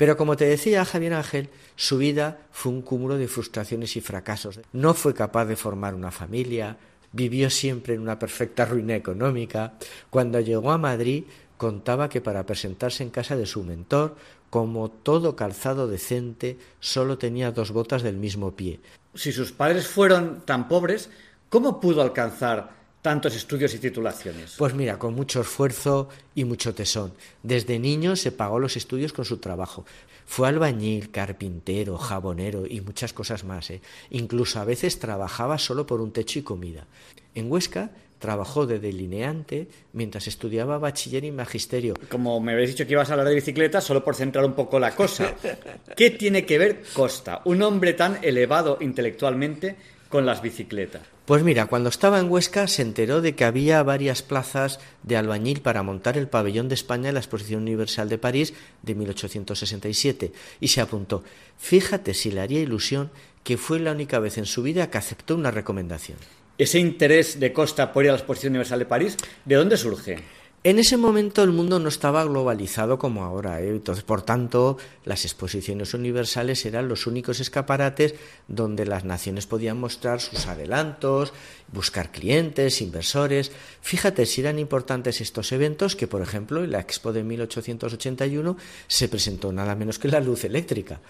Pero 0.00 0.16
como 0.16 0.34
te 0.34 0.46
decía 0.46 0.86
Javier 0.86 1.12
Ángel, 1.12 1.50
su 1.76 1.98
vida 1.98 2.38
fue 2.52 2.72
un 2.72 2.80
cúmulo 2.80 3.18
de 3.18 3.28
frustraciones 3.28 3.96
y 3.96 4.00
fracasos. 4.00 4.58
No 4.72 4.94
fue 4.94 5.12
capaz 5.12 5.44
de 5.44 5.56
formar 5.56 5.94
una 5.94 6.10
familia, 6.10 6.78
vivió 7.12 7.50
siempre 7.50 7.92
en 7.92 8.00
una 8.00 8.18
perfecta 8.18 8.64
ruina 8.64 8.96
económica. 8.96 9.74
Cuando 10.08 10.40
llegó 10.40 10.72
a 10.72 10.78
Madrid, 10.78 11.24
contaba 11.58 12.08
que 12.08 12.22
para 12.22 12.46
presentarse 12.46 13.02
en 13.02 13.10
casa 13.10 13.36
de 13.36 13.44
su 13.44 13.62
mentor, 13.62 14.16
como 14.48 14.90
todo 14.90 15.36
calzado 15.36 15.86
decente, 15.86 16.56
solo 16.80 17.18
tenía 17.18 17.52
dos 17.52 17.70
botas 17.70 18.02
del 18.02 18.16
mismo 18.16 18.56
pie. 18.56 18.80
Si 19.14 19.32
sus 19.32 19.52
padres 19.52 19.86
fueron 19.86 20.46
tan 20.46 20.66
pobres, 20.66 21.10
¿cómo 21.50 21.78
pudo 21.78 22.00
alcanzar 22.00 22.79
tantos 23.02 23.34
estudios 23.34 23.74
y 23.74 23.78
titulaciones? 23.78 24.54
Pues 24.58 24.74
mira, 24.74 24.98
con 24.98 25.14
mucho 25.14 25.40
esfuerzo 25.40 26.08
y 26.34 26.44
mucho 26.44 26.74
tesón. 26.74 27.12
Desde 27.42 27.78
niño 27.78 28.16
se 28.16 28.32
pagó 28.32 28.58
los 28.58 28.76
estudios 28.76 29.12
con 29.12 29.24
su 29.24 29.38
trabajo. 29.38 29.84
Fue 30.26 30.48
albañil, 30.48 31.10
carpintero, 31.10 31.98
jabonero 31.98 32.64
y 32.66 32.80
muchas 32.80 33.12
cosas 33.12 33.44
más. 33.44 33.70
¿eh? 33.70 33.80
Incluso 34.10 34.60
a 34.60 34.64
veces 34.64 34.98
trabajaba 34.98 35.58
solo 35.58 35.86
por 35.86 36.00
un 36.00 36.12
techo 36.12 36.38
y 36.38 36.42
comida. 36.42 36.86
En 37.34 37.50
Huesca 37.50 37.90
trabajó 38.20 38.66
de 38.66 38.78
delineante 38.78 39.66
mientras 39.92 40.28
estudiaba 40.28 40.78
bachiller 40.78 41.24
y 41.24 41.32
magisterio. 41.32 41.94
Como 42.08 42.38
me 42.38 42.52
habéis 42.52 42.70
dicho 42.70 42.86
que 42.86 42.92
ibas 42.92 43.08
a 43.08 43.14
hablar 43.14 43.26
de 43.26 43.34
bicicleta, 43.34 43.80
solo 43.80 44.04
por 44.04 44.14
centrar 44.14 44.44
un 44.44 44.52
poco 44.52 44.78
la 44.78 44.94
cosa. 44.94 45.34
¿Qué 45.96 46.10
tiene 46.10 46.44
que 46.44 46.58
ver 46.58 46.82
Costa, 46.92 47.40
un 47.46 47.62
hombre 47.62 47.94
tan 47.94 48.18
elevado 48.22 48.78
intelectualmente, 48.80 49.76
con 50.10 50.26
las 50.26 50.42
bicicletas? 50.42 51.02
Pues 51.24 51.42
mira, 51.42 51.66
cuando 51.66 51.88
estaba 51.88 52.18
en 52.18 52.30
Huesca 52.30 52.66
se 52.66 52.82
enteró 52.82 53.22
de 53.22 53.34
que 53.34 53.44
había 53.44 53.82
varias 53.82 54.22
plazas 54.22 54.80
de 55.04 55.16
albañil 55.16 55.62
para 55.62 55.82
montar 55.82 56.18
el 56.18 56.28
pabellón 56.28 56.68
de 56.68 56.74
España 56.74 57.08
en 57.08 57.14
la 57.14 57.20
Exposición 57.20 57.62
Universal 57.62 58.08
de 58.08 58.18
París 58.18 58.52
de 58.82 58.94
1867 58.96 60.32
y 60.60 60.68
se 60.68 60.80
apuntó. 60.80 61.22
Fíjate 61.56 62.12
si 62.12 62.32
le 62.32 62.40
haría 62.40 62.60
ilusión 62.60 63.10
que 63.44 63.56
fue 63.56 63.78
la 63.78 63.92
única 63.92 64.18
vez 64.18 64.36
en 64.36 64.46
su 64.46 64.62
vida 64.62 64.90
que 64.90 64.98
aceptó 64.98 65.36
una 65.36 65.50
recomendación. 65.50 66.18
Ese 66.58 66.78
interés 66.78 67.40
de 67.40 67.52
Costa 67.54 67.92
por 67.92 68.04
ir 68.04 68.10
a 68.10 68.12
la 68.12 68.18
Exposición 68.18 68.50
Universal 68.50 68.80
de 68.80 68.86
París, 68.86 69.16
¿de 69.46 69.54
dónde 69.54 69.78
surge? 69.78 70.18
En 70.62 70.78
ese 70.78 70.98
momento 70.98 71.42
el 71.42 71.52
mundo 71.52 71.78
no 71.78 71.88
estaba 71.88 72.22
globalizado 72.22 72.98
como 72.98 73.24
ahora, 73.24 73.62
¿eh? 73.62 73.70
entonces 73.70 74.04
por 74.04 74.20
tanto 74.20 74.76
las 75.06 75.24
exposiciones 75.24 75.94
universales 75.94 76.66
eran 76.66 76.86
los 76.86 77.06
únicos 77.06 77.40
escaparates 77.40 78.14
donde 78.46 78.84
las 78.84 79.06
naciones 79.06 79.46
podían 79.46 79.80
mostrar 79.80 80.20
sus 80.20 80.48
adelantos, 80.48 81.32
buscar 81.72 82.12
clientes, 82.12 82.82
inversores. 82.82 83.52
Fíjate 83.80 84.26
si 84.26 84.42
eran 84.42 84.58
importantes 84.58 85.22
estos 85.22 85.50
eventos 85.52 85.96
que, 85.96 86.06
por 86.06 86.20
ejemplo, 86.20 86.62
en 86.62 86.72
la 86.72 86.80
Expo 86.80 87.14
de 87.14 87.24
1881 87.24 88.58
se 88.86 89.08
presentó 89.08 89.52
nada 89.52 89.74
menos 89.74 89.98
que 89.98 90.08
la 90.08 90.20
luz 90.20 90.44
eléctrica. 90.44 91.00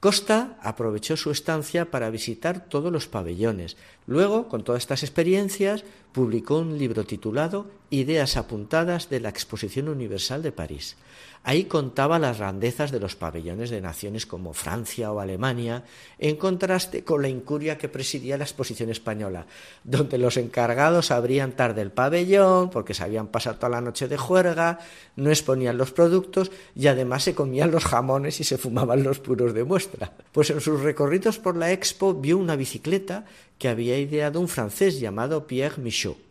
Costa 0.00 0.56
aprovechó 0.62 1.16
su 1.16 1.32
estancia 1.32 1.90
para 1.90 2.10
visitar 2.10 2.68
todos 2.68 2.92
los 2.92 3.08
pabellones. 3.08 3.76
Luego, 4.06 4.46
con 4.48 4.62
todas 4.62 4.82
estas 4.82 5.02
experiencias, 5.02 5.84
publicó 6.12 6.58
un 6.58 6.78
libro 6.78 7.04
titulado 7.04 7.66
Ideas 7.90 8.36
apuntadas 8.36 9.10
de 9.10 9.18
la 9.18 9.28
Exposición 9.28 9.88
Universal 9.88 10.42
de 10.42 10.52
París. 10.52 10.96
Ahí 11.48 11.64
contaba 11.64 12.18
las 12.18 12.40
grandezas 12.40 12.92
de 12.92 13.00
los 13.00 13.16
pabellones 13.16 13.70
de 13.70 13.80
naciones 13.80 14.26
como 14.26 14.52
Francia 14.52 15.10
o 15.12 15.18
Alemania, 15.18 15.82
en 16.18 16.36
contraste 16.36 17.04
con 17.04 17.22
la 17.22 17.30
incuria 17.30 17.78
que 17.78 17.88
presidía 17.88 18.36
la 18.36 18.44
exposición 18.44 18.90
española, 18.90 19.46
donde 19.82 20.18
los 20.18 20.36
encargados 20.36 21.10
abrían 21.10 21.52
tarde 21.52 21.80
el 21.80 21.90
pabellón 21.90 22.68
porque 22.68 22.92
se 22.92 23.02
habían 23.02 23.28
pasado 23.28 23.56
toda 23.56 23.70
la 23.70 23.80
noche 23.80 24.08
de 24.08 24.18
juerga, 24.18 24.80
no 25.16 25.30
exponían 25.30 25.78
los 25.78 25.90
productos 25.90 26.50
y 26.76 26.88
además 26.88 27.22
se 27.22 27.34
comían 27.34 27.70
los 27.70 27.86
jamones 27.86 28.40
y 28.40 28.44
se 28.44 28.58
fumaban 28.58 29.02
los 29.02 29.18
puros 29.18 29.54
de 29.54 29.64
muestra. 29.64 30.12
Pues 30.32 30.50
en 30.50 30.60
sus 30.60 30.82
recorridos 30.82 31.38
por 31.38 31.56
la 31.56 31.72
expo 31.72 32.12
vio 32.12 32.36
una 32.36 32.56
bicicleta 32.56 33.24
que 33.56 33.68
había 33.68 33.98
ideado 33.98 34.38
un 34.38 34.48
francés 34.48 35.00
llamado 35.00 35.46
Pierre 35.46 35.80
Michaud. 35.80 36.27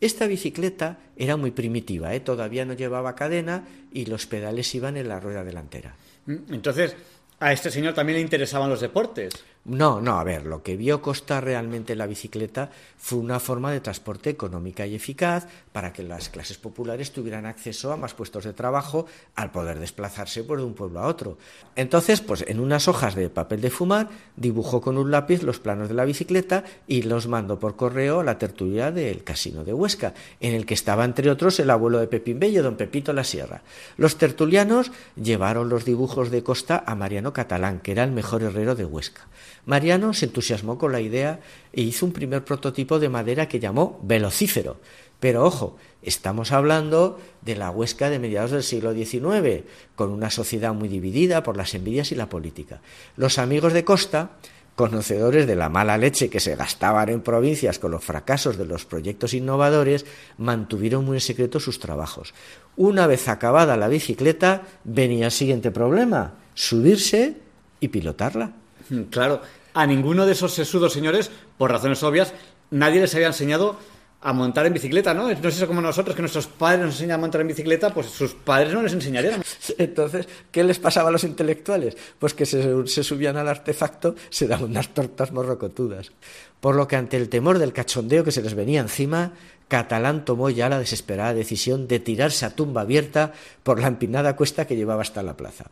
Esta 0.00 0.26
bicicleta 0.26 0.98
era 1.16 1.36
muy 1.36 1.50
primitiva, 1.50 2.14
¿eh? 2.14 2.20
todavía 2.20 2.64
no 2.64 2.74
llevaba 2.74 3.14
cadena 3.14 3.64
y 3.92 4.06
los 4.06 4.26
pedales 4.26 4.74
iban 4.74 4.96
en 4.96 5.08
la 5.08 5.20
rueda 5.20 5.44
delantera. 5.44 5.94
Entonces, 6.26 6.96
a 7.40 7.52
este 7.52 7.70
señor 7.70 7.94
también 7.94 8.16
le 8.16 8.22
interesaban 8.22 8.70
los 8.70 8.80
deportes. 8.80 9.34
No, 9.66 10.02
no, 10.02 10.18
a 10.18 10.24
ver, 10.24 10.44
lo 10.44 10.62
que 10.62 10.76
vio 10.76 11.00
Costa 11.00 11.40
realmente 11.40 11.96
la 11.96 12.06
bicicleta 12.06 12.68
fue 12.98 13.18
una 13.18 13.40
forma 13.40 13.72
de 13.72 13.80
transporte 13.80 14.28
económica 14.28 14.86
y 14.86 14.94
eficaz 14.94 15.46
para 15.72 15.90
que 15.90 16.02
las 16.02 16.28
clases 16.28 16.58
populares 16.58 17.12
tuvieran 17.12 17.46
acceso 17.46 17.90
a 17.90 17.96
más 17.96 18.12
puestos 18.12 18.44
de 18.44 18.52
trabajo 18.52 19.06
al 19.34 19.52
poder 19.52 19.78
desplazarse 19.78 20.44
por 20.44 20.58
de 20.58 20.64
un 20.64 20.74
pueblo 20.74 21.00
a 21.00 21.06
otro. 21.06 21.38
Entonces, 21.76 22.20
pues 22.20 22.44
en 22.46 22.60
unas 22.60 22.88
hojas 22.88 23.14
de 23.14 23.30
papel 23.30 23.62
de 23.62 23.70
fumar 23.70 24.10
dibujó 24.36 24.82
con 24.82 24.98
un 24.98 25.10
lápiz 25.10 25.42
los 25.42 25.60
planos 25.60 25.88
de 25.88 25.94
la 25.94 26.04
bicicleta 26.04 26.64
y 26.86 27.00
los 27.00 27.26
mandó 27.26 27.58
por 27.58 27.74
correo 27.74 28.20
a 28.20 28.24
la 28.24 28.36
tertulia 28.36 28.90
del 28.90 29.24
Casino 29.24 29.64
de 29.64 29.72
Huesca, 29.72 30.12
en 30.40 30.52
el 30.52 30.66
que 30.66 30.74
estaba 30.74 31.06
entre 31.06 31.30
otros 31.30 31.58
el 31.58 31.70
abuelo 31.70 32.00
de 32.00 32.06
Pepín 32.06 32.38
Bello, 32.38 32.62
don 32.62 32.76
Pepito 32.76 33.14
La 33.14 33.24
Sierra. 33.24 33.62
Los 33.96 34.18
tertulianos 34.18 34.92
llevaron 35.16 35.70
los 35.70 35.86
dibujos 35.86 36.30
de 36.30 36.42
Costa 36.42 36.84
a 36.86 36.94
Mariano 36.94 37.32
Catalán, 37.32 37.80
que 37.80 37.92
era 37.92 38.04
el 38.04 38.12
mejor 38.12 38.42
herrero 38.42 38.74
de 38.74 38.84
Huesca. 38.84 39.22
Mariano 39.66 40.12
se 40.12 40.26
entusiasmó 40.26 40.78
con 40.78 40.92
la 40.92 41.00
idea 41.00 41.40
e 41.72 41.82
hizo 41.82 42.04
un 42.04 42.12
primer 42.12 42.44
prototipo 42.44 42.98
de 42.98 43.08
madera 43.08 43.48
que 43.48 43.60
llamó 43.60 44.00
velocífero. 44.02 44.76
Pero 45.20 45.44
ojo, 45.44 45.76
estamos 46.02 46.52
hablando 46.52 47.18
de 47.40 47.56
la 47.56 47.70
Huesca 47.70 48.10
de 48.10 48.18
mediados 48.18 48.50
del 48.50 48.62
siglo 48.62 48.92
XIX, 48.92 49.64
con 49.96 50.10
una 50.10 50.30
sociedad 50.30 50.74
muy 50.74 50.88
dividida 50.88 51.42
por 51.42 51.56
las 51.56 51.74
envidias 51.74 52.12
y 52.12 52.14
la 52.14 52.28
política. 52.28 52.82
Los 53.16 53.38
amigos 53.38 53.72
de 53.72 53.84
Costa, 53.84 54.32
conocedores 54.74 55.46
de 55.46 55.56
la 55.56 55.70
mala 55.70 55.96
leche 55.96 56.28
que 56.28 56.40
se 56.40 56.56
gastaban 56.56 57.08
en 57.08 57.22
provincias 57.22 57.78
con 57.78 57.92
los 57.92 58.04
fracasos 58.04 58.58
de 58.58 58.66
los 58.66 58.84
proyectos 58.84 59.32
innovadores, 59.32 60.04
mantuvieron 60.36 61.04
muy 61.06 61.16
en 61.16 61.20
secreto 61.22 61.58
sus 61.58 61.78
trabajos. 61.78 62.34
Una 62.76 63.06
vez 63.06 63.28
acabada 63.28 63.78
la 63.78 63.88
bicicleta, 63.88 64.62
venía 64.84 65.26
el 65.26 65.32
siguiente 65.32 65.70
problema, 65.70 66.34
subirse 66.54 67.36
y 67.80 67.88
pilotarla. 67.88 68.52
Claro, 69.10 69.40
a 69.72 69.86
ninguno 69.86 70.26
de 70.26 70.32
esos 70.32 70.52
sesudos 70.52 70.92
señores, 70.92 71.30
por 71.58 71.70
razones 71.70 72.02
obvias, 72.02 72.32
nadie 72.70 73.00
les 73.00 73.14
había 73.14 73.28
enseñado 73.28 73.76
a 74.24 74.32
montar 74.32 74.64
en 74.64 74.72
bicicleta, 74.72 75.12
¿no? 75.12 75.24
No 75.28 75.48
es 75.48 75.56
eso 75.56 75.66
como 75.66 75.82
nosotros, 75.82 76.16
que 76.16 76.22
nuestros 76.22 76.46
padres 76.46 76.80
nos 76.80 76.94
enseñan 76.94 77.16
a 77.16 77.20
montar 77.20 77.42
en 77.42 77.48
bicicleta, 77.48 77.92
pues 77.92 78.06
sus 78.06 78.32
padres 78.32 78.72
no 78.72 78.82
les 78.82 78.94
enseñarían. 78.94 79.42
Entonces, 79.78 80.26
¿qué 80.50 80.64
les 80.64 80.78
pasaba 80.78 81.10
a 81.10 81.12
los 81.12 81.24
intelectuales? 81.24 81.94
Pues 82.18 82.32
que 82.32 82.46
se, 82.46 82.86
se 82.86 83.04
subían 83.04 83.36
al 83.36 83.48
artefacto, 83.48 84.14
se 84.30 84.48
daban 84.48 84.70
unas 84.70 84.94
tortas 84.94 85.30
morrocotudas. 85.30 86.10
Por 86.58 86.74
lo 86.74 86.88
que 86.88 86.96
ante 86.96 87.18
el 87.18 87.28
temor 87.28 87.58
del 87.58 87.74
cachondeo 87.74 88.24
que 88.24 88.32
se 88.32 88.40
les 88.40 88.54
venía 88.54 88.80
encima, 88.80 89.32
Catalán 89.68 90.24
tomó 90.24 90.48
ya 90.48 90.70
la 90.70 90.78
desesperada 90.78 91.34
decisión 91.34 91.86
de 91.86 92.00
tirarse 92.00 92.46
a 92.46 92.56
tumba 92.56 92.80
abierta 92.80 93.34
por 93.62 93.78
la 93.78 93.88
empinada 93.88 94.36
cuesta 94.36 94.66
que 94.66 94.76
llevaba 94.76 95.02
hasta 95.02 95.22
la 95.22 95.36
plaza 95.36 95.66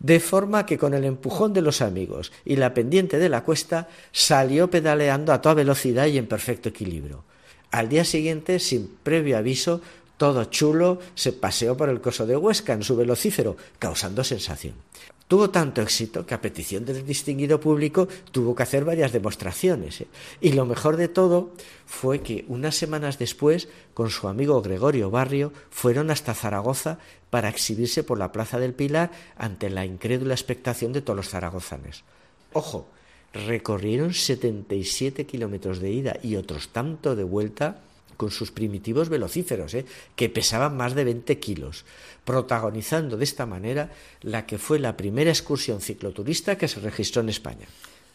de 0.00 0.18
forma 0.18 0.66
que 0.66 0.78
con 0.78 0.94
el 0.94 1.04
empujón 1.04 1.52
de 1.52 1.62
los 1.62 1.82
amigos 1.82 2.32
y 2.44 2.56
la 2.56 2.74
pendiente 2.74 3.18
de 3.18 3.28
la 3.28 3.44
cuesta 3.44 3.88
salió 4.10 4.70
pedaleando 4.70 5.32
a 5.32 5.40
toda 5.40 5.54
velocidad 5.54 6.06
y 6.06 6.18
en 6.18 6.26
perfecto 6.26 6.70
equilibrio. 6.70 7.22
Al 7.70 7.88
día 7.88 8.04
siguiente, 8.04 8.58
sin 8.58 8.88
previo 9.02 9.38
aviso, 9.38 9.80
todo 10.16 10.44
chulo, 10.44 10.98
se 11.14 11.32
paseó 11.32 11.76
por 11.76 11.88
el 11.88 12.00
coso 12.00 12.26
de 12.26 12.36
Huesca 12.36 12.72
en 12.72 12.82
su 12.82 12.96
velocífero, 12.96 13.56
causando 13.78 14.24
sensación. 14.24 14.74
Tuvo 15.30 15.54
tanto 15.54 15.78
éxito 15.78 16.26
que 16.26 16.34
a 16.34 16.42
petición 16.42 16.82
del 16.82 17.06
distinguido 17.06 17.62
público 17.62 18.10
tuvo 18.34 18.58
que 18.58 18.66
hacer 18.66 18.82
varias 18.82 19.14
demostraciones. 19.14 20.02
¿eh? 20.02 20.10
Y 20.42 20.58
lo 20.58 20.66
mejor 20.66 20.98
de 20.98 21.06
todo 21.06 21.54
fue 21.86 22.18
que 22.18 22.44
unas 22.48 22.74
semanas 22.74 23.14
después, 23.16 23.68
con 23.94 24.10
su 24.10 24.26
amigo 24.26 24.60
Gregorio 24.60 25.08
Barrio, 25.08 25.52
fueron 25.70 26.10
hasta 26.10 26.34
Zaragoza 26.34 26.98
para 27.30 27.48
exhibirse 27.48 28.02
por 28.02 28.18
la 28.18 28.32
Plaza 28.32 28.58
del 28.58 28.74
Pilar 28.74 29.12
ante 29.38 29.70
la 29.70 29.86
incrédula 29.86 30.34
expectación 30.34 30.92
de 30.92 31.00
todos 31.00 31.18
los 31.18 31.28
zaragozanes. 31.28 32.02
Ojo, 32.52 32.88
recorrieron 33.32 34.12
77 34.12 35.26
kilómetros 35.26 35.78
de 35.78 35.92
ida 35.92 36.18
y 36.24 36.34
otros 36.34 36.70
tanto 36.70 37.14
de 37.14 37.22
vuelta 37.22 37.78
con 38.20 38.30
sus 38.30 38.50
primitivos 38.50 39.08
velocíferos, 39.08 39.72
¿eh? 39.72 39.86
que 40.14 40.28
pesaban 40.28 40.76
más 40.76 40.94
de 40.94 41.04
20 41.04 41.40
kilos, 41.40 41.86
protagonizando 42.26 43.16
de 43.16 43.24
esta 43.24 43.46
manera 43.46 43.88
la 44.20 44.44
que 44.44 44.58
fue 44.58 44.78
la 44.78 44.94
primera 44.94 45.30
excursión 45.30 45.80
cicloturista 45.80 46.58
que 46.58 46.68
se 46.68 46.80
registró 46.80 47.22
en 47.22 47.30
España. 47.30 47.64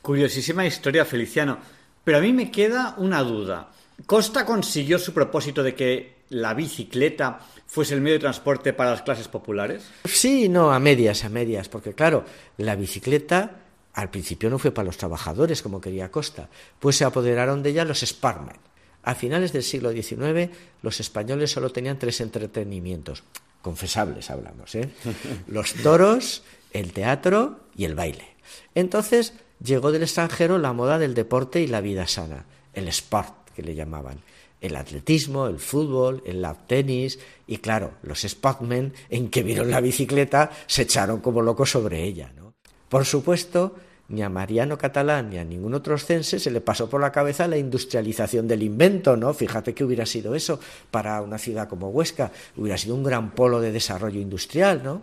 Curiosísima 0.03 0.63
historia, 0.63 1.05
Feliciano. 1.05 1.57
Pero 2.03 2.19
a 2.19 2.21
mí 2.21 2.33
me 2.33 2.51
queda 2.51 2.93
una 2.99 3.23
duda. 3.23 3.71
¿Costa 4.05 4.45
consiguió 4.45 4.99
su 4.99 5.11
propósito 5.11 5.63
de 5.63 5.73
que 5.73 6.17
la 6.29 6.53
bicicleta 6.53 7.39
fuese 7.65 7.95
el 7.95 8.01
medio 8.01 8.17
de 8.17 8.25
transporte 8.29 8.73
para 8.73 8.91
las 8.91 9.01
clases 9.01 9.27
populares? 9.27 9.89
Sí, 10.03 10.49
no, 10.49 10.71
a 10.71 10.79
medias, 10.79 11.25
a 11.25 11.29
medias, 11.29 11.67
porque 11.67 11.93
claro, 11.93 12.25
la 12.57 12.75
bicicleta 12.75 13.55
al 13.95 14.11
principio 14.11 14.51
no 14.51 14.59
fue 14.59 14.69
para 14.69 14.85
los 14.85 14.97
trabajadores 14.97 15.63
como 15.63 15.81
quería 15.81 16.11
Costa, 16.11 16.47
pues 16.77 16.95
se 16.95 17.05
apoderaron 17.05 17.63
de 17.63 17.71
ella 17.71 17.85
los 17.85 18.01
Sparman, 18.01 18.57
a 19.05 19.13
finales 19.13 19.53
del 19.53 19.63
siglo 19.63 19.91
XIX, 19.91 20.49
los 20.81 20.99
españoles 20.99 21.51
solo 21.51 21.71
tenían 21.71 21.99
tres 21.99 22.19
entretenimientos, 22.21 23.23
confesables 23.61 24.31
hablamos, 24.31 24.73
¿eh? 24.75 24.89
los 25.47 25.73
toros, 25.75 26.43
el 26.73 26.91
teatro 26.91 27.59
y 27.77 27.85
el 27.85 27.93
baile. 27.93 28.25
Entonces 28.73 29.33
llegó 29.63 29.91
del 29.91 30.01
extranjero 30.01 30.57
la 30.57 30.73
moda 30.73 30.97
del 30.97 31.13
deporte 31.13 31.61
y 31.61 31.67
la 31.67 31.81
vida 31.81 32.07
sana, 32.07 32.45
el 32.73 32.87
sport 32.87 33.51
que 33.55 33.61
le 33.61 33.75
llamaban. 33.75 34.19
el 34.61 34.75
atletismo, 34.75 35.45
el 35.45 35.59
fútbol, 35.59 36.23
el 36.25 36.41
lap 36.41 36.65
tenis 36.65 37.19
y 37.45 37.57
claro, 37.57 37.93
los 38.01 38.21
spotmen 38.21 38.93
en 39.09 39.29
que 39.29 39.43
vieron 39.43 39.69
la 39.69 39.81
bicicleta 39.81 40.49
se 40.65 40.83
echaron 40.83 41.19
como 41.19 41.43
locos 41.43 41.69
sobre 41.69 42.03
ella. 42.03 42.31
¿no? 42.35 42.55
Por 42.89 43.05
supuesto, 43.05 43.75
ni 44.07 44.21
a 44.21 44.29
Mariano 44.29 44.77
Catalán 44.77 45.29
ni 45.29 45.37
a 45.37 45.43
ningún 45.43 45.73
otro 45.73 45.95
oscense 45.95 46.39
se 46.39 46.51
le 46.51 46.61
pasó 46.61 46.89
por 46.89 47.01
la 47.01 47.11
cabeza 47.11 47.47
la 47.47 47.57
industrialización 47.57 48.47
del 48.47 48.63
invento, 48.63 49.17
¿no? 49.17 49.33
Fíjate 49.33 49.73
que 49.73 49.83
hubiera 49.83 50.05
sido 50.05 50.35
eso 50.35 50.59
para 50.91 51.21
una 51.21 51.37
ciudad 51.37 51.67
como 51.67 51.89
Huesca, 51.89 52.31
hubiera 52.57 52.77
sido 52.77 52.95
un 52.95 53.03
gran 53.03 53.31
polo 53.31 53.59
de 53.61 53.71
desarrollo 53.71 54.19
industrial, 54.19 54.81
¿no? 54.83 55.01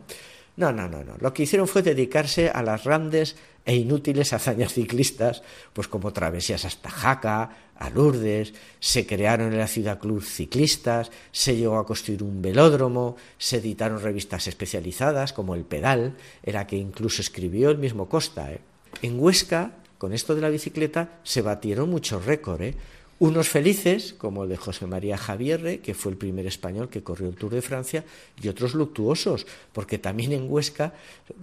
No, 0.54 0.70
no, 0.70 0.86
no, 0.86 1.02
no. 1.02 1.16
Lo 1.18 1.32
que 1.32 1.44
hicieron 1.44 1.66
fue 1.66 1.82
dedicarse 1.82 2.50
a 2.50 2.62
las 2.62 2.84
grandes 2.84 3.36
e 3.64 3.74
inútiles 3.76 4.32
hazañas 4.32 4.74
ciclistas, 4.74 5.42
pues 5.72 5.88
como 5.88 6.12
travesías 6.12 6.64
hasta 6.64 6.90
Jaca, 6.90 7.56
a 7.76 7.90
Lourdes, 7.90 8.52
se 8.78 9.06
crearon 9.06 9.52
en 9.52 9.58
la 9.58 9.66
ciudad 9.66 9.98
club 9.98 10.22
ciclistas, 10.22 11.10
se 11.30 11.56
llegó 11.56 11.78
a 11.78 11.86
construir 11.86 12.22
un 12.22 12.42
velódromo, 12.42 13.16
se 13.38 13.56
editaron 13.58 14.00
revistas 14.02 14.46
especializadas 14.46 15.32
como 15.32 15.54
El 15.54 15.64
Pedal, 15.64 16.16
era 16.42 16.66
que 16.66 16.76
incluso 16.76 17.22
escribió 17.22 17.70
el 17.70 17.78
mismo 17.78 18.08
Costa. 18.08 18.52
¿eh? 18.52 18.60
En 19.00 19.18
Huesca, 19.18 19.72
con 19.98 20.12
esto 20.12 20.34
de 20.34 20.42
la 20.42 20.50
bicicleta, 20.50 21.20
se 21.22 21.42
batieron 21.42 21.88
muchos 21.88 22.26
récords. 22.26 22.62
¿eh? 22.62 22.74
Unos 23.18 23.48
felices, 23.48 24.14
como 24.18 24.42
el 24.42 24.48
de 24.48 24.56
José 24.56 24.86
María 24.86 25.16
Javierre, 25.16 25.78
que 25.78 25.94
fue 25.94 26.10
el 26.10 26.18
primer 26.18 26.44
español 26.46 26.88
que 26.88 27.04
corrió 27.04 27.28
el 27.28 27.36
Tour 27.36 27.52
de 27.52 27.62
Francia, 27.62 28.04
y 28.42 28.48
otros 28.48 28.74
luctuosos, 28.74 29.46
porque 29.72 29.98
también 29.98 30.32
en 30.32 30.50
Huesca 30.50 30.92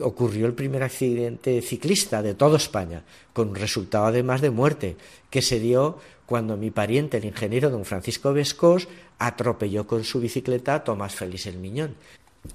ocurrió 0.02 0.46
el 0.46 0.54
primer 0.54 0.84
accidente 0.84 1.62
ciclista 1.62 2.22
de 2.22 2.34
toda 2.34 2.58
España, 2.58 3.04
con 3.32 3.56
resultado 3.56 4.08
además 4.08 4.42
de 4.42 4.50
muerte, 4.50 4.98
que 5.30 5.42
se 5.42 5.62
dio 5.62 6.00
cuando 6.26 6.58
mi 6.58 6.70
pariente, 6.70 7.18
el 7.18 7.26
ingeniero 7.26 7.70
don 7.70 7.86
Francisco 7.86 8.34
Vescos, 8.34 8.90
atropelló 9.18 9.88
con 9.88 10.04
su 10.04 10.20
bicicleta 10.20 10.76
a 10.76 10.84
Tomás 10.84 11.16
Félix 11.16 11.46
el 11.46 11.60
Miñón. 11.60 11.96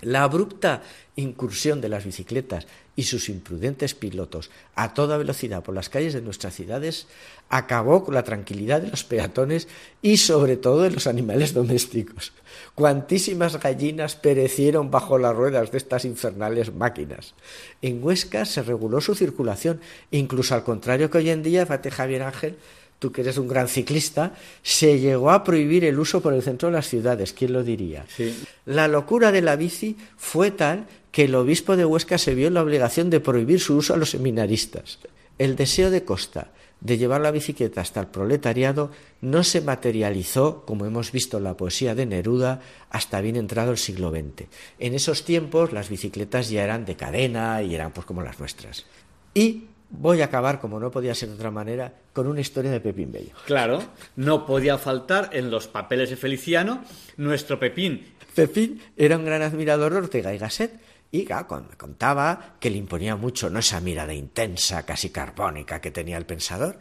La 0.00 0.22
abrupta 0.22 0.82
incursión 1.16 1.80
de 1.80 1.88
las 1.88 2.04
bicicletas 2.04 2.66
y 2.96 3.04
sus 3.04 3.28
imprudentes 3.28 3.94
pilotos 3.94 4.50
a 4.74 4.94
toda 4.94 5.16
velocidad 5.16 5.62
por 5.62 5.74
las 5.74 5.88
calles 5.88 6.14
de 6.14 6.22
nuestras 6.22 6.54
ciudades 6.54 7.06
acabó 7.48 8.04
con 8.04 8.14
la 8.14 8.22
tranquilidad 8.22 8.80
de 8.80 8.90
los 8.90 9.04
peatones 9.04 9.68
y 10.02 10.16
sobre 10.16 10.56
todo 10.56 10.82
de 10.82 10.90
los 10.90 11.06
animales 11.06 11.54
domésticos. 11.54 12.32
Cuantísimas 12.74 13.60
gallinas 13.60 14.16
perecieron 14.16 14.90
bajo 14.90 15.18
las 15.18 15.34
ruedas 15.34 15.70
de 15.70 15.78
estas 15.78 16.04
infernales 16.04 16.74
máquinas. 16.74 17.34
En 17.82 18.02
Huesca 18.02 18.44
se 18.44 18.62
reguló 18.62 19.00
su 19.00 19.14
circulación, 19.14 19.80
incluso 20.10 20.54
al 20.54 20.64
contrario 20.64 21.10
que 21.10 21.18
hoy 21.18 21.30
en 21.30 21.42
día, 21.42 21.66
fate 21.66 21.90
Javier 21.90 22.22
Ángel, 22.22 22.56
tú 22.98 23.12
que 23.12 23.20
eres 23.20 23.38
un 23.38 23.48
gran 23.48 23.68
ciclista, 23.68 24.34
se 24.62 24.98
llegó 24.98 25.30
a 25.30 25.44
prohibir 25.44 25.84
el 25.84 25.98
uso 25.98 26.20
por 26.20 26.32
el 26.34 26.42
centro 26.42 26.68
de 26.68 26.74
las 26.74 26.88
ciudades. 26.88 27.32
¿Quién 27.32 27.52
lo 27.52 27.62
diría? 27.62 28.06
Sí. 28.08 28.44
La 28.66 28.88
locura 28.88 29.32
de 29.32 29.42
la 29.42 29.56
bici 29.56 29.96
fue 30.16 30.50
tal 30.50 30.86
que 31.10 31.24
el 31.24 31.34
obispo 31.34 31.76
de 31.76 31.84
Huesca 31.84 32.18
se 32.18 32.34
vio 32.34 32.48
en 32.48 32.54
la 32.54 32.62
obligación 32.62 33.10
de 33.10 33.20
prohibir 33.20 33.60
su 33.60 33.76
uso 33.76 33.94
a 33.94 33.96
los 33.96 34.10
seminaristas. 34.10 34.98
El 35.38 35.56
deseo 35.56 35.90
de 35.90 36.04
Costa 36.04 36.50
de 36.80 36.98
llevar 36.98 37.22
la 37.22 37.30
bicicleta 37.30 37.80
hasta 37.80 38.00
el 38.00 38.08
proletariado 38.08 38.90
no 39.22 39.42
se 39.42 39.62
materializó, 39.62 40.64
como 40.66 40.84
hemos 40.84 41.12
visto 41.12 41.38
en 41.38 41.44
la 41.44 41.56
poesía 41.56 41.94
de 41.94 42.04
Neruda, 42.04 42.60
hasta 42.90 43.22
bien 43.22 43.36
entrado 43.36 43.70
el 43.70 43.78
siglo 43.78 44.10
XX. 44.10 44.48
En 44.78 44.94
esos 44.94 45.24
tiempos 45.24 45.72
las 45.72 45.88
bicicletas 45.88 46.50
ya 46.50 46.62
eran 46.62 46.84
de 46.84 46.96
cadena 46.96 47.62
y 47.62 47.74
eran 47.74 47.92
pues 47.92 48.06
como 48.06 48.22
las 48.22 48.38
nuestras. 48.38 48.84
Y 49.32 49.64
voy 49.98 50.22
a 50.22 50.26
acabar, 50.26 50.60
como 50.60 50.80
no 50.80 50.90
podía 50.90 51.14
ser 51.14 51.30
de 51.30 51.34
otra 51.36 51.50
manera, 51.50 51.92
con 52.12 52.26
una 52.26 52.40
historia 52.40 52.70
de 52.70 52.80
Pepín 52.80 53.12
Bello. 53.12 53.32
Claro, 53.46 53.82
no 54.16 54.46
podía 54.46 54.78
faltar 54.78 55.30
en 55.32 55.50
los 55.50 55.68
papeles 55.68 56.10
de 56.10 56.16
Feliciano 56.16 56.84
nuestro 57.16 57.58
Pepín. 57.58 58.06
Pepín 58.34 58.82
era 58.96 59.16
un 59.16 59.24
gran 59.24 59.42
admirador 59.42 59.92
de 59.92 59.98
Ortega 59.98 60.34
y 60.34 60.38
Gasset 60.38 60.72
y 61.14 61.24
claro, 61.24 61.64
me 61.70 61.76
contaba 61.76 62.56
que 62.58 62.70
le 62.70 62.76
imponía 62.76 63.14
mucho 63.14 63.48
no 63.48 63.60
esa 63.60 63.80
mirada 63.80 64.12
intensa, 64.12 64.84
casi 64.84 65.10
carbónica 65.10 65.80
que 65.80 65.92
tenía 65.92 66.16
el 66.16 66.26
pensador, 66.26 66.76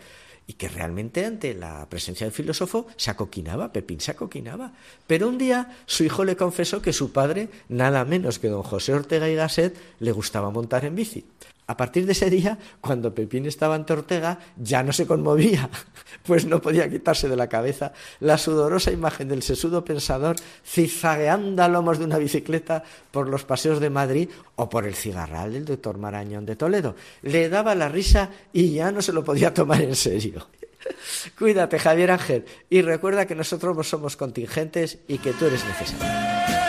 y 0.47 0.53
que 0.53 0.67
realmente 0.67 1.23
ante 1.23 1.53
la 1.53 1.87
presencia 1.87 2.25
del 2.25 2.33
filósofo 2.33 2.87
se 2.97 3.11
acoquinaba, 3.11 3.71
Pepín 3.71 3.99
se 3.99 4.09
acoquinaba. 4.09 4.73
Pero 5.07 5.29
un 5.29 5.37
día 5.37 5.77
su 5.85 6.03
hijo 6.03 6.25
le 6.25 6.35
confesó 6.35 6.81
que 6.81 6.93
su 6.93 7.11
padre, 7.11 7.49
nada 7.69 8.05
menos 8.05 8.39
que 8.39 8.49
don 8.49 8.63
José 8.63 8.93
Ortega 8.93 9.29
y 9.29 9.35
Gasset, 9.35 9.77
le 9.99 10.11
gustaba 10.11 10.49
montar 10.49 10.83
en 10.85 10.95
bici. 10.95 11.25
A 11.65 11.77
partir 11.77 12.05
de 12.05 12.11
ese 12.11 12.29
día, 12.29 12.57
cuando 12.81 13.13
Pepín 13.13 13.45
estaba 13.45 13.75
ante 13.75 13.93
Ortega, 13.93 14.39
ya 14.57 14.83
no 14.83 14.91
se 14.91 15.07
conmovía, 15.07 15.69
pues 16.23 16.45
no 16.45 16.61
podía 16.61 16.89
quitarse 16.89 17.29
de 17.29 17.37
la 17.37 17.47
cabeza 17.47 17.93
la 18.19 18.37
sudorosa 18.37 18.91
imagen 18.91 19.29
del 19.29 19.43
sesudo 19.43 19.85
pensador 19.85 20.35
zigzagueando 20.65 21.63
a 21.63 21.69
lomos 21.69 21.99
de 21.99 22.05
una 22.05 22.17
bicicleta 22.17 22.83
por 23.11 23.29
los 23.29 23.45
paseos 23.45 23.79
de 23.79 23.89
Madrid 23.89 24.29
o 24.55 24.69
por 24.69 24.85
el 24.85 24.95
cigarral 24.95 25.53
del 25.53 25.65
doctor 25.65 25.97
Marañón 25.97 26.45
de 26.45 26.55
Toledo. 26.55 26.95
Le 27.21 27.47
daba 27.49 27.75
la 27.75 27.87
risa 27.87 28.29
y 28.51 28.73
ya 28.73 28.91
no 28.91 29.01
se 29.01 29.13
lo 29.13 29.23
podía 29.23 29.53
tomar 29.53 29.81
en 29.81 29.95
serio. 29.95 30.47
Cuídate, 31.37 31.79
Javier 31.79 32.11
Ángel, 32.11 32.45
y 32.69 32.81
recuerda 32.81 33.25
que 33.25 33.35
nosotros 33.35 33.87
somos 33.87 34.17
contingentes 34.17 34.99
y 35.07 35.17
que 35.17 35.33
tú 35.33 35.45
eres 35.45 35.63
necesario. 35.65 36.62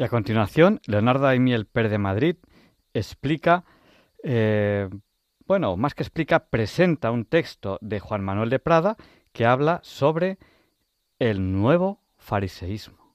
Y 0.00 0.02
a 0.02 0.08
continuación, 0.08 0.80
Leonardo 0.86 1.24
Daimiel 1.24 1.66
Pérez 1.66 1.90
de 1.90 1.98
Madrid 1.98 2.36
explica, 2.94 3.66
eh, 4.24 4.88
bueno, 5.46 5.76
más 5.76 5.92
que 5.92 6.02
explica, 6.02 6.46
presenta 6.46 7.10
un 7.10 7.26
texto 7.26 7.76
de 7.82 8.00
Juan 8.00 8.24
Manuel 8.24 8.48
de 8.48 8.60
Prada 8.60 8.96
que 9.34 9.44
habla 9.44 9.78
sobre 9.84 10.38
el 11.18 11.52
nuevo 11.52 12.00
fariseísmo. 12.16 13.14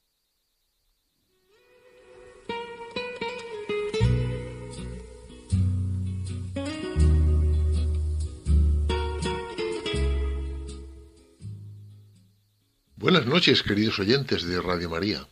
Buenas 12.96 13.26
noches, 13.26 13.64
queridos 13.64 13.98
oyentes 13.98 14.46
de 14.48 14.62
Radio 14.62 14.92
María. 14.92 15.28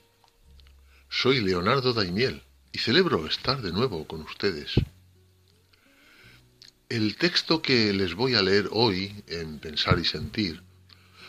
Soy 1.16 1.41
Leonardo 1.41 1.93
Daimiel 1.93 2.41
y 2.72 2.80
celebro 2.80 3.28
estar 3.28 3.61
de 3.61 3.72
nuevo 3.72 4.07
con 4.07 4.24
ustedes. 4.24 4.72
El 6.89 7.18
texto 7.18 7.61
que 7.61 7.93
les 7.93 8.16
voy 8.16 8.34
a 8.34 8.41
leer 8.41 8.68
hoy 8.72 9.24
en 9.28 9.59
Pensar 9.59 9.99
y 9.99 10.05
Sentir 10.05 10.64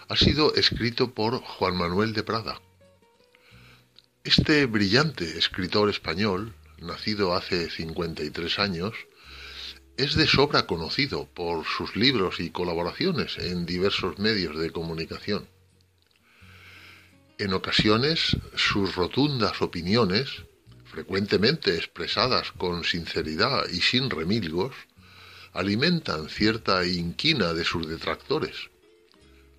ha 0.09 0.17
sido 0.17 0.55
escrito 0.55 1.13
por 1.13 1.39
Juan 1.39 1.77
Manuel 1.77 2.15
de 2.15 2.23
Prada. 2.23 2.63
Este 4.25 4.65
brillante 4.65 5.37
escritor 5.37 5.91
español, 5.91 6.55
nacido 6.79 7.35
hace 7.35 7.69
53 7.69 8.59
años, 8.61 8.95
es 9.99 10.15
de 10.15 10.27
sobra 10.27 10.67
conocido 10.67 11.27
por 11.27 11.67
sus 11.67 11.95
libros 11.95 12.41
y 12.41 12.49
colaboraciones 12.49 13.37
en 13.37 13.67
diversos 13.67 14.19
medios 14.19 14.59
de 14.59 14.71
comunicación. 14.71 15.47
En 17.37 17.53
ocasiones, 17.53 18.37
sus 18.55 18.95
rotundas 18.95 19.61
opiniones, 19.61 20.45
frecuentemente 20.85 21.75
expresadas 21.75 22.53
con 22.53 22.85
sinceridad 22.85 23.69
y 23.69 23.81
sin 23.81 24.09
remilgos, 24.09 24.77
alimentan 25.53 26.29
cierta 26.29 26.87
inquina 26.87 27.53
de 27.53 27.65
sus 27.65 27.89
detractores, 27.89 28.71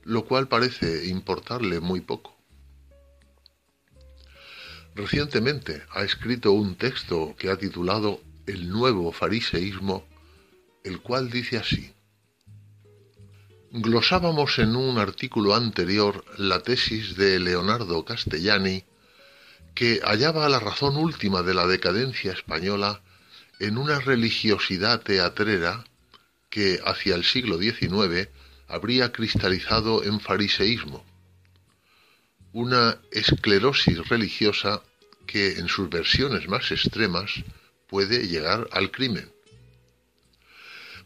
lo 0.04 0.24
cual 0.24 0.48
parece 0.48 1.08
importarle 1.08 1.82
muy 1.82 2.00
poco. 2.00 2.38
Recientemente 4.94 5.84
ha 5.92 6.04
escrito 6.04 6.54
un 6.54 6.76
texto 6.76 7.36
que 7.38 7.50
ha 7.50 7.58
titulado 7.58 8.22
El 8.46 8.70
nuevo 8.70 9.12
fariseísmo, 9.12 10.08
el 10.86 11.02
cual 11.02 11.30
dice 11.30 11.58
así. 11.58 11.95
Glosábamos 13.78 14.58
en 14.60 14.78
un 14.78 14.98
artículo 15.00 15.54
anterior 15.54 16.24
la 16.38 16.62
tesis 16.62 17.18
de 17.18 17.42
Leonardo 17.42 18.06
Castellani 18.06 18.86
que 19.74 20.00
hallaba 20.02 20.48
la 20.48 20.62
razón 20.62 20.96
última 20.96 21.44
de 21.44 21.54
la 21.54 21.68
decadencia 21.68 22.32
española 22.32 23.02
en 23.60 23.78
una 23.78 24.00
religiosidad 24.00 25.02
teatrera 25.02 25.84
que 26.50 26.80
hacia 26.86 27.16
el 27.16 27.26
siglo 27.26 27.58
XIX 27.58 28.30
habría 28.70 29.12
cristalizado 29.12 30.06
en 30.06 30.22
fariseísmo, 30.22 31.04
una 32.54 32.98
esclerosis 33.12 34.08
religiosa 34.08 34.84
que 35.28 35.60
en 35.60 35.68
sus 35.68 35.90
versiones 35.90 36.48
más 36.48 36.72
extremas 36.72 37.44
puede 37.88 38.30
llegar 38.30 38.70
al 38.72 38.90
crimen. 38.90 39.30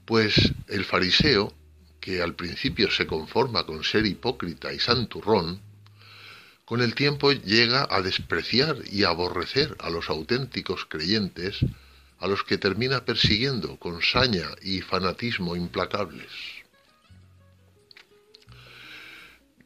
Pues 0.05 0.53
el 0.67 0.85
fariseo 0.85 1.51
que 1.99 2.21
al 2.21 2.35
principio 2.35 2.89
se 2.91 3.07
conforma 3.07 3.65
con 3.65 3.83
ser 3.83 4.05
hipócrita 4.05 4.73
y 4.73 4.79
santurrón, 4.79 5.61
con 6.65 6.81
el 6.81 6.93
tiempo 6.93 7.31
llega 7.31 7.87
a 7.89 8.01
despreciar 8.01 8.77
y 8.91 9.03
aborrecer 9.03 9.75
a 9.79 9.89
los 9.89 10.09
auténticos 10.09 10.85
creyentes, 10.85 11.57
a 12.19 12.27
los 12.27 12.43
que 12.43 12.57
termina 12.57 13.05
persiguiendo 13.05 13.77
con 13.77 14.01
saña 14.03 14.47
y 14.61 14.81
fanatismo 14.81 15.55
implacables. 15.55 16.29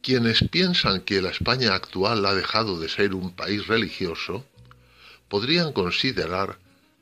Quienes 0.00 0.44
piensan 0.50 1.00
que 1.00 1.20
la 1.20 1.30
España 1.30 1.74
actual 1.74 2.24
ha 2.26 2.34
dejado 2.34 2.78
de 2.78 2.88
ser 2.88 3.14
un 3.14 3.34
país 3.34 3.66
religioso, 3.66 4.46
podrían 5.28 5.72
considerar 5.72 6.58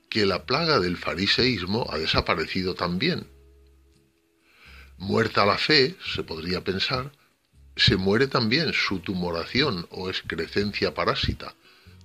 que 0.09 0.26
la 0.26 0.44
plaga 0.44 0.78
del 0.78 0.96
fariseísmo 0.96 1.86
ha 1.90 1.98
desaparecido 1.98 2.74
también. 2.74 3.26
Muerta 5.02 5.44
la 5.44 5.58
fe, 5.58 5.96
se 6.14 6.22
podría 6.22 6.62
pensar, 6.62 7.10
se 7.74 7.96
muere 7.96 8.28
también 8.28 8.72
su 8.72 9.00
tumoración 9.00 9.84
o 9.90 10.08
excrecencia 10.08 10.94
parásita, 10.94 11.56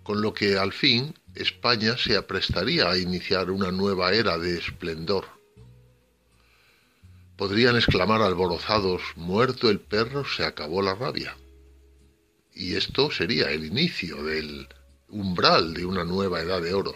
con 0.02 0.24
lo 0.24 0.34
que 0.34 0.58
al 0.58 0.74
fin 0.74 1.14
España 1.36 1.96
se 1.96 2.18
aprestaría 2.18 2.90
a 2.90 2.98
iniciar 2.98 3.52
una 3.52 3.72
nueva 3.72 4.14
era 4.14 4.40
de 4.40 4.58
esplendor. 4.58 5.26
Podrían 7.36 7.76
exclamar 7.76 8.24
alborozados, 8.24 9.04
muerto 9.16 9.70
el 9.70 9.80
perro, 9.80 10.26
se 10.26 10.44
acabó 10.44 10.82
la 10.82 10.96
rabia. 10.96 11.38
Y 12.52 12.74
esto 12.78 13.12
sería 13.12 13.52
el 13.52 13.64
inicio 13.64 14.24
del 14.24 14.68
umbral 15.10 15.76
de 15.76 15.86
una 15.86 16.04
nueva 16.04 16.42
edad 16.42 16.64
de 16.64 16.74
oro. 16.74 16.96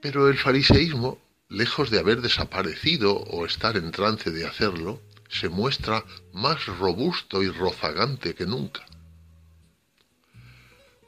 Pero 0.00 0.28
el 0.28 0.38
fariseísmo, 0.38 1.23
lejos 1.54 1.90
de 1.90 2.00
haber 2.00 2.20
desaparecido 2.20 3.14
o 3.14 3.46
estar 3.46 3.76
en 3.76 3.92
trance 3.92 4.30
de 4.30 4.46
hacerlo, 4.46 5.00
se 5.28 5.48
muestra 5.48 6.04
más 6.32 6.66
robusto 6.66 7.42
y 7.42 7.48
rozagante 7.48 8.34
que 8.34 8.46
nunca. 8.46 8.84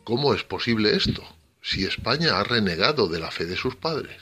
¿Cómo 0.04 0.34
es 0.34 0.44
posible 0.44 0.96
esto, 0.96 1.22
si 1.62 1.84
España 1.84 2.38
ha 2.38 2.44
renegado 2.44 3.08
de 3.08 3.18
la 3.18 3.30
fe 3.30 3.44
de 3.44 3.56
sus 3.56 3.74
padres? 3.74 4.20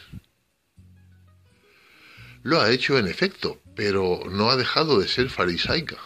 Lo 2.42 2.60
ha 2.60 2.70
hecho 2.70 2.98
en 2.98 3.06
efecto, 3.06 3.60
pero 3.76 4.22
no 4.30 4.50
ha 4.50 4.56
dejado 4.56 4.98
de 4.98 5.08
ser 5.08 5.28
farisaica, 5.30 5.98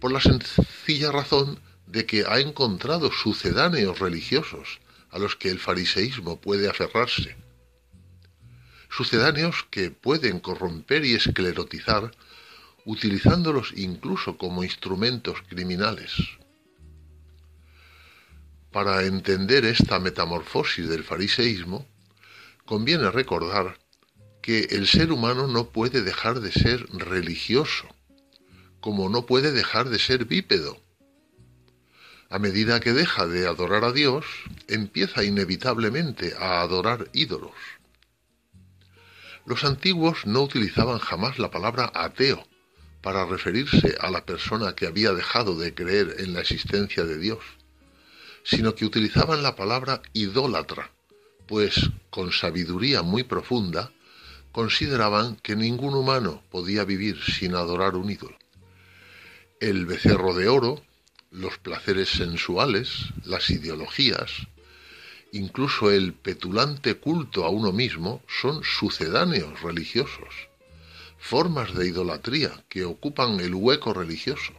por 0.00 0.12
la 0.12 0.20
sencilla 0.20 1.10
razón 1.10 1.60
de 1.86 2.06
que 2.06 2.24
ha 2.26 2.38
encontrado 2.38 3.10
sucedáneos 3.10 3.98
religiosos 3.98 4.80
a 5.10 5.18
los 5.18 5.36
que 5.36 5.50
el 5.50 5.58
fariseísmo 5.58 6.40
puede 6.40 6.68
aferrarse. 6.68 7.36
Sucedáneos 8.88 9.66
que 9.70 9.90
pueden 9.90 10.40
corromper 10.40 11.04
y 11.04 11.14
esclerotizar, 11.14 12.10
utilizándolos 12.84 13.72
incluso 13.76 14.38
como 14.38 14.64
instrumentos 14.64 15.42
criminales. 15.48 16.12
Para 18.72 19.04
entender 19.04 19.64
esta 19.64 19.98
metamorfosis 19.98 20.88
del 20.88 21.04
fariseísmo, 21.04 21.86
conviene 22.64 23.10
recordar 23.10 23.78
que 24.42 24.68
el 24.70 24.86
ser 24.86 25.12
humano 25.12 25.46
no 25.46 25.70
puede 25.70 26.02
dejar 26.02 26.40
de 26.40 26.52
ser 26.52 26.86
religioso, 26.92 27.86
como 28.80 29.08
no 29.08 29.26
puede 29.26 29.52
dejar 29.52 29.88
de 29.88 29.98
ser 29.98 30.24
bípedo. 30.24 30.80
A 32.30 32.38
medida 32.38 32.80
que 32.80 32.92
deja 32.92 33.26
de 33.26 33.46
adorar 33.46 33.84
a 33.84 33.92
Dios, 33.92 34.26
empieza 34.68 35.24
inevitablemente 35.24 36.34
a 36.38 36.60
adorar 36.60 37.08
ídolos. 37.14 37.52
Los 39.48 39.64
antiguos 39.64 40.26
no 40.26 40.42
utilizaban 40.42 40.98
jamás 40.98 41.38
la 41.38 41.50
palabra 41.50 41.90
ateo 41.94 42.46
para 43.00 43.24
referirse 43.24 43.96
a 43.98 44.10
la 44.10 44.26
persona 44.26 44.74
que 44.74 44.86
había 44.86 45.14
dejado 45.14 45.58
de 45.58 45.72
creer 45.72 46.16
en 46.18 46.34
la 46.34 46.40
existencia 46.40 47.04
de 47.04 47.18
Dios, 47.18 47.38
sino 48.44 48.74
que 48.74 48.84
utilizaban 48.84 49.42
la 49.42 49.56
palabra 49.56 50.02
idólatra, 50.12 50.92
pues 51.46 51.88
con 52.10 52.30
sabiduría 52.30 53.00
muy 53.00 53.22
profunda 53.22 53.90
consideraban 54.52 55.36
que 55.36 55.56
ningún 55.56 55.94
humano 55.94 56.42
podía 56.50 56.84
vivir 56.84 57.18
sin 57.24 57.54
adorar 57.54 57.96
un 57.96 58.10
ídolo. 58.10 58.36
El 59.60 59.86
becerro 59.86 60.34
de 60.34 60.48
oro, 60.48 60.82
los 61.30 61.56
placeres 61.56 62.10
sensuales, 62.10 63.14
las 63.24 63.48
ideologías, 63.48 64.30
incluso 65.32 65.90
el 65.90 66.14
petulante 66.14 66.96
culto 66.96 67.44
a 67.44 67.50
uno 67.50 67.72
mismo 67.72 68.22
son 68.28 68.62
sucedáneos 68.64 69.60
religiosos, 69.62 70.48
formas 71.18 71.74
de 71.74 71.88
idolatría 71.88 72.64
que 72.68 72.84
ocupan 72.84 73.40
el 73.40 73.54
hueco 73.54 73.92
religioso, 73.92 74.52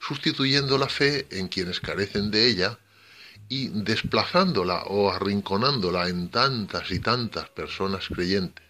sustituyendo 0.00 0.78
la 0.78 0.88
fe 0.88 1.26
en 1.30 1.48
quienes 1.48 1.80
carecen 1.80 2.30
de 2.30 2.48
ella 2.48 2.78
y 3.48 3.68
desplazándola 3.68 4.84
o 4.84 5.10
arrinconándola 5.10 6.08
en 6.08 6.28
tantas 6.28 6.90
y 6.90 7.00
tantas 7.00 7.48
personas 7.50 8.08
creyentes. 8.08 8.64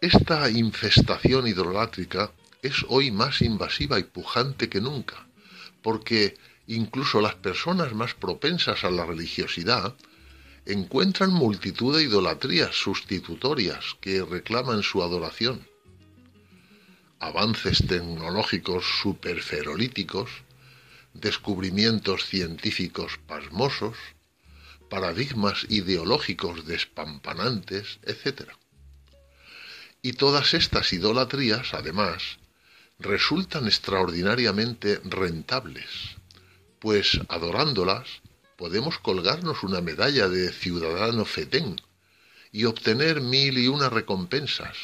Esta 0.00 0.48
infestación 0.50 1.46
idolátrica 1.46 2.30
es 2.62 2.84
hoy 2.88 3.10
más 3.10 3.42
invasiva 3.42 3.98
y 3.98 4.04
pujante 4.04 4.68
que 4.68 4.80
nunca, 4.80 5.26
porque 5.82 6.36
incluso 6.70 7.20
las 7.20 7.34
personas 7.34 7.94
más 7.94 8.14
propensas 8.14 8.84
a 8.84 8.90
la 8.90 9.04
religiosidad 9.04 9.96
encuentran 10.66 11.32
multitud 11.32 11.96
de 11.96 12.04
idolatrías 12.04 12.76
sustitutorias 12.76 13.96
que 14.00 14.24
reclaman 14.24 14.84
su 14.84 15.02
adoración. 15.02 15.66
Avances 17.18 17.84
tecnológicos 17.88 18.84
superferolíticos, 19.02 20.30
descubrimientos 21.12 22.26
científicos 22.26 23.18
pasmosos, 23.26 23.96
paradigmas 24.88 25.66
ideológicos 25.68 26.66
despampanantes, 26.66 27.98
etc. 28.04 28.48
Y 30.02 30.12
todas 30.12 30.54
estas 30.54 30.92
idolatrías, 30.92 31.74
además, 31.74 32.38
resultan 33.00 33.66
extraordinariamente 33.66 35.00
rentables, 35.04 36.19
pues 36.80 37.20
adorándolas 37.28 38.08
podemos 38.56 38.98
colgarnos 38.98 39.62
una 39.62 39.80
medalla 39.80 40.28
de 40.28 40.52
ciudadano 40.52 41.24
fetén 41.24 41.80
y 42.52 42.64
obtener 42.64 43.20
mil 43.20 43.56
y 43.58 43.68
una 43.68 43.88
recompensas, 43.88 44.76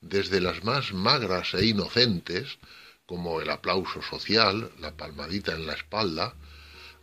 desde 0.00 0.40
las 0.40 0.62
más 0.62 0.92
magras 0.92 1.54
e 1.54 1.66
inocentes, 1.66 2.58
como 3.06 3.40
el 3.40 3.50
aplauso 3.50 4.02
social, 4.02 4.70
la 4.78 4.96
palmadita 4.96 5.52
en 5.52 5.66
la 5.66 5.72
espalda, 5.72 6.34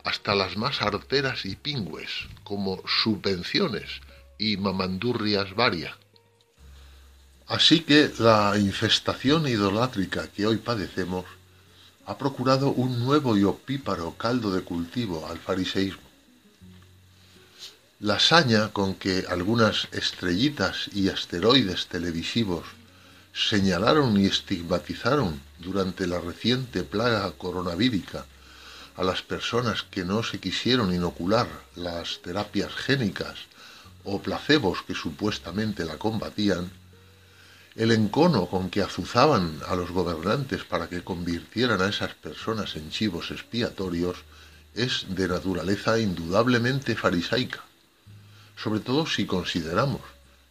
hasta 0.04 0.34
las 0.34 0.56
más 0.56 0.80
arteras 0.80 1.44
y 1.44 1.56
pingües, 1.56 2.10
como 2.44 2.82
subvenciones 2.86 4.00
y 4.38 4.56
mamandurrias 4.56 5.54
varias. 5.54 5.96
Así 7.48 7.80
que 7.80 8.10
la 8.18 8.54
infestación 8.58 9.46
idolátrica 9.46 10.28
que 10.28 10.46
hoy 10.46 10.56
padecemos 10.56 11.24
ha 12.06 12.16
procurado 12.16 12.70
un 12.70 13.04
nuevo 13.04 13.36
y 13.36 13.44
opíparo 13.44 14.14
caldo 14.16 14.52
de 14.52 14.62
cultivo 14.62 15.26
al 15.28 15.38
fariseísmo. 15.38 16.06
La 17.98 18.20
saña 18.20 18.68
con 18.68 18.94
que 18.94 19.24
algunas 19.28 19.88
estrellitas 19.90 20.88
y 20.92 21.08
asteroides 21.08 21.88
televisivos 21.88 22.64
señalaron 23.34 24.18
y 24.20 24.26
estigmatizaron 24.26 25.40
durante 25.58 26.06
la 26.06 26.20
reciente 26.20 26.84
plaga 26.84 27.30
coronavírica 27.32 28.24
a 28.96 29.02
las 29.02 29.22
personas 29.22 29.82
que 29.82 30.04
no 30.04 30.22
se 30.22 30.38
quisieron 30.38 30.94
inocular 30.94 31.48
las 31.74 32.22
terapias 32.22 32.72
génicas 32.74 33.36
o 34.04 34.20
placebos 34.20 34.82
que 34.86 34.94
supuestamente 34.94 35.84
la 35.84 35.98
combatían, 35.98 36.70
el 37.76 37.92
encono 37.92 38.46
con 38.46 38.70
que 38.70 38.80
azuzaban 38.80 39.60
a 39.68 39.76
los 39.76 39.90
gobernantes 39.90 40.64
para 40.64 40.88
que 40.88 41.04
convirtieran 41.04 41.82
a 41.82 41.88
esas 41.88 42.14
personas 42.14 42.74
en 42.74 42.90
chivos 42.90 43.30
expiatorios 43.30 44.16
es 44.74 45.04
de 45.10 45.28
naturaleza 45.28 45.98
indudablemente 45.98 46.96
farisaica, 46.96 47.62
sobre 48.56 48.80
todo 48.80 49.06
si 49.06 49.26
consideramos 49.26 50.00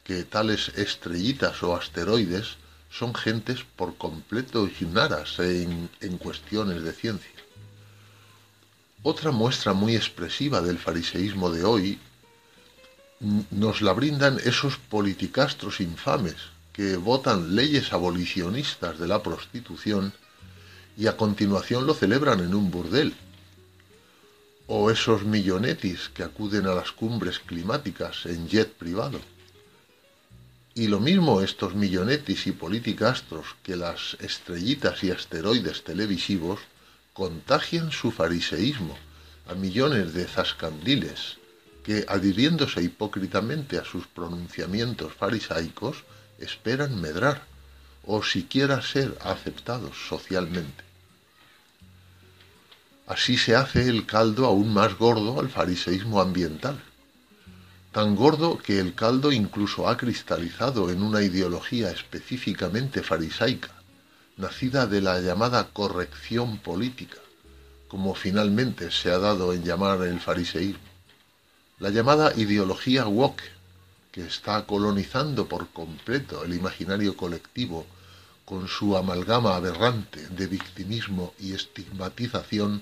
que 0.04 0.24
tales 0.24 0.70
estrellitas 0.76 1.64
o 1.64 1.76
asteroides 1.76 2.58
son 2.92 3.16
gentes 3.16 3.66
por 3.76 3.98
completo 3.98 4.68
ignoradas 4.68 5.40
en, 5.40 5.90
en 6.02 6.18
cuestiones 6.18 6.84
de 6.84 6.94
ciencia. 6.94 7.32
Otra 9.02 9.32
muestra 9.32 9.74
muy 9.74 9.96
expresiva 9.96 10.62
del 10.62 10.78
fariseísmo 10.78 11.50
de 11.50 11.64
hoy 11.64 12.00
nos 13.50 13.82
la 13.82 13.94
brindan 13.94 14.40
esos 14.44 14.78
politicastros 14.78 15.80
infames 15.80 16.55
que 16.76 16.98
votan 16.98 17.56
leyes 17.56 17.94
abolicionistas 17.94 19.00
de 19.00 19.08
la 19.08 19.24
prostitución 19.24 20.12
y 20.98 21.08
a 21.08 21.16
continuación 21.16 21.88
lo 21.88 21.94
celebran 21.94 22.42
en 22.42 22.54
un 22.54 22.70
burdel. 22.70 23.14
O 24.68 24.92
esos 24.92 25.24
millonetis 25.24 26.10
que 26.10 26.24
acuden 26.24 26.68
a 26.68 26.76
las 26.76 26.92
cumbres 26.92 27.40
climáticas 27.40 28.26
en 28.26 28.50
jet 28.50 28.74
privado. 28.74 29.22
Y 30.74 30.88
lo 30.88 31.00
mismo 31.00 31.40
estos 31.40 31.76
millonetis 31.76 32.46
y 32.48 32.52
politicastros 32.52 33.56
que 33.64 33.78
las 33.78 34.18
estrellitas 34.20 35.02
y 35.06 35.12
asteroides 35.12 35.86
televisivos 35.86 36.60
contagian 37.14 37.94
su 37.94 38.12
fariseísmo 38.12 38.98
a 39.48 39.54
millones 39.54 40.14
de 40.14 40.26
zascandiles 40.26 41.38
que, 41.86 42.04
adhiriéndose 42.10 42.82
hipócritamente 42.82 43.78
a 43.78 43.86
sus 43.86 44.08
pronunciamientos 44.08 45.14
farisaicos, 45.14 46.04
esperan 46.40 47.00
medrar 47.00 47.44
o 48.06 48.24
siquiera 48.24 48.82
ser 48.82 49.18
aceptados 49.22 49.96
socialmente. 50.08 50.84
Así 53.08 53.38
se 53.38 53.56
hace 53.56 53.88
el 53.88 54.06
caldo 54.06 54.46
aún 54.46 54.74
más 54.74 54.98
gordo 54.98 55.40
al 55.40 55.50
fariseísmo 55.50 56.20
ambiental, 56.20 56.80
tan 57.92 58.16
gordo 58.16 58.58
que 58.58 58.80
el 58.80 58.94
caldo 58.96 59.32
incluso 59.32 59.88
ha 59.88 59.96
cristalizado 59.96 60.90
en 60.90 61.02
una 61.02 61.22
ideología 61.22 61.92
específicamente 61.92 63.04
farisaica, 63.04 63.72
nacida 64.38 64.86
de 64.86 65.02
la 65.02 65.22
llamada 65.22 65.70
corrección 65.72 66.58
política, 66.58 67.20
como 67.88 68.16
finalmente 68.16 68.92
se 68.92 69.12
ha 69.12 69.20
dado 69.20 69.54
en 69.54 69.64
llamar 69.64 70.02
el 70.02 70.20
fariseísmo. 70.20 70.84
La 71.80 71.90
llamada 71.90 72.34
ideología 72.36 73.06
woke, 73.06 73.44
que 74.16 74.26
está 74.26 74.66
colonizando 74.66 75.50
por 75.50 75.68
completo 75.72 76.46
el 76.46 76.54
imaginario 76.54 77.18
colectivo 77.18 77.86
con 78.46 78.70
su 78.70 78.96
amalgama 78.96 79.58
aberrante 79.58 80.26
de 80.30 80.48
victimismo 80.48 81.34
y 81.38 81.52
estigmatización, 81.52 82.82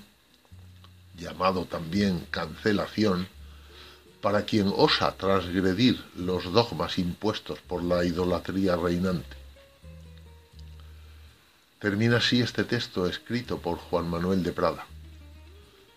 llamado 1.18 1.64
también 1.64 2.24
cancelación, 2.30 3.26
para 4.20 4.42
quien 4.42 4.72
osa 4.76 5.16
transgredir 5.16 6.00
los 6.14 6.52
dogmas 6.52 7.00
impuestos 7.00 7.58
por 7.58 7.82
la 7.82 8.04
idolatría 8.04 8.76
reinante. 8.76 9.36
Termina 11.80 12.18
así 12.18 12.42
este 12.42 12.62
texto 12.62 13.08
escrito 13.08 13.58
por 13.58 13.78
Juan 13.78 14.08
Manuel 14.08 14.44
de 14.44 14.52
Prada. 14.52 14.86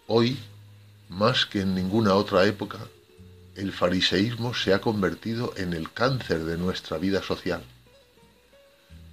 Hoy, 0.07 0.35
más 1.09 1.45
que 1.45 1.61
en 1.61 1.76
ninguna 1.76 2.15
otra 2.15 2.43
época, 2.45 2.80
el 3.57 3.73
fariseísmo 3.73 4.53
se 4.53 4.73
ha 4.73 4.79
convertido 4.79 5.51
en 5.57 5.73
el 5.73 5.91
cáncer 5.91 6.45
de 6.45 6.57
nuestra 6.57 6.99
vida 6.99 7.23
social. 7.23 7.63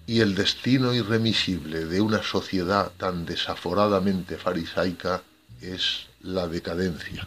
Y 0.06 0.20
el 0.20 0.34
destino 0.34 0.92
irremisible 0.92 1.86
de 1.86 2.02
una 2.02 2.22
sociedad 2.22 2.92
tan 2.98 3.24
desaforadamente 3.24 4.36
farisaica 4.36 5.22
es 5.62 6.06
la 6.20 6.46
decadencia. 6.46 7.26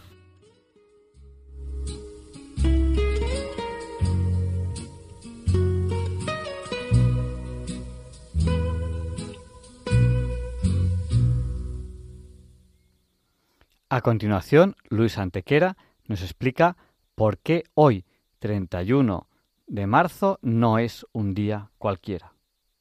A 13.89 14.01
continuación, 14.01 14.75
Luis 14.89 15.17
Antequera 15.17 15.77
nos 16.05 16.21
explica 16.21 16.77
por 17.17 17.39
qué 17.39 17.63
hoy, 17.73 18.05
31 18.37 19.27
de 19.65 19.87
marzo, 19.87 20.37
no 20.43 20.77
es 20.77 21.03
un 21.13 21.33
día 21.33 21.71
cualquiera. 21.79 22.31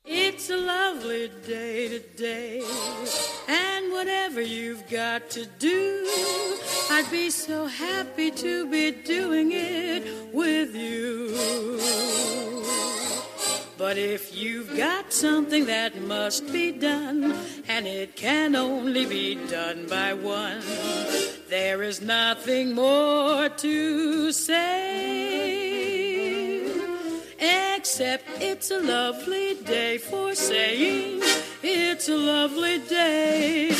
It's 0.04 0.50
a 0.50 0.56
lovely 0.56 1.30
day 1.48 1.88
today, 1.88 2.62
and 3.48 3.90
whatever 3.92 4.42
you've 4.42 4.84
got 4.90 5.30
to 5.30 5.46
do, 5.58 6.04
I'd 6.90 7.10
be 7.10 7.30
so 7.30 7.66
happy 7.66 8.30
to 8.30 8.66
be 8.66 8.92
doing 8.92 9.52
it 9.52 10.04
with 10.34 10.76
you. 10.76 11.32
But 13.78 13.96
if 13.96 14.34
you've 14.34 14.76
got 14.76 15.12
something 15.12 15.64
that 15.66 16.00
must 16.02 16.52
be 16.52 16.72
done, 16.72 17.34
and 17.68 17.86
it 17.86 18.14
can 18.14 18.54
only 18.54 19.06
be 19.06 19.34
done 19.50 19.86
by 19.88 20.12
one, 20.12 20.62
there 21.48 21.82
is 21.82 22.00
nothing 22.00 22.74
more 22.74 23.48
to 23.48 24.32
say. 24.32 25.76
Except 27.76 28.24
it's 28.40 28.70
a 28.70 28.80
lovely 28.80 29.54
day 29.64 29.98
for 29.98 30.34
saying 30.34 31.20
it's 31.62 32.08
a 32.08 32.16
lovely 32.16 32.78
day. 32.88 33.70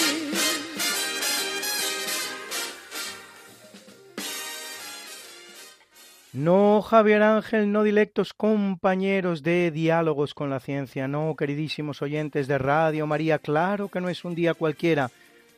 No, 6.32 6.82
Javier 6.82 7.22
Ángel, 7.22 7.72
no 7.72 7.82
dilectos 7.82 8.34
compañeros 8.34 9.43
de 9.43 9.70
diálogos 9.70 10.34
con 10.34 10.51
la 10.51 10.60
ciencia, 10.60 11.09
no, 11.09 11.34
queridísimos 11.34 12.02
oyentes 12.02 12.47
de 12.47 12.59
Radio 12.59 13.06
María, 13.06 13.38
claro 13.38 13.88
que 13.88 14.02
no 14.02 14.10
es 14.10 14.22
un 14.22 14.34
día 14.34 14.52
cualquiera, 14.52 15.10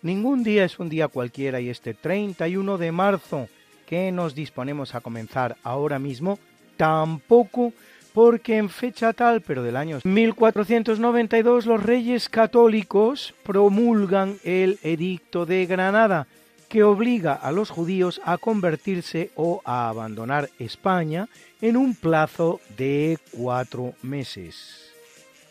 ningún 0.03 0.43
día 0.43 0.65
es 0.65 0.79
un 0.79 0.89
día 0.89 1.09
cualquiera 1.09 1.61
y 1.61 1.69
este 1.69 1.95
31 1.95 2.79
de 2.79 2.93
marzo 2.93 3.49
que 3.87 4.13
nos 4.13 4.35
disponemos 4.35 4.95
a 4.95 5.01
comenzar 5.01 5.57
ahora 5.63 5.99
mismo, 5.99 6.39
tampoco 6.77 7.73
porque 8.13 8.57
en 8.57 8.69
fecha 8.69 9.13
tal, 9.13 9.43
pero 9.43 9.63
del 9.63 9.77
año 9.77 10.01
1492, 10.05 11.67
los 11.67 11.83
reyes 11.83 12.29
católicos 12.29 13.35
promulgan 13.45 14.37
el 14.45 14.79
Edicto 14.83 15.47
de 15.47 15.67
Granada, 15.67 16.27
que 16.69 16.83
obliga 16.83 17.33
a 17.33 17.51
los 17.53 17.71
judíos 17.71 18.21
a 18.25 18.37
convertirse 18.37 19.31
o 19.37 19.63
a 19.65 19.89
abandonar 19.89 20.51
España 20.59 21.29
en 21.61 21.77
un 21.77 21.95
plazo 21.95 22.61
de 22.77 23.19
cuatro 23.33 23.95
meses. 24.03 24.88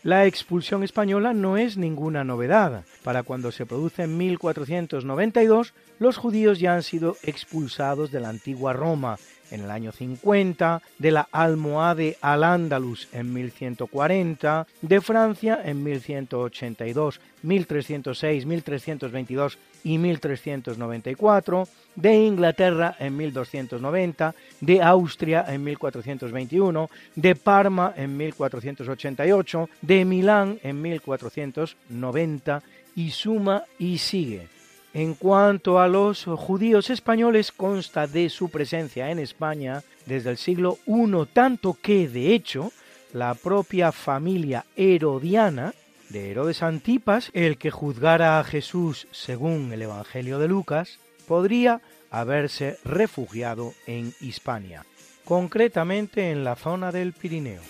La 0.04 0.26
expulsión 0.26 0.84
española 0.84 1.34
no 1.34 1.56
es 1.56 1.76
ninguna 1.76 2.22
novedad. 2.22 2.84
Para 3.02 3.24
cuando 3.24 3.50
se 3.50 3.66
produce 3.66 4.04
en 4.04 4.16
1492, 4.16 5.74
los 5.98 6.16
judíos 6.16 6.58
ya 6.58 6.74
han 6.74 6.82
sido 6.82 7.16
expulsados 7.22 8.10
de 8.10 8.20
la 8.20 8.28
antigua 8.28 8.72
Roma 8.72 9.18
en 9.50 9.62
el 9.62 9.70
año 9.70 9.92
50, 9.92 10.82
de 10.98 11.10
la 11.10 11.28
Almohade 11.32 12.16
al 12.20 12.44
Andalus 12.44 13.08
en 13.12 13.32
1140, 13.32 14.66
de 14.82 15.00
Francia 15.00 15.60
en 15.64 15.82
1182, 15.82 17.20
1306, 17.42 18.46
1322 18.46 19.58
y 19.84 19.98
1394, 19.98 21.68
de 21.94 22.14
Inglaterra 22.14 22.96
en 22.98 23.16
1290, 23.16 24.34
de 24.60 24.82
Austria 24.82 25.44
en 25.48 25.64
1421, 25.64 26.90
de 27.14 27.34
Parma 27.34 27.94
en 27.96 28.16
1488, 28.16 29.68
de 29.82 30.04
Milán 30.04 30.58
en 30.62 30.82
1490 30.82 32.62
y 32.94 33.10
suma 33.10 33.64
y 33.78 33.98
sigue. 33.98 34.57
En 34.94 35.14
cuanto 35.14 35.78
a 35.78 35.88
los 35.88 36.24
judíos 36.24 36.90
españoles, 36.90 37.52
consta 37.52 38.06
de 38.06 38.30
su 38.30 38.48
presencia 38.48 39.10
en 39.10 39.18
España 39.18 39.82
desde 40.06 40.30
el 40.30 40.38
siglo 40.38 40.78
I, 40.86 41.26
tanto 41.32 41.76
que, 41.80 42.08
de 42.08 42.34
hecho, 42.34 42.72
la 43.12 43.34
propia 43.34 43.92
familia 43.92 44.64
herodiana 44.76 45.74
de 46.08 46.30
Herodes 46.30 46.62
Antipas, 46.62 47.30
el 47.34 47.58
que 47.58 47.70
juzgara 47.70 48.38
a 48.38 48.44
Jesús 48.44 49.06
según 49.10 49.72
el 49.72 49.82
Evangelio 49.82 50.38
de 50.38 50.48
Lucas, 50.48 50.98
podría 51.26 51.82
haberse 52.10 52.78
refugiado 52.84 53.74
en 53.86 54.14
Hispania, 54.20 54.86
concretamente 55.24 56.30
en 56.30 56.44
la 56.44 56.56
zona 56.56 56.92
del 56.92 57.12
Pirineo. 57.12 57.60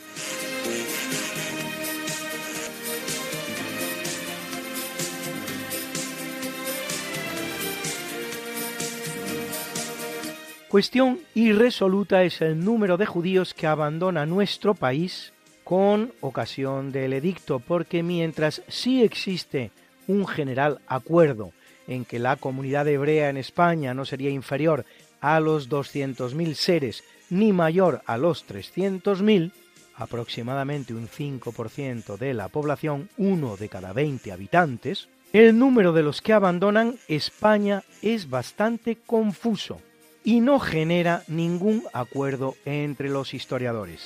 Cuestión 10.69 11.21
irresoluta 11.35 12.25
es 12.25 12.43
el 12.43 12.63
número 12.63 12.99
de 12.99 13.07
judíos 13.07 13.55
que 13.55 13.67
abandona 13.67 14.27
nuestro 14.27 14.75
país 14.75 15.33
con 15.65 16.13
ocasión 16.21 16.93
del 16.93 17.15
edicto, 17.15 17.59
porque 17.59 18.03
mientras 18.03 18.61
sí 18.69 19.03
existe 19.03 19.71
un 20.09 20.27
general 20.27 20.81
acuerdo 20.87 21.53
en 21.87 22.05
que 22.05 22.19
la 22.19 22.37
comunidad 22.37 22.87
hebrea 22.87 23.31
en 23.31 23.39
España 23.39 23.95
no 23.95 24.05
sería 24.05 24.29
inferior 24.29 24.85
a 25.23 25.41
los 25.41 25.71
200.000 25.71 26.53
seres 26.53 27.03
ni 27.31 27.55
mayor 27.55 28.03
a 28.05 28.19
los 28.19 28.47
300.000, 28.47 29.53
aproximadamente 29.97 30.93
un 30.93 31.09
5% 31.09 32.19
de 32.19 32.35
la 32.35 32.49
población, 32.49 33.09
uno 33.17 33.57
de 33.57 33.71
cada 33.71 33.95
20 33.95 34.33
habitantes, 34.33 35.09
el 35.33 35.59
número 35.59 35.95
de 35.95 36.03
los 36.03 36.21
que 36.21 36.35
abandonan 36.35 36.97
España 37.09 37.85
es 38.03 38.29
bastante 38.29 38.97
confuso 38.97 39.81
y 40.29 40.43
no 40.43 40.61
genera 40.61 41.23
ningún 41.27 41.85
acuerdo 41.95 42.55
entre 42.67 43.09
los 43.09 43.33
historiadores. 43.33 44.05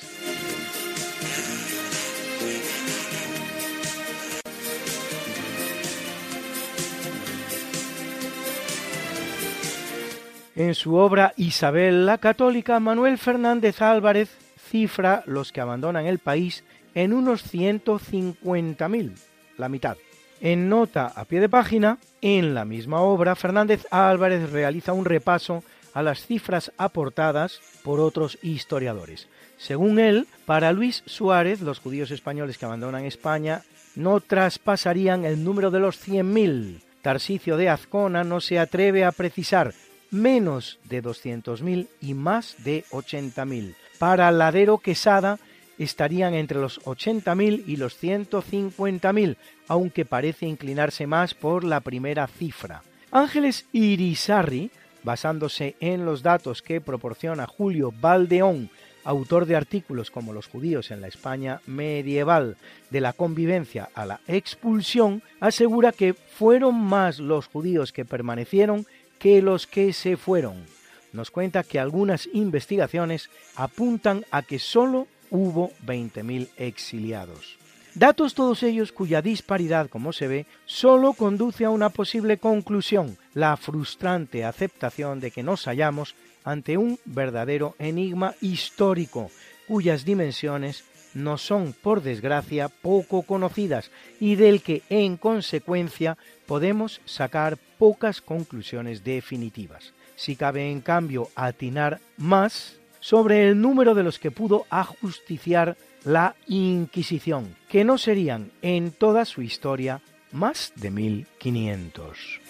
En 10.55 10.75
su 10.75 10.95
obra 10.95 11.33
Isabel 11.35 12.05
la 12.05 12.17
Católica, 12.19 12.79
Manuel 12.79 13.17
Fernández 13.17 13.81
Álvarez 13.81 14.29
cifra 14.57 15.23
los 15.25 15.51
que 15.51 15.59
abandonan 15.59 16.05
el 16.05 16.19
país 16.19 16.63
en 16.95 17.11
unos 17.11 17.53
150.000, 17.53 19.17
la 19.57 19.67
mitad. 19.67 19.97
En 20.39 20.69
nota 20.69 21.07
a 21.07 21.25
pie 21.25 21.41
de 21.41 21.49
página, 21.49 21.97
en 22.21 22.53
la 22.53 22.63
misma 22.63 23.01
obra, 23.01 23.35
Fernández 23.35 23.85
Álvarez 23.91 24.53
realiza 24.53 24.93
un 24.93 25.03
repaso 25.03 25.65
a 25.93 26.03
las 26.03 26.25
cifras 26.25 26.71
aportadas 26.77 27.59
por 27.83 27.99
otros 27.99 28.37
historiadores. 28.41 29.27
Según 29.57 29.99
él, 29.99 30.27
para 30.45 30.73
Luis 30.73 31.03
Suárez, 31.05 31.61
los 31.61 31.79
judíos 31.79 32.11
españoles 32.11 32.57
que 32.57 32.65
abandonan 32.65 33.05
España 33.05 33.63
no 33.95 34.19
traspasarían 34.19 35.25
el 35.25 35.43
número 35.43 35.71
de 35.71 35.79
los 35.79 36.05
100.000. 36.05 36.81
Tarsicio 37.01 37.57
de 37.57 37.69
Azcona 37.69 38.23
no 38.23 38.41
se 38.41 38.59
atreve 38.59 39.05
a 39.05 39.11
precisar 39.11 39.73
menos 40.09 40.79
de 40.85 41.03
200.000 41.03 41.87
y 42.01 42.13
más 42.13 42.63
de 42.63 42.85
80.000. 42.91 43.75
Para 43.99 44.31
Ladero 44.31 44.77
Quesada 44.77 45.39
estarían 45.77 46.33
entre 46.33 46.59
los 46.59 46.81
80.000 46.81 47.63
y 47.67 47.77
los 47.77 48.01
150.000, 48.01 49.37
aunque 49.67 50.05
parece 50.05 50.45
inclinarse 50.45 51.07
más 51.07 51.33
por 51.33 51.63
la 51.63 51.81
primera 51.81 52.27
cifra. 52.27 52.83
Ángeles 53.11 53.65
Irisarri, 53.71 54.71
basándose 55.03 55.75
en 55.79 56.05
los 56.05 56.23
datos 56.23 56.61
que 56.61 56.81
proporciona 56.81 57.47
Julio 57.47 57.93
Valdeón, 57.99 58.69
autor 59.03 59.45
de 59.45 59.55
artículos 59.55 60.11
como 60.11 60.33
Los 60.33 60.47
judíos 60.47 60.91
en 60.91 61.01
la 61.01 61.07
España 61.07 61.61
medieval, 61.67 62.57
de 62.89 63.01
la 63.01 63.13
convivencia 63.13 63.89
a 63.93 64.05
la 64.05 64.21
expulsión, 64.27 65.21
asegura 65.39 65.91
que 65.91 66.13
fueron 66.13 66.75
más 66.75 67.19
los 67.19 67.47
judíos 67.47 67.91
que 67.91 68.05
permanecieron 68.05 68.85
que 69.19 69.41
los 69.41 69.67
que 69.67 69.93
se 69.93 70.17
fueron. 70.17 70.65
Nos 71.11 71.31
cuenta 71.31 71.63
que 71.63 71.79
algunas 71.79 72.27
investigaciones 72.33 73.29
apuntan 73.55 74.25
a 74.31 74.41
que 74.41 74.57
solo 74.57 75.07
hubo 75.29 75.71
20.000 75.85 76.49
exiliados. 76.57 77.62
Datos 77.95 78.33
todos 78.33 78.63
ellos 78.63 78.91
cuya 78.91 79.21
disparidad, 79.21 79.87
como 79.87 80.13
se 80.13 80.27
ve, 80.27 80.45
solo 80.65 81.13
conduce 81.13 81.65
a 81.65 81.69
una 81.69 81.89
posible 81.89 82.37
conclusión, 82.37 83.17
la 83.35 83.55
frustrante 83.55 84.45
aceptación 84.45 85.19
de 85.19 85.29
que 85.29 85.43
nos 85.43 85.65
hallamos 85.65 86.15
ante 86.43 86.75
un 86.77 86.99
verdadero 87.05 87.75
enigma 87.77 88.33
histórico, 88.41 89.29
cuyas 89.67 90.05
dimensiones 90.05 90.85
no 91.13 91.37
son, 91.37 91.73
por 91.73 92.01
desgracia, 92.01 92.67
poco 92.67 93.21
conocidas 93.21 93.91
y 94.19 94.35
del 94.35 94.63
que, 94.63 94.81
en 94.89 95.15
consecuencia, 95.15 96.17
podemos 96.47 96.99
sacar 97.05 97.57
pocas 97.77 98.21
conclusiones 98.21 99.03
definitivas. 99.03 99.93
Si 100.15 100.35
cabe, 100.35 100.71
en 100.71 100.81
cambio, 100.81 101.29
atinar 101.35 101.99
más 102.17 102.77
sobre 102.99 103.47
el 103.47 103.61
número 103.61 103.93
de 103.93 104.03
los 104.03 104.17
que 104.17 104.31
pudo 104.31 104.65
ajusticiar 104.71 105.77
la 106.05 106.35
Inquisición, 106.47 107.55
que 107.69 107.83
no 107.83 107.97
serían 107.97 108.51
en 108.61 108.91
toda 108.91 109.25
su 109.25 109.41
historia 109.41 110.01
más 110.31 110.73
de 110.75 110.91
1500. 110.91 112.41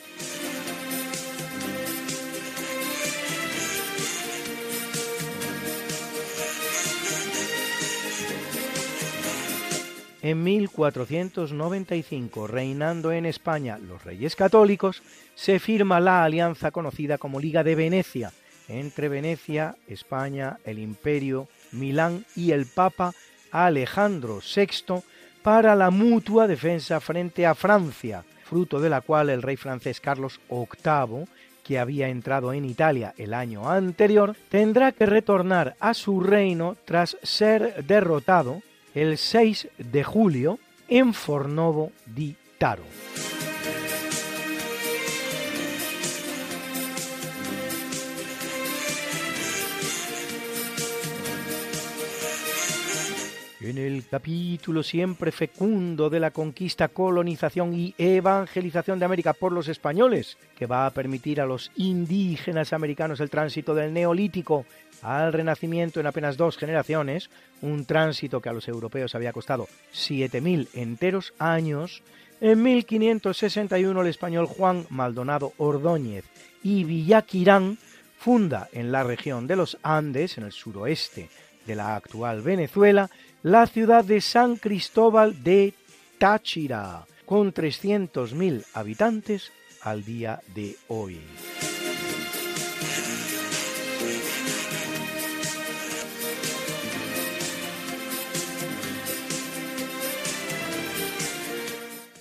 En 10.24 10.42
1495, 10.42 12.48
reinando 12.48 13.12
en 13.12 13.26
España 13.26 13.78
los 13.78 14.06
reyes 14.06 14.38
católicos, 14.38 15.04
se 15.36 15.60
firma 15.60 16.00
la 16.00 16.24
alianza 16.24 16.72
conocida 16.72 17.18
como 17.18 17.42
Liga 17.42 17.66
de 17.66 17.76
Venecia, 17.76 18.32
entre 18.70 19.10
Venecia, 19.10 19.76
España, 19.86 20.60
el 20.64 20.80
Imperio, 20.80 21.50
Milán 21.74 22.24
y 22.38 22.52
el 22.52 22.68
Papa 22.68 23.14
Alejandro 23.54 24.40
VI 24.40 25.04
para 25.42 25.76
la 25.76 25.92
mutua 25.92 26.48
defensa 26.48 27.00
frente 27.00 27.46
a 27.46 27.54
Francia, 27.54 28.26
fruto 28.44 28.82
de 28.82 28.90
la 28.90 29.02
cual 29.02 29.30
el 29.30 29.42
rey 29.42 29.56
francés 29.56 30.02
Carlos 30.02 30.42
VIII, 30.50 31.26
que 31.64 31.80
había 31.80 32.10
entrado 32.10 32.52
en 32.52 32.66
Italia 32.66 33.14
el 33.18 33.34
año 33.34 33.70
anterior, 33.70 34.36
tendrá 34.50 34.92
que 34.92 35.06
retornar 35.06 35.76
a 35.80 35.94
su 35.94 36.20
reino 36.20 36.76
tras 36.84 37.18
ser 37.24 37.86
derrotado 37.86 38.62
el 38.94 39.18
6 39.18 39.70
de 39.78 40.04
julio 40.04 40.60
en 40.88 41.14
Fornovo 41.14 41.92
di 42.06 42.36
Taro. 42.58 42.84
En 53.64 53.78
el 53.78 54.06
capítulo 54.06 54.84
siempre 54.84 55.32
fecundo 55.32 56.10
de 56.10 56.20
la 56.20 56.32
conquista, 56.32 56.90
colonización 56.90 57.74
y 57.74 57.96
evangelización 57.98 59.00
de 59.00 59.06
América 59.06 59.32
por 59.32 59.54
los 59.54 59.70
españoles, 59.70 60.38
que 60.58 60.66
va 60.66 60.86
a 60.86 60.90
permitir 60.90 61.40
a 61.40 61.46
los 61.46 61.72
indígenas 61.78 62.74
americanos 62.74 63.22
el 63.22 63.30
tránsito 63.30 63.74
del 63.74 63.94
neolítico 63.94 64.66
al 65.02 65.32
renacimiento 65.32 66.02
en 66.02 66.08
apenas 66.08 66.36
dos 66.36 66.58
generaciones, 66.58 67.30
un 67.62 67.86
tránsito 67.86 68.42
que 68.42 68.50
a 68.50 68.54
los 68.54 68.68
europeos 68.68 69.16
había 69.16 69.32
costado 69.32 69.70
7.000 69.94 70.68
enteros 70.74 71.34
años, 71.40 72.04
en 72.42 72.62
1561 72.62 74.02
el 74.02 74.08
español 74.08 74.46
Juan 74.46 74.86
Maldonado 74.90 75.54
Ordóñez 75.56 76.26
y 76.64 76.84
Villaquirán 76.84 77.78
funda 78.18 78.68
en 78.74 78.92
la 78.92 79.04
región 79.04 79.48
de 79.48 79.56
los 79.56 79.78
Andes, 79.84 80.38
en 80.38 80.44
el 80.44 80.52
suroeste 80.52 81.30
de 81.66 81.76
la 81.76 81.96
actual 81.96 82.42
Venezuela, 82.42 83.10
la 83.44 83.68
ciudad 83.68 84.06
de 84.06 84.22
San 84.22 84.56
Cristóbal 84.56 85.44
de 85.44 85.74
Táchira, 86.18 87.06
con 87.26 87.54
300.000 87.54 88.64
habitantes 88.74 89.52
al 89.82 90.06
día 90.06 90.40
de 90.56 90.78
hoy. 90.88 91.20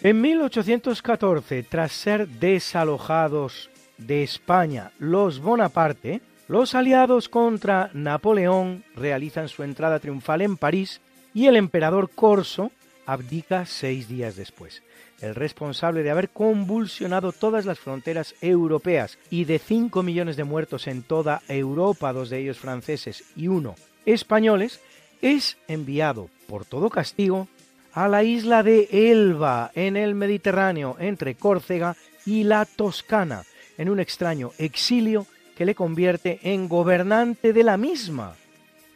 En 0.02 0.20
1814, 0.20 1.62
tras 1.62 1.92
ser 1.92 2.26
desalojados 2.26 3.70
de 3.96 4.24
España 4.24 4.90
los 4.98 5.38
Bonaparte, 5.38 6.20
los 6.48 6.74
aliados 6.74 7.28
contra 7.28 7.90
Napoleón 7.94 8.82
realizan 8.96 9.48
su 9.48 9.62
entrada 9.62 10.00
triunfal 10.00 10.42
en 10.42 10.56
París 10.56 11.00
y 11.34 11.46
el 11.46 11.56
emperador 11.56 12.10
Corso 12.10 12.70
abdica 13.06 13.66
seis 13.66 14.08
días 14.08 14.36
después. 14.36 14.82
El 15.20 15.34
responsable 15.34 16.02
de 16.02 16.10
haber 16.10 16.30
convulsionado 16.30 17.32
todas 17.32 17.64
las 17.64 17.78
fronteras 17.78 18.34
europeas 18.40 19.18
y 19.30 19.44
de 19.44 19.58
5 19.58 20.02
millones 20.02 20.36
de 20.36 20.44
muertos 20.44 20.88
en 20.88 21.02
toda 21.02 21.42
Europa, 21.48 22.12
dos 22.12 22.28
de 22.28 22.40
ellos 22.40 22.58
franceses 22.58 23.24
y 23.36 23.48
uno 23.48 23.76
españoles, 24.04 24.80
es 25.20 25.56
enviado 25.68 26.28
por 26.48 26.64
todo 26.64 26.90
castigo 26.90 27.46
a 27.92 28.08
la 28.08 28.24
isla 28.24 28.62
de 28.62 28.88
Elba, 28.90 29.70
en 29.74 29.96
el 29.96 30.14
Mediterráneo, 30.14 30.96
entre 30.98 31.34
Córcega 31.34 31.94
y 32.24 32.44
la 32.44 32.64
Toscana, 32.64 33.44
en 33.78 33.90
un 33.90 34.00
extraño 34.00 34.50
exilio 34.58 35.26
que 35.56 35.66
le 35.66 35.74
convierte 35.74 36.40
en 36.42 36.68
gobernante 36.68 37.52
de 37.52 37.62
la 37.62 37.76
misma. 37.76 38.34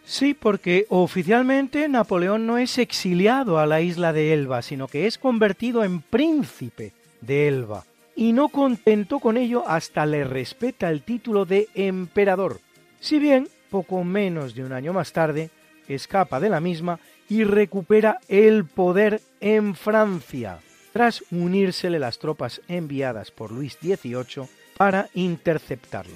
Sí, 0.06 0.34
porque 0.34 0.86
oficialmente 0.88 1.88
Napoleón 1.88 2.46
no 2.46 2.58
es 2.58 2.78
exiliado 2.78 3.58
a 3.58 3.66
la 3.66 3.80
isla 3.80 4.12
de 4.12 4.32
Elba, 4.32 4.62
sino 4.62 4.86
que 4.86 5.08
es 5.08 5.18
convertido 5.18 5.82
en 5.82 6.00
príncipe 6.00 6.92
de 7.20 7.48
Elba. 7.48 7.84
Y 8.14 8.32
no 8.32 8.48
contento 8.48 9.18
con 9.18 9.36
ello, 9.36 9.64
hasta 9.66 10.06
le 10.06 10.22
respeta 10.22 10.90
el 10.90 11.02
título 11.02 11.44
de 11.44 11.68
emperador. 11.74 12.60
Si 13.00 13.18
bien, 13.18 13.48
poco 13.68 14.04
menos 14.04 14.54
de 14.54 14.64
un 14.64 14.72
año 14.72 14.92
más 14.92 15.12
tarde, 15.12 15.50
escapa 15.88 16.38
de 16.38 16.50
la 16.50 16.60
misma 16.60 17.00
y 17.28 17.42
recupera 17.42 18.20
el 18.28 18.64
poder 18.64 19.20
en 19.40 19.74
Francia, 19.74 20.60
tras 20.92 21.24
unírsele 21.32 21.98
las 21.98 22.20
tropas 22.20 22.60
enviadas 22.68 23.32
por 23.32 23.50
Luis 23.50 23.76
XVIII 23.82 24.48
para 24.76 25.08
interceptarlo. 25.14 26.14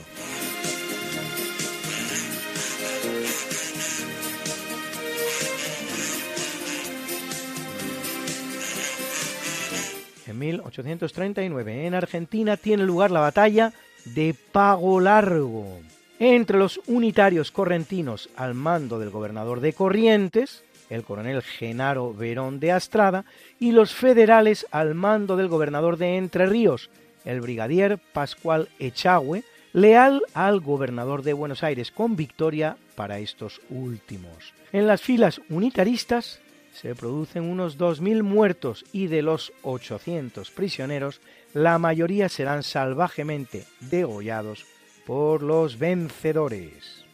1839, 10.41 11.87
en 11.87 11.95
Argentina, 11.95 12.57
tiene 12.57 12.85
lugar 12.85 13.13
la 13.13 13.21
batalla 13.21 13.73
de 14.05 14.35
Pago 14.53 14.99
Largo 14.99 15.79
entre 16.21 16.59
los 16.59 16.81
unitarios 16.87 17.51
correntinos 17.51 18.29
al 18.37 18.55
mando 18.55 18.99
del 18.99 19.11
gobernador 19.11 19.61
de 19.61 19.73
Corrientes, 19.73 20.65
el 20.91 21.03
coronel 21.03 21.43
Genaro 21.43 22.13
Verón 22.13 22.61
de 22.61 22.73
Astrada, 22.73 23.25
y 23.59 23.73
los 23.73 23.95
federales 23.95 24.67
al 24.71 24.95
mando 24.95 25.37
del 25.37 25.49
gobernador 25.49 25.97
de 25.97 26.19
Entre 26.19 26.47
Ríos, 26.47 26.91
el 27.25 27.41
brigadier 27.41 27.99
Pascual 28.13 28.69
Echagüe, 28.79 29.45
leal 29.73 30.23
al 30.35 30.61
gobernador 30.61 31.23
de 31.23 31.33
Buenos 31.33 31.63
Aires, 31.63 31.91
con 31.91 32.17
victoria 32.17 32.77
para 32.97 33.19
estos 33.19 33.63
últimos. 33.71 34.53
En 34.73 34.87
las 34.87 35.01
filas 35.01 35.41
unitaristas 35.49 36.41
se 36.73 36.95
producen 36.95 37.45
unos 37.45 37.79
2.000 37.79 38.23
muertos 38.23 38.85
y 38.93 39.07
de 39.07 39.23
los 39.23 39.53
800 39.63 40.51
prisioneros, 40.51 41.21
la 41.53 41.79
mayoría 41.79 42.29
serán 42.29 42.63
salvajemente 42.63 43.65
degollados 43.81 44.67
por 45.07 45.43
los 45.43 45.79
vencedores. 45.79 47.05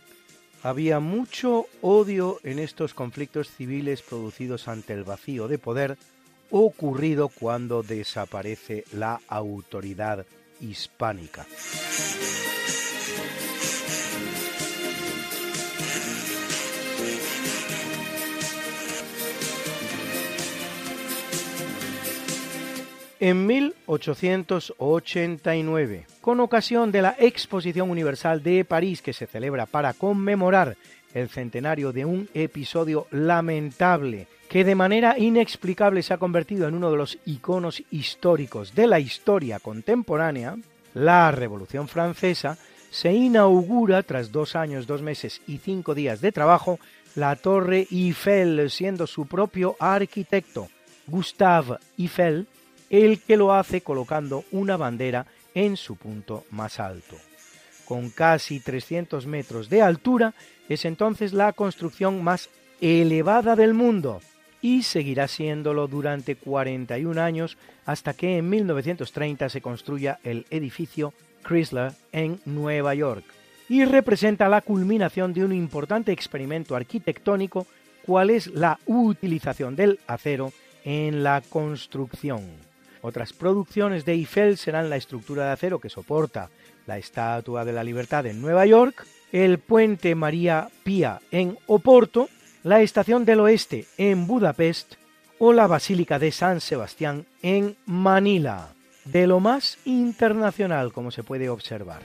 Había 0.62 1.00
mucho 1.00 1.66
odio 1.80 2.38
en 2.42 2.58
estos 2.58 2.92
conflictos 2.92 3.50
civiles 3.50 4.02
producidos 4.02 4.68
ante 4.68 4.94
el 4.94 5.04
vacío 5.04 5.48
de 5.48 5.58
poder 5.58 5.96
ocurrido 6.50 7.28
cuando 7.28 7.82
desaparece 7.82 8.84
la 8.92 9.20
autoridad 9.28 10.26
hispánica. 10.60 11.46
En 23.18 23.46
1889, 23.46 26.06
con 26.20 26.40
ocasión 26.40 26.92
de 26.92 27.00
la 27.00 27.16
Exposición 27.18 27.90
Universal 27.90 28.42
de 28.42 28.62
París 28.66 29.00
que 29.00 29.14
se 29.14 29.26
celebra 29.26 29.64
para 29.64 29.94
conmemorar 29.94 30.76
el 31.14 31.30
centenario 31.30 31.92
de 31.92 32.04
un 32.04 32.28
episodio 32.34 33.06
lamentable 33.10 34.28
que 34.50 34.64
de 34.64 34.74
manera 34.74 35.18
inexplicable 35.18 36.02
se 36.02 36.12
ha 36.12 36.18
convertido 36.18 36.68
en 36.68 36.74
uno 36.74 36.90
de 36.90 36.98
los 36.98 37.16
iconos 37.24 37.82
históricos 37.90 38.74
de 38.74 38.86
la 38.86 39.00
historia 39.00 39.60
contemporánea, 39.60 40.58
la 40.92 41.30
Revolución 41.30 41.88
Francesa 41.88 42.58
se 42.90 43.14
inaugura 43.14 44.02
tras 44.02 44.30
dos 44.30 44.56
años, 44.56 44.86
dos 44.86 45.00
meses 45.00 45.40
y 45.46 45.56
cinco 45.56 45.94
días 45.94 46.20
de 46.20 46.32
trabajo 46.32 46.78
la 47.14 47.34
Torre 47.36 47.86
Eiffel, 47.90 48.70
siendo 48.70 49.06
su 49.06 49.26
propio 49.26 49.74
arquitecto, 49.80 50.68
Gustave 51.06 51.78
Eiffel, 51.96 52.46
el 52.90 53.20
que 53.20 53.36
lo 53.36 53.52
hace 53.52 53.80
colocando 53.80 54.44
una 54.52 54.76
bandera 54.76 55.26
en 55.54 55.76
su 55.76 55.96
punto 55.96 56.44
más 56.50 56.80
alto. 56.80 57.16
Con 57.84 58.10
casi 58.10 58.60
300 58.60 59.26
metros 59.26 59.68
de 59.68 59.82
altura, 59.82 60.34
es 60.68 60.84
entonces 60.84 61.32
la 61.32 61.52
construcción 61.52 62.22
más 62.22 62.50
elevada 62.80 63.56
del 63.56 63.74
mundo 63.74 64.20
y 64.60 64.82
seguirá 64.82 65.28
siéndolo 65.28 65.86
durante 65.86 66.36
41 66.36 67.20
años 67.20 67.56
hasta 67.84 68.14
que 68.14 68.38
en 68.38 68.50
1930 68.50 69.48
se 69.48 69.60
construya 69.60 70.18
el 70.24 70.46
edificio 70.50 71.12
Chrysler 71.46 71.92
en 72.12 72.40
Nueva 72.44 72.94
York 72.94 73.24
y 73.68 73.84
representa 73.84 74.48
la 74.48 74.60
culminación 74.60 75.32
de 75.32 75.44
un 75.44 75.52
importante 75.52 76.12
experimento 76.12 76.74
arquitectónico 76.76 77.66
cual 78.04 78.30
es 78.30 78.48
la 78.48 78.78
utilización 78.86 79.76
del 79.76 79.98
acero 80.06 80.52
en 80.84 81.22
la 81.22 81.40
construcción. 81.40 82.65
Otras 83.02 83.32
producciones 83.32 84.04
de 84.04 84.12
Eiffel 84.12 84.56
serán 84.56 84.90
la 84.90 84.96
estructura 84.96 85.46
de 85.46 85.52
acero 85.52 85.80
que 85.80 85.90
soporta 85.90 86.50
la 86.86 86.98
Estatua 86.98 87.64
de 87.64 87.72
la 87.72 87.84
Libertad 87.84 88.26
en 88.26 88.40
Nueva 88.40 88.66
York, 88.66 89.06
el 89.32 89.58
puente 89.58 90.14
María 90.14 90.68
Pía 90.84 91.20
en 91.30 91.58
Oporto, 91.66 92.28
la 92.62 92.80
Estación 92.80 93.24
del 93.24 93.40
Oeste 93.40 93.86
en 93.98 94.26
Budapest 94.26 94.94
o 95.38 95.52
la 95.52 95.66
Basílica 95.66 96.18
de 96.18 96.32
San 96.32 96.60
Sebastián 96.60 97.26
en 97.42 97.76
Manila, 97.86 98.68
de 99.04 99.26
lo 99.26 99.40
más 99.40 99.78
internacional 99.84 100.92
como 100.92 101.10
se 101.10 101.22
puede 101.22 101.48
observar. 101.48 102.02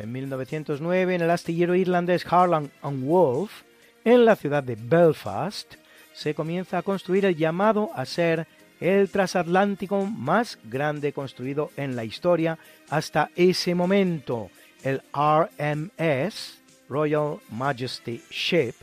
En 0.00 0.12
1909, 0.12 1.16
en 1.16 1.22
el 1.22 1.30
astillero 1.30 1.74
irlandés 1.74 2.24
Harland 2.30 2.70
and 2.82 3.04
Wolff, 3.04 3.62
en 4.04 4.24
la 4.24 4.36
ciudad 4.36 4.62
de 4.62 4.76
Belfast, 4.76 5.74
se 6.12 6.34
comienza 6.34 6.78
a 6.78 6.82
construir 6.82 7.24
el 7.24 7.36
llamado 7.36 7.90
a 7.94 8.04
ser 8.04 8.46
el 8.80 9.10
transatlántico 9.10 10.04
más 10.06 10.58
grande 10.64 11.12
construido 11.12 11.72
en 11.76 11.96
la 11.96 12.04
historia 12.04 12.58
hasta 12.90 13.30
ese 13.34 13.74
momento, 13.74 14.50
el 14.84 15.02
RMS, 15.12 16.58
Royal 16.88 17.38
Majesty 17.50 18.22
Ship, 18.30 18.74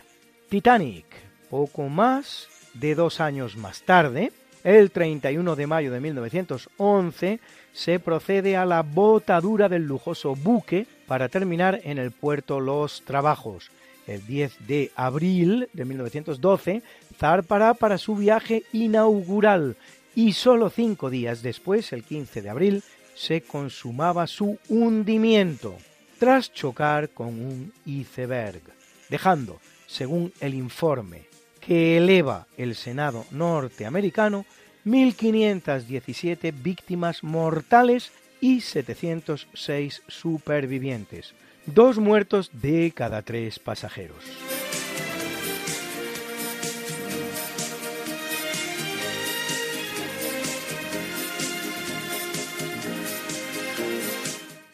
Titanic. 0.50 1.06
Poco 1.50 1.88
más 1.88 2.50
de 2.74 2.94
dos 2.94 3.22
años 3.22 3.56
más 3.56 3.84
tarde, 3.84 4.34
el 4.66 4.92
31 4.92 5.56
de 5.56 5.68
mayo 5.68 5.92
de 5.92 6.02
1911, 6.02 7.40
se 7.76 7.99
procede 7.99 8.56
a 8.56 8.65
la 8.65 8.84
botadura 8.84 9.68
del 9.68 9.84
lujoso 9.84 10.34
buque 10.34 10.88
para 11.07 11.27
terminar 11.27 11.81
en 11.84 11.97
el 11.97 12.11
puerto 12.11 12.61
los 12.61 13.02
trabajos. 13.03 13.69
El 14.07 14.26
10 14.26 14.65
de 14.65 14.91
abril 14.95 15.68
de 15.73 15.84
1912 15.84 16.81
zarpará 17.19 17.73
para 17.73 17.97
su 17.97 18.15
viaje 18.15 18.64
inaugural 18.72 19.76
y 20.15 20.31
solo 20.31 20.69
cinco 20.69 21.10
días 21.10 21.41
después, 21.41 21.91
el 21.91 22.03
15 22.03 22.41
de 22.41 22.49
abril, 22.49 22.84
se 23.14 23.41
consumaba 23.41 24.26
su 24.26 24.57
hundimiento 24.69 25.76
tras 26.18 26.53
chocar 26.53 27.10
con 27.10 27.27
un 27.27 27.73
iceberg, 27.85 28.61
dejando, 29.10 29.60
según 29.85 30.31
el 30.39 30.53
informe 30.53 31.23
que 31.60 31.97
eleva 31.97 32.47
el 32.57 32.76
Senado 32.76 33.26
norteamericano, 33.31 34.45
1.517 34.86 36.53
víctimas 36.62 37.24
mortales 37.24 38.12
y 38.40 38.62
706 38.62 40.03
supervivientes, 40.07 41.34
dos 41.66 41.98
muertos 41.98 42.52
de 42.53 42.91
cada 42.95 43.22
tres 43.24 43.57
pasajeros. 43.60 44.24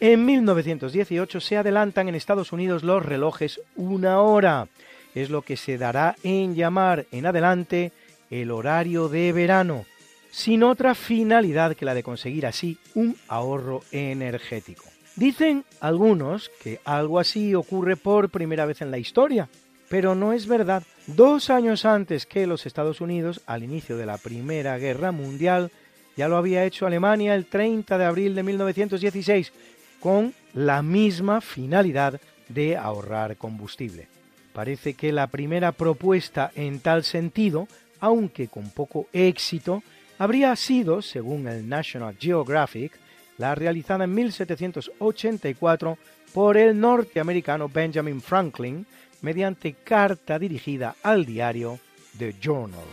En 0.02 0.26
1918 0.26 1.40
se 1.40 1.58
adelantan 1.58 2.10
en 2.10 2.16
Estados 2.16 2.52
Unidos 2.52 2.82
los 2.82 3.06
relojes 3.06 3.62
una 3.76 4.20
hora. 4.20 4.68
Es 5.14 5.30
lo 5.30 5.44
que 5.44 5.58
se 5.58 5.78
dará 5.78 6.16
en 6.24 6.56
llamar 6.56 7.06
en 7.12 7.28
adelante 7.28 7.92
el 8.32 8.50
horario 8.50 9.10
de 9.10 9.32
verano, 9.32 9.86
sin 10.32 10.64
otra 10.64 10.96
finalidad 10.96 11.76
que 11.76 11.86
la 11.86 11.94
de 11.94 12.04
conseguir 12.04 12.48
así 12.48 12.78
un 12.96 13.16
ahorro 13.28 13.82
energético. 13.92 14.86
Dicen 15.16 15.66
algunos 15.82 16.50
que 16.64 16.80
algo 16.86 17.20
así 17.20 17.54
ocurre 17.54 17.98
por 17.98 18.30
primera 18.30 18.66
vez 18.66 18.82
en 18.82 18.92
la 18.92 18.98
historia, 18.98 19.50
pero 19.90 20.16
no 20.16 20.32
es 20.32 20.48
verdad. 20.48 20.84
Dos 21.06 21.50
años 21.50 21.84
antes 21.84 22.26
que 22.26 22.48
los 22.48 22.66
Estados 22.66 23.02
Unidos, 23.02 23.42
al 23.46 23.64
inicio 23.64 23.98
de 23.98 24.06
la 24.06 24.18
Primera 24.18 24.78
Guerra 24.78 25.12
Mundial, 25.12 25.70
ya 26.16 26.30
lo 26.30 26.38
había 26.38 26.64
hecho 26.64 26.88
Alemania 26.88 27.36
el 27.36 27.46
30 27.46 27.98
de 27.98 28.06
abril 28.06 28.34
de 28.36 28.44
1916, 28.44 29.52
con 30.00 30.34
la 30.54 30.82
misma 30.82 31.42
finalidad 31.42 32.20
de 32.48 32.78
ahorrar 32.78 33.36
combustible. 33.36 34.08
Parece 34.54 34.94
que 34.94 35.12
la 35.12 35.28
primera 35.28 35.74
propuesta 35.74 36.52
en 36.56 36.80
tal 36.80 37.04
sentido, 37.04 37.68
aunque 38.00 38.48
con 38.48 38.70
poco 38.70 39.08
éxito, 39.14 39.84
habría 40.22 40.56
sido, 40.56 41.02
según 41.02 41.48
el 41.48 41.68
National 41.68 42.16
Geographic, 42.16 42.92
la 43.40 43.56
realizada 43.56 44.04
en 44.04 44.14
1784 44.14 45.98
por 46.32 46.58
el 46.58 46.80
norteamericano 46.80 47.68
Benjamin 47.68 48.22
Franklin 48.22 48.86
mediante 49.22 49.74
carta 49.74 50.38
dirigida 50.38 50.96
al 51.02 51.26
diario 51.26 51.80
The 52.20 52.36
Journal. 52.40 52.84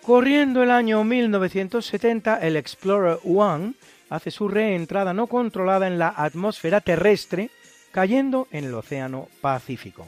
Corriendo 0.00 0.62
el 0.62 0.70
año 0.70 1.04
1970, 1.04 2.38
el 2.38 2.56
Explorer 2.56 3.18
One 3.22 3.74
hace 4.10 4.30
su 4.30 4.48
reentrada 4.48 5.14
no 5.14 5.28
controlada 5.28 5.86
en 5.86 5.98
la 5.98 6.12
atmósfera 6.14 6.80
terrestre, 6.80 7.50
cayendo 7.92 8.48
en 8.50 8.64
el 8.64 8.74
Océano 8.74 9.28
Pacífico. 9.40 10.06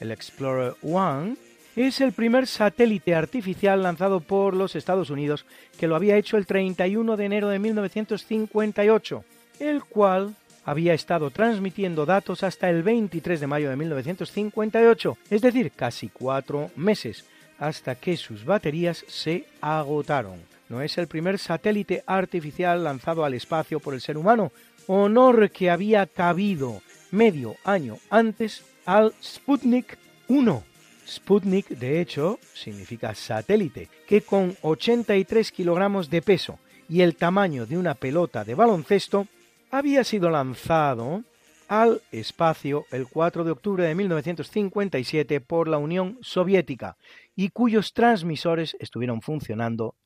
El 0.00 0.10
Explorer 0.10 0.74
One 0.82 1.36
es 1.76 2.00
el 2.00 2.12
primer 2.12 2.46
satélite 2.46 3.14
artificial 3.14 3.82
lanzado 3.82 4.20
por 4.20 4.54
los 4.54 4.74
Estados 4.74 5.10
Unidos 5.10 5.46
que 5.78 5.86
lo 5.86 5.96
había 5.96 6.16
hecho 6.16 6.36
el 6.36 6.46
31 6.46 7.16
de 7.16 7.24
enero 7.24 7.48
de 7.48 7.58
1958, 7.58 9.24
el 9.60 9.84
cual 9.84 10.34
había 10.64 10.94
estado 10.94 11.30
transmitiendo 11.30 12.06
datos 12.06 12.42
hasta 12.42 12.70
el 12.70 12.82
23 12.82 13.40
de 13.40 13.46
mayo 13.46 13.70
de 13.70 13.76
1958, 13.76 15.18
es 15.30 15.42
decir, 15.42 15.72
casi 15.72 16.08
cuatro 16.08 16.70
meses, 16.76 17.24
hasta 17.58 17.94
que 17.94 18.16
sus 18.16 18.44
baterías 18.44 19.04
se 19.08 19.46
agotaron. 19.60 20.51
No 20.72 20.80
es 20.80 20.96
el 20.96 21.06
primer 21.06 21.38
satélite 21.38 22.02
artificial 22.06 22.82
lanzado 22.82 23.26
al 23.26 23.34
espacio 23.34 23.78
por 23.78 23.92
el 23.92 24.00
ser 24.00 24.16
humano, 24.16 24.52
honor 24.86 25.50
que 25.50 25.68
había 25.68 26.06
cabido 26.06 26.80
medio 27.10 27.56
año 27.62 27.98
antes 28.08 28.64
al 28.86 29.12
Sputnik 29.22 29.98
1. 30.28 30.64
Sputnik, 31.06 31.68
de 31.68 32.00
hecho, 32.00 32.38
significa 32.54 33.14
satélite, 33.14 33.90
que 34.08 34.22
con 34.22 34.56
83 34.62 35.52
kilogramos 35.52 36.08
de 36.08 36.22
peso 36.22 36.58
y 36.88 37.02
el 37.02 37.16
tamaño 37.16 37.66
de 37.66 37.76
una 37.76 37.92
pelota 37.92 38.42
de 38.42 38.54
baloncesto, 38.54 39.26
había 39.70 40.04
sido 40.04 40.30
lanzado 40.30 41.22
al 41.68 42.00
espacio 42.12 42.86
el 42.92 43.08
4 43.08 43.44
de 43.44 43.50
octubre 43.50 43.84
de 43.84 43.94
1957 43.94 45.42
por 45.42 45.68
la 45.68 45.76
Unión 45.76 46.16
Soviética 46.22 46.96
y 47.36 47.50
cuyos 47.50 47.92
transmisores 47.92 48.74
estuvieron 48.80 49.20
funcionando 49.20 49.96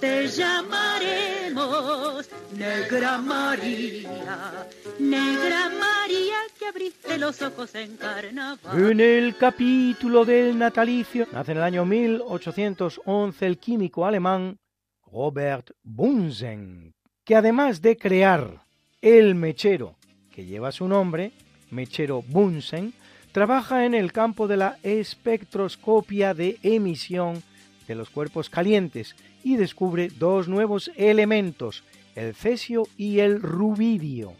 Te 0.00 0.28
llamaremos 0.28 2.28
Negra 2.56 3.18
María, 3.18 4.66
Negra 4.98 5.68
María 5.68 6.36
que 6.58 6.66
abriste 6.66 7.18
los 7.18 7.42
ojos 7.42 7.74
en 7.74 7.96
carnaval. 7.96 8.90
En 8.90 9.00
el 9.00 9.36
capítulo 9.36 10.24
del 10.24 10.58
natalicio 10.58 11.26
nace 11.32 11.52
en 11.52 11.58
el 11.58 11.64
año 11.64 11.84
1811 11.84 13.46
el 13.46 13.58
químico 13.58 14.06
alemán 14.06 14.58
Robert 15.12 15.70
Bunsen, 15.82 16.94
que 17.24 17.36
además 17.36 17.82
de 17.82 17.96
crear 17.96 18.62
el 19.00 19.34
mechero 19.34 19.96
que 20.30 20.44
lleva 20.44 20.72
su 20.72 20.88
nombre, 20.88 21.32
mechero 21.70 22.22
Bunsen, 22.26 22.92
trabaja 23.32 23.84
en 23.84 23.94
el 23.94 24.12
campo 24.12 24.48
de 24.48 24.56
la 24.56 24.78
espectroscopia 24.82 26.34
de 26.34 26.58
emisión 26.62 27.42
de 27.90 27.96
los 27.96 28.08
cuerpos 28.08 28.48
calientes 28.48 29.16
y 29.42 29.56
descubre 29.56 30.12
dos 30.16 30.46
nuevos 30.46 30.92
elementos, 30.94 31.82
el 32.14 32.36
cesio 32.36 32.86
y 32.96 33.18
el 33.18 33.42
rubidio, 33.42 34.32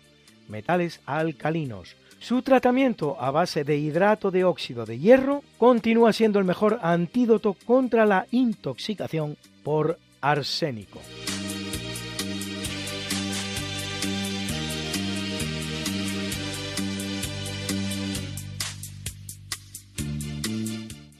metales 0.48 1.00
alcalinos. 1.04 1.96
Su 2.20 2.42
tratamiento 2.42 3.16
a 3.20 3.32
base 3.32 3.64
de 3.64 3.76
hidrato 3.76 4.30
de 4.30 4.44
óxido 4.44 4.86
de 4.86 5.00
hierro 5.00 5.42
continúa 5.58 6.12
siendo 6.12 6.38
el 6.38 6.44
mejor 6.44 6.78
antídoto 6.80 7.56
contra 7.66 8.06
la 8.06 8.28
intoxicación 8.30 9.36
por 9.64 9.98
arsénico. 10.20 11.00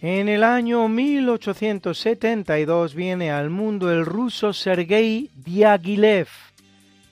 En 0.02 0.30
el 0.30 0.44
año 0.44 0.88
1872 0.88 2.94
viene 2.94 3.30
al 3.30 3.50
mundo 3.50 3.92
el 3.92 4.06
ruso 4.06 4.54
Sergei 4.54 5.28
Diaghilev, 5.34 6.28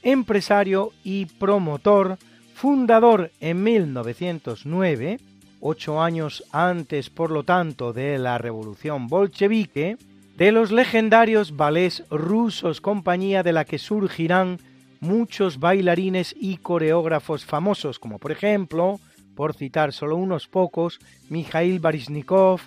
empresario 0.02 0.94
y 1.04 1.26
promotor, 1.26 2.16
fundador 2.54 3.30
en 3.40 3.62
1909, 3.62 5.20
ocho 5.60 6.00
años 6.00 6.42
antes 6.50 7.10
por 7.10 7.30
lo 7.30 7.42
tanto 7.42 7.92
de 7.92 8.16
la 8.16 8.38
revolución 8.38 9.06
bolchevique, 9.06 9.98
de 10.38 10.50
los 10.50 10.72
legendarios 10.72 11.54
ballets 11.54 12.04
rusos, 12.08 12.80
compañía 12.80 13.42
de 13.42 13.52
la 13.52 13.66
que 13.66 13.76
surgirán 13.76 14.60
muchos 15.00 15.60
bailarines 15.60 16.34
y 16.40 16.56
coreógrafos 16.56 17.44
famosos, 17.44 17.98
como 17.98 18.18
por 18.18 18.32
ejemplo, 18.32 18.98
por 19.34 19.52
citar 19.52 19.92
solo 19.92 20.16
unos 20.16 20.48
pocos, 20.48 21.00
Mikhail 21.28 21.80
Baryshnikov, 21.80 22.62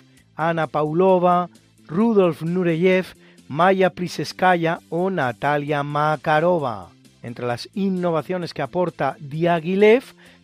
Ana 0.48 0.66
Paulova, 0.66 1.48
Rudolf 1.86 2.42
Nureyev, 2.42 3.06
Maya 3.48 3.90
Pliskaya 3.90 4.80
o 4.88 5.10
Natalia 5.10 5.82
Makarova. 5.82 6.88
Entre 7.22 7.46
las 7.46 7.68
innovaciones 7.74 8.54
que 8.54 8.62
aporta 8.62 9.16
Diaghilev, 9.20 10.02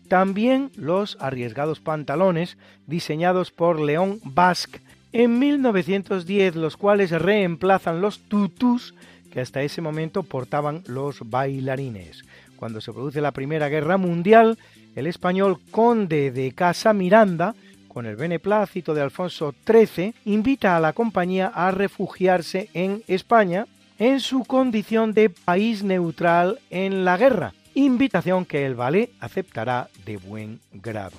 también 0.08 0.70
los 0.76 1.16
arriesgados 1.20 1.80
pantalones 1.80 2.56
diseñados 2.86 3.50
por 3.50 3.80
León 3.80 4.20
Basque 4.24 4.80
en 5.12 5.38
1910, 5.38 6.56
los 6.56 6.76
cuales 6.76 7.10
reemplazan 7.10 8.00
los 8.00 8.20
tutus 8.20 8.94
que 9.32 9.40
hasta 9.40 9.62
ese 9.62 9.80
momento 9.80 10.22
portaban 10.22 10.82
los 10.86 11.28
bailarines. 11.28 12.24
Cuando 12.56 12.80
se 12.80 12.92
produce 12.92 13.20
la 13.20 13.32
Primera 13.32 13.68
Guerra 13.68 13.96
Mundial, 13.96 14.58
el 14.96 15.06
español 15.06 15.58
conde 15.70 16.30
de 16.30 16.52
Casa 16.52 16.92
Miranda 16.92 17.54
con 17.98 18.06
el 18.06 18.14
beneplácito 18.14 18.94
de 18.94 19.02
Alfonso 19.02 19.56
XIII, 19.66 20.14
invita 20.24 20.76
a 20.76 20.80
la 20.80 20.92
compañía 20.92 21.48
a 21.52 21.72
refugiarse 21.72 22.68
en 22.72 23.02
España 23.08 23.66
en 23.98 24.20
su 24.20 24.44
condición 24.44 25.12
de 25.14 25.30
país 25.30 25.82
neutral 25.82 26.60
en 26.70 27.04
la 27.04 27.16
guerra, 27.16 27.54
invitación 27.74 28.44
que 28.44 28.64
el 28.64 28.76
ballet 28.76 29.10
aceptará 29.18 29.88
de 30.04 30.16
buen 30.16 30.60
grado. 30.72 31.16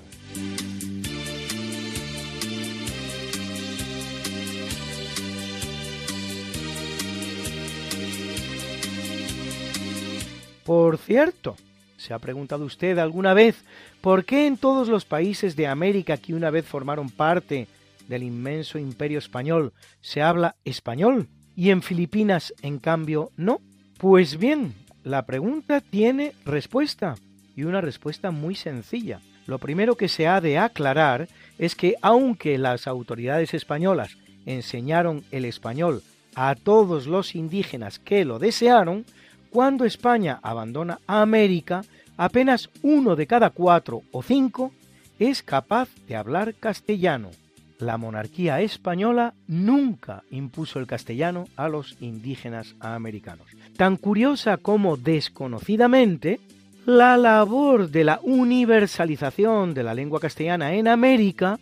Por 10.63 10.97
cierto, 10.97 11.57
¿se 11.99 12.13
ha 12.13 12.19
preguntado 12.19 12.65
usted 12.65 12.97
alguna 12.97 13.33
vez 13.33 13.63
por 14.01 14.25
qué 14.25 14.47
en 14.47 14.57
todos 14.57 14.87
los 14.87 15.05
países 15.05 15.55
de 15.55 15.67
América 15.67 16.17
que 16.17 16.33
una 16.33 16.49
vez 16.49 16.65
formaron 16.65 17.09
parte 17.09 17.67
del 18.07 18.23
inmenso 18.23 18.79
imperio 18.79 19.19
español 19.19 19.73
se 20.01 20.21
habla 20.21 20.55
español 20.65 21.27
y 21.55 21.71
en 21.71 21.81
Filipinas, 21.81 22.53
en 22.61 22.79
cambio, 22.79 23.31
no? 23.35 23.59
Pues 23.97 24.37
bien, 24.37 24.73
la 25.03 25.25
pregunta 25.25 25.81
tiene 25.81 26.31
respuesta 26.45 27.15
y 27.53 27.63
una 27.63 27.81
respuesta 27.81 28.31
muy 28.31 28.55
sencilla. 28.55 29.19
Lo 29.45 29.59
primero 29.59 29.95
que 29.95 30.07
se 30.07 30.25
ha 30.25 30.39
de 30.39 30.57
aclarar 30.57 31.27
es 31.57 31.75
que 31.75 31.95
aunque 32.01 32.57
las 32.57 32.87
autoridades 32.87 33.53
españolas 33.53 34.17
enseñaron 34.45 35.25
el 35.31 35.43
español 35.43 36.01
a 36.33 36.55
todos 36.55 37.07
los 37.07 37.35
indígenas 37.35 37.99
que 37.99 38.23
lo 38.23 38.39
desearon, 38.39 39.05
cuando 39.49 39.85
España 39.85 40.39
abandona 40.41 40.99
América, 41.07 41.83
apenas 42.17 42.69
uno 42.81 43.15
de 43.15 43.27
cada 43.27 43.49
cuatro 43.49 44.03
o 44.11 44.21
cinco 44.21 44.71
es 45.19 45.43
capaz 45.43 45.89
de 46.07 46.15
hablar 46.15 46.55
castellano. 46.55 47.31
La 47.79 47.97
monarquía 47.97 48.59
española 48.61 49.33
nunca 49.47 50.23
impuso 50.31 50.79
el 50.79 50.87
castellano 50.87 51.45
a 51.55 51.69
los 51.69 51.95
indígenas 52.01 52.75
americanos. 52.79 53.47
Tan 53.77 53.95
curiosa 53.95 54.57
como 54.57 54.97
desconocidamente, 54.97 56.39
la 56.85 57.15
labor 57.17 57.89
de 57.89 58.03
la 58.03 58.19
universalización 58.23 59.73
de 59.73 59.83
la 59.83 59.93
lengua 59.93 60.19
castellana 60.19 60.73
en 60.73 60.87
América 60.87 61.57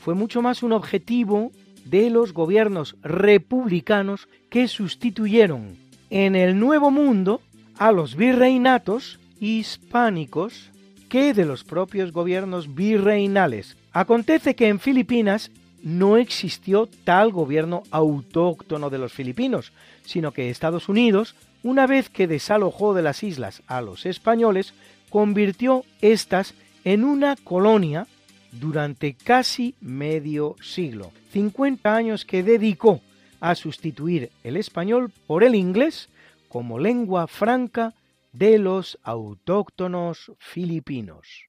fue 0.00 0.14
mucho 0.14 0.42
más 0.42 0.62
un 0.62 0.72
objetivo 0.72 1.52
de 1.84 2.10
los 2.10 2.32
gobiernos 2.34 2.96
republicanos 3.02 4.28
que 4.50 4.68
sustituyeron 4.68 5.81
en 6.12 6.36
el 6.36 6.60
Nuevo 6.60 6.90
Mundo 6.90 7.40
a 7.78 7.90
los 7.90 8.16
virreinatos 8.16 9.18
hispánicos 9.40 10.70
que 11.08 11.32
de 11.32 11.46
los 11.46 11.64
propios 11.64 12.12
gobiernos 12.12 12.74
virreinales. 12.74 13.78
Acontece 13.92 14.54
que 14.54 14.68
en 14.68 14.78
Filipinas 14.78 15.50
no 15.82 16.18
existió 16.18 16.86
tal 17.04 17.32
gobierno 17.32 17.82
autóctono 17.90 18.90
de 18.90 18.98
los 18.98 19.14
filipinos, 19.14 19.72
sino 20.04 20.32
que 20.32 20.50
Estados 20.50 20.90
Unidos, 20.90 21.34
una 21.62 21.86
vez 21.86 22.10
que 22.10 22.28
desalojó 22.28 22.92
de 22.92 23.02
las 23.02 23.22
islas 23.22 23.62
a 23.66 23.80
los 23.80 24.04
españoles, 24.04 24.74
convirtió 25.08 25.82
éstas 26.02 26.52
en 26.84 27.04
una 27.04 27.36
colonia 27.36 28.06
durante 28.52 29.14
casi 29.14 29.74
medio 29.80 30.56
siglo, 30.60 31.10
50 31.32 31.96
años 31.96 32.26
que 32.26 32.42
dedicó 32.42 33.00
a 33.42 33.54
sustituir 33.56 34.30
el 34.44 34.56
español 34.56 35.10
por 35.26 35.42
el 35.42 35.56
inglés 35.56 36.08
como 36.48 36.78
lengua 36.78 37.26
franca 37.26 37.92
de 38.32 38.58
los 38.58 39.00
autóctonos 39.02 40.30
filipinos. 40.38 41.48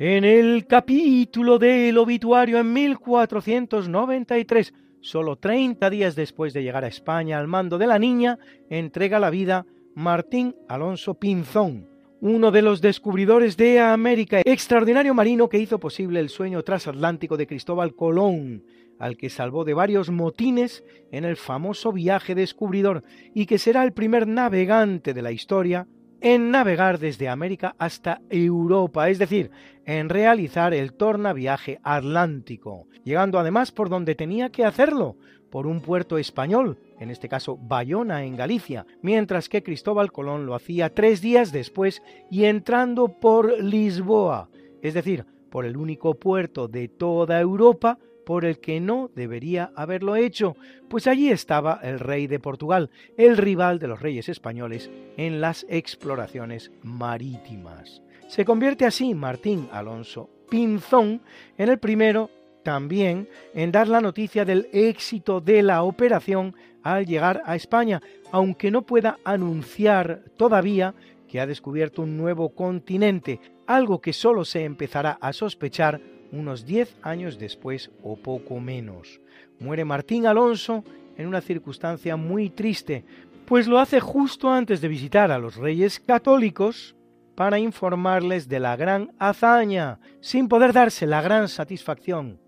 En 0.00 0.24
el 0.24 0.66
capítulo 0.66 1.60
del 1.60 1.98
obituario 1.98 2.58
en 2.58 2.72
1493, 2.72 4.72
solo 5.00 5.36
30 5.36 5.90
días 5.90 6.16
después 6.16 6.52
de 6.52 6.62
llegar 6.62 6.84
a 6.84 6.88
España 6.88 7.38
al 7.38 7.48
mando 7.48 7.78
de 7.78 7.86
la 7.86 7.98
niña, 7.98 8.38
entrega 8.70 9.18
la 9.18 9.30
vida 9.30 9.66
Martín 9.94 10.54
Alonso 10.68 11.14
Pinzón, 11.14 11.88
uno 12.20 12.50
de 12.50 12.62
los 12.62 12.80
descubridores 12.80 13.56
de 13.56 13.80
América, 13.80 14.40
extraordinario 14.44 15.14
marino 15.14 15.48
que 15.48 15.58
hizo 15.58 15.78
posible 15.78 16.20
el 16.20 16.28
sueño 16.28 16.62
transatlántico 16.62 17.36
de 17.36 17.46
Cristóbal 17.46 17.94
Colón, 17.94 18.64
al 18.98 19.16
que 19.16 19.30
salvó 19.30 19.64
de 19.64 19.74
varios 19.74 20.10
motines 20.10 20.84
en 21.12 21.24
el 21.24 21.36
famoso 21.36 21.92
viaje 21.92 22.34
descubridor 22.34 23.04
y 23.34 23.46
que 23.46 23.58
será 23.58 23.84
el 23.84 23.92
primer 23.92 24.26
navegante 24.26 25.14
de 25.14 25.22
la 25.22 25.32
historia 25.32 25.86
en 26.20 26.50
navegar 26.50 26.98
desde 26.98 27.28
América 27.28 27.74
hasta 27.78 28.20
Europa, 28.28 29.08
es 29.08 29.18
decir, 29.18 29.50
en 29.84 30.08
realizar 30.08 30.74
el 30.74 30.92
tornaviaje 30.92 31.80
atlántico, 31.82 32.86
llegando 33.04 33.38
además 33.38 33.72
por 33.72 33.88
donde 33.88 34.14
tenía 34.14 34.50
que 34.50 34.64
hacerlo, 34.64 35.16
por 35.50 35.66
un 35.66 35.80
puerto 35.80 36.18
español, 36.18 36.78
en 36.98 37.10
este 37.10 37.28
caso 37.28 37.56
Bayona 37.56 38.24
en 38.24 38.36
Galicia, 38.36 38.86
mientras 39.02 39.48
que 39.48 39.62
Cristóbal 39.62 40.12
Colón 40.12 40.46
lo 40.46 40.54
hacía 40.54 40.94
tres 40.94 41.20
días 41.20 41.52
después 41.52 42.02
y 42.30 42.44
entrando 42.44 43.08
por 43.08 43.62
Lisboa, 43.62 44.50
es 44.82 44.94
decir, 44.94 45.24
por 45.50 45.64
el 45.64 45.76
único 45.76 46.14
puerto 46.14 46.68
de 46.68 46.88
toda 46.88 47.40
Europa 47.40 47.98
por 48.28 48.44
el 48.44 48.58
que 48.58 48.78
no 48.78 49.10
debería 49.14 49.72
haberlo 49.74 50.14
hecho, 50.14 50.54
pues 50.90 51.06
allí 51.06 51.30
estaba 51.30 51.80
el 51.82 51.98
rey 51.98 52.26
de 52.26 52.38
Portugal, 52.38 52.90
el 53.16 53.38
rival 53.38 53.78
de 53.78 53.88
los 53.88 54.02
reyes 54.02 54.28
españoles 54.28 54.90
en 55.16 55.40
las 55.40 55.64
exploraciones 55.70 56.70
marítimas. 56.82 58.02
Se 58.26 58.44
convierte 58.44 58.84
así 58.84 59.14
Martín 59.14 59.66
Alonso 59.72 60.28
Pinzón 60.50 61.22
en 61.56 61.70
el 61.70 61.78
primero 61.78 62.28
también 62.62 63.30
en 63.54 63.72
dar 63.72 63.88
la 63.88 64.02
noticia 64.02 64.44
del 64.44 64.68
éxito 64.74 65.40
de 65.40 65.62
la 65.62 65.82
operación 65.82 66.54
al 66.82 67.06
llegar 67.06 67.40
a 67.46 67.56
España, 67.56 68.02
aunque 68.30 68.70
no 68.70 68.82
pueda 68.82 69.18
anunciar 69.24 70.22
todavía 70.36 70.94
que 71.28 71.40
ha 71.40 71.46
descubierto 71.46 72.02
un 72.02 72.18
nuevo 72.18 72.50
continente, 72.50 73.40
algo 73.66 74.02
que 74.02 74.12
solo 74.12 74.44
se 74.44 74.64
empezará 74.64 75.12
a 75.18 75.32
sospechar 75.32 76.17
unos 76.32 76.66
10 76.66 76.96
años 77.02 77.38
después 77.38 77.90
o 78.02 78.16
poco 78.16 78.60
menos. 78.60 79.20
Muere 79.58 79.84
Martín 79.84 80.26
Alonso 80.26 80.84
en 81.16 81.26
una 81.26 81.40
circunstancia 81.40 82.16
muy 82.16 82.50
triste, 82.50 83.04
pues 83.44 83.66
lo 83.66 83.78
hace 83.78 84.00
justo 84.00 84.50
antes 84.50 84.80
de 84.80 84.88
visitar 84.88 85.30
a 85.30 85.38
los 85.38 85.56
reyes 85.56 86.00
católicos 86.00 86.94
para 87.34 87.58
informarles 87.58 88.48
de 88.48 88.60
la 88.60 88.76
gran 88.76 89.12
hazaña, 89.18 90.00
sin 90.20 90.48
poder 90.48 90.72
darse 90.72 91.06
la 91.06 91.22
gran 91.22 91.48
satisfacción 91.48 92.40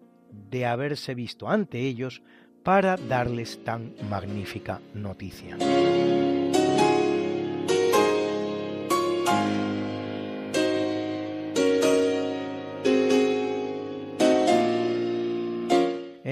de 0.50 0.66
haberse 0.66 1.14
visto 1.14 1.48
ante 1.48 1.78
ellos 1.78 2.22
para 2.62 2.96
darles 2.96 3.62
tan 3.64 3.94
magnífica 4.08 4.80
noticia. 4.94 5.56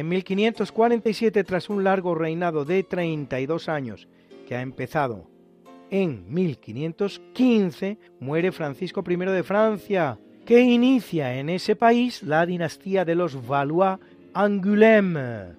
En 0.08 0.12
1547, 0.12 1.44
tras 1.44 1.68
un 1.68 1.84
largo 1.84 2.14
reinado 2.14 2.64
de 2.64 2.82
32 2.82 3.68
años, 3.68 4.08
que 4.46 4.56
ha 4.56 4.62
empezado 4.62 5.28
en 5.90 6.32
1515, 6.32 7.98
muere 8.18 8.50
Francisco 8.50 9.04
I 9.06 9.16
de 9.16 9.42
Francia, 9.42 10.18
que 10.46 10.60
inicia 10.62 11.38
en 11.38 11.50
ese 11.50 11.76
país 11.76 12.22
la 12.22 12.46
dinastía 12.46 13.04
de 13.04 13.16
los 13.16 13.46
Valois 13.46 13.98
Angoulême, 14.32 15.56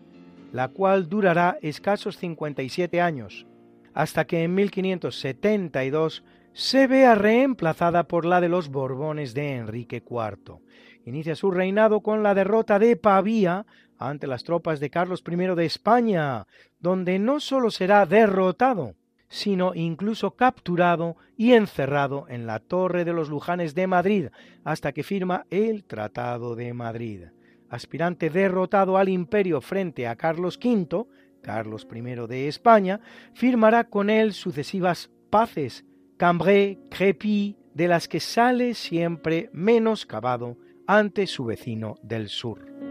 la 0.51 0.69
cual 0.69 1.07
durará 1.07 1.59
escasos 1.61 2.17
57 2.17 3.01
años, 3.01 3.45
hasta 3.93 4.25
que 4.25 4.41
en 4.41 4.55
1572 4.55 6.23
se 6.53 6.87
vea 6.87 7.13
reemplazada 7.13 8.07
por 8.07 8.25
la 8.25 8.41
de 8.41 8.49
los 8.49 8.69
Borbones 8.69 9.35
de 9.35 9.57
Enrique 9.57 10.03
IV. 10.09 10.59
Inicia 11.05 11.35
su 11.35 11.51
reinado 11.51 12.01
con 12.01 12.23
la 12.23 12.33
derrota 12.33 12.79
de 12.79 12.95
Pavía 12.95 13.67
ante 13.99 14.25
las 14.25 14.43
tropas 14.43 14.79
de 14.79 14.89
Carlos 14.89 15.23
I 15.29 15.35
de 15.55 15.65
España, 15.65 16.47
donde 16.79 17.19
no 17.19 17.39
sólo 17.39 17.69
será 17.69 18.05
derrotado, 18.05 18.95
sino 19.27 19.75
incluso 19.75 20.31
capturado 20.31 21.17
y 21.37 21.53
encerrado 21.53 22.25
en 22.29 22.47
la 22.47 22.59
Torre 22.59 23.05
de 23.05 23.13
los 23.13 23.29
Lujanes 23.29 23.75
de 23.75 23.85
Madrid, 23.85 24.27
hasta 24.63 24.93
que 24.93 25.03
firma 25.03 25.45
el 25.49 25.83
Tratado 25.83 26.55
de 26.55 26.73
Madrid. 26.73 27.25
Aspirante 27.69 28.31
derrotado 28.31 28.97
al 28.97 29.09
imperio 29.09 29.61
frente 29.61 30.07
a 30.07 30.15
Carlos 30.15 30.57
V, 30.63 31.05
Carlos 31.43 31.87
I 31.93 32.01
de 32.27 32.47
España, 32.47 33.01
firmará 33.33 33.83
con 33.83 34.09
él 34.09 34.33
sucesivas 34.33 35.11
paces, 35.29 35.85
Cambrai, 36.17 36.79
Crépy, 36.89 37.57
de 37.73 37.87
las 37.87 38.07
que 38.07 38.19
sale 38.19 38.73
siempre 38.73 39.49
menoscabado 39.53 40.57
ante 40.87 41.27
su 41.27 41.45
vecino 41.45 41.95
del 42.01 42.29
sur. 42.29 42.88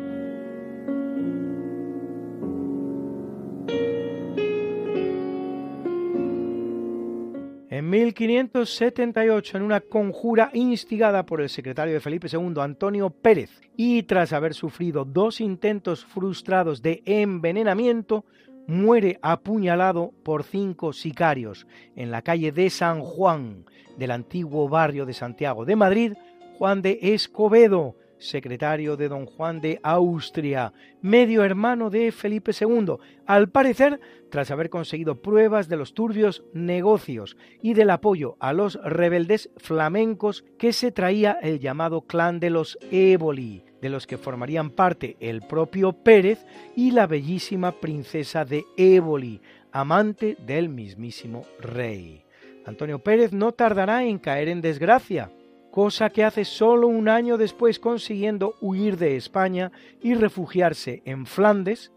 En 7.88 7.92
1578, 7.92 9.56
en 9.56 9.62
una 9.62 9.80
conjura 9.80 10.50
instigada 10.52 11.24
por 11.24 11.40
el 11.40 11.48
secretario 11.48 11.94
de 11.94 12.00
Felipe 12.00 12.28
II, 12.30 12.60
Antonio 12.60 13.08
Pérez, 13.08 13.62
y 13.78 14.02
tras 14.02 14.34
haber 14.34 14.52
sufrido 14.52 15.06
dos 15.06 15.40
intentos 15.40 16.04
frustrados 16.04 16.82
de 16.82 17.02
envenenamiento, 17.06 18.26
muere 18.66 19.18
apuñalado 19.22 20.12
por 20.22 20.44
cinco 20.44 20.92
sicarios 20.92 21.66
en 21.96 22.10
la 22.10 22.20
calle 22.20 22.52
de 22.52 22.68
San 22.68 23.00
Juan 23.00 23.64
del 23.96 24.10
antiguo 24.10 24.68
barrio 24.68 25.06
de 25.06 25.14
Santiago 25.14 25.64
de 25.64 25.76
Madrid, 25.76 26.12
Juan 26.58 26.82
de 26.82 26.98
Escobedo, 27.00 27.96
secretario 28.18 28.96
de 28.96 29.08
don 29.08 29.26
Juan 29.26 29.60
de 29.60 29.80
Austria, 29.82 30.72
medio 31.00 31.44
hermano 31.44 31.90
de 31.90 32.12
Felipe 32.12 32.52
II, 32.58 32.96
al 33.26 33.48
parecer 33.48 34.00
tras 34.30 34.50
haber 34.50 34.70
conseguido 34.70 35.22
pruebas 35.22 35.68
de 35.68 35.76
los 35.76 35.94
turbios 35.94 36.44
negocios 36.52 37.36
y 37.62 37.74
del 37.74 37.90
apoyo 37.90 38.36
a 38.40 38.52
los 38.52 38.74
rebeldes 38.82 39.50
flamencos 39.56 40.44
que 40.58 40.72
se 40.72 40.92
traía 40.92 41.38
el 41.42 41.60
llamado 41.60 42.02
clan 42.02 42.40
de 42.40 42.50
los 42.50 42.78
Éboli, 42.90 43.64
de 43.80 43.88
los 43.88 44.06
que 44.06 44.18
formarían 44.18 44.70
parte 44.70 45.16
el 45.20 45.42
propio 45.42 45.92
Pérez 45.92 46.44
y 46.76 46.90
la 46.90 47.06
bellísima 47.06 47.72
princesa 47.72 48.44
de 48.44 48.64
Éboli, 48.76 49.40
amante 49.72 50.36
del 50.46 50.68
mismísimo 50.68 51.44
rey. 51.60 52.24
Antonio 52.66 52.98
Pérez 52.98 53.32
no 53.32 53.52
tardará 53.52 54.04
en 54.04 54.18
caer 54.18 54.48
en 54.48 54.60
desgracia, 54.60 55.30
cosa 55.70 56.10
que 56.10 56.24
hace 56.24 56.44
solo 56.44 56.88
un 56.88 57.08
año 57.08 57.36
después 57.36 57.78
consiguiendo 57.78 58.54
huir 58.60 58.96
de 58.96 59.16
España 59.16 59.72
y 60.02 60.14
refugiarse 60.14 61.02
en 61.04 61.26
Flandes 61.26 61.92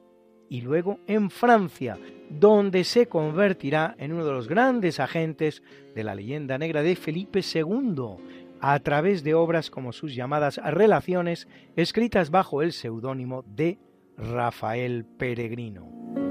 y 0.50 0.62
luego 0.62 1.00
en 1.08 1.30
Francia, 1.30 1.98
donde 2.30 2.84
se 2.84 3.08
convertirá 3.08 3.96
en 3.98 4.14
uno 4.14 4.26
de 4.26 4.34
los 4.34 4.48
grandes 4.48 5.00
agentes 5.00 5.64
de 5.96 6.04
la 6.04 6.14
leyenda 6.14 6.58
negra 6.58 6.82
de 6.82 6.96
Felipe 6.96 7.42
II, 7.42 8.18
a 8.60 8.80
través 8.80 9.24
de 9.24 9.34
obras 9.34 9.70
como 9.70 9.94
sus 9.94 10.14
llamadas 10.14 10.58
Relaciones, 10.58 11.48
escritas 11.76 12.30
bajo 12.32 12.62
el 12.62 12.74
seudónimo 12.74 13.44
de 13.48 13.80
Rafael 14.18 15.06
Peregrino. 15.18 16.31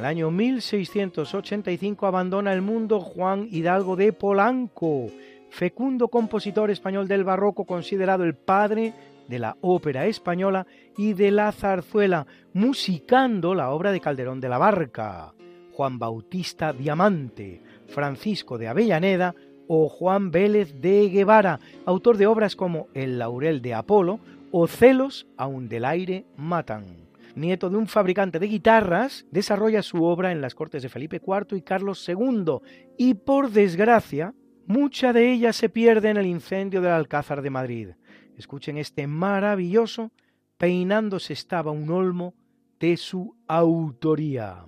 El 0.00 0.06
año 0.06 0.30
1685 0.30 2.06
abandona 2.06 2.54
el 2.54 2.62
mundo 2.62 3.00
Juan 3.00 3.48
Hidalgo 3.50 3.96
de 3.96 4.14
Polanco, 4.14 5.08
fecundo 5.50 6.08
compositor 6.08 6.70
español 6.70 7.06
del 7.06 7.22
barroco 7.22 7.66
considerado 7.66 8.24
el 8.24 8.34
padre 8.34 8.94
de 9.28 9.38
la 9.38 9.58
ópera 9.60 10.06
española 10.06 10.66
y 10.96 11.12
de 11.12 11.30
la 11.30 11.52
zarzuela, 11.52 12.26
musicando 12.54 13.54
la 13.54 13.68
obra 13.72 13.92
de 13.92 14.00
Calderón 14.00 14.40
de 14.40 14.48
la 14.48 14.56
Barca, 14.56 15.34
Juan 15.74 15.98
Bautista 15.98 16.72
Diamante, 16.72 17.60
Francisco 17.86 18.56
de 18.56 18.68
Avellaneda 18.68 19.34
o 19.68 19.90
Juan 19.90 20.30
Vélez 20.30 20.80
de 20.80 21.10
Guevara, 21.10 21.60
autor 21.84 22.16
de 22.16 22.26
obras 22.26 22.56
como 22.56 22.88
El 22.94 23.18
laurel 23.18 23.60
de 23.60 23.74
Apolo 23.74 24.18
o 24.50 24.66
Celos 24.66 25.26
aun 25.36 25.68
del 25.68 25.84
aire 25.84 26.24
matan 26.38 27.09
nieto 27.34 27.70
de 27.70 27.76
un 27.76 27.86
fabricante 27.86 28.38
de 28.38 28.46
guitarras, 28.46 29.26
desarrolla 29.30 29.82
su 29.82 30.04
obra 30.04 30.32
en 30.32 30.40
las 30.40 30.54
cortes 30.54 30.82
de 30.82 30.88
Felipe 30.88 31.20
IV 31.24 31.56
y 31.56 31.62
Carlos 31.62 32.06
II, 32.08 32.58
y 32.96 33.14
por 33.14 33.50
desgracia, 33.50 34.34
mucha 34.66 35.12
de 35.12 35.32
ella 35.32 35.52
se 35.52 35.68
pierde 35.68 36.10
en 36.10 36.16
el 36.16 36.26
incendio 36.26 36.80
del 36.80 36.92
Alcázar 36.92 37.42
de 37.42 37.50
Madrid. 37.50 37.88
Escuchen 38.36 38.78
este 38.78 39.06
maravilloso, 39.06 40.12
peinándose 40.56 41.32
estaba 41.32 41.70
un 41.70 41.90
olmo, 41.90 42.34
de 42.78 42.96
su 42.96 43.36
autoría. 43.46 44.64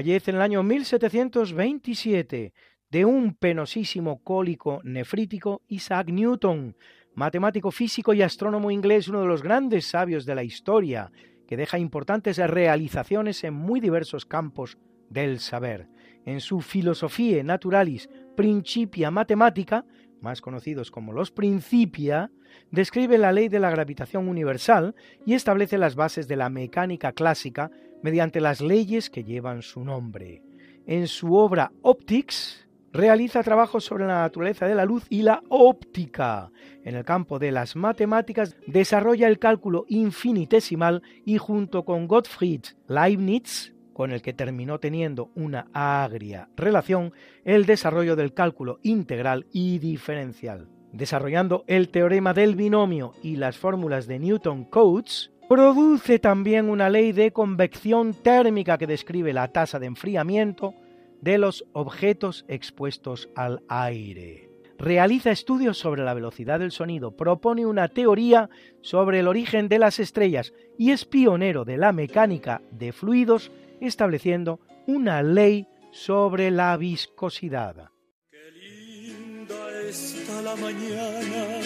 Fallece 0.00 0.30
en 0.30 0.38
el 0.38 0.42
año 0.42 0.62
1727 0.62 2.54
de 2.90 3.04
un 3.04 3.34
penosísimo 3.34 4.22
cólico 4.24 4.80
nefrítico 4.82 5.60
Isaac 5.68 6.08
Newton, 6.08 6.74
matemático 7.14 7.70
físico 7.70 8.14
y 8.14 8.22
astrónomo 8.22 8.70
inglés, 8.70 9.08
uno 9.08 9.20
de 9.20 9.26
los 9.26 9.42
grandes 9.42 9.84
sabios 9.84 10.24
de 10.24 10.34
la 10.34 10.42
historia, 10.42 11.12
que 11.46 11.58
deja 11.58 11.78
importantes 11.78 12.38
realizaciones 12.38 13.44
en 13.44 13.52
muy 13.52 13.78
diversos 13.78 14.24
campos 14.24 14.78
del 15.10 15.38
saber. 15.38 15.90
En 16.24 16.40
su 16.40 16.62
Philosophiae 16.62 17.44
Naturalis 17.44 18.08
Principia 18.34 19.10
Mathematica, 19.10 19.84
más 20.22 20.40
conocidos 20.40 20.90
como 20.90 21.12
los 21.12 21.30
Principia, 21.30 22.30
describe 22.70 23.18
la 23.18 23.32
ley 23.32 23.50
de 23.50 23.60
la 23.60 23.68
gravitación 23.68 24.28
universal 24.28 24.94
y 25.26 25.34
establece 25.34 25.76
las 25.76 25.94
bases 25.94 26.26
de 26.26 26.36
la 26.36 26.48
mecánica 26.48 27.12
clásica 27.12 27.70
mediante 28.02 28.40
las 28.40 28.60
leyes 28.60 29.10
que 29.10 29.24
llevan 29.24 29.62
su 29.62 29.84
nombre. 29.84 30.42
En 30.86 31.06
su 31.06 31.34
obra 31.34 31.72
Optics 31.82 32.66
realiza 32.92 33.42
trabajos 33.42 33.84
sobre 33.84 34.06
la 34.06 34.22
naturaleza 34.22 34.66
de 34.66 34.74
la 34.74 34.84
luz 34.84 35.06
y 35.08 35.22
la 35.22 35.42
óptica. 35.48 36.50
En 36.84 36.96
el 36.96 37.04
campo 37.04 37.38
de 37.38 37.52
las 37.52 37.76
matemáticas 37.76 38.56
desarrolla 38.66 39.28
el 39.28 39.38
cálculo 39.38 39.84
infinitesimal 39.88 41.02
y 41.24 41.38
junto 41.38 41.84
con 41.84 42.08
Gottfried 42.08 42.62
Leibniz, 42.88 43.74
con 43.92 44.12
el 44.12 44.22
que 44.22 44.32
terminó 44.32 44.80
teniendo 44.80 45.30
una 45.34 45.68
agria 45.72 46.48
relación, 46.56 47.12
el 47.44 47.66
desarrollo 47.66 48.16
del 48.16 48.32
cálculo 48.32 48.78
integral 48.82 49.46
y 49.52 49.78
diferencial. 49.78 50.68
Desarrollando 50.92 51.64
el 51.68 51.90
teorema 51.90 52.34
del 52.34 52.56
binomio 52.56 53.12
y 53.22 53.36
las 53.36 53.58
fórmulas 53.58 54.06
de 54.08 54.18
Newton-Cotes, 54.18 55.30
Produce 55.50 56.20
también 56.20 56.70
una 56.70 56.88
ley 56.88 57.10
de 57.10 57.32
convección 57.32 58.14
térmica 58.14 58.78
que 58.78 58.86
describe 58.86 59.32
la 59.32 59.48
tasa 59.48 59.80
de 59.80 59.86
enfriamiento 59.86 60.74
de 61.20 61.38
los 61.38 61.64
objetos 61.72 62.44
expuestos 62.46 63.28
al 63.34 63.60
aire. 63.66 64.48
Realiza 64.78 65.32
estudios 65.32 65.76
sobre 65.76 66.04
la 66.04 66.14
velocidad 66.14 66.60
del 66.60 66.70
sonido, 66.70 67.16
propone 67.16 67.66
una 67.66 67.88
teoría 67.88 68.48
sobre 68.80 69.18
el 69.18 69.26
origen 69.26 69.68
de 69.68 69.80
las 69.80 69.98
estrellas 69.98 70.52
y 70.78 70.92
es 70.92 71.04
pionero 71.04 71.64
de 71.64 71.78
la 71.78 71.90
mecánica 71.90 72.62
de 72.70 72.92
fluidos, 72.92 73.50
estableciendo 73.80 74.60
una 74.86 75.20
ley 75.20 75.66
sobre 75.90 76.52
la 76.52 76.76
viscosidad. 76.76 77.90
Qué 78.30 78.52
linda 78.52 79.80
está 79.88 80.42
la 80.42 80.54
mañana 80.54 81.60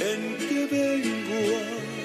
en 0.00 0.38
que 0.38 0.66
vengo 0.68 1.81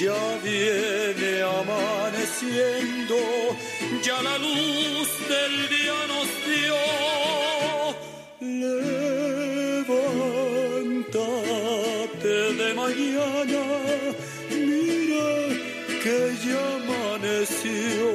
ya 0.00 0.38
viene 0.44 1.42
amaneciendo, 1.42 3.16
ya 4.02 4.22
la 4.22 4.38
luz 4.38 5.08
del 5.28 5.68
día 5.68 6.06
nos 6.06 6.28
dio. 6.46 6.76
Levántate 9.80 12.36
de 12.54 12.74
mañana, 12.74 13.62
mira 14.50 15.28
que 16.02 16.18
ya 16.46 16.62
amaneció. 16.76 18.06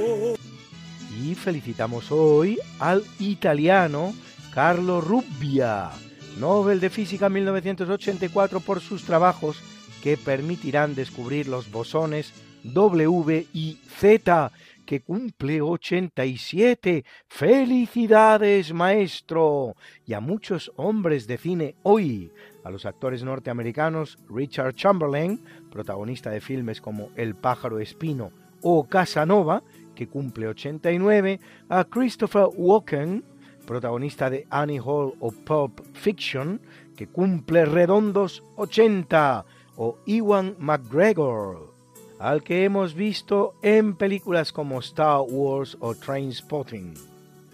Y 1.22 1.36
felicitamos 1.36 2.12
hoy 2.12 2.60
al 2.80 3.04
italiano 3.20 4.16
Carlo 4.54 5.02
Rubbia, 5.02 5.92
Nobel 6.40 6.80
de 6.80 6.90
Física 6.90 7.28
1984 7.28 8.62
por 8.62 8.80
sus 8.80 9.04
trabajos 9.04 9.62
que 10.04 10.18
permitirán 10.18 10.96
descubrir 10.96 11.48
los 11.48 11.72
bosones 11.72 12.34
W 12.66 13.48
y 13.54 13.78
Z, 13.88 14.52
que 14.86 15.00
cumple 15.00 15.62
87. 15.62 17.06
¡Felicidades, 17.30 18.74
maestro! 18.74 19.78
Y 20.06 20.12
a 20.12 20.20
muchos 20.20 20.74
hombres 20.76 21.26
de 21.26 21.38
cine 21.38 21.76
hoy, 21.84 22.34
a 22.66 22.70
los 22.70 22.86
actores 22.86 23.24
norteamericanos 23.24 24.18
Richard 24.28 24.76
Chamberlain, 24.76 25.42
protagonista 25.72 26.32
de 26.32 26.42
filmes 26.42 26.82
como 26.82 27.12
El 27.16 27.36
pájaro 27.36 27.80
espino 27.80 28.34
o 28.62 28.84
Casanova, 28.90 29.64
que 29.96 30.10
cumple 30.10 30.50
89, 30.50 31.40
a 31.70 31.86
Christopher 31.86 32.48
Walken, 32.54 33.24
protagonista 33.66 34.30
de 34.30 34.46
Annie 34.50 34.82
Hall 34.82 35.14
o 35.22 35.32
Pulp 35.32 35.80
Fiction, 35.94 36.60
que 36.98 37.08
cumple 37.08 37.64
redondos 37.64 38.44
80, 38.58 39.46
o 39.76 39.98
Iwan 40.06 40.56
McGregor, 40.60 41.74
al 42.20 42.44
que 42.44 42.64
hemos 42.64 42.94
visto 42.94 43.56
en 43.62 43.96
películas 43.96 44.52
como 44.52 44.80
Star 44.80 45.22
Wars 45.22 45.78
o 45.80 45.96
Trainspotting, 45.96 46.94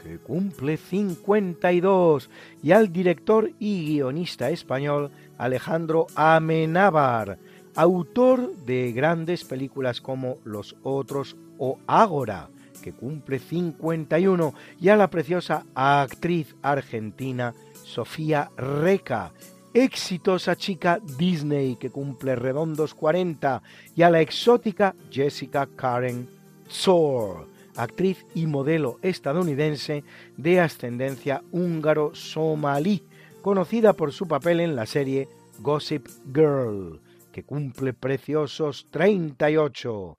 que 0.04 0.18
cumple 0.18 0.78
52, 0.78 2.30
y 2.64 2.72
al 2.72 2.92
director 2.92 3.52
y 3.60 3.86
guionista 3.86 4.50
español 4.50 5.12
Alejandro 5.38 6.08
Amenábar, 6.16 7.38
autor 7.76 8.56
de 8.66 8.92
grandes 8.92 9.44
películas 9.44 10.02
como 10.02 10.38
Los 10.44 10.76
Otros 10.84 11.36
o 11.58 11.80
Ágora, 11.88 12.50
que 12.82 12.94
cumple 12.94 13.40
51, 13.40 14.54
y 14.80 14.90
a 14.90 14.96
la 14.96 15.10
preciosa 15.10 15.66
actriz 15.76 16.56
argentina 16.62 17.54
Sofía 17.84 18.52
Reca, 18.56 19.34
exitosa 19.74 20.56
chica 20.56 21.00
Disney 21.18 21.76
que 21.76 21.90
cumple 21.90 22.36
redondos 22.36 22.94
40 22.94 23.62
y 23.96 24.02
a 24.04 24.10
la 24.10 24.22
exótica 24.22 24.96
Jessica 25.12 25.68
Karen 25.76 26.40
Windsor, 26.70 27.48
actriz 27.76 28.26
y 28.36 28.46
modelo 28.46 29.00
estadounidense 29.02 30.04
de 30.38 30.60
ascendencia 30.60 31.42
húngaro-somalí, 31.52 33.04
conocida 33.42 33.94
por 33.94 34.12
su 34.14 34.28
papel 34.28 34.60
en 34.60 34.76
la 34.76 34.86
serie 34.86 35.28
Gossip 35.60 36.08
Girl, 36.32 37.02
que 37.32 37.44
cumple 37.44 37.94
preciosos 37.94 38.86
38. 38.92 40.18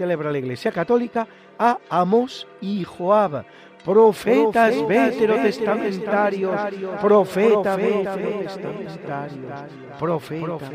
Celebra 0.00 0.32
la 0.32 0.38
Iglesia 0.38 0.72
Católica 0.72 1.26
a 1.58 1.76
Amos 1.90 2.48
y 2.62 2.84
Joab, 2.84 3.44
profetas 3.84 4.74
veterotestamentarios, 4.88 6.58
profetas 7.02 7.76
veterotestamentarios, 7.76 9.52
profetas 9.98 10.70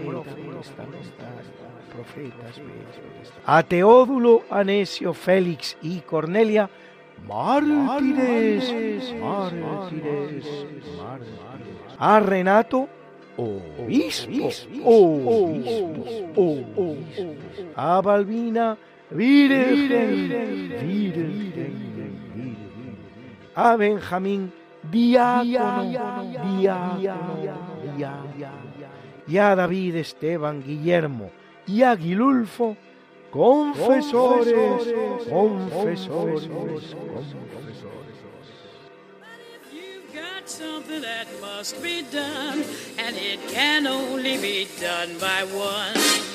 profetas 1.95 2.61
a 3.47 3.63
Teódulo, 3.63 4.43
Anesio, 4.51 5.11
Félix 5.13 5.75
y 5.81 6.01
Cornelia, 6.01 6.69
mártires, 7.27 8.71
mártires, 9.19 10.45
a 11.97 12.19
Renato, 12.19 12.87
obispo, 13.37 14.49
obispo, 14.83 15.95
a 17.75 18.01
Balbina, 18.01 18.77
a 23.55 23.75
Benjamín, 23.75 24.51
diácono, 24.91 25.83
diácono, 26.57 27.35
y 29.27 29.37
a 29.37 29.55
David, 29.55 29.95
Esteban, 29.95 30.63
Guillermo 30.63 31.31
y 31.67 31.81
a 31.81 31.95
Guilulfo, 31.95 32.77
confesores, 33.31 34.53
confesores, 35.29 36.47
confesores. 36.47 36.95
got 40.13 40.47
something 40.47 41.01
that 41.01 41.27
must 41.41 41.81
be 41.81 42.03
done, 42.03 42.63
and 42.97 43.15
it 43.17 43.39
can 43.49 43.85
only 43.87 44.37
be 44.37 44.67
done 44.79 45.17
by 45.19 45.43
one. 45.43 46.34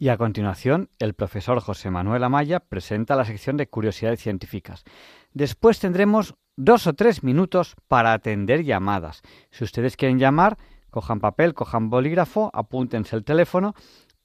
Y 0.00 0.10
a 0.10 0.16
continuación, 0.16 0.90
el 1.00 1.14
profesor 1.14 1.58
José 1.58 1.90
Manuel 1.90 2.22
Amaya 2.22 2.60
presenta 2.60 3.16
la 3.16 3.24
sección 3.24 3.56
de 3.56 3.66
curiosidades 3.66 4.20
científicas. 4.20 4.84
Después 5.32 5.80
tendremos 5.80 6.36
dos 6.56 6.86
o 6.86 6.92
tres 6.92 7.24
minutos 7.24 7.74
para 7.88 8.12
atender 8.12 8.62
llamadas. 8.62 9.22
Si 9.50 9.64
ustedes 9.64 9.96
quieren 9.96 10.20
llamar, 10.20 10.56
cojan 10.90 11.18
papel, 11.18 11.52
cojan 11.52 11.90
bolígrafo, 11.90 12.48
apúntense 12.54 13.16
el 13.16 13.24
teléfono 13.24 13.74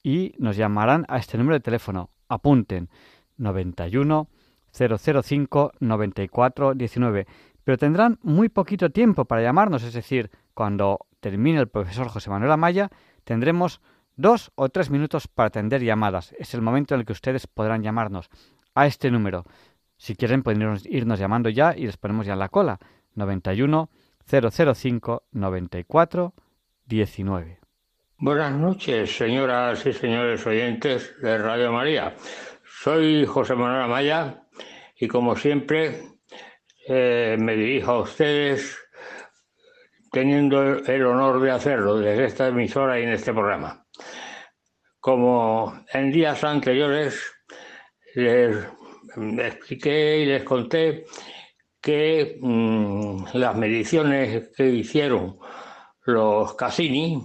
y 0.03 0.33
nos 0.37 0.57
llamarán 0.57 1.05
a 1.09 1.17
este 1.17 1.39
número 1.39 1.55
de 1.55 1.61
teléfono. 1.61 2.11
Apunten 2.29 2.89
91 3.37 4.29
005 4.71 5.71
94 5.79 6.75
19. 6.75 7.27
Pero 7.63 7.77
tendrán 7.79 8.19
muy 8.21 8.49
poquito 8.49 8.91
tiempo 8.91 9.25
para 9.25 9.41
llamarnos, 9.41 9.81
es 9.81 9.93
decir, 9.93 10.29
cuando 10.53 10.99
termine 11.19 11.59
el 11.59 11.67
profesor 11.67 12.09
José 12.09 12.29
Manuel 12.29 12.51
Amaya, 12.51 12.91
tendremos 13.23 13.81
dos 14.15 14.51
o 14.55 14.69
tres 14.69 14.89
minutos 14.89 15.27
para 15.27 15.47
atender 15.47 15.83
llamadas. 15.83 16.33
Es 16.37 16.53
el 16.53 16.61
momento 16.61 16.93
en 16.93 17.01
el 17.01 17.05
que 17.05 17.13
ustedes 17.13 17.47
podrán 17.47 17.83
llamarnos 17.83 18.29
a 18.75 18.85
este 18.85 19.11
número. 19.11 19.45
Si 19.97 20.15
quieren, 20.15 20.43
pueden 20.43 20.79
irnos, 20.85 21.19
llamando 21.19 21.49
ya 21.49 21.75
y 21.75 21.85
les 21.85 21.97
ponemos 21.97 22.25
ya 22.25 22.33
en 22.33 22.39
la 22.39 22.49
cola. 22.49 22.79
91 23.15 23.89
005 24.25 25.23
94 25.31 26.33
19. 26.85 27.59
Buenas 28.17 28.53
noches, 28.53 29.15
señoras 29.17 29.85
y 29.85 29.93
señores 29.93 30.45
oyentes 30.47 31.13
de 31.21 31.37
Radio 31.37 31.71
María. 31.71 32.15
Soy 32.65 33.25
José 33.25 33.55
Manuel 33.55 33.83
Amaya 33.83 34.43
y 34.97 35.07
como 35.07 35.35
siempre 35.35 36.01
eh, 36.87 37.37
me 37.39 37.55
dirijo 37.55 37.91
a 37.91 38.01
ustedes 38.01 38.77
teniendo 40.11 40.61
el 40.61 41.05
honor 41.05 41.41
de 41.41 41.51
hacerlo 41.51 41.97
desde 41.97 42.25
esta 42.25 42.47
emisora 42.47 42.99
y 42.99 43.03
en 43.03 43.09
este 43.09 43.33
programa. 43.33 43.82
Como 45.03 45.83
en 45.91 46.13
días 46.13 46.45
anteriores 46.45 47.21
les 48.15 48.55
expliqué 49.37 50.19
y 50.19 50.25
les 50.27 50.43
conté 50.45 51.03
que 51.81 52.37
mm, 52.39 53.25
las 53.33 53.53
mediciones 53.57 54.49
que 54.55 54.69
hicieron 54.69 55.37
los 56.05 56.53
Cassini 56.53 57.21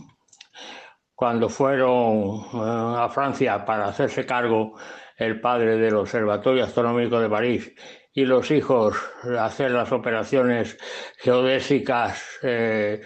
cuando 1.14 1.48
fueron 1.48 2.40
eh, 2.52 3.05
a 3.05 3.09
Francia 3.10 3.64
para 3.64 3.86
hacerse 3.86 4.26
cargo 4.26 4.76
el 5.16 5.40
padre 5.40 5.76
del 5.76 5.94
Observatorio 5.94 6.64
Astronómico 6.64 7.20
de 7.20 7.30
París 7.30 7.72
y 8.12 8.24
los 8.24 8.50
hijos 8.50 8.96
hacer 9.38 9.70
las 9.70 9.92
operaciones 9.92 10.76
geodésicas 11.18 12.40
eh, 12.42 13.02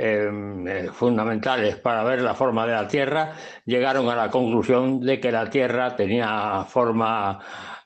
eh, 0.00 0.88
fundamentales 0.92 1.74
para 1.76 2.04
ver 2.04 2.22
la 2.22 2.32
forma 2.32 2.64
de 2.64 2.72
la 2.72 2.86
Tierra, 2.86 3.32
llegaron 3.64 4.08
a 4.08 4.14
la 4.14 4.30
conclusión 4.30 5.00
de 5.00 5.18
que 5.18 5.32
la 5.32 5.50
Tierra 5.50 5.96
tenía 5.96 6.64
forma 6.68 7.40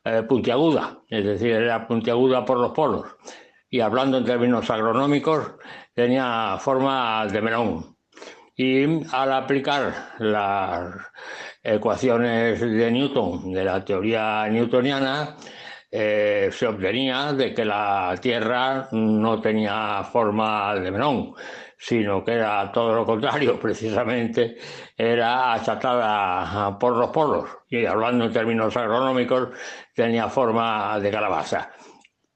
eh, 0.05 0.23
puntiaguda, 0.29 0.99
es 1.09 1.25
decir, 1.25 1.53
era 1.53 1.87
puntiaguda 1.87 2.45
por 2.45 2.59
los 2.59 2.73
polos. 2.73 3.07
Y 3.71 3.81
hablando 3.81 4.19
en 4.19 4.27
términos 4.27 4.69
agronómicos, 4.69 5.53
tenía 5.95 6.59
forma 6.61 7.27
de 7.27 7.41
melón. 7.41 7.97
Y 8.55 8.85
al 9.11 9.33
aplicar 9.33 9.95
las 10.19 10.95
ecuaciones 11.63 12.61
de 12.61 12.91
Newton, 12.91 13.55
de 13.55 13.65
la 13.65 13.83
teoría 13.83 14.47
newtoniana, 14.49 15.35
eh, 15.91 16.51
se 16.53 16.67
obtenía 16.67 17.33
de 17.33 17.55
que 17.55 17.65
la 17.65 18.15
Tierra 18.21 18.89
no 18.93 19.41
tenía 19.41 20.03
forma 20.05 20.75
de 20.75 20.91
melón, 20.91 21.35
sino 21.83 22.25
que 22.25 22.35
era 22.35 22.71
todo 22.71 22.95
lo 22.95 23.05
contrario, 23.05 23.59
precisamente 23.61 24.57
era 24.97 25.53
achatada 25.53 26.79
por 26.79 26.97
los 26.97 27.11
polos 27.11 27.51
y 27.69 27.85
hablando 27.85 28.27
en 28.27 28.33
términos 28.33 28.77
agronómicos 28.77 29.49
tenía 29.93 30.29
forma 30.29 31.01
de 31.01 31.11
calabaza. 31.11 31.73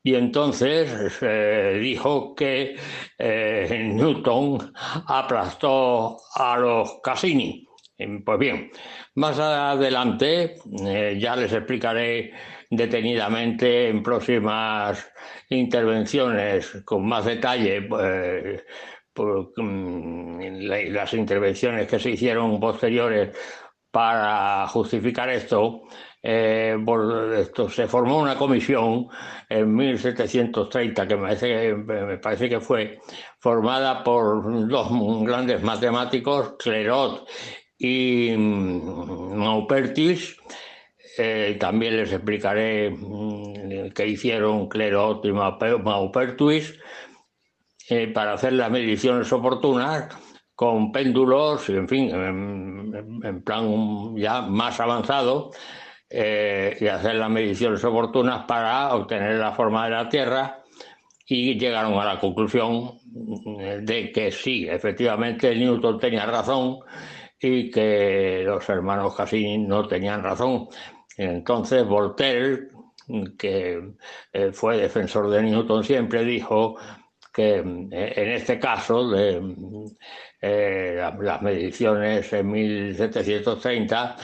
Y 0.02 0.14
entonces 0.14 1.12
se 1.14 1.74
dijo 1.74 2.34
que 2.34 2.76
eh, 3.18 3.90
Newton 3.94 4.72
aplastó 5.06 6.16
a 6.34 6.56
los 6.58 7.00
Cassini. 7.02 7.66
Pues 8.24 8.38
bien, 8.38 8.70
más 9.14 9.38
adelante 9.38 10.56
eh, 10.84 11.16
ya 11.18 11.34
les 11.34 11.52
explicaré 11.52 12.32
detenidamente 12.70 13.88
en 13.88 14.02
próximas 14.02 15.10
intervenciones 15.48 16.82
con 16.84 17.06
más 17.06 17.24
detalle 17.24 17.88
por 19.16 19.52
mm, 19.56 20.38
las 20.92 21.14
intervenciones 21.14 21.88
que 21.88 21.98
se 21.98 22.10
hicieron 22.10 22.60
posteriores 22.60 23.34
para 23.90 24.68
justificar 24.68 25.30
esto, 25.30 25.84
eh, 26.22 26.76
esto, 27.38 27.70
se 27.70 27.86
formó 27.86 28.18
una 28.18 28.36
comisión 28.36 29.06
en 29.48 29.74
1730, 29.74 31.08
que 31.08 31.16
me 31.16 31.22
parece, 31.22 31.74
me 31.74 32.18
parece, 32.18 32.48
que 32.48 32.60
fue 32.60 32.98
formada 33.38 34.04
por 34.04 34.68
dos 34.68 34.88
grandes 35.24 35.62
matemáticos, 35.62 36.56
Clerot 36.58 37.26
y 37.78 38.34
mm, 38.36 39.36
Maupertis. 39.36 40.36
Eh, 41.18 41.56
también 41.58 41.96
les 41.96 42.12
explicaré 42.12 42.90
mm, 42.90 43.90
qué 43.94 44.06
hicieron 44.06 44.68
Clerot 44.68 45.24
y 45.24 45.32
Maupertuis 45.32 46.78
eh, 47.88 48.08
para 48.08 48.34
hacer 48.34 48.52
las 48.52 48.70
mediciones 48.70 49.32
oportunas 49.32 50.08
con 50.54 50.90
péndulos, 50.90 51.68
en 51.68 51.88
fin, 51.88 52.10
en, 52.10 53.42
plan 53.42 54.16
ya 54.16 54.40
más 54.42 54.80
avanzado, 54.80 55.50
eh, 56.08 56.76
y 56.80 56.86
hacer 56.86 57.16
las 57.16 57.28
mediciones 57.28 57.84
oportunas 57.84 58.44
para 58.46 58.94
obtener 58.94 59.36
la 59.36 59.52
forma 59.52 59.84
de 59.84 59.90
la 59.90 60.08
Tierra 60.08 60.62
y 61.26 61.58
llegaron 61.58 61.94
a 61.98 62.04
la 62.04 62.20
conclusión 62.20 62.92
de 63.82 64.12
que 64.14 64.30
sí, 64.30 64.66
efectivamente 64.68 65.54
Newton 65.54 65.98
tenía 65.98 66.24
razón 66.24 66.78
y 67.40 67.70
que 67.70 68.42
los 68.44 68.68
hermanos 68.68 69.14
Cassini 69.14 69.58
no 69.58 69.86
tenían 69.86 70.22
razón. 70.22 70.68
Entonces 71.16 71.86
Voltaire, 71.86 72.68
que 73.38 73.94
eh, 74.32 74.52
fue 74.52 74.78
defensor 74.78 75.30
de 75.30 75.42
Newton, 75.42 75.84
siempre 75.84 76.24
dijo 76.24 76.76
que 77.36 77.56
eh, 77.56 78.12
en 78.16 78.30
este 78.30 78.58
caso 78.58 79.10
de 79.10 79.42
eh, 80.40 80.96
las 81.20 81.42
mediciones 81.42 82.32
en 82.32 82.50
1730, 82.50 84.16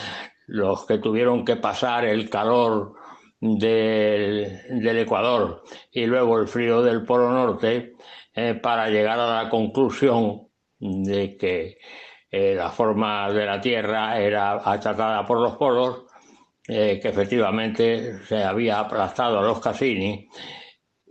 los 0.46 0.86
que 0.86 0.96
tuvieron 0.96 1.44
que 1.44 1.56
pasar 1.56 2.06
el 2.06 2.30
calor 2.30 2.94
del, 3.38 4.98
Ecuador 4.98 5.62
y 5.90 6.06
luego 6.06 6.38
el 6.38 6.48
frío 6.48 6.80
del 6.80 7.04
Polo 7.04 7.30
Norte 7.30 7.92
eh, 8.34 8.54
para 8.54 8.88
llegar 8.88 9.20
a 9.20 9.42
la 9.42 9.50
conclusión 9.50 10.48
de 10.78 11.36
que 11.36 11.76
eh, 12.30 12.54
la 12.54 12.70
forma 12.70 13.30
de 13.30 13.44
la 13.44 13.60
Tierra 13.60 14.18
era 14.18 14.62
achatada 14.64 15.26
por 15.26 15.38
los 15.38 15.56
polos, 15.56 16.04
eh, 16.66 16.98
que 17.02 17.08
efectivamente 17.08 18.24
se 18.24 18.42
había 18.42 18.78
aplastado 18.80 19.40
a 19.40 19.42
los 19.42 19.60
Cassini 19.60 20.30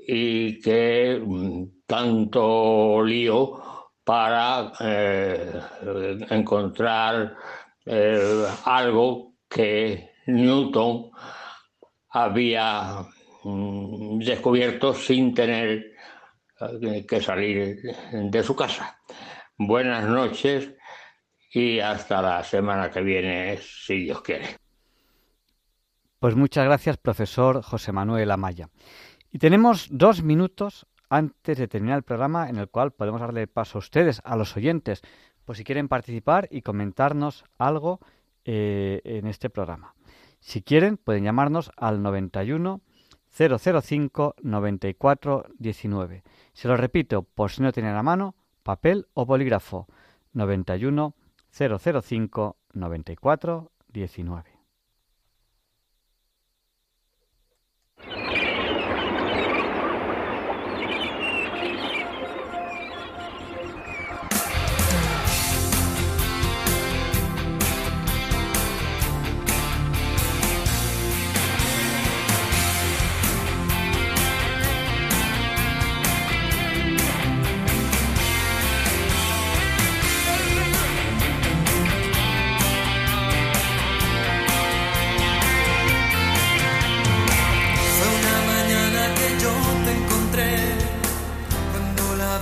y 0.08 0.60
que 0.62 1.22
mm, 1.24 1.84
tanto 1.86 3.04
lío 3.04 3.62
para 4.04 4.72
encontrar 6.30 7.36
algo 8.66 9.34
que 9.48 10.12
Newton 10.28 11.12
había 12.10 13.06
mm, 13.44 14.20
descubierto 14.20 14.94
sin 14.94 15.34
tener 15.34 15.94
eh, 16.60 17.06
que 17.08 17.22
salir 17.22 17.82
de 18.12 18.44
su 18.44 18.56
casa. 18.56 18.98
Buenas 19.58 20.08
noches 20.08 20.72
y 21.54 21.80
hasta 21.80 22.22
la 22.22 22.44
semana 22.44 22.90
que 22.90 23.02
viene, 23.02 23.58
si 23.58 24.04
Dios 24.04 24.22
quiere. 24.22 24.58
Pues 26.20 26.36
muchas 26.36 26.66
gracias, 26.66 26.98
profesor 26.98 27.62
José 27.62 27.92
Manuel 27.92 28.32
Amaya. 28.32 28.70
Y 29.32 29.40
tenemos 29.40 29.88
dos 29.90 30.24
minutos 30.24 30.86
antes 31.10 31.58
de 31.58 31.68
terminar 31.68 31.98
el 31.98 32.04
programa 32.04 32.50
en 32.50 32.58
el 32.58 32.68
cual 32.70 32.92
podemos 32.92 33.22
darle 33.22 33.48
paso 33.48 33.78
a 33.78 33.80
ustedes, 33.80 34.22
a 34.26 34.36
los 34.36 34.56
oyentes, 34.58 35.02
por 35.46 35.56
si 35.56 35.64
quieren 35.64 35.88
participar 35.88 36.48
y 36.52 36.62
comentarnos 36.62 37.46
algo 37.58 38.00
eh, 38.46 39.02
en 39.06 39.28
este 39.28 39.50
programa. 39.50 39.96
Si 40.40 40.62
quieren, 40.62 40.98
pueden 40.98 41.24
llamarnos 41.24 41.72
al 41.78 42.02
91 42.02 42.82
005 43.30 44.36
94 44.42 45.46
19. 45.58 46.24
Se 46.54 46.68
lo 46.68 46.76
repito, 46.76 47.24
por 47.24 47.52
si 47.52 47.62
no 47.62 47.72
tienen 47.72 47.96
a 47.96 48.04
mano, 48.04 48.36
papel 48.64 49.08
o 49.14 49.26
bolígrafo. 49.26 49.88
91 50.34 51.16
005 51.52 52.58
94 52.74 53.72
19. 53.88 54.51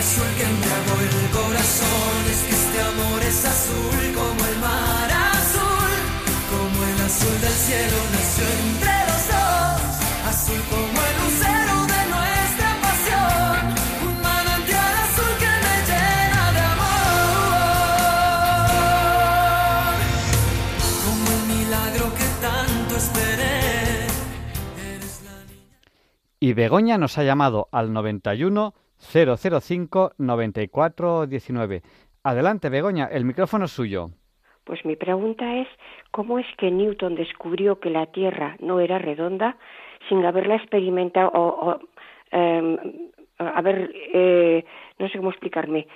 azul 0.00 0.30
que 0.38 0.44
embriagó 0.44 0.94
el 1.04 1.12
corazón. 1.30 2.20
Es 2.32 2.40
que 2.46 2.54
este 2.56 2.78
amor 2.90 3.20
es 3.22 3.44
azul 3.44 4.04
como 4.20 4.42
el 4.50 4.56
mar 4.64 5.10
azul, 5.36 5.92
como 6.52 6.78
el 6.90 6.98
azul 7.08 7.36
del 7.44 7.56
cielo 7.66 7.98
nació 8.14 8.44
entre 8.64 8.94
los 9.08 9.22
dos, 9.32 9.80
azul 10.32 10.62
como 10.72 10.98
el 11.08 11.14
lucero 11.20 11.74
de 11.92 12.00
nuestra 12.14 12.70
pasión. 12.84 13.60
Un 14.08 14.16
manantial 14.28 14.94
azul 15.06 15.32
que 15.42 15.52
me 15.64 15.76
llena 15.90 16.42
de 16.56 16.62
amor, 16.74 17.52
como 21.04 21.26
el 21.36 21.42
milagro 21.54 22.04
que 22.18 22.28
tanto 22.46 22.92
esperé. 22.96 23.58
Y 26.40 26.48
Begoña 26.54 26.96
nos 26.96 27.18
ha 27.18 27.22
llamado 27.22 27.68
al 27.70 27.92
91 27.92 28.74
005 29.00 30.12
94 30.18 31.26
19. 31.26 31.82
Adelante, 32.22 32.68
Begoña, 32.68 33.06
el 33.06 33.24
micrófono 33.24 33.64
es 33.64 33.72
suyo. 33.72 34.10
Pues 34.64 34.84
mi 34.84 34.94
pregunta 34.94 35.56
es, 35.56 35.68
¿cómo 36.10 36.38
es 36.38 36.46
que 36.58 36.70
Newton 36.70 37.14
descubrió 37.14 37.80
que 37.80 37.90
la 37.90 38.06
Tierra 38.06 38.56
no 38.60 38.78
era 38.78 38.98
redonda 38.98 39.56
sin 40.08 40.24
haberla 40.24 40.56
experimentado 40.56 41.30
o, 41.32 41.70
o 41.70 41.80
em, 42.30 42.76
a 43.40 43.62
ver, 43.62 43.90
eh, 44.12 44.64
no 44.98 45.08
sé 45.08 45.18
cómo 45.18 45.30
explicarme. 45.30 45.86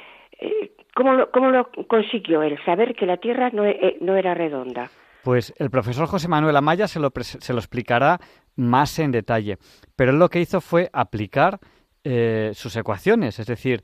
Eh, 0.40 0.72
¿cómo, 0.94 1.12
lo, 1.12 1.31
¿Cómo 1.31 1.51
lo 1.51 1.70
consiguió 1.86 2.43
él, 2.43 2.59
saber 2.64 2.94
que 2.94 3.06
la 3.06 3.18
Tierra 3.18 3.51
no, 3.51 3.64
eh, 3.64 3.98
no 4.01 4.16
era 4.16 4.35
redonda? 4.35 4.90
Pues 5.22 5.55
el 5.59 5.70
profesor 5.70 6.06
José 6.06 6.28
Manuel 6.28 6.56
Amaya 6.56 6.86
se 6.86 7.01
lo, 7.01 7.10
se 7.20 7.52
lo 7.52 7.59
explicará 7.59 8.18
más 8.56 8.98
en 8.98 9.10
detalle. 9.10 9.59
Pero 9.97 10.10
él 10.12 10.18
lo 10.18 10.28
que 10.28 10.40
hizo 10.40 10.60
fue 10.60 10.90
aplicar 10.93 11.59
eh, 12.06 12.52
sus 12.55 12.76
ecuaciones, 12.76 13.39
es 13.39 13.47
decir, 13.47 13.82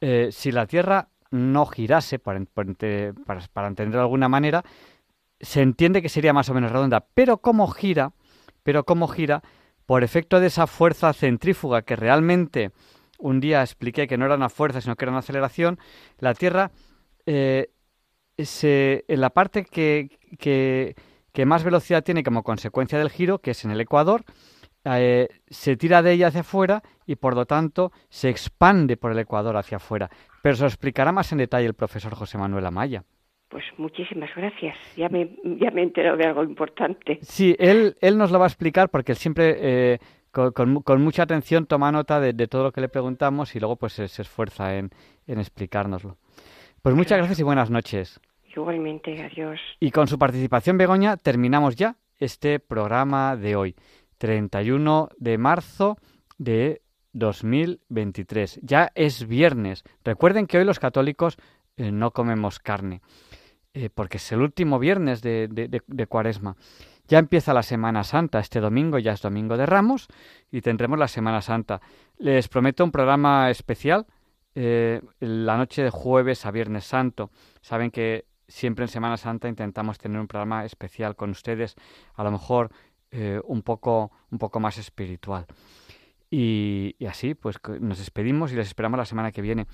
eh, 0.00 0.30
si 0.32 0.50
la 0.50 0.66
Tierra 0.66 1.08
no 1.30 1.66
girase, 1.66 2.18
para, 2.18 2.40
para, 2.44 3.68
entender 3.68 3.94
de 3.94 4.00
alguna 4.00 4.28
manera, 4.28 4.64
se 5.40 5.62
entiende 5.62 6.02
que 6.02 6.08
sería 6.08 6.32
más 6.32 6.48
o 6.48 6.54
menos 6.54 6.72
redonda, 6.72 7.06
pero 7.14 7.38
como 7.38 7.68
gira, 7.68 8.12
pero 8.64 8.82
como 8.82 9.06
gira, 9.06 9.42
por 9.86 10.02
efecto 10.02 10.40
de 10.40 10.48
esa 10.48 10.66
fuerza 10.66 11.12
centrífuga 11.12 11.82
que 11.82 11.94
realmente 11.94 12.72
un 13.18 13.38
día 13.38 13.62
expliqué 13.62 14.08
que 14.08 14.18
no 14.18 14.26
era 14.26 14.34
una 14.34 14.48
fuerza, 14.48 14.80
sino 14.80 14.96
que 14.96 15.04
era 15.04 15.12
una 15.12 15.20
aceleración, 15.20 15.78
la 16.18 16.34
Tierra, 16.34 16.72
eh, 17.24 17.70
se, 18.36 19.04
en 19.06 19.20
la 19.20 19.30
parte 19.30 19.64
que, 19.64 20.18
que 21.32 21.46
más 21.46 21.62
velocidad 21.62 22.02
tiene 22.02 22.24
como 22.24 22.42
consecuencia 22.42 22.98
del 22.98 23.10
giro, 23.10 23.38
que 23.38 23.52
es 23.52 23.64
en 23.64 23.70
el 23.70 23.80
ecuador, 23.80 24.24
eh, 24.84 25.28
se 25.48 25.76
tira 25.76 26.02
de 26.02 26.12
ella 26.12 26.28
hacia 26.28 26.40
afuera 26.40 26.82
y 27.06 27.16
por 27.16 27.34
lo 27.34 27.46
tanto 27.46 27.92
se 28.08 28.28
expande 28.28 28.96
por 28.96 29.12
el 29.12 29.18
ecuador 29.18 29.56
hacia 29.56 29.76
afuera. 29.76 30.10
Pero 30.42 30.56
se 30.56 30.62
lo 30.62 30.68
explicará 30.68 31.12
más 31.12 31.32
en 31.32 31.38
detalle 31.38 31.66
el 31.66 31.74
profesor 31.74 32.14
José 32.14 32.38
Manuel 32.38 32.66
Amaya. 32.66 33.04
Pues 33.50 33.64
muchísimas 33.78 34.30
gracias. 34.34 34.76
Ya 34.96 35.08
me, 35.08 35.36
ya 35.42 35.72
me 35.72 35.80
he 35.80 35.84
enterado 35.84 36.16
de 36.16 36.24
algo 36.24 36.44
importante. 36.44 37.18
Sí, 37.20 37.56
él, 37.58 37.96
él 38.00 38.16
nos 38.16 38.30
lo 38.30 38.38
va 38.38 38.44
a 38.44 38.48
explicar 38.48 38.90
porque 38.90 39.12
él 39.12 39.18
siempre 39.18 39.56
eh, 39.58 39.98
con, 40.30 40.52
con, 40.52 40.82
con, 40.82 41.02
mucha 41.02 41.24
atención 41.24 41.66
toma 41.66 41.90
nota 41.90 42.20
de, 42.20 42.32
de, 42.32 42.46
todo 42.46 42.62
lo 42.62 42.72
que 42.72 42.80
le 42.80 42.88
preguntamos 42.88 43.56
y 43.56 43.60
luego 43.60 43.74
pues 43.74 43.94
se, 43.94 44.06
se 44.06 44.22
esfuerza 44.22 44.76
en, 44.76 44.90
en, 45.26 45.40
explicárnoslo. 45.40 46.16
Pues 46.80 46.94
muchas 46.94 47.08
claro. 47.08 47.22
gracias 47.22 47.40
y 47.40 47.42
buenas 47.42 47.70
noches. 47.70 48.20
Igualmente, 48.54 49.20
adiós. 49.20 49.60
Y 49.80 49.90
con 49.90 50.06
su 50.06 50.16
participación, 50.16 50.78
Begoña, 50.78 51.16
terminamos 51.16 51.74
ya 51.74 51.96
este 52.18 52.60
programa 52.60 53.36
de 53.36 53.56
hoy, 53.56 53.74
31 54.20 55.08
de 55.16 55.38
marzo 55.38 55.96
de 56.36 56.82
2023. 57.14 58.60
Ya 58.62 58.92
es 58.94 59.26
viernes. 59.26 59.82
Recuerden 60.04 60.46
que 60.46 60.58
hoy 60.58 60.64
los 60.64 60.78
católicos 60.78 61.38
eh, 61.78 61.90
no 61.90 62.12
comemos 62.12 62.58
carne. 62.58 63.00
eh, 63.72 63.88
porque 63.88 64.18
es 64.18 64.32
el 64.32 64.40
último 64.42 64.78
viernes 64.78 65.22
de, 65.22 66.06
Cuaresma. 66.08 66.56
Ya 67.08 67.18
empieza 67.18 67.54
la 67.54 67.62
Semana 67.62 68.04
Santa, 68.04 68.40
este 68.40 68.60
domingo 68.60 68.98
ya 68.98 69.12
es 69.12 69.22
Domingo 69.22 69.56
de 69.56 69.64
Ramos 69.64 70.08
y 70.50 70.60
tendremos 70.60 70.98
la 70.98 71.08
Semana 71.08 71.40
Santa. 71.40 71.80
Les 72.18 72.48
prometo 72.48 72.84
un 72.84 72.90
programa 72.90 73.48
especial 73.48 74.06
eh, 74.54 75.00
la 75.20 75.56
noche 75.56 75.82
de 75.82 75.90
jueves 75.90 76.44
a 76.46 76.50
Viernes 76.50 76.84
Santo. 76.84 77.30
Saben 77.62 77.90
que 77.90 78.26
siempre 78.50 78.84
en 78.84 78.88
Semana 78.88 79.16
Santa 79.16 79.48
intentamos 79.48 79.98
tener 79.98 80.20
un 80.20 80.26
programa 80.26 80.64
especial 80.64 81.14
con 81.14 81.30
ustedes, 81.30 81.76
a 82.14 82.24
lo 82.24 82.32
mejor 82.32 82.70
eh, 83.10 83.40
un, 83.44 83.62
poco, 83.62 84.12
un 84.30 84.38
poco 84.38 84.60
más 84.60 84.78
espiritual. 84.78 85.46
Y, 86.30 86.94
así, 87.08 87.34
pues 87.34 87.56
nos 87.80 87.98
despedimos 87.98 88.52
y 88.52 88.56
les 88.56 88.68
esperamos 88.68 88.98
la 88.98 89.04
semana 89.04 89.32
que 89.32 89.42
viene. 89.42 89.66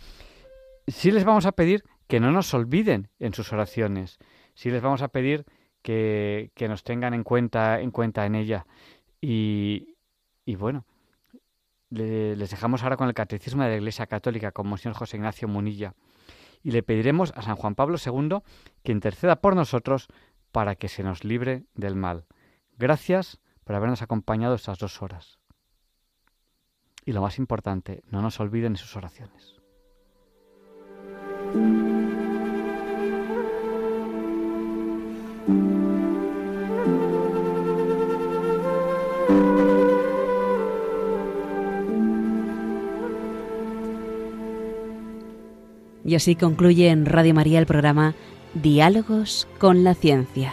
Sí 0.87 1.11
les 1.11 1.25
vamos 1.25 1.45
a 1.45 1.53
pedir 1.53 1.85
que 2.07 2.21
no 2.21 2.33
nos 2.33 2.55
olviden 2.55 3.09
en 3.19 3.35
sus 3.35 3.53
oraciones. 3.53 4.19
Sí 4.55 4.71
les 4.71 4.81
vamos 4.81 5.03
a 5.03 5.09
pedir 5.09 5.45
que, 5.83 6.51
que 6.55 6.69
nos 6.69 6.83
tengan 6.83 7.13
en 7.13 7.25
cuenta 7.25 7.81
en, 7.81 7.91
cuenta 7.91 8.25
en 8.25 8.37
ella. 8.37 8.67
Y, 9.21 9.97
y 10.47 10.55
bueno, 10.55 10.87
les 11.91 12.51
dejamos 12.51 12.83
ahora 12.83 12.97
con 12.97 13.09
el 13.09 13.15
Catecismo 13.15 13.63
de 13.63 13.71
la 13.71 13.77
Iglesia 13.77 14.07
Católica, 14.07 14.53
con 14.53 14.67
Monseñor 14.67 14.97
José 14.97 15.17
Ignacio 15.17 15.49
Munilla. 15.49 15.95
Y 16.63 16.71
le 16.71 16.83
pediremos 16.83 17.33
a 17.37 17.43
San 17.43 17.57
Juan 17.57 17.75
Pablo 17.75 17.99
II 18.05 18.39
que 18.83 18.93
interceda 18.93 19.37
por 19.37 19.55
nosotros 19.55 20.09
para 20.53 20.75
que 20.75 20.89
se 20.89 21.03
nos 21.03 21.23
libre 21.23 21.65
del 21.75 21.97
mal. 21.97 22.25
Gracias 22.78 23.39
por 23.65 23.74
habernos 23.74 24.03
acompañado 24.03 24.55
estas 24.55 24.78
dos 24.78 25.01
horas. 25.03 25.39
Y 27.05 27.12
lo 27.12 27.23
más 27.23 27.39
importante, 27.39 28.03
no 28.11 28.20
nos 28.20 28.39
olviden 28.40 28.74
de 28.74 28.78
sus 28.78 28.97
oraciones. 28.97 29.55
Y 46.05 46.15
así 46.15 46.36
concluye 46.36 46.90
en 46.90 47.07
Radio 47.07 47.35
María 47.35 47.59
el 47.59 47.66
programa 47.66 48.15
Diálogos 48.55 49.48
con 49.59 49.82
la 49.82 49.94
Ciencia. 49.94 50.53